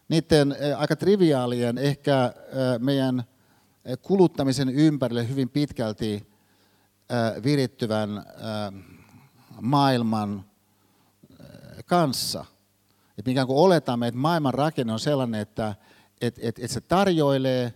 niiden 0.09 0.55
aika 0.77 0.95
triviaalien, 0.95 1.77
ehkä 1.77 2.33
meidän 2.79 3.23
kuluttamisen 4.01 4.69
ympärille 4.69 5.29
hyvin 5.29 5.49
pitkälti 5.49 6.27
virittyvän 7.43 8.23
maailman 9.61 10.45
kanssa. 11.85 12.45
Että 13.17 13.31
ikään 13.31 13.47
kuin 13.47 13.57
oletamme, 13.57 14.07
että 14.07 14.19
maailman 14.19 14.53
rakenne 14.53 14.93
on 14.93 14.99
sellainen, 14.99 15.41
että 15.41 15.75
et, 16.21 16.39
et, 16.41 16.59
et 16.59 16.71
se 16.71 16.81
tarjoilee 16.81 17.73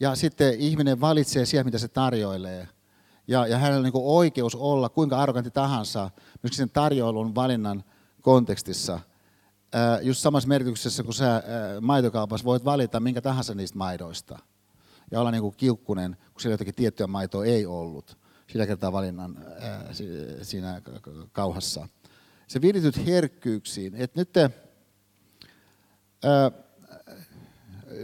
ja 0.00 0.14
sitten 0.14 0.54
ihminen 0.54 1.00
valitsee 1.00 1.44
siihen, 1.46 1.66
mitä 1.66 1.78
se 1.78 1.88
tarjoilee. 1.88 2.68
Ja, 3.28 3.46
ja 3.46 3.58
hänellä 3.58 3.78
on 3.78 3.84
niin 3.84 3.92
oikeus 3.94 4.54
olla 4.54 4.88
kuinka 4.88 5.18
arrogantti 5.18 5.50
tahansa 5.50 6.10
myöskin 6.42 6.56
sen 6.56 6.70
tarjoilun 6.70 7.34
valinnan 7.34 7.84
kontekstissa. 8.20 9.00
Ää, 9.72 10.00
just 10.00 10.20
samassa 10.20 10.48
merkityksessä, 10.48 11.02
kun 11.02 11.14
sä 11.14 11.34
ää, 11.34 11.42
maitokaupassa 11.80 12.44
voit 12.44 12.64
valita 12.64 13.00
minkä 13.00 13.20
tahansa 13.20 13.54
niistä 13.54 13.78
maidoista. 13.78 14.38
Ja 15.10 15.20
olla 15.20 15.30
niin 15.30 15.42
kuin 15.42 15.54
kiukkunen, 15.56 16.16
kun 16.32 16.40
siellä 16.40 16.54
jotakin 16.54 16.74
tiettyä 16.74 17.06
maitoa 17.06 17.44
ei 17.44 17.66
ollut. 17.66 18.18
Sillä 18.46 18.66
kertaa 18.66 18.92
valinnan 18.92 19.44
ää, 19.60 19.92
siinä 20.42 20.82
kauhassa 21.32 21.88
se 22.46 22.60
virityt 22.60 23.06
herkkyyksiin. 23.06 23.94
Et 23.94 24.14
nyt 24.14 24.32
te, 24.32 24.50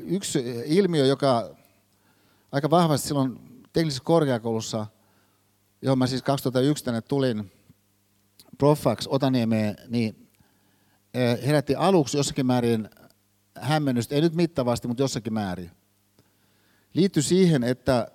yksi 0.02 0.44
ilmiö, 0.66 1.06
joka 1.06 1.56
aika 2.52 2.70
vahvasti 2.70 3.08
silloin 3.08 3.62
teknisessä 3.72 4.04
korkeakoulussa, 4.04 4.86
johon 5.82 5.98
mä 5.98 6.06
siis 6.06 6.22
2001 6.22 6.84
tänne 6.84 7.00
tulin, 7.00 7.52
Profax 8.58 9.06
Otaniemeen, 9.06 9.76
niin 9.88 10.21
herätti 11.46 11.74
aluksi 11.74 12.16
jossakin 12.16 12.46
määrin 12.46 12.90
hämmennystä, 13.60 14.14
ei 14.14 14.20
nyt 14.20 14.34
mittavasti, 14.34 14.88
mutta 14.88 15.02
jossakin 15.02 15.32
määrin. 15.32 15.70
Liittyi 16.94 17.22
siihen, 17.22 17.64
että 17.64 18.08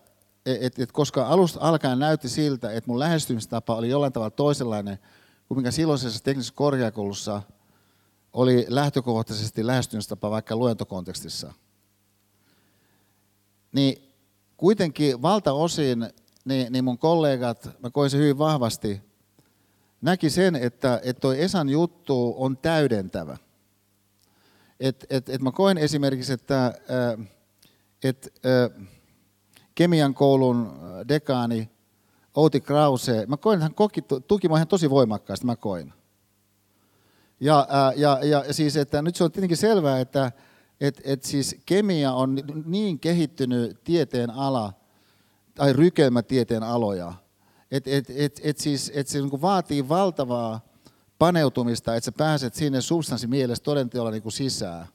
et, 0.45 0.80
et, 0.80 0.91
koska 0.91 1.28
alusta 1.28 1.60
alkaen 1.61 1.99
näytti 1.99 2.30
siltä, 2.30 2.72
että 2.72 2.90
mun 2.90 2.99
lähestymistapa 2.99 3.76
oli 3.76 3.90
jollain 3.90 4.14
tavalla 4.14 4.32
toisenlainen 4.32 4.99
kuin 5.48 5.57
mikä 5.57 5.72
silloisessa 5.72 6.24
teknisessä 6.24 6.53
korkeakoulussa 6.56 7.41
oli 8.34 8.65
lähtökohtaisesti 8.69 9.68
lähestymistapa 9.68 10.32
vaikka 10.32 10.56
luentokontekstissa. 10.56 11.53
Niin 13.72 14.14
kuitenkin 14.57 15.22
valtaosin 15.22 16.10
niin, 16.45 16.74
niin 16.74 16.84
mun 16.84 16.98
kollegat, 16.98 17.69
mä 17.84 17.90
koin 17.90 18.10
sen 18.10 18.19
hyvin 18.19 18.38
vahvasti, 18.38 19.02
näki 20.02 20.30
sen, 20.30 20.56
että, 20.56 21.02
että 21.03 21.28
Esan 21.38 21.69
juttu 21.69 22.36
on 22.38 22.57
täydentävä. 22.57 23.38
Et, 24.80 25.06
et, 25.10 25.30
et 25.30 25.41
mä 25.41 25.52
koin 25.52 25.78
esimerkiksi, 25.78 26.34
että 26.34 26.74
et, 28.03 28.34
kemian 29.76 30.14
koulun 30.14 30.80
dekaani 31.07 31.69
Outi 32.36 32.61
Krause, 32.61 33.26
mä 33.28 33.38
koin, 33.38 33.57
että 33.57 33.64
hän 33.64 33.74
koki, 33.74 34.02
tuki 34.28 34.48
ihan 34.56 34.68
tosi 34.68 34.90
voimakkaasti, 34.90 35.45
mä 35.45 35.56
koin. 35.56 35.94
Ja, 37.40 37.68
ja, 37.95 38.19
ja 38.24 38.53
siis, 38.53 38.78
että 38.78 39.02
nyt 39.02 39.15
se 39.15 39.24
on 39.24 39.32
tietenkin 39.32 39.57
selvää, 39.57 39.99
että 39.99 40.32
et, 40.82 41.02
et 41.03 41.24
siis 41.24 41.56
kemia 41.65 42.14
on 42.14 42.38
niin 42.65 42.99
kehittynyt 42.99 43.84
tieteen 43.84 44.30
ala, 44.30 44.74
tai 45.56 45.74
rykelmätieteen 45.74 46.64
aloja, 46.64 47.14
että 47.72 47.89
et, 47.91 48.06
et, 48.10 48.41
et 48.44 48.57
siis, 48.57 48.91
et 48.95 49.07
se 49.07 49.22
niin 49.22 49.41
vaatii 49.41 49.89
valtavaa 49.89 50.68
paneutumista, 51.19 51.95
että 51.95 52.06
sä 52.06 52.11
pääset 52.11 52.53
sinne 52.53 52.81
substanssimielessä 52.81 53.64
todenteolla 53.64 54.11
niin 54.11 54.31
sisään. 54.31 54.88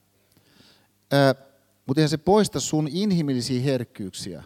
Mutta 1.85 2.01
eihän 2.01 2.09
se 2.09 2.17
poista 2.17 2.59
sun 2.59 2.87
inhimillisiä 2.91 3.61
herkkyyksiä. 3.61 4.43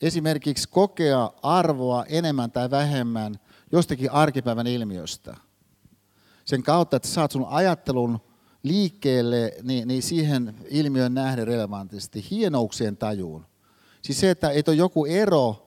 Esimerkiksi 0.00 0.68
kokea 0.68 1.32
arvoa 1.42 2.04
enemmän 2.04 2.50
tai 2.50 2.70
vähemmän 2.70 3.34
jostakin 3.72 4.10
arkipäivän 4.10 4.66
ilmiöstä. 4.66 5.36
Sen 6.44 6.62
kautta, 6.62 6.96
että 6.96 7.08
saat 7.08 7.30
sun 7.30 7.46
ajattelun 7.48 8.20
liikkeelle 8.62 9.52
niin, 9.62 9.88
niin 9.88 10.02
siihen 10.02 10.54
ilmiön 10.68 11.14
nähden 11.14 11.46
relevantisti, 11.46 12.26
hienouksien 12.30 12.96
tajuun. 12.96 13.46
Siis 14.02 14.20
se, 14.20 14.30
että 14.30 14.50
ei 14.50 14.62
ole 14.68 14.76
joku 14.76 15.06
ero 15.06 15.65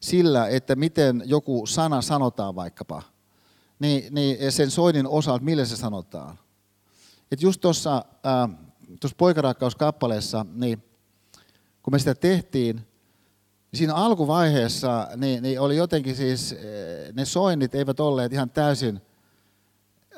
sillä, 0.00 0.48
että 0.48 0.76
miten 0.76 1.22
joku 1.26 1.66
sana 1.66 2.02
sanotaan 2.02 2.54
vaikkapa, 2.54 3.02
niin, 3.78 4.14
niin 4.14 4.52
sen 4.52 4.70
soinnin 4.70 5.06
osalta, 5.06 5.44
millä 5.44 5.64
se 5.64 5.76
sanotaan. 5.76 6.38
Et 7.32 7.42
just 7.42 7.60
tuossa 7.60 8.04
äh, 8.26 8.58
poikarakkauskappaleessa, 9.16 10.46
niin 10.54 10.82
kun 11.82 11.94
me 11.94 11.98
sitä 11.98 12.14
tehtiin, 12.14 12.76
niin 12.76 13.78
siinä 13.78 13.94
alkuvaiheessa 13.94 15.08
niin, 15.16 15.42
niin 15.42 15.60
oli 15.60 15.76
jotenkin 15.76 16.16
siis, 16.16 16.54
ne 17.12 17.24
soinnit 17.24 17.74
eivät 17.74 18.00
olleet 18.00 18.32
ihan 18.32 18.50
täysin, 18.50 19.00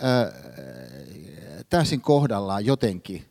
äh, 0.05 0.33
täysin 1.71 2.01
kohdallaan 2.01 2.67
jotenkin. 2.67 3.25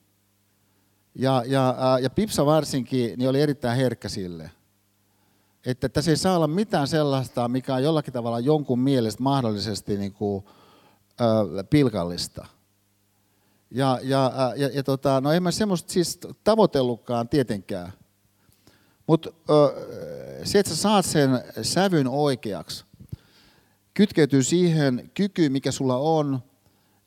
Ja, 1.16 1.44
ja, 1.48 1.76
ja 2.02 2.10
Pipsa 2.10 2.46
varsinkin 2.46 3.20
niin 3.20 3.30
oli 3.30 3.42
erittäin 3.42 3.78
herkkä 3.78 4.10
sille. 4.10 4.52
Että 5.66 5.90
tässä 5.90 6.12
ei 6.12 6.18
saa 6.18 6.36
olla 6.36 6.48
mitään 6.48 6.88
sellaista, 6.88 7.48
mikä 7.48 7.76
on 7.76 7.84
jollakin 7.84 8.14
tavalla 8.14 8.40
jonkun 8.40 8.80
mielestä 8.80 9.24
mahdollisesti 9.24 9.98
niin 9.98 10.14
kuin, 10.14 10.46
ö, 11.22 11.64
pilkallista. 11.64 12.46
Ja, 13.72 14.00
ja, 14.04 14.32
ja, 14.56 14.70
ja 14.74 14.84
tota, 14.84 15.22
no 15.22 15.32
en 15.32 15.44
mä 15.44 15.52
semmoista 15.52 15.94
siis 15.94 16.20
tavoitellutkaan 16.44 17.30
tietenkään. 17.30 17.94
Mutta 19.08 19.30
se, 20.44 20.60
että 20.60 20.70
sä 20.70 20.76
saat 20.76 21.06
sen 21.06 21.30
sävyn 21.62 22.08
oikeaksi, 22.08 22.86
kytkeytyy 23.94 24.44
siihen 24.44 25.12
kykyyn, 25.14 25.52
mikä 25.52 25.72
sulla 25.72 25.98
on, 25.98 26.40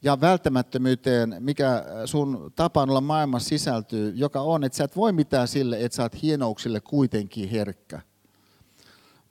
ja 0.03 0.21
välttämättömyyteen, 0.21 1.37
mikä 1.41 1.85
sun 2.05 2.53
tapaan 2.57 2.91
olla 2.91 3.01
maailmassa 3.01 3.49
sisältyy, 3.49 4.13
joka 4.15 4.41
on, 4.41 4.65
että 4.65 4.79
sä 4.79 4.85
et 4.85 4.97
voi 4.97 5.13
mitään 5.13 5.49
sille, 5.49 5.85
että 5.85 5.97
sä 5.97 6.03
oot 6.03 6.23
hienouksille 6.23 6.81
kuitenkin 6.81 7.49
herkkä. 7.49 8.01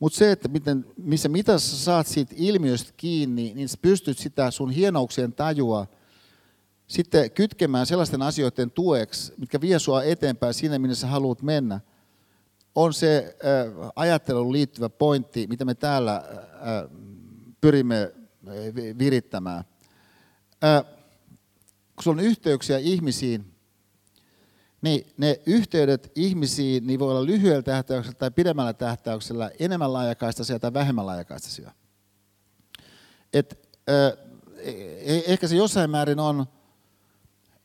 Mutta 0.02 0.18
se, 0.18 0.32
että 0.32 0.48
miten, 0.48 0.86
missä 0.98 1.30
mitassa 1.30 1.78
saat 1.78 2.08
siitä 2.08 2.36
ilmiöstä 2.38 2.94
kiinni, 2.98 3.54
niin 3.56 3.70
sä 3.70 3.78
pystyt 3.82 4.18
sitä 4.18 4.52
sun 4.52 4.72
hienouksien 4.72 5.34
tajua 5.34 5.88
sitten 6.88 7.32
kytkemään 7.32 7.86
sellaisten 7.86 8.22
asioiden 8.22 8.72
tueksi, 8.72 9.34
mitkä 9.38 9.62
vie 9.62 9.80
sua 9.80 10.04
eteenpäin 10.04 10.54
sinne, 10.54 10.80
minne 10.80 10.96
sä 10.96 11.08
haluat 11.08 11.42
mennä, 11.42 11.80
on 12.76 12.94
se 12.94 13.36
äh, 13.46 13.92
ajatteluun 13.96 14.52
liittyvä 14.52 14.90
pointti, 14.90 15.48
mitä 15.48 15.66
me 15.66 15.76
täällä 15.76 16.16
äh, 16.16 16.24
pyrimme 17.62 18.14
virittämään. 19.00 19.64
Kun 21.96 22.04
sulla 22.04 22.22
on 22.22 22.26
yhteyksiä 22.26 22.78
ihmisiin, 22.78 23.51
niin 24.82 25.14
ne 25.18 25.40
yhteydet 25.46 26.12
ihmisiin 26.16 26.88
niin 26.88 27.00
voi 27.00 27.12
olla 27.12 27.26
lyhyellä 27.26 27.62
tähtäyksellä 27.62 28.18
tai 28.18 28.32
pidemmällä 28.32 28.74
tähtäyksellä 28.74 29.52
enemmän 29.60 29.94
laajakaistaisia 29.94 30.60
tai 30.60 30.74
vähemmän 30.74 31.06
laajakaistaisia. 31.06 31.72
Et, 33.34 33.70
äh, 33.90 34.26
ehkä 35.28 35.48
se 35.48 35.56
jossain 35.56 35.90
määrin 35.90 36.20
on 36.20 36.40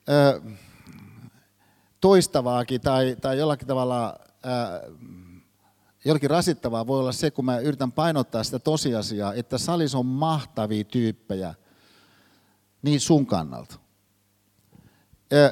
äh, 0.08 0.56
toistavaakin 2.00 2.80
tai, 2.80 3.16
tai 3.20 3.38
jollakin 3.38 3.68
tavalla 3.68 4.18
äh, 4.46 4.92
jollakin 6.04 6.30
rasittavaa 6.30 6.86
voi 6.86 7.00
olla 7.00 7.12
se, 7.12 7.30
kun 7.30 7.44
mä 7.44 7.58
yritän 7.58 7.92
painottaa 7.92 8.44
sitä 8.44 8.58
tosiasiaa, 8.58 9.34
että 9.34 9.58
salissa 9.58 9.98
on 9.98 10.06
mahtavia 10.06 10.84
tyyppejä– 10.84 11.54
niin 12.86 13.00
sun 13.00 13.26
kannalta. 13.26 13.78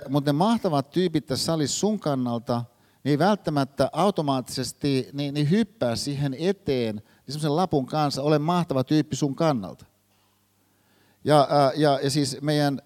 Mutta 0.09 0.33
ne 0.33 0.39
mahtavat 0.39 0.91
tyypit 0.91 1.27
tässä 1.27 1.45
salissa 1.45 1.79
sun 1.79 2.01
kannalta, 2.01 2.65
niin 3.05 3.11
ei 3.11 3.19
välttämättä 3.19 3.91
automaattisesti 3.93 5.09
niin, 5.13 5.35
niin 5.35 5.51
hyppää 5.51 5.97
siihen 5.97 6.35
eteen 6.39 6.97
niin 6.97 7.05
semmoisen 7.29 7.57
lapun 7.57 7.87
kanssa, 7.87 8.23
ole 8.23 8.39
mahtava 8.39 8.85
tyyppi 8.85 9.17
sun 9.17 9.35
kannalta. 9.35 9.87
Ja, 11.25 11.49
ja, 11.77 12.01
ja 12.03 12.11
siis 12.11 12.39
meidän 12.41 12.83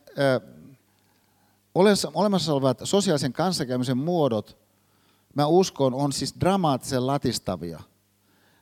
olemassa 2.15 2.53
olevat 2.53 2.81
sosiaalisen 2.85 3.33
kanssakäymisen 3.33 3.99
muodot, 3.99 4.59
mä 5.35 5.47
uskon, 5.47 5.95
on 5.95 6.13
siis 6.13 6.35
dramaattisen 6.41 7.07
latistavia– 7.07 7.81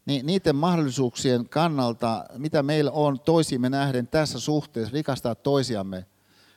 niin 0.06 0.26
niiden 0.26 0.56
mahdollisuuksien 0.56 1.48
kannalta, 1.48 2.24
mitä 2.38 2.62
meillä 2.62 2.90
on 2.90 3.20
toisiimme 3.20 3.70
nähden 3.70 4.08
tässä 4.08 4.40
suhteessa, 4.40 4.92
rikastaa 4.92 5.34
toisiamme, 5.34 6.06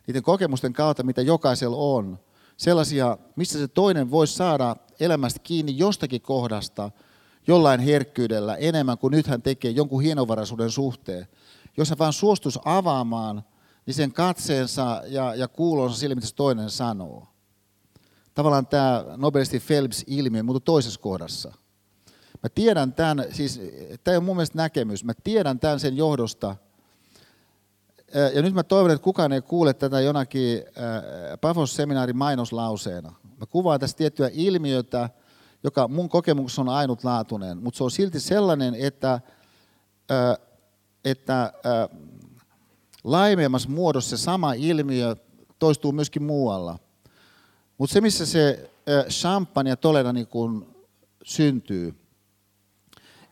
niiden 0.10 0.23
kokemusten 0.23 0.73
kautta, 0.73 1.03
mitä 1.03 1.22
jokaisella 1.22 1.77
on, 1.77 2.19
sellaisia, 2.57 3.18
missä 3.36 3.60
se 3.60 3.68
toinen 3.68 4.11
voisi 4.11 4.34
saada 4.34 4.76
elämästä 4.99 5.40
kiinni 5.44 5.77
jostakin 5.77 6.22
kohdasta 6.22 6.91
jollain 7.48 7.80
herkkyydellä 7.80 8.56
enemmän 8.56 8.98
kuin 8.98 9.11
nyt 9.11 9.27
hän 9.27 9.41
tekee 9.41 9.72
jonkun 9.72 10.02
hienovaraisuuden 10.02 10.72
suhteen. 10.72 11.27
Jos 11.77 11.90
hän 11.90 11.99
vaan 11.99 12.14
suostus 12.14 12.60
avaamaan, 12.65 13.44
niin 13.86 13.94
sen 13.94 14.14
katseensa 14.14 15.02
ja, 15.07 15.36
ja 15.36 15.48
kuulonsa 15.48 15.98
sille, 15.98 16.15
mitä 16.15 16.27
se 16.27 16.36
toinen 16.36 16.69
sanoo. 16.69 17.27
Tavallaan 18.34 18.68
tämä 18.68 19.06
Nobelisti 19.18 19.60
Phelps-ilmiö, 19.60 20.44
mutta 20.44 20.60
toisessa 20.60 20.99
kohdassa– 20.99 21.53
Mä 22.44 22.49
tiedän 22.56 22.94
tämän, 22.94 23.26
siis 23.31 23.61
tämä 24.03 24.18
on 24.18 24.23
mun 24.23 24.36
mielestä 24.36 24.57
näkemys, 24.57 25.03
mä 25.03 25.14
tiedän 25.23 25.60
tämän 25.60 25.80
sen 25.80 25.98
johdosta, 25.98 26.56
ja 28.36 28.41
nyt 28.41 28.53
mä 28.53 28.64
toivon, 28.64 28.91
että 28.91 29.03
kukaan 29.03 29.31
ei 29.31 29.41
kuule 29.41 29.73
tätä 29.73 30.02
jonakin 30.02 30.64
Pafos-seminaarin 31.41 32.18
mainoslauseena. 32.18 33.14
Mä 33.40 33.45
kuvaan 33.49 33.80
tässä 33.80 33.98
tiettyä 33.98 34.30
ilmiötä, 34.34 35.10
joka 35.64 35.88
mun 35.88 36.10
kokemuksessa 36.10 36.61
on 36.61 36.69
ainutlaatuinen, 36.69 37.57
mutta 37.57 37.77
se 37.77 37.84
on 37.84 37.91
silti 37.91 38.19
sellainen, 38.19 38.76
että, 38.76 39.22
että 41.06 41.53
laimeemmassa 43.03 43.69
muodossa 43.69 44.18
se 44.18 44.23
sama 44.23 44.53
ilmiö 44.53 45.15
toistuu 45.60 45.91
myöskin 45.91 46.23
muualla. 46.23 46.80
Mutta 47.77 47.94
se, 47.94 48.02
missä 48.02 48.26
se 48.26 48.72
champagne 49.10 49.69
ja 49.69 49.77
tolera 49.77 50.14
niin 50.14 50.27
kun 50.27 50.76
syntyy, 51.23 51.95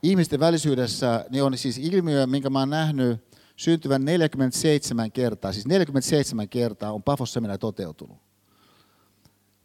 ihmisten 0.03 0.39
välisyydessä 0.39 1.25
niin 1.29 1.43
on 1.43 1.57
siis 1.57 1.77
ilmiö, 1.77 2.27
minkä 2.27 2.49
mä 2.49 2.59
oon 2.59 2.69
nähnyt 2.69 3.26
syntyvän 3.57 4.05
47 4.05 5.11
kertaa, 5.11 5.53
siis 5.53 5.67
47 5.67 6.49
kertaa 6.49 6.91
on 6.91 7.03
Pafos 7.03 7.37
toteutunut. 7.59 8.17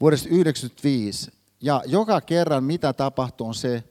vuodesta 0.01 0.29
1995. 0.29 1.31
Ja 1.61 1.83
joka 1.87 2.21
kerran 2.21 2.65
mitä 2.65 2.93
tapahtuu 2.93 3.47
on 3.47 3.55
se, 3.55 3.85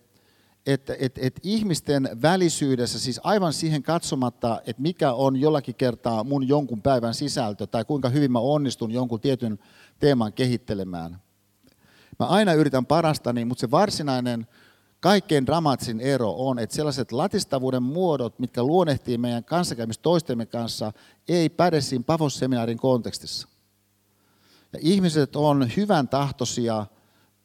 että 0.66 0.96
et, 1.00 1.18
et 1.18 1.40
ihmisten 1.44 2.10
välisyydessä, 2.22 3.00
siis 3.00 3.20
aivan 3.24 3.54
siihen 3.54 3.84
katsomatta, 3.84 4.62
että 4.66 4.82
mikä 4.82 5.14
on 5.14 5.36
jollakin 5.36 5.76
kertaa 5.76 6.24
mun 6.24 6.48
jonkun 6.48 6.82
päivän 6.82 7.14
sisältö 7.14 7.68
tai 7.68 7.86
kuinka 7.86 8.10
hyvin 8.10 8.32
mä 8.32 8.40
onnistun 8.40 8.92
jonkun 8.92 9.22
tietyn 9.22 9.60
teeman 10.00 10.34
kehittelemään. 10.34 11.22
Mä 12.20 12.26
aina 12.26 12.54
yritän 12.54 12.86
parastani, 12.86 13.46
mutta 13.46 13.62
se 13.62 13.72
varsinainen 13.72 14.48
kaikkein 15.02 15.46
dramaattisin 15.46 16.00
ero 16.00 16.34
on, 16.38 16.60
että 16.60 16.76
sellaiset 16.76 17.12
latistavuuden 17.12 17.84
muodot, 17.84 18.40
mitkä 18.40 18.64
luonnehtii 18.64 19.18
meidän 19.18 19.44
kanssakäymistä 19.44 20.02
toistemme 20.02 20.46
kanssa, 20.46 20.92
ei 21.28 21.50
päde 21.50 21.82
siinä 21.82 22.04
Pavos-seminaarin 22.08 22.78
kontekstissa. 22.78 23.48
Ja 24.74 24.80
ihmiset 24.82 25.36
on 25.36 25.70
hyvän 25.78 26.08
tahtoisia 26.08 26.86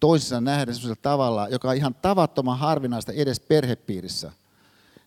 toisissa 0.00 0.40
nähdä 0.40 0.72
sellaisella 0.72 1.02
tavalla, 1.02 1.48
joka 1.48 1.68
on 1.68 1.76
ihan 1.76 1.94
tavattoman 1.94 2.58
harvinaista 2.58 3.12
edes 3.12 3.40
perhepiirissä, 3.40 4.32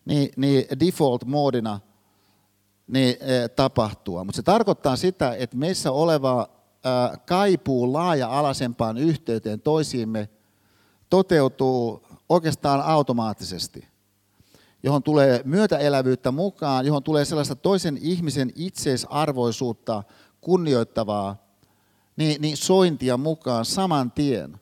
niin, 0.06 0.30
niin 0.38 0.66
default-moodina 0.80 1.80
niin, 2.88 3.18
e, 3.20 3.48
tapahtua. 3.48 4.24
Mutta 4.24 4.36
se 4.36 4.44
tarkoittaa 4.44 4.96
sitä, 4.96 5.36
että 5.36 5.58
meissä 5.58 5.92
oleva 5.92 6.50
ää, 6.84 7.18
kaipuu 7.18 7.94
laaja-alaisempaan 7.94 8.98
yhteyteen 8.98 9.62
toisiimme 9.62 10.30
toteutuu 11.10 12.09
oikeastaan 12.30 12.82
automaattisesti, 12.82 13.88
johon 14.84 15.04
tulee 15.04 15.42
myötäelävyyttä 15.46 16.32
mukaan, 16.32 16.86
johon 16.86 17.04
tulee 17.04 17.26
sellaista 17.26 17.56
toisen 17.56 17.98
ihmisen 18.02 18.52
itseisarvoisuutta 18.56 20.04
kunnioittavaa 20.42 21.50
niin, 22.16 22.42
niin 22.42 22.58
sointia 22.58 23.18
mukaan 23.18 23.66
saman 23.66 24.12
tien, 24.12 24.60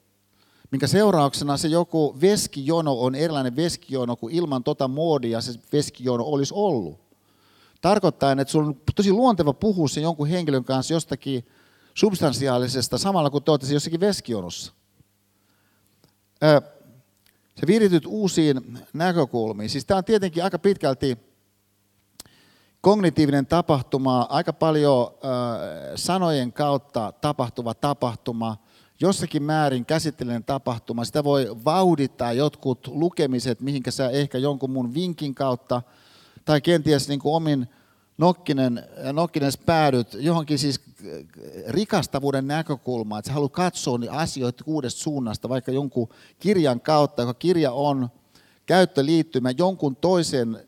minkä 0.71 0.87
seurauksena 0.87 1.57
se 1.57 1.67
joku 1.67 2.17
veskijono 2.21 2.93
on 2.93 3.15
erilainen 3.15 3.55
veskijono 3.55 4.15
kuin 4.15 4.35
ilman 4.35 4.63
tota 4.63 4.87
moodia 4.87 5.41
se 5.41 5.59
veskijono 5.73 6.23
olisi 6.23 6.53
ollut. 6.53 6.99
Tarkoittaa, 7.81 8.31
että 8.31 8.51
sun 8.51 8.65
on 8.65 8.81
tosi 8.95 9.11
luonteva 9.11 9.53
puhua 9.53 9.87
sen 9.87 10.03
jonkun 10.03 10.27
henkilön 10.27 10.63
kanssa 10.63 10.93
jostakin 10.93 11.47
substansiaalisesta 11.93 12.97
samalla 12.97 13.29
kun 13.29 13.43
te 13.43 13.51
olette 13.51 13.73
jossakin 13.73 13.99
veskionossa. 13.99 14.73
Se 17.59 17.67
virityt 17.67 18.05
uusiin 18.05 18.79
näkökulmiin. 18.93 19.69
Siis 19.69 19.85
tämä 19.85 19.97
on 19.97 20.03
tietenkin 20.03 20.43
aika 20.43 20.59
pitkälti 20.59 21.17
kognitiivinen 22.81 23.45
tapahtuma, 23.45 24.27
aika 24.29 24.53
paljon 24.53 25.07
sanojen 25.95 26.53
kautta 26.53 27.13
tapahtuva 27.21 27.73
tapahtuma, 27.73 28.57
jossakin 29.01 29.43
määrin 29.43 29.85
käsitteellinen 29.85 30.43
tapahtuma. 30.43 31.05
Sitä 31.05 31.23
voi 31.23 31.55
vauhdittaa 31.65 32.33
jotkut 32.33 32.87
lukemiset, 32.87 33.61
mihinkä 33.61 33.91
sä 33.91 34.09
ehkä 34.09 34.37
jonkun 34.37 34.71
mun 34.71 34.93
vinkin 34.93 35.35
kautta 35.35 35.81
tai 36.45 36.61
kenties 36.61 37.07
niin 37.07 37.19
kuin 37.19 37.35
omin 37.35 37.67
nokkinen, 38.17 38.83
nokkinen 39.13 39.51
päädyt 39.65 40.13
johonkin 40.13 40.59
siis 40.59 40.81
rikastavuuden 41.67 42.47
näkökulmaan, 42.47 43.19
että 43.19 43.27
sä 43.27 43.33
haluat 43.33 43.51
katsoa 43.51 43.97
niin 43.97 44.11
asioita 44.11 44.63
kuudesta 44.63 45.01
suunnasta, 45.01 45.49
vaikka 45.49 45.71
jonkun 45.71 46.09
kirjan 46.39 46.81
kautta, 46.81 47.21
joka 47.21 47.33
kirja 47.33 47.71
on 47.71 48.09
käyttöliittymä 48.65 49.51
jonkun 49.57 49.95
toisen 49.95 50.67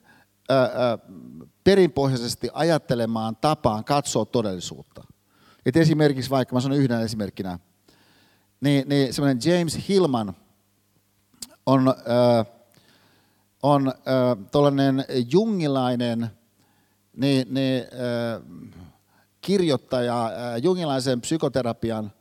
ää, 0.49 0.61
ää, 0.61 0.97
perinpohjaisesti 1.63 2.49
ajattelemaan 2.53 3.35
tapaan 3.35 3.83
katsoa 3.83 4.25
todellisuutta. 4.25 5.03
Et 5.65 5.77
esimerkiksi 5.77 6.29
vaikka, 6.29 6.55
mä 6.55 6.61
sanon 6.61 6.77
yhden 6.77 7.01
esimerkkinä, 7.01 7.59
niin, 8.61 8.89
niin 8.89 9.13
semmoinen 9.13 9.39
James 9.45 9.87
Hillman 9.89 10.33
on, 11.65 11.87
äh, 11.87 12.45
on 13.63 13.87
äh, 13.87 13.93
tuollainen 14.51 15.05
jungilainen 15.31 16.38
niin, 17.17 17.53
niin, 17.53 17.83
äh, 17.83 18.41
kirjoittaja, 19.41 20.25
äh, 20.25 20.33
jungilaisen 20.63 21.21
psykoterapian 21.21 22.11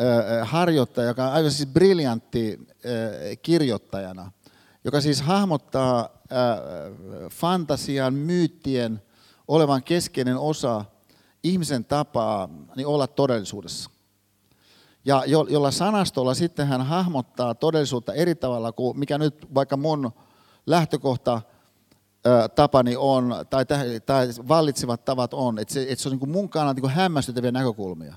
äh, 0.00 0.48
harjoittaja, 0.48 1.08
joka 1.08 1.26
on 1.26 1.32
aivan 1.32 1.50
siis 1.50 1.68
briljantti 1.68 2.58
äh, 2.60 3.38
kirjoittajana, 3.42 4.32
joka 4.84 5.00
siis 5.00 5.22
hahmottaa 5.22 6.00
äh, 6.00 7.28
fantasian, 7.30 8.14
myyttien 8.14 9.02
olevan 9.48 9.82
keskeinen 9.82 10.38
osa 10.38 10.84
ihmisen 11.42 11.84
tapaa 11.84 12.48
niin 12.76 12.86
olla 12.86 13.06
todellisuudessa. 13.06 13.90
Ja 15.04 15.24
jo, 15.26 15.46
jolla 15.50 15.70
sanastolla 15.70 16.34
sitten 16.34 16.66
hän 16.66 16.86
hahmottaa 16.86 17.54
todellisuutta 17.54 18.14
eri 18.14 18.34
tavalla 18.34 18.72
kuin 18.72 18.98
mikä 18.98 19.18
nyt 19.18 19.54
vaikka 19.54 19.76
mun 19.76 20.12
lähtökohta 20.66 21.42
tapani 22.54 22.96
on, 22.96 23.34
tai, 23.50 23.64
tai 24.06 24.28
vallitsevat 24.48 25.04
tavat 25.04 25.34
on, 25.34 25.58
että 25.58 25.74
se, 25.74 25.86
että 25.88 26.02
se 26.02 26.08
on 26.08 26.16
niin 26.16 26.30
mun 26.30 26.48
kannalta 26.48 26.80
niin 26.80 26.90
hämmästyttäviä 26.90 27.52
näkökulmia. 27.52 28.14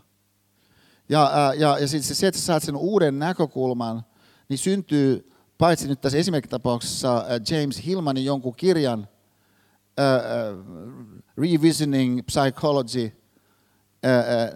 Ja, 1.09 1.53
ja, 1.57 1.79
ja 1.79 1.87
sitten 1.87 2.15
se, 2.15 2.27
että 2.27 2.39
sä 2.39 2.45
saat 2.45 2.63
sen 2.63 2.75
uuden 2.75 3.19
näkökulman, 3.19 4.05
niin 4.49 4.57
syntyy 4.57 5.31
paitsi 5.57 5.87
nyt 5.87 6.01
tässä 6.01 6.17
esimerkkitapauksessa 6.17 7.25
James 7.49 7.85
Hillmanin 7.85 8.25
jonkun 8.25 8.55
kirjan 8.55 8.99
uh, 8.99 10.57
uh, 10.57 10.65
Revisiting 11.37 12.21
Psychology– 12.25 13.11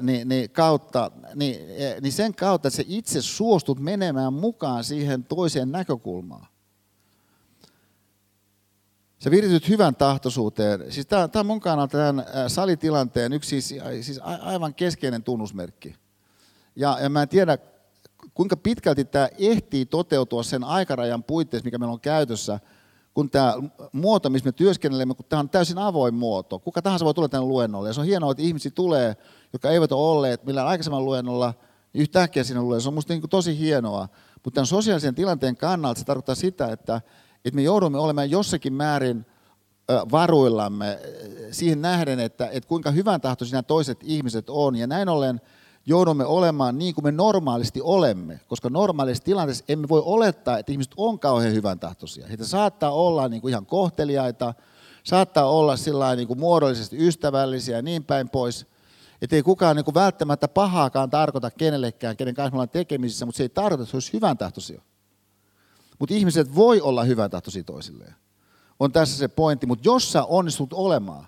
niin, 0.01 0.29
niin, 0.29 0.49
kautta, 0.49 1.11
niin, 1.35 1.59
niin 2.01 2.13
sen 2.13 2.35
kautta, 2.35 2.67
että 2.67 2.77
sä 2.77 2.83
itse 2.87 3.21
suostut 3.21 3.79
menemään 3.79 4.33
mukaan 4.33 4.83
siihen 4.83 5.23
toiseen 5.23 5.71
näkökulmaan. 5.71 6.47
Sä 9.19 9.31
virityt 9.31 9.69
hyvän 9.69 9.95
tahtoisuuteen. 9.95 10.91
Siis 10.91 11.07
tämä, 11.07 11.29
on 11.35 11.45
mun 11.45 11.59
kannalta 11.59 11.97
tämän 11.97 12.25
salitilanteen 12.47 13.33
yksi 13.33 13.61
siis, 13.61 13.83
siis 14.01 14.19
aivan 14.41 14.75
keskeinen 14.75 15.23
tunnusmerkki. 15.23 15.95
Ja, 16.75 16.97
ja 17.01 17.09
mä 17.09 17.21
en 17.21 17.29
tiedä, 17.29 17.57
kuinka 18.33 18.57
pitkälti 18.57 19.05
tämä 19.05 19.29
ehtii 19.37 19.85
toteutua 19.85 20.43
sen 20.43 20.63
aikarajan 20.63 21.23
puitteissa, 21.23 21.65
mikä 21.65 21.77
meillä 21.77 21.93
on 21.93 21.99
käytössä– 21.99 22.59
kun 23.19 23.29
tämä 23.29 23.53
muoto, 23.91 24.29
missä 24.29 24.47
me 24.47 24.51
työskennellemme, 24.51 25.13
kun 25.15 25.25
tämä 25.29 25.39
on 25.39 25.49
täysin 25.49 25.77
avoin 25.77 26.13
muoto. 26.13 26.59
Kuka 26.59 26.81
tahansa 26.81 27.05
voi 27.05 27.13
tulla 27.13 27.29
tänne 27.29 27.47
luennolle. 27.47 27.89
Ja 27.89 27.93
se 27.93 27.99
on 27.99 28.05
hienoa, 28.05 28.31
että 28.31 28.43
ihmisiä 28.43 28.71
tulee, 28.75 29.17
jotka 29.53 29.69
eivät 29.69 29.91
ole 29.91 30.11
olleet 30.11 30.43
millään 30.43 30.67
aikaisemmalla 30.67 31.05
luennolla, 31.05 31.53
niin 31.93 32.01
yhtäkkiä 32.01 32.43
sinne 32.43 32.61
luennolla. 32.61 32.81
Se 32.81 32.87
on 32.87 32.93
minusta 32.93 33.13
niin 33.13 33.29
tosi 33.29 33.59
hienoa. 33.59 34.07
Mutta 34.43 34.55
tämän 34.55 34.67
sosiaalisen 34.67 35.15
tilanteen 35.15 35.57
kannalta 35.57 35.99
se 35.99 36.05
tarkoittaa 36.05 36.35
sitä, 36.35 36.67
että, 36.71 37.01
että 37.45 37.55
me 37.55 37.61
joudumme 37.61 37.99
olemaan 37.99 38.31
jossakin 38.31 38.73
määrin 38.73 39.25
varuillamme 40.11 40.99
siihen 41.51 41.81
nähden, 41.81 42.19
että, 42.19 42.49
että 42.51 42.67
kuinka 42.67 42.91
hyvän 42.91 43.21
tahtoisia 43.21 43.63
toiset 43.63 43.97
ihmiset 44.03 44.49
on. 44.49 44.75
Ja 44.75 44.87
näin 44.87 45.09
ollen 45.09 45.41
joudumme 45.85 46.25
olemaan 46.25 46.77
niin 46.77 46.95
kuin 46.95 47.05
me 47.05 47.11
normaalisti 47.11 47.81
olemme, 47.81 48.39
koska 48.47 48.69
normaalissa 48.69 49.23
tilanteessa 49.23 49.65
emme 49.67 49.89
voi 49.89 50.01
olettaa, 50.05 50.57
että 50.57 50.71
ihmiset 50.71 50.93
on 50.97 51.19
kauhean 51.19 51.53
hyvän 51.53 51.79
tahtoisia. 51.79 52.27
Heitä 52.27 52.45
saattaa 52.45 52.91
olla 52.91 53.27
niin 53.27 53.41
kuin 53.41 53.49
ihan 53.49 53.65
kohteliaita, 53.65 54.53
saattaa 55.03 55.49
olla 55.49 55.77
sillä 55.77 56.15
niin 56.15 56.27
kuin 56.27 56.39
muodollisesti 56.39 57.07
ystävällisiä 57.07 57.75
ja 57.75 57.81
niin 57.81 58.03
päin 58.03 58.29
pois. 58.29 58.67
Että 59.21 59.35
ei 59.35 59.43
kukaan 59.43 59.75
niin 59.75 59.85
kuin 59.85 59.95
välttämättä 59.95 60.47
pahaakaan 60.47 61.09
tarkoita 61.09 61.51
kenellekään, 61.51 62.17
kenen 62.17 62.35
kanssa 62.35 62.51
me 62.51 62.55
ollaan 62.55 62.69
tekemisissä, 62.69 63.25
mutta 63.25 63.37
se 63.37 63.43
ei 63.43 63.49
tarkoita, 63.49 63.83
että 63.83 63.91
se 63.91 63.97
olisi 63.97 64.13
hyvän 64.13 64.37
tahtoisia. 64.37 64.81
Mutta 65.99 66.15
ihmiset 66.15 66.55
voi 66.55 66.81
olla 66.81 67.03
hyvän 67.03 67.29
tahtoisia 67.29 67.63
toisilleen. 67.63 68.15
On 68.79 68.91
tässä 68.91 69.17
se 69.17 69.27
pointti, 69.27 69.65
mutta 69.65 69.87
jos 69.87 70.11
sä 70.11 70.23
onnistut 70.23 70.73
olemaan, 70.73 71.27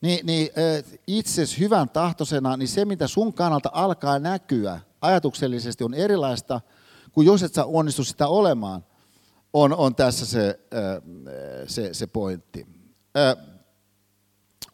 niin, 0.00 0.26
niin 0.26 0.48
itses 1.06 1.58
hyvän 1.58 1.88
tahtosena, 1.88 2.56
niin 2.56 2.68
se 2.68 2.84
mitä 2.84 3.06
sun 3.06 3.32
kannalta 3.32 3.70
alkaa 3.72 4.18
näkyä 4.18 4.80
ajatuksellisesti 5.00 5.84
on 5.84 5.94
erilaista 5.94 6.60
kuin 7.12 7.26
jos 7.26 7.42
et 7.42 7.54
sä 7.54 7.64
onnistu 7.64 8.04
sitä 8.04 8.28
olemaan, 8.28 8.84
on, 9.52 9.74
on 9.74 9.94
tässä 9.94 10.26
se, 10.26 10.60
se, 11.66 11.94
se 11.94 12.06
pointti. 12.06 12.66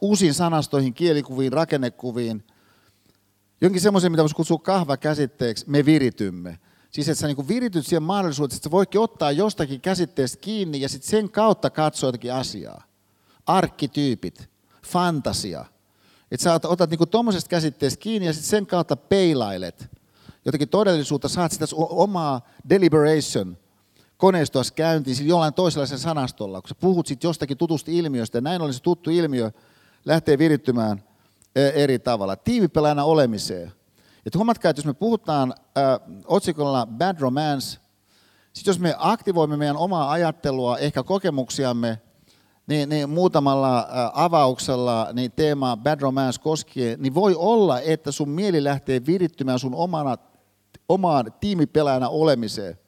Uusiin 0.00 0.34
sanastoihin, 0.34 0.94
kielikuviin, 0.94 1.52
rakennekuviin, 1.52 2.44
jonkin 3.60 3.80
semmoisen, 3.80 4.12
mitä 4.12 4.22
voisi 4.22 4.36
kutsua 4.36 4.58
kahvakäsitteeksi, 4.58 5.64
me 5.68 5.84
viritymme. 5.84 6.58
Siis 6.90 7.08
että 7.08 7.20
sä 7.20 7.26
niin 7.26 7.48
virityt 7.48 7.86
siihen 7.86 8.02
mahdollisuuteen, 8.02 8.56
että 8.56 8.66
sä 8.66 8.70
voikin 8.70 9.00
ottaa 9.00 9.32
jostakin 9.32 9.80
käsitteestä 9.80 10.38
kiinni 10.40 10.80
ja 10.80 10.88
sitten 10.88 11.10
sen 11.10 11.30
kautta 11.30 11.70
katsoa 11.70 12.08
jotakin 12.08 12.34
asiaa. 12.34 12.82
Arkkityypit 13.46 14.50
fantasia. 14.86 15.64
Että 16.30 16.44
sä 16.44 16.54
otat 16.54 16.90
niinku 16.90 17.06
tuommoisesta 17.06 17.48
käsitteestä 17.48 18.00
kiinni 18.00 18.26
ja 18.26 18.32
sitten 18.32 18.50
sen 18.50 18.66
kautta 18.66 18.96
peilailet 18.96 19.90
jotakin 20.44 20.68
todellisuutta, 20.68 21.28
saat 21.28 21.52
sitä 21.52 21.66
omaa 21.76 22.48
deliberation 22.68 23.58
koneistoa 24.16 24.62
käyntiin 24.76 25.16
sillä 25.16 25.28
jollain 25.28 25.54
toisenlaisen 25.54 25.98
sanastolla. 25.98 26.60
Kun 26.60 26.68
sä 26.68 26.74
puhut 26.74 27.06
sit 27.06 27.24
jostakin 27.24 27.56
tutusta 27.56 27.90
ilmiöstä 27.90 28.38
ja 28.38 28.42
näin 28.42 28.74
se 28.74 28.82
tuttu 28.82 29.10
ilmiö 29.10 29.50
lähtee 30.04 30.38
virittymään 30.38 31.04
eri 31.56 31.98
tavalla. 31.98 32.36
Tiimipelaajana 32.36 33.04
olemiseen. 33.04 33.72
Et 34.26 34.34
huomatkaa, 34.34 34.70
että 34.70 34.80
jos 34.80 34.86
me 34.86 34.94
puhutaan 34.94 35.54
äh, 35.78 35.84
otsikolla 36.24 36.86
Bad 36.86 37.20
Romance, 37.20 37.78
sitten 38.52 38.72
jos 38.72 38.80
me 38.80 38.94
aktivoimme 38.98 39.56
meidän 39.56 39.76
omaa 39.76 40.10
ajattelua, 40.10 40.78
ehkä 40.78 41.02
kokemuksiamme, 41.02 42.00
niin, 42.66 42.88
niin 42.88 43.10
muutamalla 43.10 43.78
äh, 43.78 44.10
avauksella 44.14 45.08
niin 45.12 45.32
teema 45.32 45.76
Bad 45.76 46.00
Romance 46.00 46.40
koskien, 46.40 47.02
niin 47.02 47.14
voi 47.14 47.34
olla, 47.34 47.80
että 47.80 48.12
sun 48.12 48.28
mieli 48.28 48.64
lähtee 48.64 49.06
virittymään 49.06 49.58
sun 49.58 49.74
omana, 49.74 50.16
omaan 50.88 51.32
tiimipelaajana 51.40 52.08
olemiseen. 52.08 52.78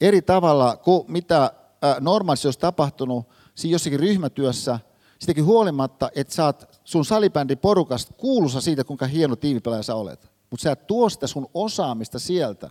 Eri 0.00 0.22
tavalla 0.22 0.76
kuin 0.76 1.04
mitä 1.08 1.42
äh, 1.44 1.96
normaalisti 2.00 2.48
olisi 2.48 2.58
tapahtunut 2.58 3.28
siinä 3.54 3.74
jossakin 3.74 4.00
ryhmätyössä, 4.00 4.78
sitäkin 5.18 5.44
huolimatta, 5.44 6.10
että 6.14 6.34
sä 6.34 6.44
oot 6.44 6.73
sun 6.84 7.04
salibändin 7.04 7.58
porukasta 7.58 8.12
kuulussa 8.12 8.60
siitä, 8.60 8.84
kuinka 8.84 9.06
hieno 9.06 9.36
tiimipelaaja 9.36 9.82
sä 9.82 9.94
olet. 9.94 10.30
Mutta 10.50 10.62
sä 10.64 10.72
et 10.72 10.86
tuo 10.86 11.08
sitä 11.08 11.26
sun 11.26 11.50
osaamista 11.54 12.18
sieltä 12.18 12.70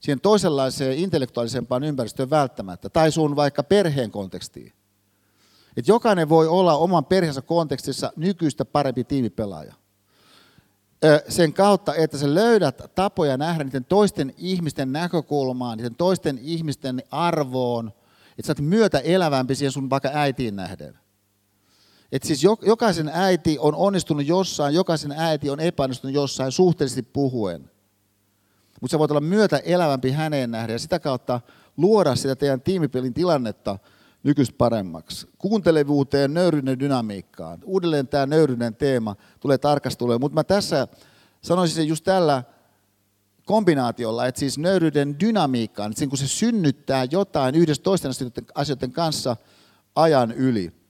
siihen 0.00 0.20
toisenlaiseen 0.20 0.98
intellektuaalisempaan 0.98 1.84
ympäristöön 1.84 2.30
välttämättä, 2.30 2.88
tai 2.88 3.12
sun 3.12 3.36
vaikka 3.36 3.62
perheen 3.62 4.10
kontekstiin. 4.10 4.72
Et 5.76 5.88
jokainen 5.88 6.28
voi 6.28 6.48
olla 6.48 6.76
oman 6.76 7.04
perheensä 7.04 7.42
kontekstissa 7.42 8.12
nykyistä 8.16 8.64
parempi 8.64 9.04
tiimipelaaja. 9.04 9.74
Sen 11.28 11.52
kautta, 11.52 11.94
että 11.94 12.18
sä 12.18 12.34
löydät 12.34 12.82
tapoja 12.94 13.36
nähdä 13.36 13.64
niiden 13.64 13.84
toisten 13.84 14.34
ihmisten 14.38 14.92
näkökulmaan, 14.92 15.78
niiden 15.78 15.94
toisten 15.94 16.38
ihmisten 16.42 17.02
arvoon, 17.10 17.92
että 18.38 18.46
sä 18.46 18.50
oot 18.50 18.60
myötä 18.60 18.98
elävämpi 18.98 19.54
siihen 19.54 19.72
sun 19.72 19.90
vaikka 19.90 20.10
äitiin 20.12 20.56
nähden. 20.56 20.98
Et 22.12 22.22
siis 22.22 22.44
jokaisen 22.62 23.10
äiti 23.14 23.56
on 23.58 23.74
onnistunut 23.74 24.26
jossain, 24.26 24.74
jokaisen 24.74 25.12
äiti 25.12 25.50
on 25.50 25.60
epäonnistunut 25.60 26.14
jossain 26.14 26.52
suhteellisesti 26.52 27.02
puhuen. 27.02 27.70
Mutta 28.80 28.92
sä 28.92 28.98
voit 28.98 29.10
olla 29.10 29.20
myötä 29.20 29.58
elävämpi 29.58 30.10
häneen 30.10 30.50
nähden 30.50 30.74
ja 30.74 30.78
sitä 30.78 30.98
kautta 30.98 31.40
luoda 31.76 32.14
sitä 32.14 32.36
teidän 32.36 32.60
tiimipelin 32.60 33.14
tilannetta 33.14 33.78
nykyistä 34.22 34.54
paremmaksi. 34.58 35.26
Kuuntelevuuteen, 35.38 36.34
nöyryyden 36.34 36.80
dynamiikkaan. 36.80 37.58
Uudelleen 37.64 38.08
tämä 38.08 38.26
nöyryyden 38.26 38.76
teema 38.76 39.16
tulee 39.40 39.58
tarkasteluun, 39.58 40.20
mutta 40.20 40.34
mä 40.34 40.44
tässä 40.44 40.88
sanoisin 41.42 41.76
sen 41.76 41.88
just 41.88 42.04
tällä 42.04 42.42
kombinaatiolla, 43.46 44.26
että 44.26 44.38
siis 44.38 44.58
nöyryyden 44.58 45.20
dynamiikkaan, 45.20 45.90
että 45.92 46.06
kun 46.06 46.18
se 46.18 46.28
synnyttää 46.28 47.06
jotain 47.10 47.54
yhdessä 47.54 47.82
toisten 47.82 48.12
asioiden 48.54 48.92
kanssa 48.92 49.36
ajan 49.94 50.32
yli. 50.32 50.81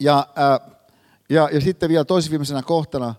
Ja, 0.00 0.26
ää, 0.36 0.60
ja, 1.28 1.48
ja 1.52 1.60
sitten 1.60 1.88
vielä 1.88 2.04
toisviimeisenä 2.04 2.62
kohtana, 2.62 3.14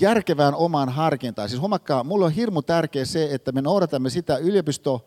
järkevään 0.00 0.54
omaan 0.54 0.88
harkintaan. 0.88 1.48
Siis 1.48 1.60
huomakkaa, 1.60 2.04
mulle 2.04 2.24
on 2.24 2.32
hirmu 2.32 2.62
tärkeä 2.62 3.04
se, 3.04 3.28
että 3.34 3.52
me 3.52 3.62
noudatamme 3.62 4.10
sitä 4.10 4.36
yliopisto 4.36 5.06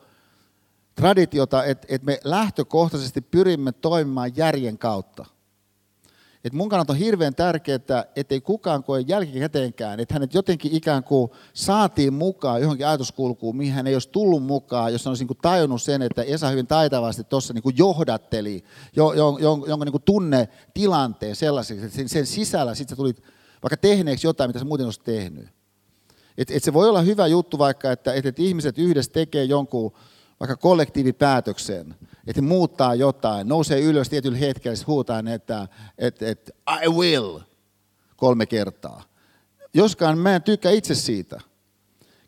traditiota, 0.95 1.63
että, 1.63 1.88
että 1.89 2.05
me 2.05 2.19
lähtökohtaisesti 2.23 3.21
pyrimme 3.21 3.71
toimimaan 3.71 4.31
järjen 4.35 4.77
kautta. 4.77 5.25
Et 6.43 6.53
mun 6.53 6.69
kannalta 6.69 6.93
on 6.93 6.99
hirveän 6.99 7.35
tärkeää, 7.35 7.76
että 8.15 8.35
ei 8.35 8.41
kukaan 8.41 8.84
koe 8.84 9.01
jälkikäteenkään, 9.01 9.99
että 9.99 10.13
hänet 10.13 10.34
jotenkin 10.34 10.76
ikään 10.76 11.03
kuin 11.03 11.31
saatiin 11.53 12.13
mukaan 12.13 12.61
johonkin 12.61 12.88
ajatuskulkuun, 12.88 13.57
mihin 13.57 13.73
hän 13.73 13.88
ei 13.88 13.95
olisi 13.95 14.09
tullut 14.09 14.43
mukaan, 14.43 14.91
jos 14.91 15.05
hän 15.05 15.09
olisi 15.09 15.26
niin 15.26 15.38
tajunnut 15.41 15.81
sen, 15.81 16.01
että 16.01 16.23
Esa 16.23 16.49
hyvin 16.49 16.68
taitavasti 16.68 17.23
tuossa 17.23 17.53
niin 17.53 17.77
johdatteli 17.77 18.63
jo, 18.95 19.13
jo, 19.13 19.38
jo, 19.41 19.65
jonkun 19.68 19.88
niin 19.88 20.01
tunne 20.05 20.49
tilanteen 20.73 21.35
sellaiseksi, 21.35 21.85
että 21.85 21.95
sen, 21.97 22.09
sen 22.09 22.26
sisällä 22.26 22.76
sitten 22.76 22.97
tulit 22.97 23.23
vaikka 23.63 23.77
tehneeksi 23.77 24.27
jotain, 24.27 24.49
mitä 24.49 24.59
sä 24.59 24.65
muuten 24.65 24.85
olisit 24.85 25.03
tehnyt. 25.03 25.49
Et, 26.38 26.51
et 26.51 26.63
se 26.63 26.73
voi 26.73 26.89
olla 26.89 27.01
hyvä 27.01 27.27
juttu 27.27 27.57
vaikka, 27.57 27.91
että 27.91 28.13
et, 28.13 28.26
et 28.26 28.39
ihmiset 28.39 28.77
yhdessä 28.77 29.11
tekee 29.11 29.43
jonkun 29.43 29.93
vaikka 30.41 30.57
kollektiivipäätöksen, 30.57 31.95
että 32.27 32.41
muuttaa 32.41 32.95
jotain, 32.95 33.47
nousee 33.47 33.81
ylös 33.81 34.09
tietyllä 34.09 34.38
hetkellä, 34.38 34.76
sitten 34.76 34.93
huutaa, 34.93 35.23
että, 35.34 35.68
että, 35.97 36.27
että 36.27 36.51
I 36.84 36.89
will 36.89 37.39
kolme 38.15 38.45
kertaa. 38.45 39.03
Joskaan 39.73 40.18
mä 40.18 40.35
en 40.35 40.43
tykkää 40.43 40.72
itse 40.72 40.95
siitä, 40.95 41.41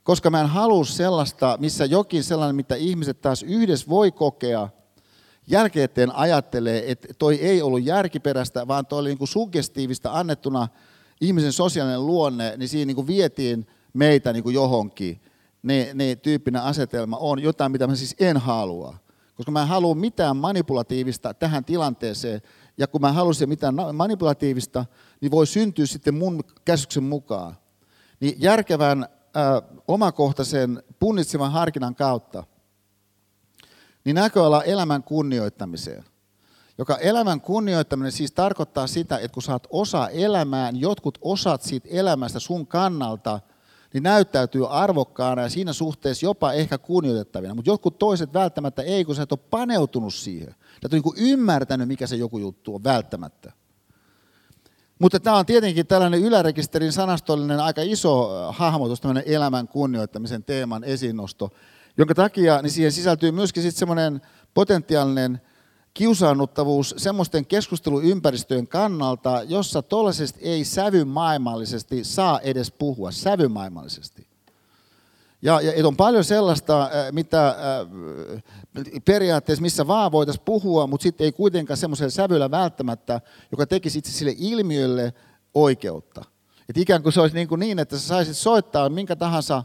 koska 0.03 0.30
mä 0.30 0.41
en 0.41 0.48
halua 0.48 0.85
sellaista, 0.85 1.57
missä 1.60 1.85
jokin 1.85 2.23
sellainen, 2.23 2.56
mitä 2.56 2.76
ihmiset 2.76 3.22
taas 3.22 3.44
yhdessä 3.44 3.90
voi 3.90 4.11
kokea, 4.11 4.69
jälkeen 5.48 6.15
ajattelee, 6.15 6.91
että 6.91 7.07
toi 7.14 7.35
ei 7.35 7.61
ollut 7.61 7.84
järkiperäistä, 7.84 8.68
vaan 8.68 8.85
toi 8.85 8.99
oli 8.99 9.10
niin 9.10 9.18
kuin 9.18 9.27
suggestiivista 9.27 10.10
annettuna 10.14 10.68
ihmisen 11.22 11.53
sosiaalinen 11.53 12.06
luonne, 12.06 12.53
niin 12.57 12.69
siinä 12.69 12.85
niin 12.85 12.95
kuin 12.95 13.07
vietiin 13.07 13.68
meitä 13.94 14.34
niin 14.34 14.44
kuin 14.44 14.56
johonkin 14.56 15.22
ne, 15.64 15.91
ne 15.94 16.15
tyyppinen 16.15 16.61
asetelma 16.61 17.18
on 17.18 17.40
jotain, 17.40 17.72
mitä 17.72 17.88
mä 17.88 17.95
siis 17.95 18.15
en 18.19 18.38
halua. 18.38 18.98
Koska 19.35 19.52
mä 19.52 19.61
en 19.61 19.68
halua 19.68 19.95
mitään 19.95 20.38
manipulatiivista 20.38 21.34
tähän 21.34 21.65
tilanteeseen. 21.65 22.41
Ja 22.77 22.88
kun 22.88 23.02
mä 23.02 23.11
halusin 23.11 23.49
mitään 23.49 23.76
manipulatiivista, 23.94 24.85
niin 25.22 25.31
voi 25.31 25.48
syntyä 25.48 25.85
sitten 25.85 26.15
mun 26.15 26.44
käsityksen 26.65 27.03
mukaan. 27.03 27.57
Niin 28.19 28.35
järkevän 28.38 29.03
äh, 29.03 29.80
omakohtaisen 29.88 30.84
punnitsevan 30.99 31.52
harkinnan 31.52 31.95
kautta, 31.95 32.44
niin 34.06 34.15
näköala 34.15 34.64
elämän 34.64 35.03
kunnioittamiseen. 35.03 36.03
Joka 36.77 36.98
elämän 36.98 37.41
kunnioittaminen 37.41 38.11
siis 38.11 38.31
tarkoittaa 38.31 38.88
sitä, 38.88 39.18
että 39.18 39.34
kun 39.34 39.44
saat 39.44 39.68
osa 39.69 40.10
elämään, 40.10 40.80
jotkut 40.80 41.18
osat 41.22 41.61
siitä 41.61 41.88
elämästä 41.91 42.40
sun 42.40 42.68
kannalta– 42.68 43.40
niin 43.94 44.03
näyttäytyy 44.03 44.68
arvokkaana 44.70 45.41
ja 45.41 45.49
siinä 45.49 45.74
suhteessa 45.74 46.26
jopa 46.26 46.53
ehkä 46.53 46.78
kunnioitettavina. 46.78 47.56
Mutta 47.56 47.70
jotkut 47.70 47.99
toiset 47.99 48.34
välttämättä 48.34 48.82
ei, 48.82 49.06
kun 49.06 49.15
sä 49.15 49.24
et 49.24 49.32
ole 49.32 49.40
paneutunut 49.49 50.14
siihen. 50.14 50.56
Ole 50.84 51.02
niin 51.02 51.30
ymmärtänyt, 51.30 51.88
mikä 51.88 52.07
se 52.07 52.15
joku 52.15 52.38
juttu 52.38 52.76
on 52.76 52.84
välttämättä. 52.84 53.52
Mutta 54.99 55.20
tämä 55.20 55.38
on 55.38 55.45
tietenkin 55.45 55.88
tällainen 55.88 56.22
ylärekisterin 56.22 56.91
sanastollinen 56.91 57.60
aika 57.60 57.82
iso 57.82 58.30
hahmotus, 58.52 59.02
tämmöinen 59.02 59.24
elämän 59.26 59.68
kunnioittamisen 59.68 60.44
teeman 60.44 60.84
esiinnosto, 60.84 61.49
jonka 61.98 62.15
takia 62.15 62.61
niin 62.61 62.72
siihen 62.72 62.91
sisältyy 62.91 63.32
myöskin 63.32 63.64
sitten 63.64 63.80
semmoinen 63.80 64.22
potentiaalinen– 64.53 65.41
kiusaannuttavuus 65.94 66.95
semmoisten 66.98 67.45
keskusteluympäristöjen 67.45 68.68
kannalta, 68.68 69.44
jossa 69.44 69.82
tuollaisesti 69.82 70.40
ei 70.44 70.64
sävymaailmallisesti 70.64 72.03
saa 72.03 72.40
edes 72.40 72.72
puhua, 72.72 73.11
sävymaailmallisesti. 73.11 74.28
Ja, 75.41 75.61
ja 75.61 75.88
on 75.88 75.98
paljon 75.98 76.24
sellaista, 76.24 76.84
äh, 76.84 76.90
mitä 77.11 77.48
äh, 77.48 77.56
periaatteessa 79.06 79.61
missä 79.61 79.88
vaan 79.88 80.11
voitaisiin 80.11 80.45
puhua, 80.45 80.88
mutta 80.88 81.03
sitten 81.03 81.26
ei 81.26 81.32
kuitenkaan 81.32 81.78
semmoisella 81.78 82.10
sävyllä 82.10 82.52
välttämättä, 82.52 83.22
joka 83.52 83.65
tekisi 83.65 83.99
itse 83.99 84.11
sille 84.11 84.36
ilmiölle 84.38 85.14
oikeutta. 85.53 86.26
Et 86.70 86.78
ikään 86.78 87.03
kuin 87.03 87.14
se 87.14 87.22
olisi 87.22 87.36
niin, 87.36 87.48
kuin 87.48 87.60
niin 87.60 87.80
että 87.80 87.98
sä 87.98 88.07
saisit 88.07 88.38
soittaa 88.38 88.90
minkä 88.90 89.15
tahansa 89.15 89.64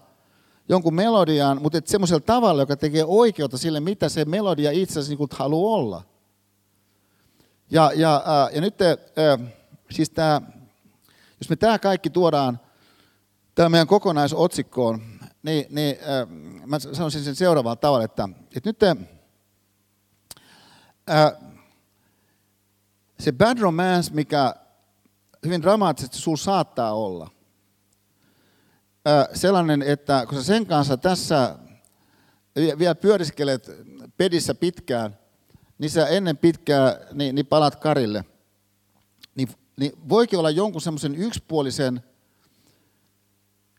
jonkun 0.68 0.94
melodian, 0.94 1.62
mutta 1.62 1.80
semmoisella 1.84 2.20
tavalla, 2.20 2.62
joka 2.62 2.76
tekee 2.76 3.04
oikeutta 3.04 3.58
sille, 3.58 3.80
mitä 3.80 4.08
se 4.08 4.24
melodia 4.24 4.70
itse 4.70 5.00
asiassa 5.00 5.14
niin 5.18 5.28
haluaa 5.32 5.76
olla. 5.76 6.02
Ja, 7.70 7.92
ja, 7.94 8.22
ää, 8.26 8.50
ja 8.50 8.60
nyt 8.60 8.82
ää, 8.82 9.38
siis 9.90 10.10
tämä, 10.10 10.40
jos 11.40 11.50
me 11.50 11.56
tämä 11.56 11.78
kaikki 11.78 12.10
tuodaan 12.10 12.60
tämä 13.54 13.68
meidän 13.68 13.86
kokonaisotsikkoon, 13.86 15.02
niin, 15.42 15.66
niin 15.70 15.96
ää, 16.00 16.26
mä 16.66 16.78
sanoisin 16.78 17.24
sen 17.24 17.36
seuraavalla 17.36 17.76
tavalla, 17.76 18.04
että, 18.04 18.28
että 18.56 18.68
nyt 18.68 18.82
ää, 21.06 21.32
se 23.20 23.32
bad 23.32 23.58
romance, 23.58 24.14
mikä 24.14 24.54
hyvin 25.44 25.62
dramaattisesti 25.62 26.18
sinulla 26.18 26.36
saattaa 26.36 26.92
olla, 26.92 27.30
sellainen, 29.34 29.82
että 29.82 30.26
kun 30.28 30.38
sä 30.38 30.44
sen 30.44 30.66
kanssa 30.66 30.96
tässä 30.96 31.58
vielä 32.78 32.94
pyöriskelet 32.94 33.70
pedissä 34.16 34.54
pitkään, 34.54 35.18
niin 35.78 35.90
sä 35.90 36.06
ennen 36.06 36.36
pitkää 36.36 37.00
niin, 37.12 37.34
niin 37.34 37.46
palat 37.46 37.76
karille. 37.76 38.24
Niin, 39.34 39.48
niin 39.76 39.92
voikin 40.08 40.38
olla 40.38 40.50
jonkun 40.50 40.80
semmoisen 40.80 41.14
yksipuolisen 41.14 42.02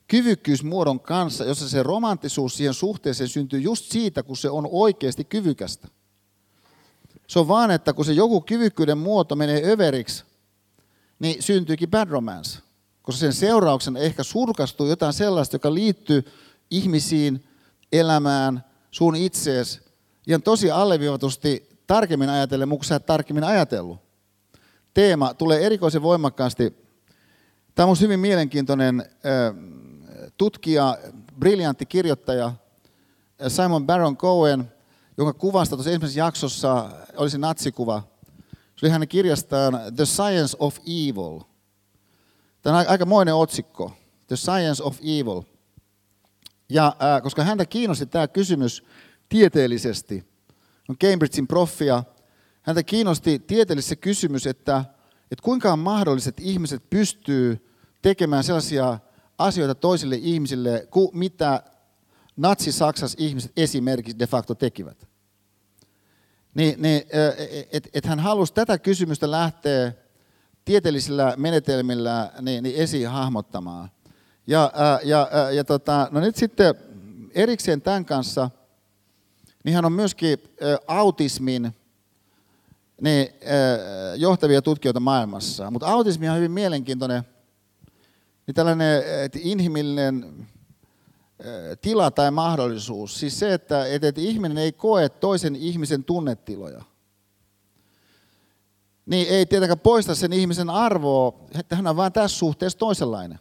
kyvykkyysmuodon 0.07 0.99
kanssa, 0.99 1.45
jossa 1.45 1.69
se 1.69 1.83
romanttisuus 1.83 2.57
siihen 2.57 2.73
suhteeseen 2.73 3.29
syntyy 3.29 3.59
just 3.59 3.91
siitä, 3.91 4.23
kun 4.23 4.37
se 4.37 4.49
on 4.49 4.67
oikeasti 4.71 5.23
kyvykästä. 5.23 5.87
Se 7.27 7.39
on 7.39 7.47
vaan, 7.47 7.71
että 7.71 7.93
kun 7.93 8.05
se 8.05 8.13
joku 8.13 8.41
kyvykkyyden 8.41 8.97
muoto 8.97 9.35
menee 9.35 9.71
överiksi, 9.71 10.23
niin 11.19 11.43
syntyykin 11.43 11.89
bad 11.89 12.09
romance. 12.09 12.59
Koska 13.01 13.19
sen 13.19 13.33
seurauksena 13.33 13.99
ehkä 13.99 14.23
surkastuu 14.23 14.87
jotain 14.87 15.13
sellaista, 15.13 15.55
joka 15.55 15.73
liittyy 15.73 16.25
ihmisiin, 16.71 17.43
elämään, 17.91 18.63
sun 18.91 19.15
itseesi, 19.15 19.81
ihan 20.27 20.41
tosi 20.41 20.71
alleviivatusti 20.71 21.68
tarkemmin 21.89 22.29
ajatellen, 22.29 22.69
mutta 22.69 22.87
sä 22.87 22.95
et 22.95 23.05
tarkemmin 23.05 23.43
ajatellut. 23.43 23.99
Teema 24.93 25.33
tulee 25.33 25.65
erikoisen 25.65 26.01
voimakkaasti. 26.01 26.77
Tämä 27.75 27.89
on 27.89 27.95
hyvin 28.01 28.19
mielenkiintoinen 28.19 29.05
tutkija, 30.37 30.97
briljantti 31.39 31.85
kirjoittaja 31.85 32.53
Simon 33.47 33.85
Baron 33.85 34.17
Cohen, 34.17 34.71
jonka 35.17 35.33
kuvasta 35.33 35.75
tuossa 35.75 35.91
ensimmäisessä 35.91 36.19
jaksossa 36.19 36.89
oli 37.15 37.29
se 37.29 37.37
natsikuva. 37.37 38.03
Se 38.75 38.85
oli 38.85 38.91
hänen 38.91 39.07
kirjastaan 39.07 39.79
The 39.95 40.05
Science 40.05 40.57
of 40.59 40.77
Evil. 40.79 41.39
Tämä 42.61 42.79
on 42.79 42.85
aikamoinen 42.87 43.35
otsikko. 43.35 43.93
The 44.27 44.35
Science 44.35 44.83
of 44.83 44.99
Evil. 44.99 45.41
Ja 46.69 46.95
koska 47.23 47.43
häntä 47.43 47.65
kiinnosti 47.65 48.05
tämä 48.05 48.27
kysymys 48.27 48.83
tieteellisesti, 49.29 50.29
on 50.89 50.97
Cambridgein 50.97 51.47
proffia, 51.47 52.03
häntä 52.61 52.83
kiinnosti 52.83 53.39
tieteellisesti 53.39 53.89
se 53.89 53.95
kysymys, 53.95 54.47
että, 54.47 54.85
että 55.31 55.43
kuinka 55.43 55.77
että 56.27 56.41
ihmiset 56.45 56.89
pystyy 56.89 57.69
tekemään 58.01 58.43
sellaisia 58.43 58.99
asioita 59.37 59.75
toisille 59.75 60.15
ihmisille, 60.15 60.87
kuin 60.91 61.09
mitä 61.13 61.63
natsi-Saksassa 62.37 63.17
ihmiset 63.21 63.51
esimerkiksi 63.57 64.19
de 64.19 64.27
facto 64.27 64.55
tekivät. 64.55 65.07
Niin, 66.53 66.81
niin 66.81 67.01
että 67.71 67.89
et 67.93 68.05
hän 68.05 68.19
halusi 68.19 68.53
tätä 68.53 68.77
kysymystä 68.77 69.31
lähteä 69.31 69.93
tieteellisillä 70.65 71.33
menetelmillä 71.37 72.31
niin, 72.41 72.63
niin 72.63 72.75
esiin 72.75 73.09
hahmottamaan. 73.09 73.89
Ja, 74.47 74.71
ja, 75.03 75.29
ja, 75.31 75.51
ja 75.51 75.63
tota, 75.63 76.07
no 76.11 76.19
nyt 76.19 76.35
sitten 76.35 76.75
erikseen 77.31 77.81
tämän 77.81 78.05
kanssa, 78.05 78.49
niin 79.63 79.75
hän 79.75 79.85
on 79.85 79.93
myöskin 79.93 80.39
autismin 80.87 81.75
niin, 83.01 83.29
johtavia 84.15 84.61
tutkijoita 84.61 84.99
maailmassa. 84.99 85.71
Mutta 85.71 85.87
autismi 85.87 86.29
on 86.29 86.37
hyvin 86.37 86.51
mielenkiintoinen, 86.51 87.23
niin 88.47 88.55
tällainen 88.55 89.03
inhimillinen 89.41 90.47
tila 91.81 92.11
tai 92.11 92.31
mahdollisuus. 92.31 93.19
Siis 93.19 93.39
se, 93.39 93.53
että, 93.53 93.85
että 93.85 94.21
ihminen 94.21 94.57
ei 94.57 94.71
koe 94.71 95.09
toisen 95.09 95.55
ihmisen 95.55 96.03
tunnetiloja. 96.03 96.83
Niin 99.05 99.27
ei 99.27 99.45
tietenkään 99.45 99.79
poista 99.79 100.15
sen 100.15 100.33
ihmisen 100.33 100.69
arvoa, 100.69 101.33
että 101.59 101.75
hän 101.75 101.87
on 101.87 101.95
vain 101.95 102.13
tässä 102.13 102.37
suhteessa 102.37 102.79
toisenlainen. 102.79 103.39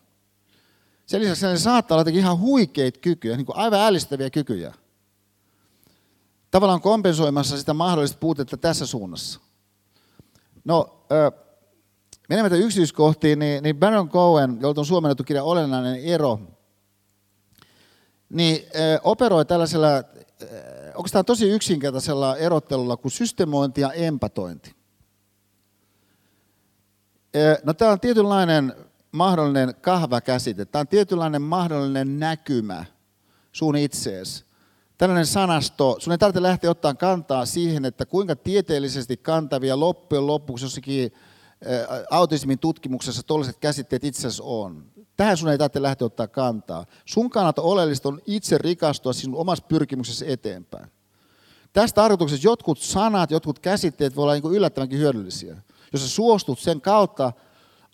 Sen 1.06 1.20
lisäksi 1.20 1.46
hän 1.46 1.58
saattaa 1.58 1.98
olla 1.98 2.10
ihan 2.10 2.38
huikeita 2.38 3.00
kykyjä, 3.00 3.36
niin 3.36 3.46
kuin 3.46 3.56
aivan 3.56 3.80
ällistäviä 3.80 4.30
kykyjä. 4.30 4.74
Tavallaan 6.50 6.80
kompensoimassa 6.80 7.58
sitä 7.58 7.74
mahdollista 7.74 8.18
puutetta 8.18 8.56
tässä 8.56 8.86
suunnassa. 8.86 9.40
No, 10.64 11.06
menemättä 12.28 12.56
yksityiskohtiin, 12.56 13.38
niin, 13.38 13.62
niin 13.62 13.76
Baron 13.76 14.08
Cohen, 14.08 14.58
jolta 14.60 14.80
on 14.80 14.86
suomennettu 14.86 15.24
kirja 15.24 15.44
Olennainen 15.44 16.04
ero, 16.04 16.40
niin 18.28 18.66
operoi 19.02 19.44
tällaisella, 19.44 19.88
onko 20.94 21.08
tämä 21.12 21.24
tosi 21.24 21.50
yksinkertaisella 21.50 22.36
erottelulla 22.36 22.96
kuin 22.96 23.12
systemointi 23.12 23.80
ja 23.80 23.92
empatointi. 23.92 24.74
No 27.64 27.74
tämä 27.74 27.90
on 27.90 28.00
tietynlainen 28.00 28.74
mahdollinen 29.12 29.74
kahvakäsite, 29.80 30.64
tämä 30.64 30.80
on 30.80 30.88
tietynlainen 30.88 31.42
mahdollinen 31.42 32.18
näkymä 32.18 32.84
sun 33.52 33.76
itseesi. 33.76 34.47
Tällainen 34.98 35.26
sanasto, 35.26 35.96
sun 35.98 36.12
ei 36.12 36.18
tarvitse 36.18 36.42
lähteä 36.42 36.70
ottaa 36.70 36.94
kantaa 36.94 37.46
siihen, 37.46 37.84
että 37.84 38.06
kuinka 38.06 38.36
tieteellisesti 38.36 39.16
kantavia 39.16 39.80
loppujen 39.80 40.26
lopuksi 40.26 40.64
jossakin 40.64 41.12
autismin 42.10 42.58
tutkimuksessa 42.58 43.22
tuollaiset 43.22 43.58
käsitteet 43.58 44.04
itse 44.04 44.20
asiassa 44.20 44.44
on. 44.44 44.84
Tähän 45.16 45.36
sun 45.36 45.48
ei 45.48 45.58
tarvitse 45.58 45.82
lähteä 45.82 46.06
ottaa 46.06 46.28
kantaa. 46.28 46.86
Sun 47.04 47.30
kannalta 47.30 47.62
oleellista 47.62 48.08
on 48.08 48.20
itse 48.26 48.58
rikastua 48.58 49.12
sinun 49.12 49.40
omassa 49.40 49.64
pyrkimyksessä 49.68 50.26
eteenpäin. 50.28 50.86
Tästä 51.72 51.94
tarkoituksessa 51.94 52.48
jotkut 52.48 52.78
sanat, 52.78 53.30
jotkut 53.30 53.58
käsitteet 53.58 54.16
voi 54.16 54.22
olla 54.22 54.34
niin 54.34 54.54
yllättävänkin 54.54 54.98
hyödyllisiä. 54.98 55.56
Jos 55.92 56.02
sä 56.02 56.08
suostut 56.08 56.58
sen 56.58 56.80
kautta 56.80 57.32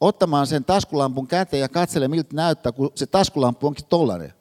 ottamaan 0.00 0.46
sen 0.46 0.64
taskulampun 0.64 1.26
käteen 1.26 1.60
ja 1.60 1.68
katsele 1.68 2.08
miltä 2.08 2.36
näyttää, 2.36 2.72
kun 2.72 2.92
se 2.94 3.06
taskulamppu 3.06 3.66
onkin 3.66 3.86
tollainen. 3.86 4.32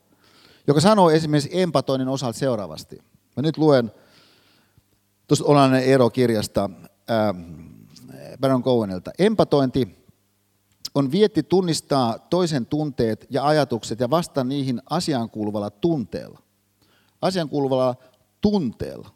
Joka 0.68 0.82
sanoo 0.82 1.10
esimerkiksi 1.10 1.62
empatoinnin 1.62 2.08
osalta 2.08 2.40
seuraavasti. 2.40 2.96
Mä 3.36 3.42
nyt 3.42 3.58
luen 3.58 3.92
tuosta 5.28 5.46
Olainen 5.46 5.84
ero 5.84 6.10
kirjasta 6.10 6.70
ää, 7.08 7.34
Baron 8.40 8.64
Cohenilta. 8.64 9.12
Empatointi 9.20 10.04
on 10.96 11.12
vietti 11.12 11.44
tunnistaa 11.44 12.20
toisen 12.20 12.66
tunteet 12.66 13.26
ja 13.30 13.48
ajatukset 13.48 14.00
ja 14.00 14.10
vastata 14.10 14.44
niihin 14.44 14.82
asiaan 14.90 15.30
kuuluvalla 15.30 15.70
tunteella. 15.70 16.40
Asiaan 17.22 17.50
kuuluvalla 17.50 17.96
tunteella. 18.42 19.10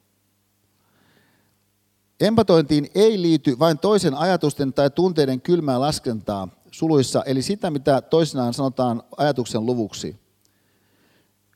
Empatointiin 2.20 2.90
ei 2.96 3.22
liity 3.22 3.60
vain 3.60 3.78
toisen 3.78 4.14
ajatusten 4.14 4.74
tai 4.74 4.90
tunteiden 4.90 5.42
kylmää 5.42 5.80
laskentaa 5.80 6.48
suluissa, 6.72 7.24
eli 7.24 7.42
sitä, 7.42 7.72
mitä 7.72 8.02
toisinaan 8.02 8.54
sanotaan 8.54 9.04
ajatuksen 9.18 9.66
luvuksi. 9.66 10.27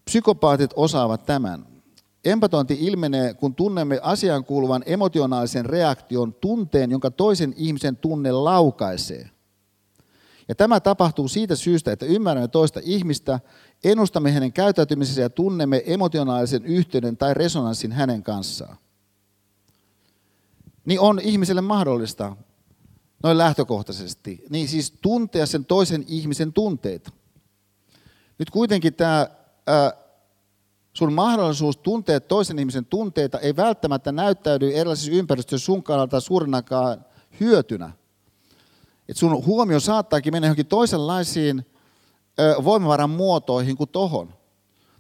Psykopaatit 0.06 0.72
osaavat 0.76 1.26
tämän. 1.26 1.66
Empatointi 2.26 2.78
ilmenee, 2.80 3.34
kun 3.34 3.56
tunnemme 3.56 4.00
asiaan 4.04 4.46
kuuluvan 4.46 4.84
emotionaalisen 4.86 5.66
reaktion 5.66 6.34
tunteen, 6.34 6.92
jonka 6.92 7.12
toisen 7.12 7.54
ihmisen 7.58 7.98
tunne 7.98 8.32
laukaisee. 8.32 9.30
Ja 10.48 10.56
tämä 10.56 10.80
tapahtuu 10.80 11.28
siitä 11.28 11.56
syystä, 11.56 11.92
että 11.92 12.06
ymmärrämme 12.06 12.48
toista 12.48 12.80
ihmistä, 12.84 13.40
ennustamme 13.84 14.32
hänen 14.32 14.54
käyttäytymisensä 14.54 15.22
ja 15.22 15.30
tunnemme 15.30 15.84
emotionaalisen 15.86 16.66
yhteyden 16.66 17.18
tai 17.18 17.34
resonanssin 17.34 17.92
hänen 17.92 18.24
kanssaan 18.24 18.78
niin 20.86 21.00
on 21.00 21.20
ihmiselle 21.20 21.62
mahdollista 21.62 22.36
noin 23.24 23.38
lähtökohtaisesti, 23.38 24.44
niin 24.50 24.68
siis 24.68 24.94
tuntea 25.02 25.46
sen 25.46 25.66
toisen 25.66 26.06
ihmisen 26.08 26.54
tunteita. 26.54 27.12
Nyt 28.40 28.50
kuitenkin 28.50 28.94
tämä 28.94 29.28
sun 30.94 31.14
mahdollisuus 31.14 31.78
tuntea 31.78 32.20
toisen 32.20 32.60
ihmisen 32.60 32.86
tunteita 32.86 33.40
ei 33.40 33.56
välttämättä 33.56 34.12
näyttäydy 34.12 34.72
erilaisissa 34.72 35.12
ympäristöissä 35.12 35.66
sun 35.66 35.84
kannalta 35.84 36.20
suurinakaan 36.20 37.06
hyötynä. 37.40 37.92
Et 39.10 39.18
sun 39.18 39.46
huomio 39.46 39.80
saattaakin 39.80 40.34
mennä 40.34 40.48
johonkin 40.48 40.66
toisenlaisiin 40.66 41.66
voimavaran 42.64 43.10
muotoihin 43.10 43.78
kuin 43.78 43.90
tohon. 43.90 44.34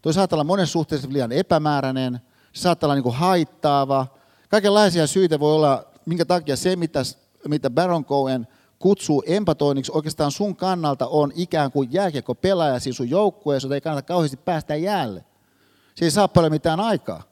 Toi 0.02 0.14
saattaa 0.14 0.38
olla 0.38 0.44
monessa 0.44 0.74
suhteessa 0.74 1.08
liian 1.12 1.32
epämääräinen, 1.32 2.22
se 2.54 2.62
saattaa 2.62 2.88
olla 2.88 2.96
niin 2.96 3.04
kuin 3.04 3.16
haittaava, 3.16 4.08
Kaikenlaisia 4.52 5.08
syitä 5.08 5.40
voi 5.40 5.56
olla, 5.56 5.86
minkä 6.06 6.26
takia 6.26 6.56
se, 6.56 6.76
mitä, 6.76 7.00
mitä 7.48 7.70
Baron 7.70 8.06
Cohen 8.06 8.48
kutsuu 8.82 9.24
empatoinniksi, 9.26 9.92
oikeastaan 9.96 10.32
sun 10.32 10.56
kannalta 10.56 11.08
on 11.08 11.32
ikään 11.36 11.72
kuin 11.72 11.90
jääkiekko 11.92 12.36
pelaaja 12.36 12.80
siis 12.80 12.98
sun 12.98 13.10
joukkueessa, 13.10 13.66
jota 13.66 13.76
ei 13.76 13.82
kannata 13.82 14.08
kauheasti 14.08 14.38
päästä 14.38 14.76
jäälle. 14.76 15.26
Se 15.96 16.06
ei 16.06 16.12
saa 16.12 16.28
paljon 16.28 16.52
mitään 16.52 16.80
aikaa. 16.80 17.24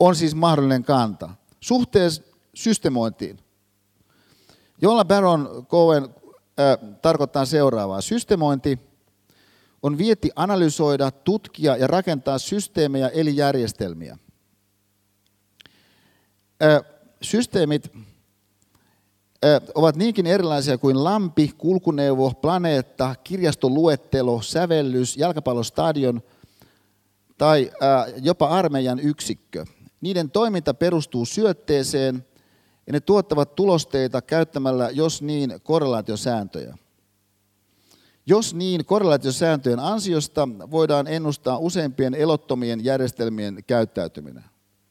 On 0.00 0.16
siis 0.16 0.34
mahdollinen 0.34 0.84
kanta. 0.84 1.30
Suhteessa 1.60 2.22
systemointiin, 2.54 3.38
jolla 4.82 5.04
Baron 5.04 5.66
Cohen 5.68 6.04
äh, 6.04 6.96
tarkoittaa 7.02 7.44
seuraavaa. 7.44 8.00
Systemointi 8.00 8.78
on 9.82 9.98
vietti 9.98 10.30
analysoida, 10.36 11.10
tutkia 11.10 11.76
ja 11.76 11.86
rakentaa 11.86 12.38
systeemejä 12.38 13.08
eli 13.08 13.36
järjestelmiä– 13.36 14.18
systeemit 17.22 17.92
ovat 19.74 19.96
niinkin 19.96 20.26
erilaisia 20.26 20.78
kuin 20.78 21.04
lampi, 21.04 21.54
kulkuneuvo, 21.58 22.30
planeetta, 22.30 23.14
kirjastoluettelo, 23.24 24.42
sävellys, 24.42 25.16
jalkapallostadion 25.16 26.22
tai 27.38 27.70
jopa 28.22 28.48
armeijan 28.48 29.00
yksikkö. 29.00 29.64
Niiden 30.00 30.30
toiminta 30.30 30.74
perustuu 30.74 31.24
syötteeseen 31.26 32.26
ja 32.86 32.92
ne 32.92 33.00
tuottavat 33.00 33.54
tulosteita 33.54 34.22
käyttämällä, 34.22 34.90
jos 34.90 35.22
niin, 35.22 35.60
korrelaatiosääntöjä. 35.62 36.78
Jos 38.26 38.54
niin, 38.54 38.84
korrelaatiosääntöjen 38.84 39.80
ansiosta 39.80 40.48
voidaan 40.70 41.06
ennustaa 41.06 41.58
useimpien 41.58 42.14
elottomien 42.14 42.84
järjestelmien 42.84 43.64
käyttäytyminen 43.66 44.49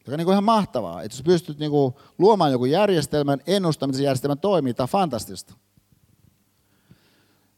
joka 0.09 0.15
on 0.15 0.17
niin 0.17 0.25
kuin 0.25 0.33
ihan 0.33 0.43
mahtavaa. 0.43 1.01
Että 1.01 1.15
jos 1.15 1.23
pystyt 1.23 1.59
niin 1.59 1.71
kuin 1.71 1.93
luomaan 2.17 2.51
joku 2.51 2.65
järjestelmän, 2.65 3.39
ennustamisen 3.47 3.97
se 3.97 4.03
järjestelmä 4.03 4.35
toimii, 4.35 4.73
tämä 4.73 4.83
on 4.83 4.89
fantastista. 4.89 5.53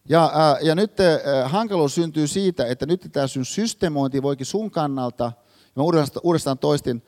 Ja, 0.09 0.31
ää, 0.33 0.57
ja 0.61 0.75
nyt 0.75 0.99
ää, 0.99 1.47
hankaluus 1.47 1.95
syntyy 1.95 2.27
siitä, 2.27 2.65
että 2.65 2.85
nyt 2.85 3.09
tämä 3.11 3.27
sun 3.27 3.45
systeemointi 3.45 4.21
voikin 4.21 4.45
sun 4.45 4.71
kannalta, 4.71 5.23
ja 5.23 5.71
mä 5.75 5.83
uudestaan, 6.23 6.57
toistin, 6.57 7.03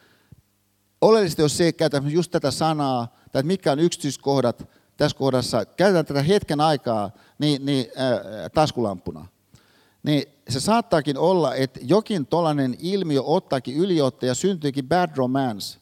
oleellisesti 1.01 1.41
jos 1.41 1.57
se 1.57 1.71
käytetään 1.71 2.11
just 2.11 2.31
tätä 2.31 2.51
sanaa, 2.51 3.07
tai 3.07 3.39
että 3.39 3.47
mitkä 3.47 3.71
on 3.71 3.79
yksityiskohdat 3.79 4.69
tässä 4.97 5.17
kohdassa, 5.17 5.65
käytetään 5.65 6.05
tätä 6.05 6.21
hetken 6.21 6.61
aikaa 6.61 7.11
niin, 7.39 7.65
niin 7.65 7.85
ää, 7.95 8.49
taskulampuna. 8.49 9.32
Niin 10.03 10.23
se 10.49 10.59
saattaakin 10.59 11.17
olla, 11.17 11.55
että 11.55 11.79
jokin 11.83 12.25
tollainen 12.25 12.75
ilmiö 12.79 13.21
ottaakin 13.21 13.77
yliotta 13.77 14.25
ja 14.25 14.35
syntyykin 14.35 14.87
bad 14.87 15.09
romance. 15.15 15.79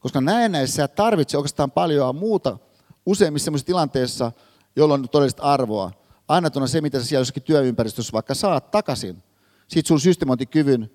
Koska 0.00 0.20
näennäisessä 0.20 0.82
sä 0.82 0.88
tarvitse 0.88 1.36
oikeastaan 1.36 1.70
paljon 1.70 2.16
muuta 2.16 2.58
useimmissa 3.06 3.44
sellaisissa 3.44 3.66
tilanteissa, 3.66 4.32
jolloin 4.76 5.02
on 5.02 5.08
todellista 5.08 5.42
arvoa. 5.42 5.92
Annetuna 6.28 6.66
se, 6.66 6.80
mitä 6.80 6.98
sä 6.98 7.06
siellä 7.06 7.20
jossakin 7.20 7.42
työympäristössä 7.42 8.12
vaikka 8.12 8.34
saat 8.34 8.70
takaisin. 8.70 9.22
Siitä 9.68 9.88
sun 9.88 10.00
systemointikyvyn 10.00 10.90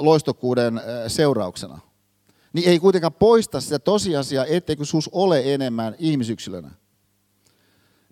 loistokkuuden 0.00 0.80
seurauksena. 1.06 1.78
Niin 2.52 2.68
ei 2.68 2.78
kuitenkaan 2.78 3.12
poista 3.12 3.60
sitä 3.60 3.78
tosiasiaa, 3.78 4.44
etteikö 4.44 4.84
sus 4.84 5.10
ole 5.12 5.54
enemmän 5.54 5.94
ihmisyksilönä. 5.98 6.70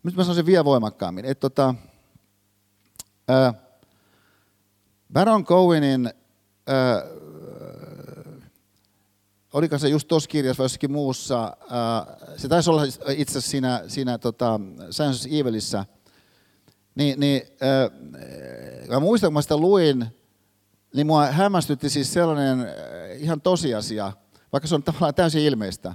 Nyt 0.03 0.17
mä 0.17 0.23
sanon 0.23 0.37
sen 0.37 0.47
vielä 0.47 0.65
voimakkaammin. 0.65 1.25
Että 1.25 1.41
tota, 1.41 1.75
Baron 5.13 5.45
Cohenin, 5.45 6.11
ää, 6.67 7.03
oliko 9.53 9.79
se 9.79 9.89
just 9.89 10.09
tuossa 10.09 10.29
kirjassa 10.29 10.59
vai 10.61 10.65
jossakin 10.65 10.93
muussa, 10.93 11.57
ää, 11.71 12.17
se 12.37 12.49
taisi 12.49 12.71
olla 12.71 12.85
itse 12.85 13.33
asiassa 13.33 13.51
siinä, 13.51 13.83
siinä 13.89 14.19
tota, 14.19 14.61
Science 14.91 15.29
Evilissä, 15.39 15.85
niin, 16.95 17.21
niin 17.21 17.43
ää, 17.61 17.91
mä 18.89 19.01
muistan, 19.01 19.29
kun 19.29 19.35
mä 19.35 19.43
sitä 19.43 19.57
luin, 19.57 20.07
niin 20.95 21.07
mua 21.07 21.27
hämmästytti 21.27 21.91
siis 21.91 22.13
sellainen 22.13 22.61
äh, 22.61 22.67
ihan 23.17 23.41
tosiasia, 23.41 24.13
vaikka 24.53 24.69
se 24.69 24.75
on 24.75 24.83
tavallaan 24.83 25.15
täysin 25.15 25.43
ilmeistä, 25.43 25.95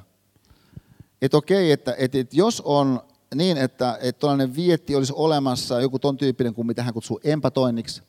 että 1.22 1.38
okei, 1.38 1.72
että, 1.72 1.96
että, 1.98 2.18
että 2.18 2.38
jos 2.38 2.62
on 2.62 3.02
niin, 3.36 3.58
että, 3.58 3.98
että 4.02 4.20
tuollainen 4.20 4.56
vietti 4.56 4.96
olisi 4.96 5.14
olemassa, 5.16 5.82
joku 5.82 6.00
ton 6.00 6.18
tyyppinen 6.18 6.54
kuin 6.54 6.68
mitä 6.68 6.84
hän 6.84 6.94
kutsuu 6.94 7.20
empatoinniksi, 7.24 8.02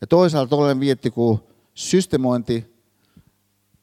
ja 0.00 0.06
toisaalta 0.06 0.50
tuollainen 0.50 0.80
vietti 0.80 1.10
kuin 1.10 1.38
systemointi, 1.74 2.74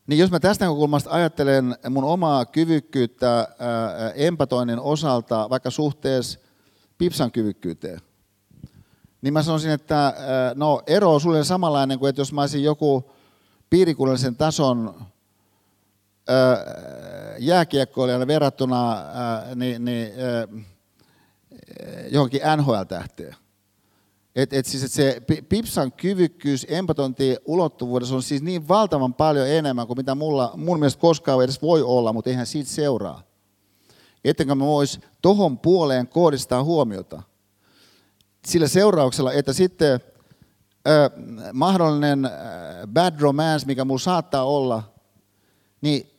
niin 0.08 0.20
jos 0.20 0.32
mä 0.32 0.40
tästä 0.40 0.66
näkökulmasta 0.66 1.10
ajattelen 1.12 1.76
mun 1.90 2.04
omaa 2.04 2.46
kyvykkyyttä 2.46 3.38
ää, 3.38 4.12
empatoinnin 4.16 4.80
osalta 4.80 5.50
vaikka 5.50 5.70
suhteessa 5.70 6.40
Pipsan 6.98 7.32
kyvykkyyteen, 7.32 8.02
niin 9.22 9.34
mä 9.34 9.44
sanoisin, 9.44 9.72
että 9.72 10.08
äh, 10.08 10.14
no, 10.56 10.82
ero 10.88 11.14
on 11.14 11.22
sulle 11.22 11.44
samanlainen 11.44 12.00
kuin, 12.00 12.10
että 12.10 12.22
jos 12.22 12.34
mä 12.34 12.42
olisin 12.42 12.64
joku 12.64 13.12
piirikunnallisen 13.70 14.36
tason 14.36 14.96
jääkiekkoilijana 17.40 18.28
verrattuna 18.28 18.92
äh, 18.92 19.56
niin, 19.56 19.86
niin, 19.86 20.12
johonkin 22.12 22.42
NHL-tähteen. 22.58 23.36
Et, 24.36 24.54
et 24.54 24.66
siis, 24.66 24.84
et 24.84 24.92
se 24.92 25.22
Pipsan 25.50 25.92
kyvykkyys 25.92 26.66
empatointi 26.70 27.38
ulottuvuudessa 27.46 28.16
on 28.16 28.24
siis 28.24 28.42
niin 28.42 28.68
valtavan 28.68 29.14
paljon 29.14 29.48
enemmän 29.48 29.88
kuin 29.88 29.98
mitä 29.98 30.16
mulla, 30.16 30.54
mun 30.56 30.80
mielestä 30.80 31.02
koskaan 31.02 31.44
edes 31.44 31.62
voi 31.62 31.82
olla, 31.82 32.14
mutta 32.14 32.30
eihän 32.30 32.46
siitä 32.46 32.70
seuraa. 32.70 33.24
Ettenkö 34.26 34.56
mä 34.56 34.66
vois 34.66 35.00
tohon 35.22 35.60
puoleen 35.60 36.08
kohdistaa 36.08 36.64
huomiota 36.64 37.24
sillä 38.46 38.68
seurauksella, 38.68 39.34
että 39.34 39.54
sitten 39.54 40.00
ö, 40.88 41.10
mahdollinen 41.54 42.30
bad 42.94 43.20
romance, 43.20 43.66
mikä 43.66 43.86
mulla 43.86 44.00
saattaa 44.00 44.44
olla, 44.44 44.91
niin 45.82 46.12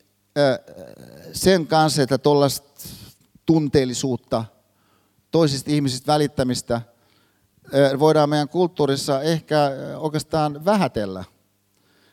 sen 1.32 1.66
kanssa, 1.66 2.02
että 2.02 2.18
tuollaista 2.18 2.88
tunteellisuutta, 3.46 4.44
toisista 5.30 5.70
ihmisistä 5.70 6.12
välittämistä, 6.12 6.82
voidaan 7.98 8.28
meidän 8.28 8.48
kulttuurissa 8.48 9.22
ehkä 9.22 9.70
oikeastaan 9.96 10.64
vähätellä, 10.64 11.24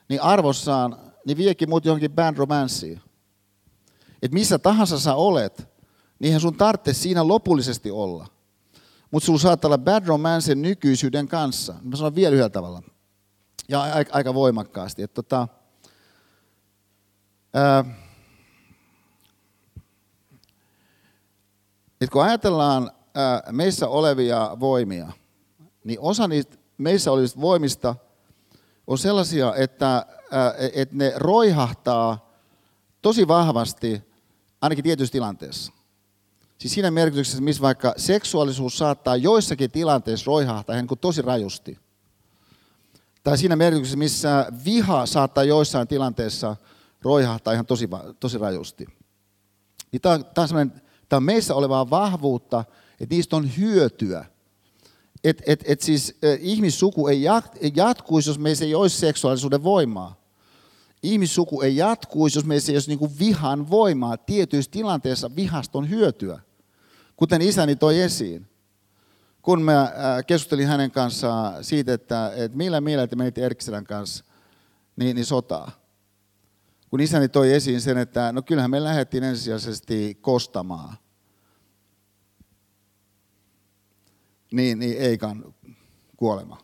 niin 0.09 0.21
arvossaan, 0.21 0.97
niin 1.25 1.37
viekin 1.37 1.69
mut 1.69 1.85
johonkin 1.85 2.11
bad 2.11 2.37
romanceen. 2.37 3.01
Että 4.21 4.33
missä 4.33 4.59
tahansa 4.59 4.99
sä 4.99 5.15
olet, 5.15 5.67
niinhän 6.19 6.41
sun 6.41 6.57
tarvitsee 6.57 6.93
siinä 6.93 7.27
lopullisesti 7.27 7.91
olla– 7.91 8.27
mutta 9.11 9.25
sulla 9.25 9.39
saattaa 9.39 9.67
olla 9.67 9.77
bad 9.77 10.07
romance 10.07 10.55
nykyisyyden 10.55 11.27
kanssa. 11.27 11.75
Mä 11.81 11.95
sanon 11.95 12.15
vielä 12.15 12.33
yhdellä 12.33 12.49
tavalla. 12.49 12.83
Ja 13.69 13.83
aika 14.11 14.33
voimakkaasti. 14.33 15.03
Että 15.03 15.15
tota, 15.15 15.47
ää, 17.53 17.85
et 22.01 22.09
kun 22.09 22.23
ajatellaan 22.23 22.91
ää, 23.15 23.43
meissä 23.51 23.87
olevia 23.87 24.57
voimia, 24.59 25.11
niin 25.83 25.99
osa 25.99 26.27
niistä 26.27 26.57
meissä 26.77 27.11
olevista 27.11 27.41
voimista 27.41 27.95
on 28.87 28.97
sellaisia, 28.97 29.55
että 29.55 30.05
ää, 30.31 30.53
et 30.73 30.91
ne 30.91 31.13
roihahtaa 31.15 32.29
tosi 33.01 33.27
vahvasti 33.27 34.03
ainakin 34.61 34.83
tietyissä 34.83 35.11
tilanteessa. 35.11 35.73
Siis 36.57 36.73
siinä 36.73 36.91
merkityksessä, 36.91 37.41
missä 37.41 37.61
vaikka 37.61 37.93
seksuaalisuus 37.97 38.77
saattaa 38.77 39.15
joissakin 39.15 39.71
tilanteissa 39.71 40.27
roihahtaa 40.27 40.75
ihan 40.75 40.87
kuin 40.87 40.99
tosi 40.99 41.21
rajusti. 41.21 41.79
Tai 43.23 43.37
siinä 43.37 43.55
merkityksessä, 43.55 43.97
missä 43.97 44.45
viha 44.65 45.05
saattaa 45.05 45.43
joissain 45.43 45.87
tilanteissa 45.87 46.55
roihahtaa 47.01 47.53
ihan 47.53 47.65
tosi, 47.65 47.89
tosi 48.19 48.37
rajusti. 48.37 48.85
Niin 49.91 50.01
tämä, 50.01 50.15
on, 50.15 50.25
tämä, 50.33 50.47
on 50.61 50.71
tämä 51.09 51.17
on 51.17 51.23
meissä 51.23 51.55
olevaa 51.55 51.89
vahvuutta, 51.89 52.65
että 52.99 53.15
niistä 53.15 53.35
on 53.35 53.57
hyötyä. 53.57 54.25
Että 55.23 55.43
et, 55.47 55.63
et 55.67 55.81
siis 55.81 56.17
eh, 56.21 56.39
ihmissuku 56.41 57.07
ei 57.07 57.23
jatkuisi, 57.75 58.29
jos 58.29 58.39
meissä 58.39 58.65
ei 58.65 58.75
olisi 58.75 58.97
seksuaalisuuden 58.97 59.63
voimaa. 59.63 60.19
Ihmissuku 61.03 61.61
ei 61.61 61.75
jatkuisi, 61.75 62.37
jos 62.37 62.45
meissä 62.45 62.71
ei 62.71 62.75
olisi 62.75 62.95
niin 62.95 63.19
vihan 63.19 63.69
voimaa. 63.69 64.17
Tietyissä 64.17 64.71
tilanteissa 64.71 65.35
vihasta 65.35 65.77
on 65.77 65.89
hyötyä 65.89 66.39
kuten 67.19 67.41
isäni 67.41 67.75
toi 67.75 68.01
esiin, 68.01 68.47
kun 69.41 69.61
mä 69.61 69.93
keskustelin 70.27 70.67
hänen 70.67 70.91
kanssaan 70.91 71.63
siitä, 71.63 71.93
että, 71.93 72.31
että 72.35 72.57
millä 72.57 72.81
mielellä 72.81 73.07
te 73.07 73.15
menitte 73.15 73.45
Erkselän 73.45 73.83
kanssa 73.83 74.23
niin, 74.95 75.15
niin 75.15 75.25
sotaa. 75.25 75.71
Kun 76.89 77.01
isäni 77.01 77.29
toi 77.29 77.53
esiin 77.53 77.81
sen, 77.81 77.97
että 77.97 78.31
no 78.31 78.41
kyllähän 78.41 78.71
me 78.71 78.83
lähdettiin 78.83 79.23
ensisijaisesti 79.23 80.17
kostamaan. 80.21 80.97
Niin, 84.51 84.79
niin 84.79 84.97
Eikan 84.97 85.53
kuolema. 86.17 86.57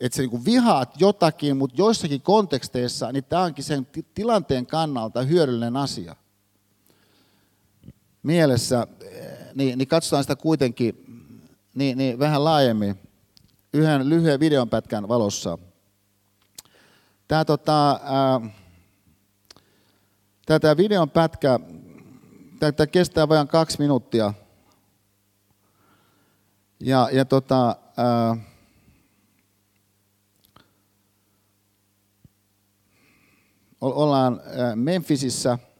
Että 0.00 0.16
se 0.16 0.22
niin 0.22 0.44
vihaat 0.44 1.00
jotakin, 1.00 1.56
mutta 1.56 1.76
joissakin 1.78 2.22
konteksteissa, 2.22 3.12
niin 3.12 3.24
tämä 3.24 3.42
onkin 3.42 3.64
sen 3.64 3.86
tilanteen 4.14 4.66
kannalta 4.66 5.22
hyödyllinen 5.22 5.76
asia 5.76 6.16
mielessä, 8.22 8.86
niin, 9.54 9.78
niin 9.78 9.88
katsotaan 9.88 10.24
sitä 10.24 10.36
kuitenkin 10.36 11.04
niin, 11.74 11.98
niin 11.98 12.18
vähän 12.18 12.44
laajemmin 12.44 12.98
yhden 13.72 14.08
lyhyen 14.08 14.40
videonpätkän 14.40 15.08
valossa. 15.08 15.58
Tämä, 17.28 17.44
tota, 17.44 18.00
tämä, 18.04 18.40
tämä 20.46 20.76
videon 20.76 21.10
pätkä 21.10 21.60
tämä, 22.60 22.72
tämä 22.72 22.86
kestää 22.86 23.28
vain 23.28 23.48
kaksi 23.48 23.78
minuuttia. 23.78 24.34
Ja, 26.80 27.08
ja 27.12 27.24
tota, 27.24 27.76
ää, 27.96 28.36
ollaan 33.80 34.40
Memphisissä– 34.74 35.58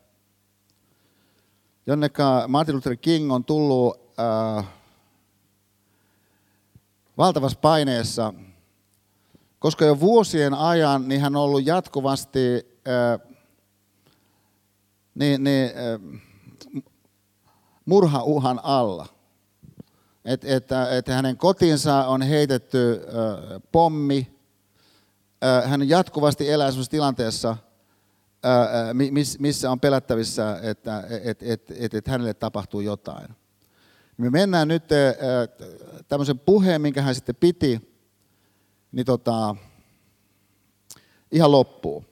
jonneka 1.86 2.44
Martin 2.48 2.76
Luther 2.76 2.96
King 2.96 3.32
on 3.32 3.44
tullut 3.44 3.96
äh, 4.20 4.64
valtavassa 7.18 7.58
paineessa, 7.58 8.34
koska 9.58 9.84
jo 9.84 10.00
vuosien 10.00 10.54
ajan 10.54 11.08
niin 11.08 11.20
hän 11.20 11.36
on 11.36 11.42
ollut 11.42 11.66
jatkuvasti 11.66 12.38
äh, 12.88 13.31
niin, 15.14 15.44
niin, 15.44 15.70
murhauhan 17.86 18.60
alla. 18.62 19.06
Et, 20.24 20.44
että, 20.44 20.96
että 20.96 21.14
hänen 21.14 21.36
kotinsa 21.36 22.06
on 22.06 22.22
heitetty 22.22 23.00
pommi, 23.72 24.38
äh, 25.44 25.70
hän 25.70 25.88
jatkuvasti 25.88 26.50
elää 26.50 26.70
sellaisessa 26.70 26.90
tilanteessa– 26.90 27.56
missä 29.38 29.70
on 29.70 29.80
pelättävissä, 29.80 30.58
että 30.62 31.04
et, 31.24 31.42
et, 31.42 31.70
et, 31.70 31.94
et 31.94 32.08
hänelle 32.08 32.34
tapahtuu 32.34 32.80
jotain. 32.80 33.28
Me 34.16 34.30
mennään 34.30 34.68
nyt 34.68 34.84
tämmöisen 36.08 36.38
puheen, 36.38 36.82
minkä 36.82 37.02
hän 37.02 37.14
sitten 37.14 37.36
piti, 37.36 37.96
niin 38.92 39.06
tota, 39.06 39.56
ihan 41.32 41.52
loppuun. 41.52 42.04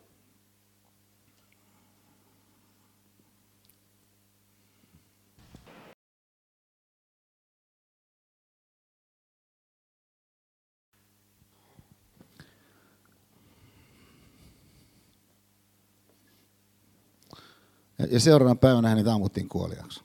Ja, 18.00 18.06
ja 18.10 18.20
seuraavana 18.20 18.54
päivänä 18.60 18.88
hänet 18.88 19.06
ammuttiin 19.06 19.48
kuoliaksi. 19.48 20.00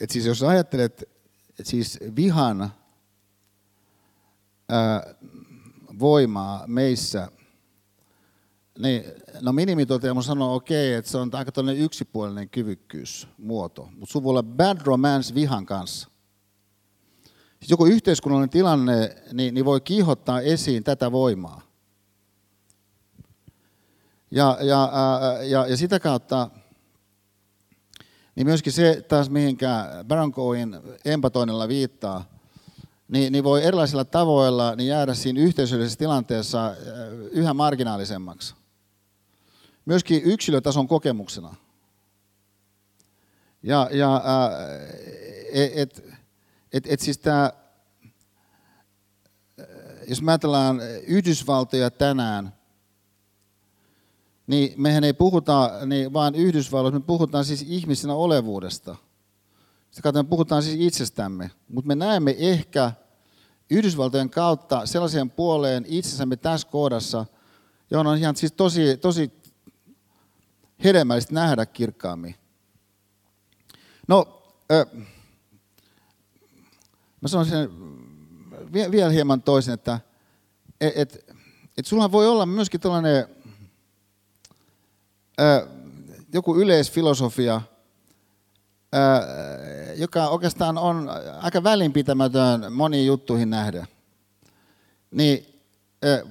Et 0.00 0.10
siis 0.10 0.26
jos 0.26 0.42
ajattelet, 0.42 1.08
et 1.60 1.66
siis 1.66 1.98
vihan 2.16 2.70
ää, 4.68 5.14
voimaa 5.98 6.64
meissä, 6.66 7.28
niin 8.78 9.04
no 9.40 9.52
minimitoteamus 9.52 10.26
sanoo 10.26 10.54
okei, 10.54 10.90
okay, 10.90 10.98
että 10.98 11.10
se 11.10 11.18
on 11.18 11.30
aika 11.32 11.52
yksipuolinen 11.76 12.48
kyvykkyysmuoto, 12.48 13.88
mutta 13.96 14.12
sun 14.12 14.22
voi 14.22 14.30
olla 14.30 14.42
bad 14.42 14.80
romance 14.84 15.34
vihan 15.34 15.66
kanssa. 15.66 16.08
Siis 17.58 17.70
joku 17.70 17.86
yhteiskunnallinen 17.86 18.50
tilanne 18.50 19.16
niin, 19.32 19.54
niin 19.54 19.64
voi 19.64 19.80
kiihottaa 19.80 20.40
esiin 20.40 20.84
tätä 20.84 21.12
voimaa. 21.12 21.62
Ja, 24.30 24.58
ja, 24.60 24.90
ää, 24.92 25.42
ja, 25.42 25.66
ja 25.66 25.76
sitä 25.76 26.00
kautta 26.00 26.50
niin 28.36 28.46
myöskin 28.46 28.72
se 28.72 29.04
taas, 29.08 29.30
mihinkä 29.30 29.86
Baron 30.08 30.32
Cohen 30.32 30.82
empatoinnilla 31.04 31.68
viittaa, 31.68 32.24
niin, 33.08 33.32
niin 33.32 33.44
voi 33.44 33.64
erilaisilla 33.64 34.04
tavoilla 34.04 34.74
niin 34.74 34.88
jäädä 34.88 35.14
siinä 35.14 35.40
yhteisöllisessä 35.40 35.98
tilanteessa 35.98 36.74
yhä 37.30 37.54
marginaalisemmaksi. 37.54 38.54
Myöskin 39.84 40.22
yksilötason 40.24 40.88
kokemuksena. 40.88 41.54
Ja, 43.62 43.88
ja 43.92 44.22
et, 45.52 46.04
et, 46.72 46.86
et 46.86 47.00
siis 47.00 47.18
tämä, 47.18 47.52
jos 50.08 50.22
me 50.22 50.32
ajatellaan 50.32 50.80
Yhdysvaltoja 51.06 51.90
tänään, 51.90 52.55
niin 54.46 54.82
mehän 54.82 55.04
ei 55.04 55.12
puhuta 55.12 55.70
niin 55.86 56.12
vaan 56.12 56.34
Yhdysvalloista, 56.34 56.98
me 56.98 57.04
puhutaan 57.06 57.44
siis 57.44 57.64
ihmisenä 57.68 58.14
olevuudesta. 58.14 58.96
Sitä 59.90 60.12
me 60.12 60.24
puhutaan 60.24 60.62
siis 60.62 60.76
itsestämme, 60.80 61.50
mutta 61.68 61.88
me 61.88 61.94
näemme 61.94 62.34
ehkä 62.38 62.92
Yhdysvaltojen 63.70 64.30
kautta 64.30 64.86
sellaisen 64.86 65.30
puoleen 65.30 65.84
itsessämme 65.88 66.36
tässä 66.36 66.68
kohdassa, 66.68 67.26
johon 67.90 68.06
on 68.06 68.18
ihan 68.18 68.36
siis 68.36 68.52
tosi, 68.52 68.96
tosi 68.96 69.32
hedelmällistä 70.84 71.34
nähdä 71.34 71.66
kirkkaammin. 71.66 72.34
No, 74.08 74.42
äh, 74.72 75.04
mä 77.20 77.28
sanon 77.28 77.46
sen 77.46 77.70
vielä 78.90 79.10
hieman 79.10 79.42
toisin, 79.42 79.74
että 79.74 80.00
et, 80.80 80.92
et, 80.96 81.34
et 81.78 81.86
sulla 81.86 82.12
voi 82.12 82.28
olla 82.28 82.46
myöskin 82.46 82.80
tällainen 82.80 83.35
joku 86.32 86.56
yleisfilosofia, 86.56 87.60
joka 89.96 90.28
oikeastaan 90.28 90.78
on 90.78 91.10
aika 91.42 91.62
välinpitämätön 91.62 92.72
moniin 92.72 93.06
juttuihin 93.06 93.50
nähdä. 93.50 93.86
Niin 95.10 95.46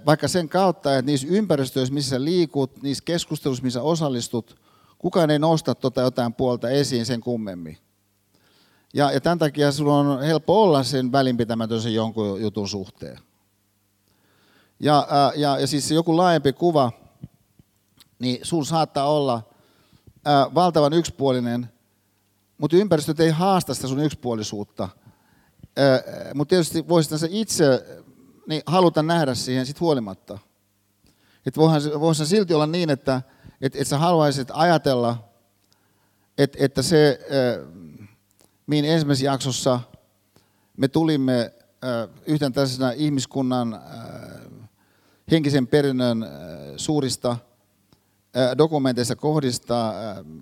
vaikka 0.06 0.28
sen 0.28 0.50
kautta, 0.50 0.98
että 0.98 1.12
niissä 1.12 1.28
ympäristöissä, 1.30 1.94
missä 1.94 2.24
liikut, 2.24 2.82
niissä 2.82 3.04
keskusteluissa, 3.06 3.64
missä 3.64 3.82
osallistut, 3.82 4.56
kukaan 4.98 5.30
ei 5.30 5.40
nosta 5.40 5.76
tuota 5.76 6.02
jotain 6.02 6.34
puolta 6.34 6.70
esiin 6.70 7.06
sen 7.06 7.22
kummemmin. 7.22 7.78
Ja, 8.94 9.12
ja 9.12 9.22
tämän 9.22 9.40
takia 9.40 9.72
sinulla 9.72 9.98
on 10.00 10.24
helppo 10.24 10.64
olla 10.64 10.84
sen 10.84 11.12
välinpitämätön 11.12 11.82
sen 11.82 11.94
jonkun 11.94 12.42
jutun 12.42 12.68
suhteen. 12.68 13.20
Ja, 14.80 15.08
ja, 15.36 15.60
ja 15.60 15.68
siis 15.68 15.92
joku 15.92 16.18
laajempi 16.18 16.54
kuva, 16.54 16.92
niin 18.20 18.40
sun 18.44 18.66
saattaa 18.66 19.12
olla 19.12 19.44
ää, 20.26 20.54
valtavan 20.56 20.94
yksipuolinen, 20.94 21.70
mutta 22.58 22.78
ympäristöt 22.78 23.20
ei 23.20 23.30
haasta 23.30 23.74
sitä 23.74 23.88
sun 23.88 24.04
yksipuolisuutta. 24.04 24.90
Mutta 26.34 26.50
tietysti 26.50 26.88
voisit 26.88 27.20
se 27.20 27.28
itse 27.32 27.86
niin 28.48 28.62
haluta 28.66 29.04
nähdä 29.04 29.34
siihen 29.36 29.66
sit 29.66 29.80
huolimatta. 29.80 30.40
Että 31.46 31.62
voihan, 31.62 31.82
voihan 32.00 32.26
silti 32.26 32.54
olla 32.54 32.68
niin, 32.68 32.90
että 32.90 33.22
et, 33.62 33.76
et 33.76 33.88
sä 33.88 33.98
haluaisit 33.98 34.48
ajatella, 34.54 35.30
et, 36.38 36.56
että 36.60 36.82
se, 36.82 37.20
mihin 38.68 38.86
ensimmäisessä 38.86 39.26
jaksossa 39.26 39.80
me 40.78 40.88
tulimme 40.88 41.54
yhten 42.26 42.54
tällaisena 42.54 42.92
ihmiskunnan 42.92 43.82
henkisen 45.32 45.68
perinnön 45.68 46.26
suurista 46.78 47.38
dokumenteissa 48.58 49.16
kohdistaa 49.16 49.94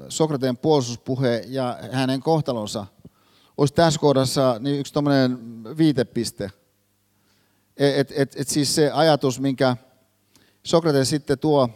Sokrateen 0.09 0.57
puolustuspuhe 0.57 1.43
ja 1.47 1.79
hänen 1.91 2.19
kohtalonsa 2.19 2.85
olisi 3.57 3.73
tässä 3.73 3.99
kohdassa 3.99 4.57
niin 4.59 4.79
yksi 4.79 4.93
tuommoinen 4.93 5.39
viitepiste. 5.77 6.51
Et, 7.77 8.11
et, 8.15 8.35
et 8.35 8.47
siis 8.47 8.75
se 8.75 8.91
ajatus, 8.91 9.39
minkä 9.39 9.77
Sokrates 10.63 11.09
sitten 11.09 11.39
tuo 11.39 11.69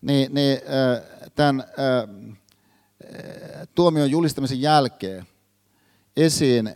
niin, 0.00 0.34
niin, 0.34 0.58
tämän 1.34 1.64
tuomion 3.74 4.10
julistamisen 4.10 4.60
jälkeen 4.60 5.26
esiin 6.16 6.70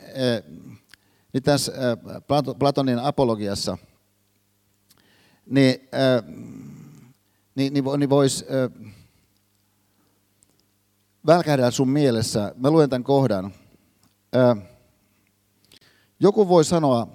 niin 1.32 1.43
tässä 1.43 1.72
Platonin 2.59 2.98
apologiassa, 2.98 3.78
niin 5.47 5.89
niin, 7.60 7.72
niin, 7.72 7.84
niin 7.98 8.10
voisi 8.10 8.44
äh, 8.44 8.92
välkähdä 11.26 11.70
sun 11.70 11.88
mielessä. 11.88 12.54
Mä 12.56 12.70
luen 12.70 12.90
tämän 12.90 13.04
kohdan. 13.04 13.52
Äh, 14.36 14.62
joku 16.20 16.48
voi 16.48 16.64
sanoa, 16.64 17.06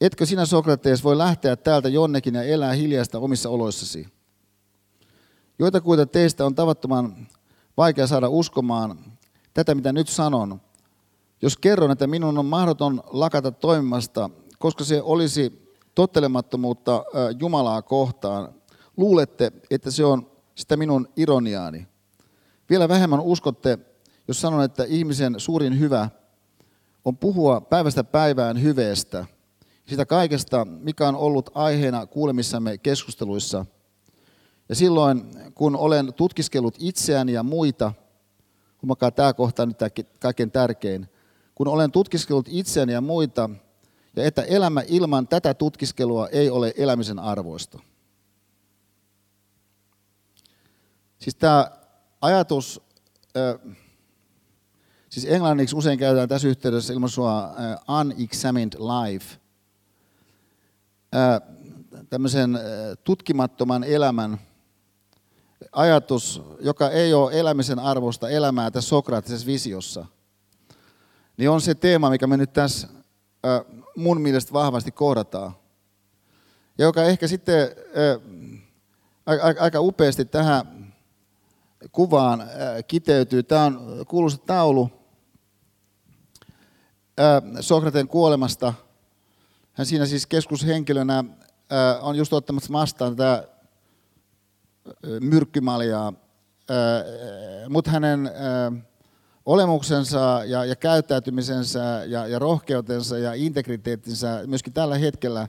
etkö 0.00 0.26
sinä 0.26 0.46
Sokrates 0.46 1.04
voi 1.04 1.18
lähteä 1.18 1.56
täältä 1.56 1.88
jonnekin 1.88 2.34
ja 2.34 2.42
elää 2.42 2.72
hiljaista 2.72 3.18
omissa 3.18 3.50
oloissasi. 3.50 4.08
Joitakuita 5.58 6.06
teistä 6.06 6.46
on 6.46 6.54
tavattoman 6.54 7.28
vaikea 7.76 8.06
saada 8.06 8.28
uskomaan 8.28 8.98
tätä, 9.54 9.74
mitä 9.74 9.92
nyt 9.92 10.08
sanon. 10.08 10.60
Jos 11.42 11.56
kerron, 11.56 11.90
että 11.90 12.06
minun 12.06 12.38
on 12.38 12.46
mahdoton 12.46 13.02
lakata 13.06 13.50
toimimasta, 13.50 14.30
koska 14.58 14.84
se 14.84 15.02
olisi 15.02 15.72
tottelemattomuutta 15.94 17.04
Jumalaa 17.40 17.82
kohtaan, 17.82 18.57
luulette, 18.98 19.52
että 19.70 19.90
se 19.90 20.04
on 20.04 20.30
sitä 20.54 20.76
minun 20.76 21.08
ironiaani. 21.16 21.86
Vielä 22.70 22.88
vähemmän 22.88 23.20
uskotte, 23.20 23.78
jos 24.28 24.40
sanon, 24.40 24.64
että 24.64 24.84
ihmisen 24.84 25.34
suurin 25.40 25.80
hyvä 25.80 26.08
on 27.04 27.16
puhua 27.16 27.60
päivästä 27.60 28.04
päivään 28.04 28.62
hyveestä, 28.62 29.26
sitä 29.86 30.06
kaikesta, 30.06 30.64
mikä 30.64 31.08
on 31.08 31.16
ollut 31.16 31.50
aiheena 31.54 32.06
kuulemissamme 32.06 32.78
keskusteluissa. 32.78 33.66
Ja 34.68 34.74
silloin, 34.74 35.24
kun 35.54 35.76
olen 35.76 36.14
tutkiskellut 36.14 36.74
itseäni 36.78 37.32
ja 37.32 37.42
muita, 37.42 37.92
huomakaa 38.82 39.10
tämä 39.10 39.32
kohta 39.32 39.66
nyt 39.66 39.78
tämä 39.78 39.90
kaikkein 40.20 40.50
tärkein, 40.50 41.08
kun 41.54 41.68
olen 41.68 41.92
tutkiskellut 41.92 42.46
itseäni 42.48 42.92
ja 42.92 43.00
muita, 43.00 43.50
ja 44.16 44.24
että 44.24 44.42
elämä 44.42 44.82
ilman 44.88 45.28
tätä 45.28 45.54
tutkiskelua 45.54 46.28
ei 46.28 46.50
ole 46.50 46.74
elämisen 46.76 47.18
arvoista. 47.18 47.78
Siis 51.18 51.34
tämä 51.34 51.70
ajatus, 52.20 52.80
siis 55.10 55.26
englanniksi 55.28 55.76
usein 55.76 55.98
käytetään 55.98 56.28
tässä 56.28 56.48
yhteydessä 56.48 56.92
ilmaisua 56.92 57.54
unexamined 58.00 58.72
life, 58.72 59.36
tämmöisen 62.10 62.58
tutkimattoman 63.04 63.84
elämän 63.84 64.40
ajatus, 65.72 66.42
joka 66.60 66.90
ei 66.90 67.14
ole 67.14 67.40
elämisen 67.40 67.78
arvosta 67.78 68.28
elämää 68.28 68.70
tässä 68.70 68.88
Sokraattisessa 68.88 69.46
visiossa, 69.46 70.06
niin 71.36 71.50
on 71.50 71.60
se 71.60 71.74
teema, 71.74 72.10
mikä 72.10 72.26
me 72.26 72.36
nyt 72.36 72.52
tässä 72.52 72.88
mun 73.96 74.20
mielestä 74.20 74.52
vahvasti 74.52 74.92
kohdataan. 74.92 75.52
Ja 76.78 76.84
joka 76.84 77.02
ehkä 77.04 77.28
sitten 77.28 77.68
aika 79.60 79.80
upeasti 79.80 80.24
tähän 80.24 80.77
kuvaan 81.92 82.40
äh, 82.40 82.48
kiteytyy. 82.88 83.42
Tämä 83.42 83.64
on 83.64 84.04
kuuluisa 84.08 84.38
taulu 84.38 84.90
äh, 87.20 87.42
Sokrateen 87.60 88.08
kuolemasta. 88.08 88.74
Hän 89.72 89.86
siinä 89.86 90.06
siis 90.06 90.26
keskushenkilönä 90.26 91.18
äh, 91.18 92.04
on 92.04 92.16
just 92.16 92.32
ottamassa 92.32 92.72
vastaan 92.72 93.16
tätä 93.16 93.48
myrkkymaljaa, 95.20 96.12
mutta 97.68 97.90
hänen 97.90 98.30
olemuksensa 99.46 100.42
ja, 100.44 100.76
käyttäytymisensä 100.76 102.04
ja 102.06 102.38
rohkeutensa 102.38 103.18
ja 103.18 103.34
integriteettinsä 103.34 104.42
myöskin 104.46 104.72
tällä 104.72 104.98
hetkellä 104.98 105.48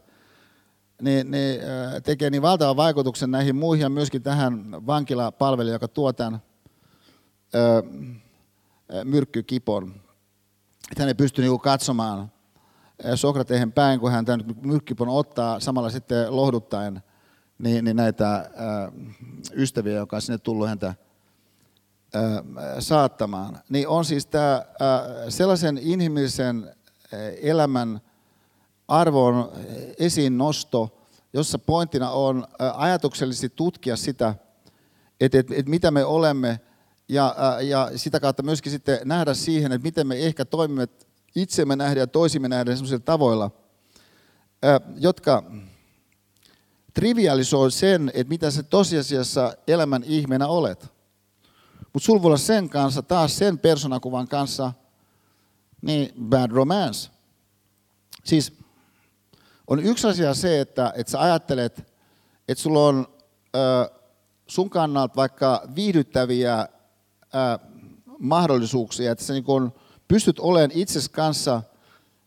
niin, 1.02 1.32
niin, 1.32 1.62
äh, 1.62 2.02
tekee 2.04 2.30
niin 2.30 2.42
valtavan 2.42 2.76
vaikutuksen 2.76 3.32
näihin 3.32 3.56
muihin 3.56 3.84
ja 3.84 3.90
myöskin 3.90 4.24
tähän 4.24 4.72
vankilapalvelijan, 4.72 5.76
joka 5.76 5.88
tuo 5.88 6.14
tämän 6.14 6.42
äh, 7.56 7.84
myrkkykipon. 9.04 9.90
Että 10.92 11.04
hän 11.04 11.08
ei 11.08 11.14
pysty 11.14 11.42
niinku 11.42 11.60
katsomaan 11.60 12.20
äh, 12.20 13.12
Sokratehen 13.16 13.72
päin, 13.72 14.00
kun 14.00 14.12
hän 14.12 14.26
tämän 14.26 14.46
myrkkykipon 14.62 15.10
ottaa 15.10 15.60
samalla 15.60 15.90
sitten 15.90 16.36
lohduttaen 16.36 17.04
niin, 17.60 17.86
niin 17.86 17.98
näitä 17.98 18.36
äh, 18.36 18.46
ystäviä, 19.54 19.96
joka 19.96 20.16
on 20.16 20.22
sinne 20.22 20.38
tullut 20.38 20.68
häntä 20.68 20.88
äh, 20.88 20.96
saattamaan. 22.80 23.60
Niin 23.70 23.88
on 23.88 24.06
siis 24.06 24.26
tämä 24.26 24.66
sellaisen 25.30 25.78
inhimillisen 25.78 26.72
äh, 27.14 27.20
arvon 28.90 29.52
esiin 29.98 30.38
nosto, 30.38 30.98
jossa 31.34 31.60
pointtina 31.60 32.12
on 32.12 32.48
ajatuksellisesti 32.76 33.50
tutkia 33.50 33.96
sitä, 33.96 34.36
että, 35.20 35.40
että, 35.40 35.54
että 35.56 35.70
mitä 35.70 35.92
me 35.92 36.06
olemme 36.06 36.60
ja, 37.10 37.36
ja 37.62 37.92
sitä 37.96 38.20
kautta 38.20 38.44
myöskin 38.44 38.72
sitten 38.72 39.00
nähdä 39.06 39.34
siihen, 39.34 39.72
että 39.72 39.84
miten 39.84 40.08
me 40.08 40.16
ehkä 40.16 40.46
toimimme 40.46 40.88
itsemme 41.36 41.76
nähdä 41.76 42.00
ja 42.00 42.08
toisimme 42.08 42.48
nähdä 42.48 42.76
sellaisilla 42.76 43.00
tavoilla, 43.00 43.52
jotka 44.98 45.44
trivialisoi 46.94 47.72
sen, 47.72 48.12
että 48.14 48.30
mitä 48.30 48.52
se 48.52 48.64
tosiasiassa 48.64 49.54
elämän 49.68 50.04
ihmeenä 50.04 50.48
olet. 50.48 50.88
Mutta 51.94 52.06
sulla 52.06 52.22
voi 52.22 52.30
olla 52.30 52.38
sen 52.38 52.70
kanssa, 52.70 53.02
taas 53.02 53.38
sen 53.38 53.60
persoonakuvan 53.60 54.28
kanssa, 54.28 54.74
niin 55.82 56.14
bad 56.30 56.52
romance. 56.52 57.10
Siis 58.24 58.54
on 59.70 59.80
yksi 59.80 60.08
asia 60.08 60.34
se, 60.34 60.62
että, 60.62 60.94
että 60.96 61.12
sä 61.12 61.22
ajattelet, 61.22 61.94
että 62.48 62.62
sulla 62.62 62.88
on 62.88 63.08
ö, 63.56 63.60
sun 64.48 64.70
kannalta 64.70 65.16
vaikka 65.16 65.68
viihdyttäviä 65.76 66.60
ö, 66.60 66.68
mahdollisuuksia, 68.20 69.12
että 69.12 69.24
sä 69.24 69.34
niin 69.34 69.44
kun 69.44 69.74
pystyt 70.08 70.40
olemaan 70.40 70.72
itses 70.74 71.10
kanssa 71.10 71.62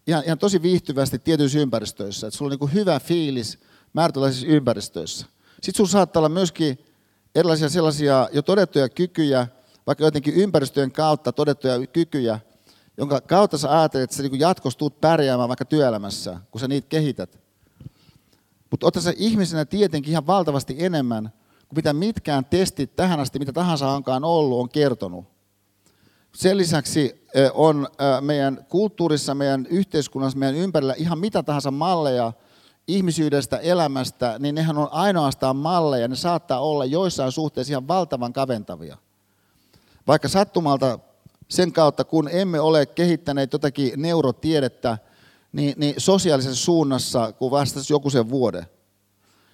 ihan, 0.06 0.23
ihan 0.24 0.39
tosi 0.39 0.62
viihtyvästi 0.62 1.19
tietyissä 1.19 1.59
ympäristöissä, 1.59 2.27
että 2.27 2.39
sulla 2.39 2.52
on 2.52 2.59
niin 2.60 2.74
hyvä 2.74 3.01
fiilis 3.01 3.59
määrätynlaisissa 3.93 4.47
ympäristöissä. 4.47 5.27
Sitten 5.55 5.74
sulla 5.74 5.90
saattaa 5.90 6.20
olla 6.20 6.28
myöskin 6.28 6.78
erilaisia 7.35 7.69
sellaisia 7.69 8.28
jo 8.32 8.43
todettuja 8.43 8.89
kykyjä, 8.89 9.47
vaikka 9.86 10.05
jotenkin 10.05 10.35
ympäristöjen 10.35 10.93
kautta 10.93 11.32
todettuja 11.32 11.86
kykyjä, 11.86 12.40
jonka 12.97 13.20
kautta 13.20 13.59
sä 13.59 13.78
ajattelet, 13.78 14.05
että 14.05 14.16
sä 14.16 14.23
niin 14.23 14.40
jatkossa 14.40 14.78
tulet 14.78 15.01
pärjäämään 15.01 15.48
vaikka 15.48 15.64
työelämässä, 15.64 16.40
kun 16.51 16.60
sä 16.60 16.69
niitä 16.69 16.89
kehität. 16.89 17.39
Mutta 18.70 18.86
otta 18.86 19.01
sä 19.01 19.12
ihmisenä 19.16 19.64
tietenkin 19.64 20.10
ihan 20.10 20.27
valtavasti 20.27 20.77
enemmän 20.78 21.32
kuin 21.69 21.77
mitä 21.77 21.93
mitkään 21.93 22.44
testit 22.44 22.97
tähän 22.97 23.20
asti, 23.20 23.39
mitä 23.39 23.52
tahansa 23.52 23.89
onkaan 23.89 24.24
ollut, 24.24 24.60
on 24.60 24.69
kertonut. 24.69 25.24
Sen 26.35 26.56
lisäksi 26.56 27.27
on 27.55 27.89
meidän 28.20 28.66
kulttuurissa, 28.69 29.35
meidän 29.35 29.66
yhteiskunnassa, 29.66 30.39
meidän 30.39 30.56
ympärillä 30.56 30.94
ihan 30.97 31.19
mitä 31.19 31.43
tahansa 31.43 31.70
malleja 31.70 32.32
ihmisyydestä, 32.89 33.59
elämästä, 33.59 34.36
niin 34.39 34.55
nehän 34.55 34.78
on 34.78 34.89
ainoastaan 34.90 35.56
malleja, 35.56 36.09
ne 36.09 36.16
saattaa 36.16 36.60
olla 36.60 36.85
joissain 36.85 37.32
suhteissa 37.32 37.73
ihan 37.73 37.89
valtavan 37.89 38.32
kaventavia. 38.32 38.97
Vaikka 40.06 40.28
sattumalta 40.28 40.98
sen 41.53 41.73
kautta, 41.73 42.05
kun 42.05 42.29
emme 42.33 42.61
ole 42.61 42.87
kehittäneet 42.87 43.53
jotakin 43.53 43.93
neurotiedettä, 43.97 44.99
niin, 45.53 45.74
niin 45.77 45.95
sosiaalisessa 45.99 46.65
suunnassa, 46.65 47.33
kun 47.33 47.51
vastasi 47.51 47.93
joku 47.93 48.11
sen 48.11 48.31
vuoden, 48.31 48.66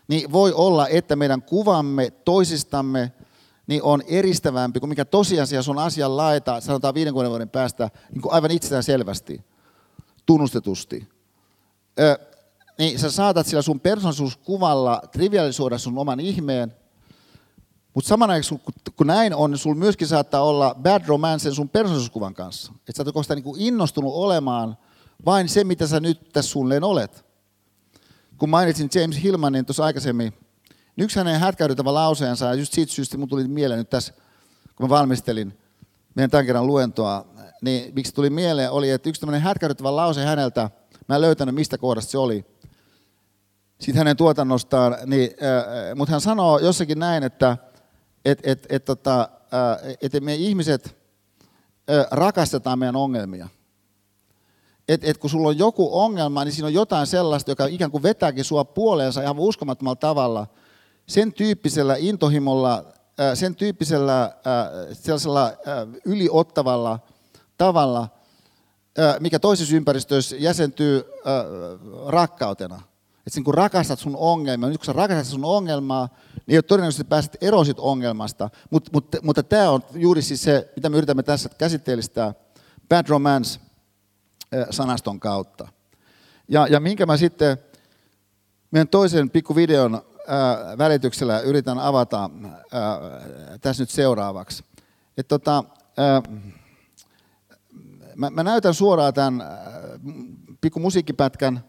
niin 0.09 0.33
voi 0.33 0.53
olla, 0.53 0.89
että 0.89 1.17
meidän 1.17 1.43
kuvamme 1.43 2.11
toisistamme 2.11 3.13
niin 3.67 3.83
on 3.83 4.03
eristävämpi 4.07 4.81
kuin 4.81 4.89
mikä 4.89 5.05
tosiasiassa 5.05 5.71
on 5.71 5.79
asian 5.79 6.17
laita, 6.17 6.61
sanotaan 6.61 6.95
50 6.95 7.31
vuoden 7.31 7.49
päästä, 7.49 7.91
niin 8.13 8.23
kuin 8.23 8.33
aivan 8.33 8.51
itsestään 8.51 8.83
selvästi, 8.83 9.45
tunnustetusti. 10.27 11.09
Ö, 12.01 12.19
niin 12.79 12.99
sä 12.99 13.11
saatat 13.11 13.47
sillä 13.47 13.63
sun 13.63 13.81
persoonallisuuskuvalla 13.81 15.03
trivialisoida 15.13 15.79
sun 15.79 15.99
oman 15.99 16.21
ihmeen, 16.21 16.75
mutta 17.99 18.09
samanaikaisesti 18.09 18.65
kun 18.97 19.07
näin 19.07 19.35
on, 19.35 19.51
niin 19.51 19.59
sulla 19.59 19.77
myöskin 19.77 20.09
saattaa 20.09 20.43
olla 20.43 20.75
bad 20.83 21.03
romance 21.07 21.55
sun 21.55 21.69
persoonallisuuskuvan 21.69 22.35
kanssa. 22.35 22.73
Että 22.89 23.05
sä 23.05 23.11
oot 23.15 23.29
niin 23.29 23.55
innostunut 23.59 24.15
olemaan 24.15 24.79
vain 25.27 25.49
se, 25.49 25.65
mitä 25.65 25.87
sä 25.87 26.01
nyt 26.01 26.33
tässä 26.33 26.51
suunnilleen 26.51 26.85
olet. 26.85 27.25
Kun 28.37 28.49
mainitsin 28.49 28.91
James 28.95 29.23
Hillmanin 29.23 29.67
tuossa 29.67 29.85
aikaisemmin, 29.85 30.33
niin 30.97 31.05
yksi 31.05 31.19
hänen 31.19 31.41
hätkäydyttävä 31.41 31.95
lauseensa, 31.95 32.47
ja 32.47 32.55
just 32.55 32.73
siitä 32.73 32.93
syystä 32.93 33.19
mun 33.19 33.29
tuli 33.29 33.49
mieleen 33.49 33.79
nyt 33.79 33.91
tässä, 33.91 34.13
kun 34.77 34.87
mä 34.87 34.89
valmistelin 34.89 35.59
meidän 36.15 36.31
tämän 36.31 36.47
kerran 36.47 36.67
luentoa, 36.67 37.27
niin 37.63 37.95
miksi 37.95 38.15
tuli 38.15 38.31
mieleen, 38.31 38.71
oli, 38.71 38.91
että 38.91 39.09
yksi 39.09 39.21
tämmöinen 39.21 39.43
hätkäydyttävä 39.43 39.97
lause 39.97 40.25
häneltä, 40.25 40.71
mä 41.09 41.15
en 41.15 41.21
löytänyt 41.21 41.55
mistä 41.55 41.79
kohdasta 41.79 42.11
se 42.11 42.19
oli, 42.19 42.45
siitä 43.81 43.99
hänen 43.99 44.17
tuotannostaan, 44.17 44.97
niin, 45.07 45.31
äh, 45.43 45.97
mutta 45.97 46.13
hän 46.13 46.21
sanoo 46.21 46.59
jossakin 46.59 46.99
näin, 46.99 47.23
että 47.23 47.57
et, 48.31 48.41
et, 48.43 48.67
et, 48.69 48.85
tota, 48.85 49.29
äh, 49.55 49.97
et 50.01 50.25
me 50.25 50.35
ihmiset 50.35 50.97
äh, 51.91 52.07
rakastetaan 52.11 52.79
meidän 52.79 52.97
ongelmia. 52.97 53.49
Et, 54.89 55.05
et 55.05 55.19
kun 55.19 55.31
sulla 55.31 55.49
on 55.49 55.59
joku 55.59 56.01
ongelma, 56.01 56.45
niin 56.45 56.53
siinä 56.53 56.67
on 56.67 56.75
jotain 56.75 57.07
sellaista, 57.07 57.51
joka 57.51 57.67
ikään 57.67 57.91
kuin 57.91 58.03
vetääkin 58.03 58.45
sua 58.45 58.65
puoleensa 58.65 59.23
ihan 59.23 59.39
uskomattomalla 59.39 59.97
tavalla. 59.97 60.47
Sen 61.07 61.33
tyyppisellä 61.33 61.97
intohimolla, 61.99 62.85
äh, 63.21 63.35
sen 63.35 63.55
tyyppisellä 63.55 64.33
sellaisella 64.93 65.53
yliottavalla 66.05 66.99
tavalla, 67.59 68.09
mikä 69.21 69.39
toisessa 69.39 69.77
ympäristössä 69.77 70.37
jäsentyy 70.37 71.05
rakkautena. 72.07 72.83
Että 73.29 73.41
kun 73.45 73.55
rakastat 73.55 73.99
sun 73.99 74.17
ongelmaa, 74.17 74.69
nyt 74.69 74.79
kun 74.79 74.87
sä 74.87 74.93
rakastat 74.93 75.27
sun 75.27 75.45
ongelmaa, 75.45 76.09
niin 76.35 76.55
ei 76.55 76.57
ole 76.57 76.63
todennäköisesti 76.63 77.05
pääset 77.05 77.37
eroon 77.41 77.65
siitä 77.65 77.83
ongelmasta. 77.83 78.51
Mut, 78.71 78.89
mutta, 78.93 79.19
mutta 79.23 79.43
tämä 79.43 79.71
on 79.71 79.83
juuri 79.95 80.23
siis 80.23 80.43
se, 80.43 80.73
mitä 80.77 80.89
me 80.89 80.97
yritämme 80.97 81.23
tässä 81.23 81.49
käsitteellistää 81.59 82.35
bad 82.89 83.09
romance-sanaston 83.09 85.21
kautta. 85.21 85.69
Ja, 86.49 86.67
ja 86.67 86.81
minkä 86.81 87.07
mä 87.07 87.17
sitten 87.17 87.59
meidän 88.71 88.89
toisen 88.89 89.31
pikkuvideon 89.31 90.03
ää, 90.27 90.79
välityksellä 90.79 91.41
yritän 91.41 91.79
avata 91.79 92.31
ää, 92.73 93.01
tässä 93.61 93.83
nyt 93.83 93.91
seuraavaksi. 93.91 94.65
Et 95.17 95.29
tota, 95.29 95.65
ää, 95.97 96.23
mä, 98.17 98.31
mä 98.31 98.43
näytän 98.43 98.75
suoraan 98.75 99.15
tämän 99.15 99.43
pikku 100.61 100.81
musiikkipätkän, 100.81 101.65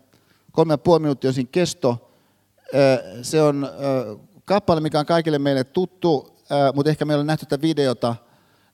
kolme 0.51 0.73
ja 0.73 0.77
puoli 0.77 0.99
minuuttia 0.99 1.33
siinä 1.33 1.49
kesto. 1.51 2.11
Se 3.21 3.41
on 3.41 3.69
kappale, 4.45 4.81
mikä 4.81 4.99
on 4.99 5.05
kaikille 5.05 5.39
meille 5.39 5.63
tuttu, 5.63 6.37
mutta 6.73 6.89
ehkä 6.89 7.05
meillä 7.05 7.21
on 7.21 7.27
nähty 7.27 7.45
tätä 7.45 7.61
videota, 7.61 8.15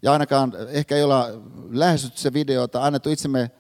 ja 0.02 0.12
ainakaan 0.12 0.54
ehkä 0.70 0.96
ei 0.96 1.04
olla 1.04 1.28
lähestytty 1.72 2.20
se 2.20 2.34
videota, 2.34 2.86
annettu 2.86 3.10
itsemme 3.10 3.52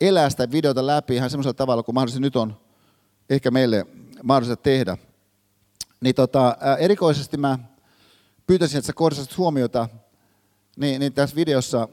elää 0.00 0.30
sitä 0.30 0.50
videota 0.50 0.86
läpi 0.86 1.14
ihan 1.14 1.30
semmoisella 1.30 1.54
tavalla, 1.54 1.82
kuin 1.82 1.94
mahdollisesti 1.94 2.20
nyt 2.20 2.36
on 2.36 2.56
ehkä 3.30 3.50
meille 3.50 3.86
mahdollista 4.22 4.62
tehdä. 4.62 4.96
Niin 6.00 6.14
tota, 6.14 6.56
erikoisesti 6.78 7.36
mä 7.36 7.58
pyytäisin, 8.46 8.78
että 8.78 8.86
sä 8.86 8.92
kohdistasit 8.92 9.38
huomiota 9.38 9.88
niin, 10.76 11.00
niin 11.00 11.12
tässä 11.12 11.36
videossa 11.36 11.88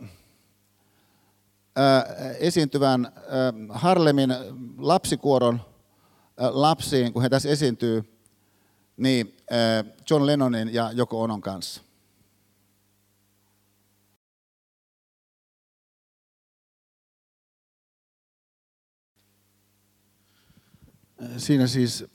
esiintyvän 2.39 3.11
Harlemin 3.69 4.35
lapsikuoron 4.77 5.61
lapsiin, 6.38 7.14
kun 7.14 7.22
he 7.22 7.30
tässä 7.30 7.49
esiintyy, 7.49 8.19
niin 8.97 9.38
John 10.10 10.26
Lennonin 10.26 10.73
ja 10.73 10.91
Joko 10.91 11.22
Onon 11.22 11.41
kanssa. 11.41 11.81
Siinä 21.38 21.68
siis 21.68 22.06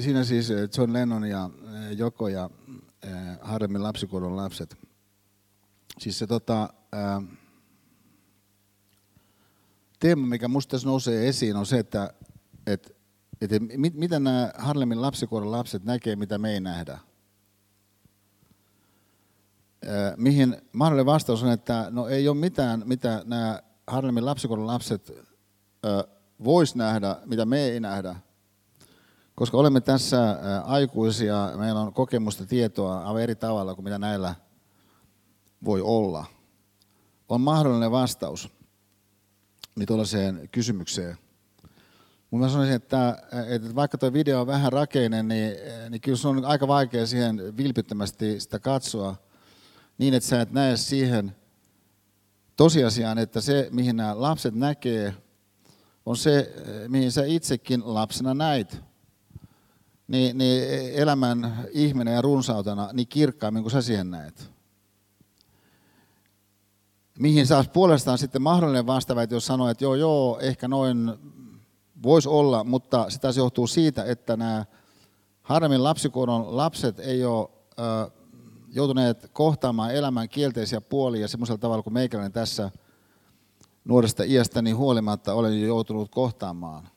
Siinä 0.00 0.24
siis 0.24 0.50
eh, 0.50 0.68
John 0.78 0.92
Lennon 0.92 1.24
ja 1.24 1.50
eh, 1.64 1.98
Joko 1.98 2.28
ja 2.28 2.50
eh, 3.02 3.12
Harlemin 3.40 3.82
lapsikodon 3.82 4.36
lapset. 4.36 4.76
Siis 5.98 6.18
se 6.18 6.26
tota, 6.26 6.68
teema, 10.00 10.26
mikä 10.26 10.48
musta 10.48 10.70
tässä 10.70 10.88
nousee 10.88 11.28
esiin, 11.28 11.56
on 11.56 11.66
se, 11.66 11.78
että 11.78 12.14
et, 12.66 12.96
et, 13.40 13.50
mit, 13.76 13.94
miten 13.94 14.24
nämä 14.24 14.52
Harlemin 14.58 15.02
lapsikodon 15.02 15.50
lapset 15.50 15.84
näkee, 15.84 16.16
mitä 16.16 16.38
me 16.38 16.52
ei 16.52 16.60
nähdä. 16.60 16.98
mihin 20.16 20.56
mahdollinen 20.72 21.06
vastaus 21.06 21.42
on, 21.42 21.52
että 21.52 21.86
no 21.90 22.08
ei 22.08 22.28
ole 22.28 22.36
mitään, 22.36 22.82
mitä 22.86 23.22
nämä 23.26 23.62
Harlemin 23.86 24.26
lapsikodon 24.26 24.66
lapset 24.66 25.12
vois 26.44 26.74
nähdä, 26.74 27.16
mitä 27.24 27.44
me 27.44 27.64
ei 27.64 27.80
nähdä. 27.80 28.16
Koska 29.34 29.56
olemme 29.56 29.80
tässä 29.80 30.38
aikuisia, 30.64 31.50
meillä 31.56 31.80
on 31.80 31.92
kokemusta, 31.92 32.46
tietoa 32.46 32.98
aivan 32.98 33.22
eri 33.22 33.34
tavalla 33.34 33.74
kuin 33.74 33.84
mitä 33.84 33.98
näillä 33.98 34.34
voi 35.64 35.80
olla. 35.80 36.24
On 37.28 37.40
mahdollinen 37.40 37.90
vastaus 37.90 38.50
niin 39.76 39.86
tuollaiseen 39.86 40.48
kysymykseen. 40.52 41.18
Mutta 42.30 42.46
mä 42.46 42.52
sanoisin, 42.52 42.74
että, 42.74 43.22
että 43.48 43.74
vaikka 43.74 43.98
tuo 43.98 44.12
video 44.12 44.40
on 44.40 44.46
vähän 44.46 44.72
rakeinen, 44.72 45.28
niin, 45.28 45.52
niin 45.90 46.00
kyllä 46.00 46.18
se 46.18 46.28
on 46.28 46.44
aika 46.44 46.68
vaikea 46.68 47.06
siihen 47.06 47.56
vilpittömästi 47.56 48.40
sitä 48.40 48.58
katsoa 48.58 49.16
niin, 49.98 50.14
että 50.14 50.28
sä 50.28 50.40
et 50.40 50.52
näe 50.52 50.76
siihen 50.76 51.36
tosiasiaan, 52.56 53.18
että 53.18 53.40
se, 53.40 53.68
mihin 53.72 53.96
nämä 53.96 54.20
lapset 54.20 54.54
näkee, 54.54 55.14
on 56.06 56.16
se, 56.16 56.54
mihin 56.88 57.12
sä 57.12 57.24
itsekin 57.24 57.82
lapsena 57.84 58.34
näit. 58.34 58.80
Niin, 60.08 60.38
niin 60.38 60.62
elämän 60.94 61.66
ihminen 61.70 62.14
ja 62.14 62.22
runsautena 62.22 62.90
niin 62.92 63.08
kirkkaammin 63.08 63.62
kuin 63.62 63.70
sä 63.70 63.82
siihen 63.82 64.10
näet. 64.10 64.50
Mihin 67.18 67.46
saas 67.46 67.68
puolestaan 67.68 68.18
sitten 68.18 68.42
mahdollinen 68.42 68.86
vastaväite, 68.86 69.34
jos 69.34 69.46
sanoo, 69.46 69.68
että 69.68 69.84
joo, 69.84 69.94
joo, 69.94 70.38
ehkä 70.40 70.68
noin 70.68 71.12
voisi 72.02 72.28
olla, 72.28 72.64
mutta 72.64 73.10
se 73.10 73.18
taas 73.18 73.36
johtuu 73.36 73.66
siitä, 73.66 74.04
että 74.04 74.36
nämä 74.36 74.64
harmin 75.42 75.84
lapsikodon 75.84 76.56
lapset 76.56 76.98
ei 76.98 77.24
ole 77.24 77.48
äh, 77.80 78.12
joutuneet 78.68 79.30
kohtaamaan 79.32 79.94
elämän 79.94 80.28
kielteisiä 80.28 80.80
puolia 80.80 81.28
semmoisella 81.28 81.58
tavalla 81.58 81.82
kuin 81.82 81.94
meikäläinen 81.94 82.32
tässä 82.32 82.70
nuoresta 83.84 84.22
iästäni 84.22 84.70
huolimatta 84.72 85.34
olen 85.34 85.60
jo 85.60 85.66
joutunut 85.66 86.10
kohtaamaan. 86.10 86.88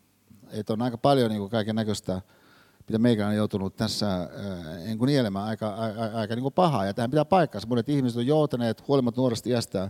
Että 0.51 0.73
on 0.73 0.81
aika 0.81 0.97
paljon 0.97 1.31
niin 1.31 1.49
kaiken 1.49 1.75
näköistä, 1.75 2.21
mitä 2.87 2.99
meikäläinen 2.99 3.33
on 3.33 3.37
joutunut 3.37 3.75
tässä 3.75 4.29
niin 4.85 4.97
kuin 4.97 5.07
nielemään 5.07 5.45
aika, 5.45 5.69
aika, 5.69 6.01
aika 6.03 6.35
niin 6.35 6.41
kuin 6.43 6.53
pahaa. 6.53 6.85
Ja 6.85 6.93
tähän 6.93 7.11
pitää 7.11 7.25
paikkansa. 7.25 7.67
Monet 7.67 7.89
ihmiset 7.89 8.17
on 8.17 8.27
joutuneet 8.27 8.87
huolimatta 8.87 9.21
nuoresta 9.21 9.49
iästä 9.49 9.89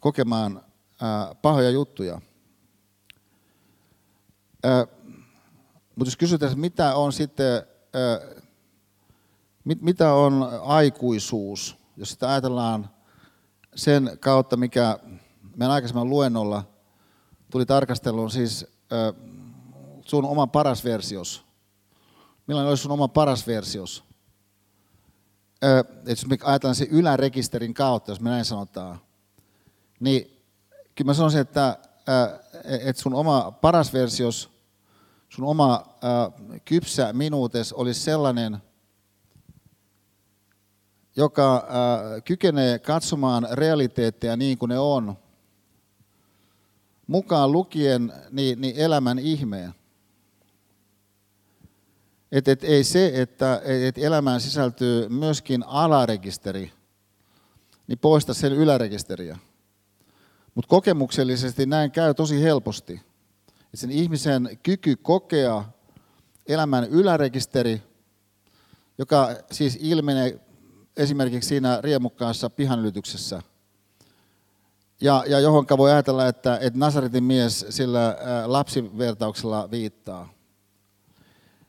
kokemaan 0.00 0.62
äh, 1.02 1.36
pahoja 1.42 1.70
juttuja. 1.70 2.20
Mutta 5.96 6.08
jos 6.08 6.16
kysytään, 6.16 6.58
mitä 6.58 6.94
on 6.94 7.12
sitten, 7.12 7.62
mit, 9.64 9.82
mitä 9.82 10.12
on 10.12 10.48
aikuisuus, 10.62 11.76
jos 11.96 12.10
sitä 12.10 12.30
ajatellaan 12.30 12.90
sen 13.74 14.18
kautta, 14.20 14.56
mikä 14.56 14.98
meidän 15.56 15.74
aikaisemman 15.74 16.10
luennolla 16.10 16.64
tuli 17.50 17.66
tarkasteluun, 17.66 18.30
siis 18.30 18.66
sun 20.04 20.24
oma 20.24 20.46
paras 20.46 20.84
versios. 20.84 21.43
Millainen 22.46 22.68
olisi 22.68 22.82
sun 22.82 22.92
oma 22.92 23.08
paras 23.08 23.46
versios? 23.46 24.04
Jos 26.06 26.26
me 26.26 26.38
ajatellaan 26.42 26.74
se 26.74 26.86
ylärekisterin 26.90 27.74
kautta, 27.74 28.12
jos 28.12 28.20
me 28.20 28.30
näin 28.30 28.44
sanotaan, 28.44 28.98
niin 30.00 30.42
kyllä 30.94 31.08
mä 31.08 31.14
sanoisin, 31.14 31.40
että, 31.40 31.78
että 32.64 33.02
sun 33.02 33.14
oma 33.14 33.50
paras 33.50 33.92
versios– 33.92 34.50
sun 35.34 35.44
oma 35.44 35.86
kypsä 36.64 37.12
minuutes 37.12 37.72
olisi 37.72 38.00
sellainen, 38.00 38.58
joka 41.16 41.68
kykenee 42.24 42.78
katsomaan 42.78 43.48
realiteetteja 43.52 44.36
niin 44.36 44.58
kuin 44.58 44.68
ne 44.68 44.78
on, 44.78 45.18
mukaan 47.06 47.52
lukien 47.52 48.12
niin, 48.30 48.60
niin 48.60 48.76
elämän 48.76 49.18
ihmeen. 49.18 49.74
Et, 52.34 52.48
et 52.48 52.64
ei 52.64 52.84
se, 52.84 53.10
että 53.14 53.62
et 53.64 53.98
elämään 53.98 54.40
sisältyy 54.40 55.08
myöskin 55.08 55.64
alarekisteri, 55.66 56.72
niin 57.86 57.98
poista 57.98 58.34
sen 58.34 58.52
ylärekisteriä. 58.52 59.38
Mutta 60.54 60.68
kokemuksellisesti 60.68 61.66
näin 61.66 61.90
käy 61.90 62.14
tosi 62.14 62.42
helposti 62.42 63.00
että 63.74 63.80
sen 63.80 63.90
ihmisen 63.90 64.58
kyky 64.62 64.96
kokea 64.96 65.64
elämän 66.46 66.84
ylärekisteri, 66.84 67.82
joka 68.98 69.30
siis 69.50 69.78
ilmenee 69.80 70.40
esimerkiksi 70.96 71.48
siinä 71.48 71.80
riemukkaassa 71.80 72.50
pihanylityksessä, 72.50 73.42
ja, 75.00 75.24
ja 75.26 75.40
johon 75.40 75.66
voi 75.76 75.92
ajatella, 75.92 76.26
että, 76.26 76.58
että 76.60 76.78
Nasaretin 76.78 77.24
mies 77.24 77.66
sillä 77.70 78.16
lapsivertauksella 78.46 79.70
viittaa. 79.70 80.33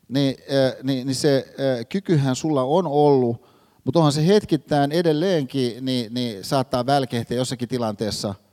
Niin, 0.07 0.35
niin, 0.83 1.07
niin 1.07 1.15
se 1.15 1.55
kykyhän 1.89 2.35
sulla 2.35 2.63
on 2.63 2.87
ollut, 2.87 3.41
mutta 3.83 3.99
onhan 3.99 4.13
se 4.13 4.27
hetkittäin 4.27 4.91
edelleenkin, 4.91 5.85
niin, 5.85 6.13
niin 6.13 6.43
saattaa 6.43 6.85
välkehtiä 6.85 7.37
jossakin 7.37 7.69
tilanteessa– 7.69 8.35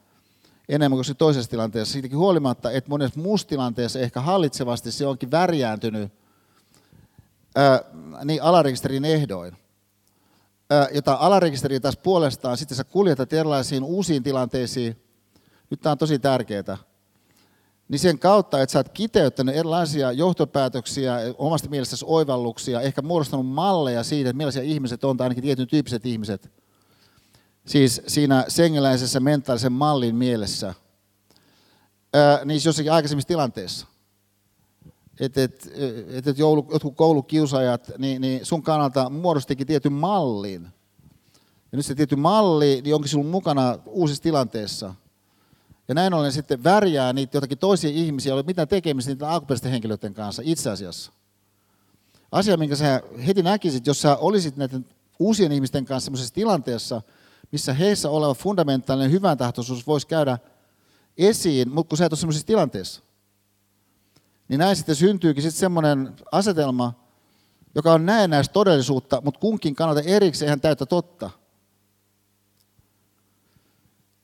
enemmän 0.68 0.96
kuin 0.96 1.04
se 1.04 1.14
toisessa 1.14 1.50
tilanteessa. 1.50 1.92
Siitäkin 1.92 2.18
huolimatta, 2.18 2.70
että 2.70 2.90
monessa 2.90 3.20
muussa 3.20 3.48
tilanteessa 3.48 3.98
ehkä 3.98 4.20
hallitsevasti 4.20 4.92
se 4.92 5.06
onkin 5.06 5.30
värjääntynyt 5.30 6.12
ää, 7.56 7.80
niin 8.24 8.42
alarekisterin 8.42 9.04
ehdoin. 9.04 9.56
Jota 10.94 11.16
alarekisteri 11.20 11.80
taas 11.80 11.96
puolestaan 11.96 12.56
sitten 12.56 12.76
sä 12.76 12.84
kuljetat 12.84 13.32
erilaisiin 13.32 13.84
uusiin 13.84 14.22
tilanteisiin. 14.22 14.96
Nyt 15.70 15.80
tämä 15.80 15.90
on 15.90 15.98
tosi 15.98 16.18
tärkeää. 16.18 16.78
Niin 17.92 18.00
sen 18.00 18.18
kautta, 18.18 18.62
että 18.62 18.72
sä 18.72 18.78
oot 18.78 18.88
kiteyttänyt 18.88 19.56
erilaisia 19.56 20.12
johtopäätöksiä, 20.12 21.16
omasta 21.38 21.68
mielestäsi 21.68 22.04
oivalluksia, 22.08 22.80
ehkä 22.80 23.02
muodostanut 23.02 23.46
malleja 23.46 24.02
siitä, 24.02 24.30
että 24.30 24.36
millaisia 24.36 24.62
ihmiset 24.62 25.04
on, 25.04 25.16
tai 25.16 25.24
ainakin 25.24 25.42
tietyn 25.42 25.68
tyyppiset 25.68 26.06
ihmiset– 26.06 26.50
Siis 27.66 28.02
siinä 28.06 28.44
sengeläisessä 28.48 29.20
mentaalisen 29.20 29.72
mallin 29.72 30.16
mielessä, 30.16 30.74
ää, 32.14 32.44
niin 32.44 32.60
jossakin 32.64 32.92
aikaisemmissa 32.92 33.28
tilanteissa. 33.28 33.86
Että 35.20 35.42
et, 35.42 35.70
et, 36.08 36.26
et 36.26 36.38
jotkut 36.38 36.96
koulukiusaajat, 36.96 37.90
niin, 37.98 38.20
niin 38.20 38.46
sun 38.46 38.62
kannalta 38.62 39.10
muodostikin 39.10 39.66
tietyn 39.66 39.92
mallin. 39.92 40.62
Ja 41.72 41.76
nyt 41.76 41.86
se 41.86 41.94
tietty 41.94 42.16
malli 42.16 42.80
niin 42.84 42.94
onkin 42.94 43.08
sinun 43.08 43.26
mukana 43.26 43.78
uusissa 43.86 44.22
tilanteissa. 44.22 44.94
Ja 45.88 45.94
näin 45.94 46.14
ollen 46.14 46.32
sitten 46.32 46.64
värjää 46.64 47.12
niitä 47.12 47.36
jotakin 47.36 47.58
toisia 47.58 47.90
ihmisiä, 47.90 48.30
joilla 48.30 48.40
ei 48.40 48.46
mitään 48.46 48.68
tekemistä 48.68 49.10
niiden 49.10 49.28
alkuperäisten 49.28 49.72
henkilöiden 49.72 50.14
kanssa 50.14 50.42
itse 50.44 50.70
asiassa. 50.70 51.12
Asia, 52.32 52.56
minkä 52.56 52.76
sä 52.76 53.02
heti 53.26 53.42
näkisit, 53.42 53.86
jos 53.86 54.02
sä 54.02 54.16
olisit 54.16 54.56
näiden 54.56 54.86
uusien 55.18 55.52
ihmisten 55.52 55.84
kanssa 55.84 56.04
sellaisessa 56.04 56.34
tilanteessa, 56.34 57.02
missä 57.52 57.72
heissä 57.72 58.10
oleva 58.10 58.34
fundamentaalinen 58.34 59.10
hyvän 59.12 59.38
tahtoisuus 59.38 59.86
voisi 59.86 60.06
käydä 60.06 60.38
esiin, 61.18 61.70
mutta 61.70 61.88
kun 61.88 61.98
sä 61.98 62.06
et 62.06 62.12
ole 62.12 62.18
sellaisessa 62.18 62.46
tilanteessa. 62.46 63.02
Niin 64.48 64.58
näin 64.58 64.76
sitten 64.76 64.94
syntyykin 64.94 65.42
sitten 65.42 65.60
semmoinen 65.60 66.16
asetelma, 66.32 66.92
joka 67.74 67.92
on 67.92 68.06
näennäistä 68.06 68.52
todellisuutta, 68.52 69.20
mutta 69.24 69.40
kunkin 69.40 69.74
kannalta 69.74 70.00
erikseen 70.00 70.46
ihan 70.46 70.60
täyttä 70.60 70.86
totta. 70.86 71.30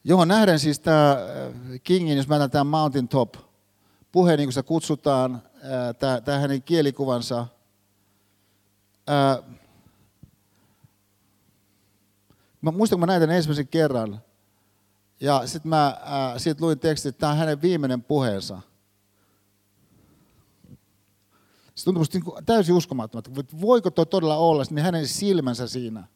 Johon 0.05 0.29
nähden 0.29 0.59
siis 0.59 0.81
tämä 0.81 1.11
äh, 1.13 1.81
Kingin, 1.83 2.17
jos 2.17 2.29
mä 2.29 2.49
tämä 2.49 2.65
Mountain 2.65 3.09
Top, 3.09 3.35
puhe, 4.13 4.37
niin 4.37 4.47
kuin 4.47 4.53
sitä 4.53 4.63
kutsutaan, 4.63 5.35
äh, 5.35 6.21
tämä, 6.25 6.39
hänen 6.39 6.63
kielikuvansa, 6.63 7.47
äh, 9.11 9.59
Mä 12.61 12.71
muistan, 12.71 12.97
kun 12.97 13.01
mä 13.01 13.07
näin 13.07 13.21
tämän 13.21 13.37
ensimmäisen 13.37 13.69
kerran, 13.69 14.21
ja 15.21 15.47
sitten 15.47 15.69
mä 15.69 15.87
äh, 15.87 16.35
siitä 16.37 16.65
luin 16.65 16.79
tekstin, 16.79 17.09
että 17.09 17.21
tämä 17.21 17.33
on 17.33 17.39
hänen 17.39 17.63
viimeinen 17.63 18.03
puheensa. 18.03 18.61
Se 21.75 21.85
tuntui 21.85 22.01
musta 22.01 22.19
niin 22.19 22.45
täysin 22.47 22.75
uskomattomalta, 22.75 23.31
voiko 23.61 23.91
tuo 23.91 24.05
todella 24.05 24.37
olla, 24.37 24.63
niin 24.71 24.85
hänen 24.85 25.09
silmänsä 25.09 25.67
siinä. 25.67 26.07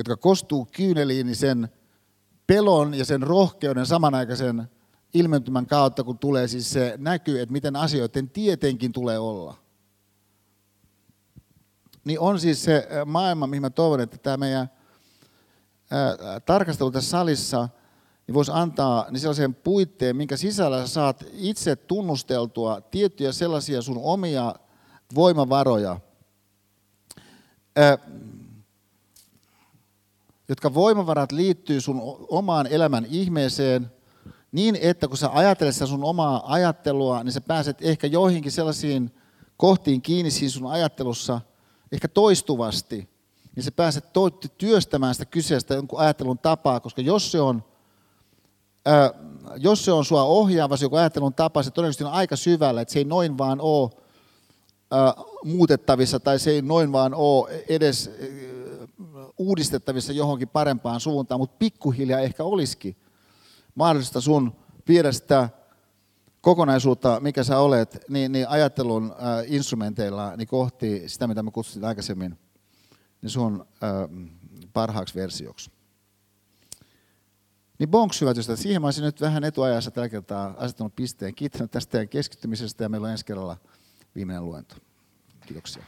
Jotka 0.00 0.16
kostuu 0.16 0.68
kyyneliin, 0.72 1.26
niin 1.26 1.36
sen 1.36 1.68
pelon 2.46 2.94
ja 2.94 3.04
sen 3.04 3.22
rohkeuden 3.22 3.86
samanaikaisen 3.86 4.70
ilmentymän 5.14 5.66
kautta, 5.66 6.04
kun 6.04 6.18
tulee 6.18 6.48
siis 6.48 6.70
se 6.70 6.94
näkyy, 6.98 7.40
että 7.40 7.52
miten 7.52 7.76
asioiden 7.76 8.30
tietenkin 8.30 8.92
tulee 8.92 9.18
olla. 9.18 9.56
Niin 12.04 12.20
on 12.20 12.40
siis 12.40 12.64
se 12.64 12.88
maailma, 13.06 13.46
mihin 13.46 13.62
mä 13.62 13.70
toivon, 13.70 14.00
että 14.00 14.18
tämä 14.18 14.36
meidän 14.36 14.70
tarkastelu 16.46 16.90
tässä 16.90 17.10
salissa, 17.10 17.68
niin 18.26 18.34
voisi 18.34 18.52
antaa 18.54 19.06
niin 19.10 19.20
sellaisen 19.20 19.54
puitteen, 19.54 20.16
minkä 20.16 20.36
sisällä 20.36 20.86
sä 20.86 20.92
saat 20.92 21.24
itse 21.32 21.76
tunnusteltua 21.76 22.80
tiettyjä 22.80 23.32
sellaisia 23.32 23.82
sun 23.82 23.98
omia 24.02 24.54
voimavaroja, 25.14 26.00
jotka 30.50 30.74
voimavarat 30.74 31.32
liittyy 31.32 31.80
sun 31.80 32.26
omaan 32.28 32.66
elämän 32.66 33.06
ihmeeseen, 33.10 33.92
niin 34.52 34.78
että 34.80 35.08
kun 35.08 35.16
sä 35.16 35.30
ajattelet 35.32 35.74
sitä 35.74 35.86
sun 35.86 36.04
omaa 36.04 36.52
ajattelua, 36.52 37.24
niin 37.24 37.32
sä 37.32 37.40
pääset 37.40 37.82
ehkä 37.82 38.06
joihinkin 38.06 38.52
sellaisiin 38.52 39.14
kohtiin 39.56 40.02
kiinni 40.02 40.30
siinä 40.30 40.50
sun 40.50 40.70
ajattelussa, 40.70 41.40
ehkä 41.92 42.08
toistuvasti, 42.08 43.08
niin 43.56 43.64
sä 43.64 43.72
pääset 43.72 44.04
työstämään 44.58 45.14
sitä 45.14 45.24
kyseistä 45.24 45.74
jonkun 45.74 46.00
ajattelun 46.00 46.38
tapaa, 46.38 46.80
koska 46.80 47.02
jos 47.02 47.32
se 47.32 47.40
on, 47.40 47.64
ää, 48.86 49.10
jos 49.56 49.84
se 49.84 49.92
on 49.92 50.04
sua 50.04 50.22
ohjaava 50.22 50.76
se 50.76 50.84
joku 50.84 50.96
ajattelun 50.96 51.34
tapa, 51.34 51.62
se 51.62 51.70
todennäköisesti 51.70 52.04
on 52.04 52.12
aika 52.12 52.36
syvällä, 52.36 52.80
että 52.80 52.92
se 52.92 52.98
ei 52.98 53.04
noin 53.04 53.38
vaan 53.38 53.60
ole 53.60 53.90
ää, 54.90 55.14
muutettavissa 55.44 56.20
tai 56.20 56.38
se 56.38 56.50
ei 56.50 56.62
noin 56.62 56.92
vaan 56.92 57.14
ole 57.14 57.64
edes 57.68 58.10
uudistettavissa 59.40 60.12
johonkin 60.12 60.48
parempaan 60.48 61.00
suuntaan, 61.00 61.40
mutta 61.40 61.56
pikkuhiljaa 61.58 62.20
ehkä 62.20 62.44
olisikin 62.44 62.96
mahdollista 63.74 64.20
sun 64.20 64.52
viedä 64.88 65.12
sitä 65.12 65.48
kokonaisuutta, 66.40 67.20
mikä 67.20 67.44
sä 67.44 67.58
olet, 67.58 68.04
niin, 68.08 68.32
niin 68.32 68.48
ajattelun 68.48 69.12
äh, 69.12 69.44
instrumenteilla 69.46 70.36
niin 70.36 70.48
kohti 70.48 71.08
sitä, 71.08 71.26
mitä 71.26 71.42
mä 71.42 71.50
kutsuin 71.50 71.84
aikaisemmin, 71.84 72.38
niin 73.22 73.30
sun 73.30 73.66
äh, 73.82 73.90
parhaaksi 74.72 75.14
versioksi. 75.14 75.70
Niin 77.78 77.88
bonks 77.88 78.20
hyvät 78.20 78.38
ystävät, 78.38 78.60
siihen 78.60 78.82
mä 78.82 78.86
olisin 78.86 79.04
nyt 79.04 79.20
vähän 79.20 79.44
etuajassa 79.44 79.90
tällä 79.90 80.08
kertaa 80.08 80.54
asettanut 80.58 80.96
pisteen. 80.96 81.34
Kiittänyt 81.34 81.70
tästä 81.70 81.90
teidän 81.90 82.08
keskittymisestä 82.08 82.84
ja 82.84 82.88
meillä 82.88 83.04
on 83.04 83.10
ensi 83.10 83.24
kerralla 83.24 83.56
viimeinen 84.14 84.44
luento. 84.44 84.74
Kiitoksia. 85.46 85.82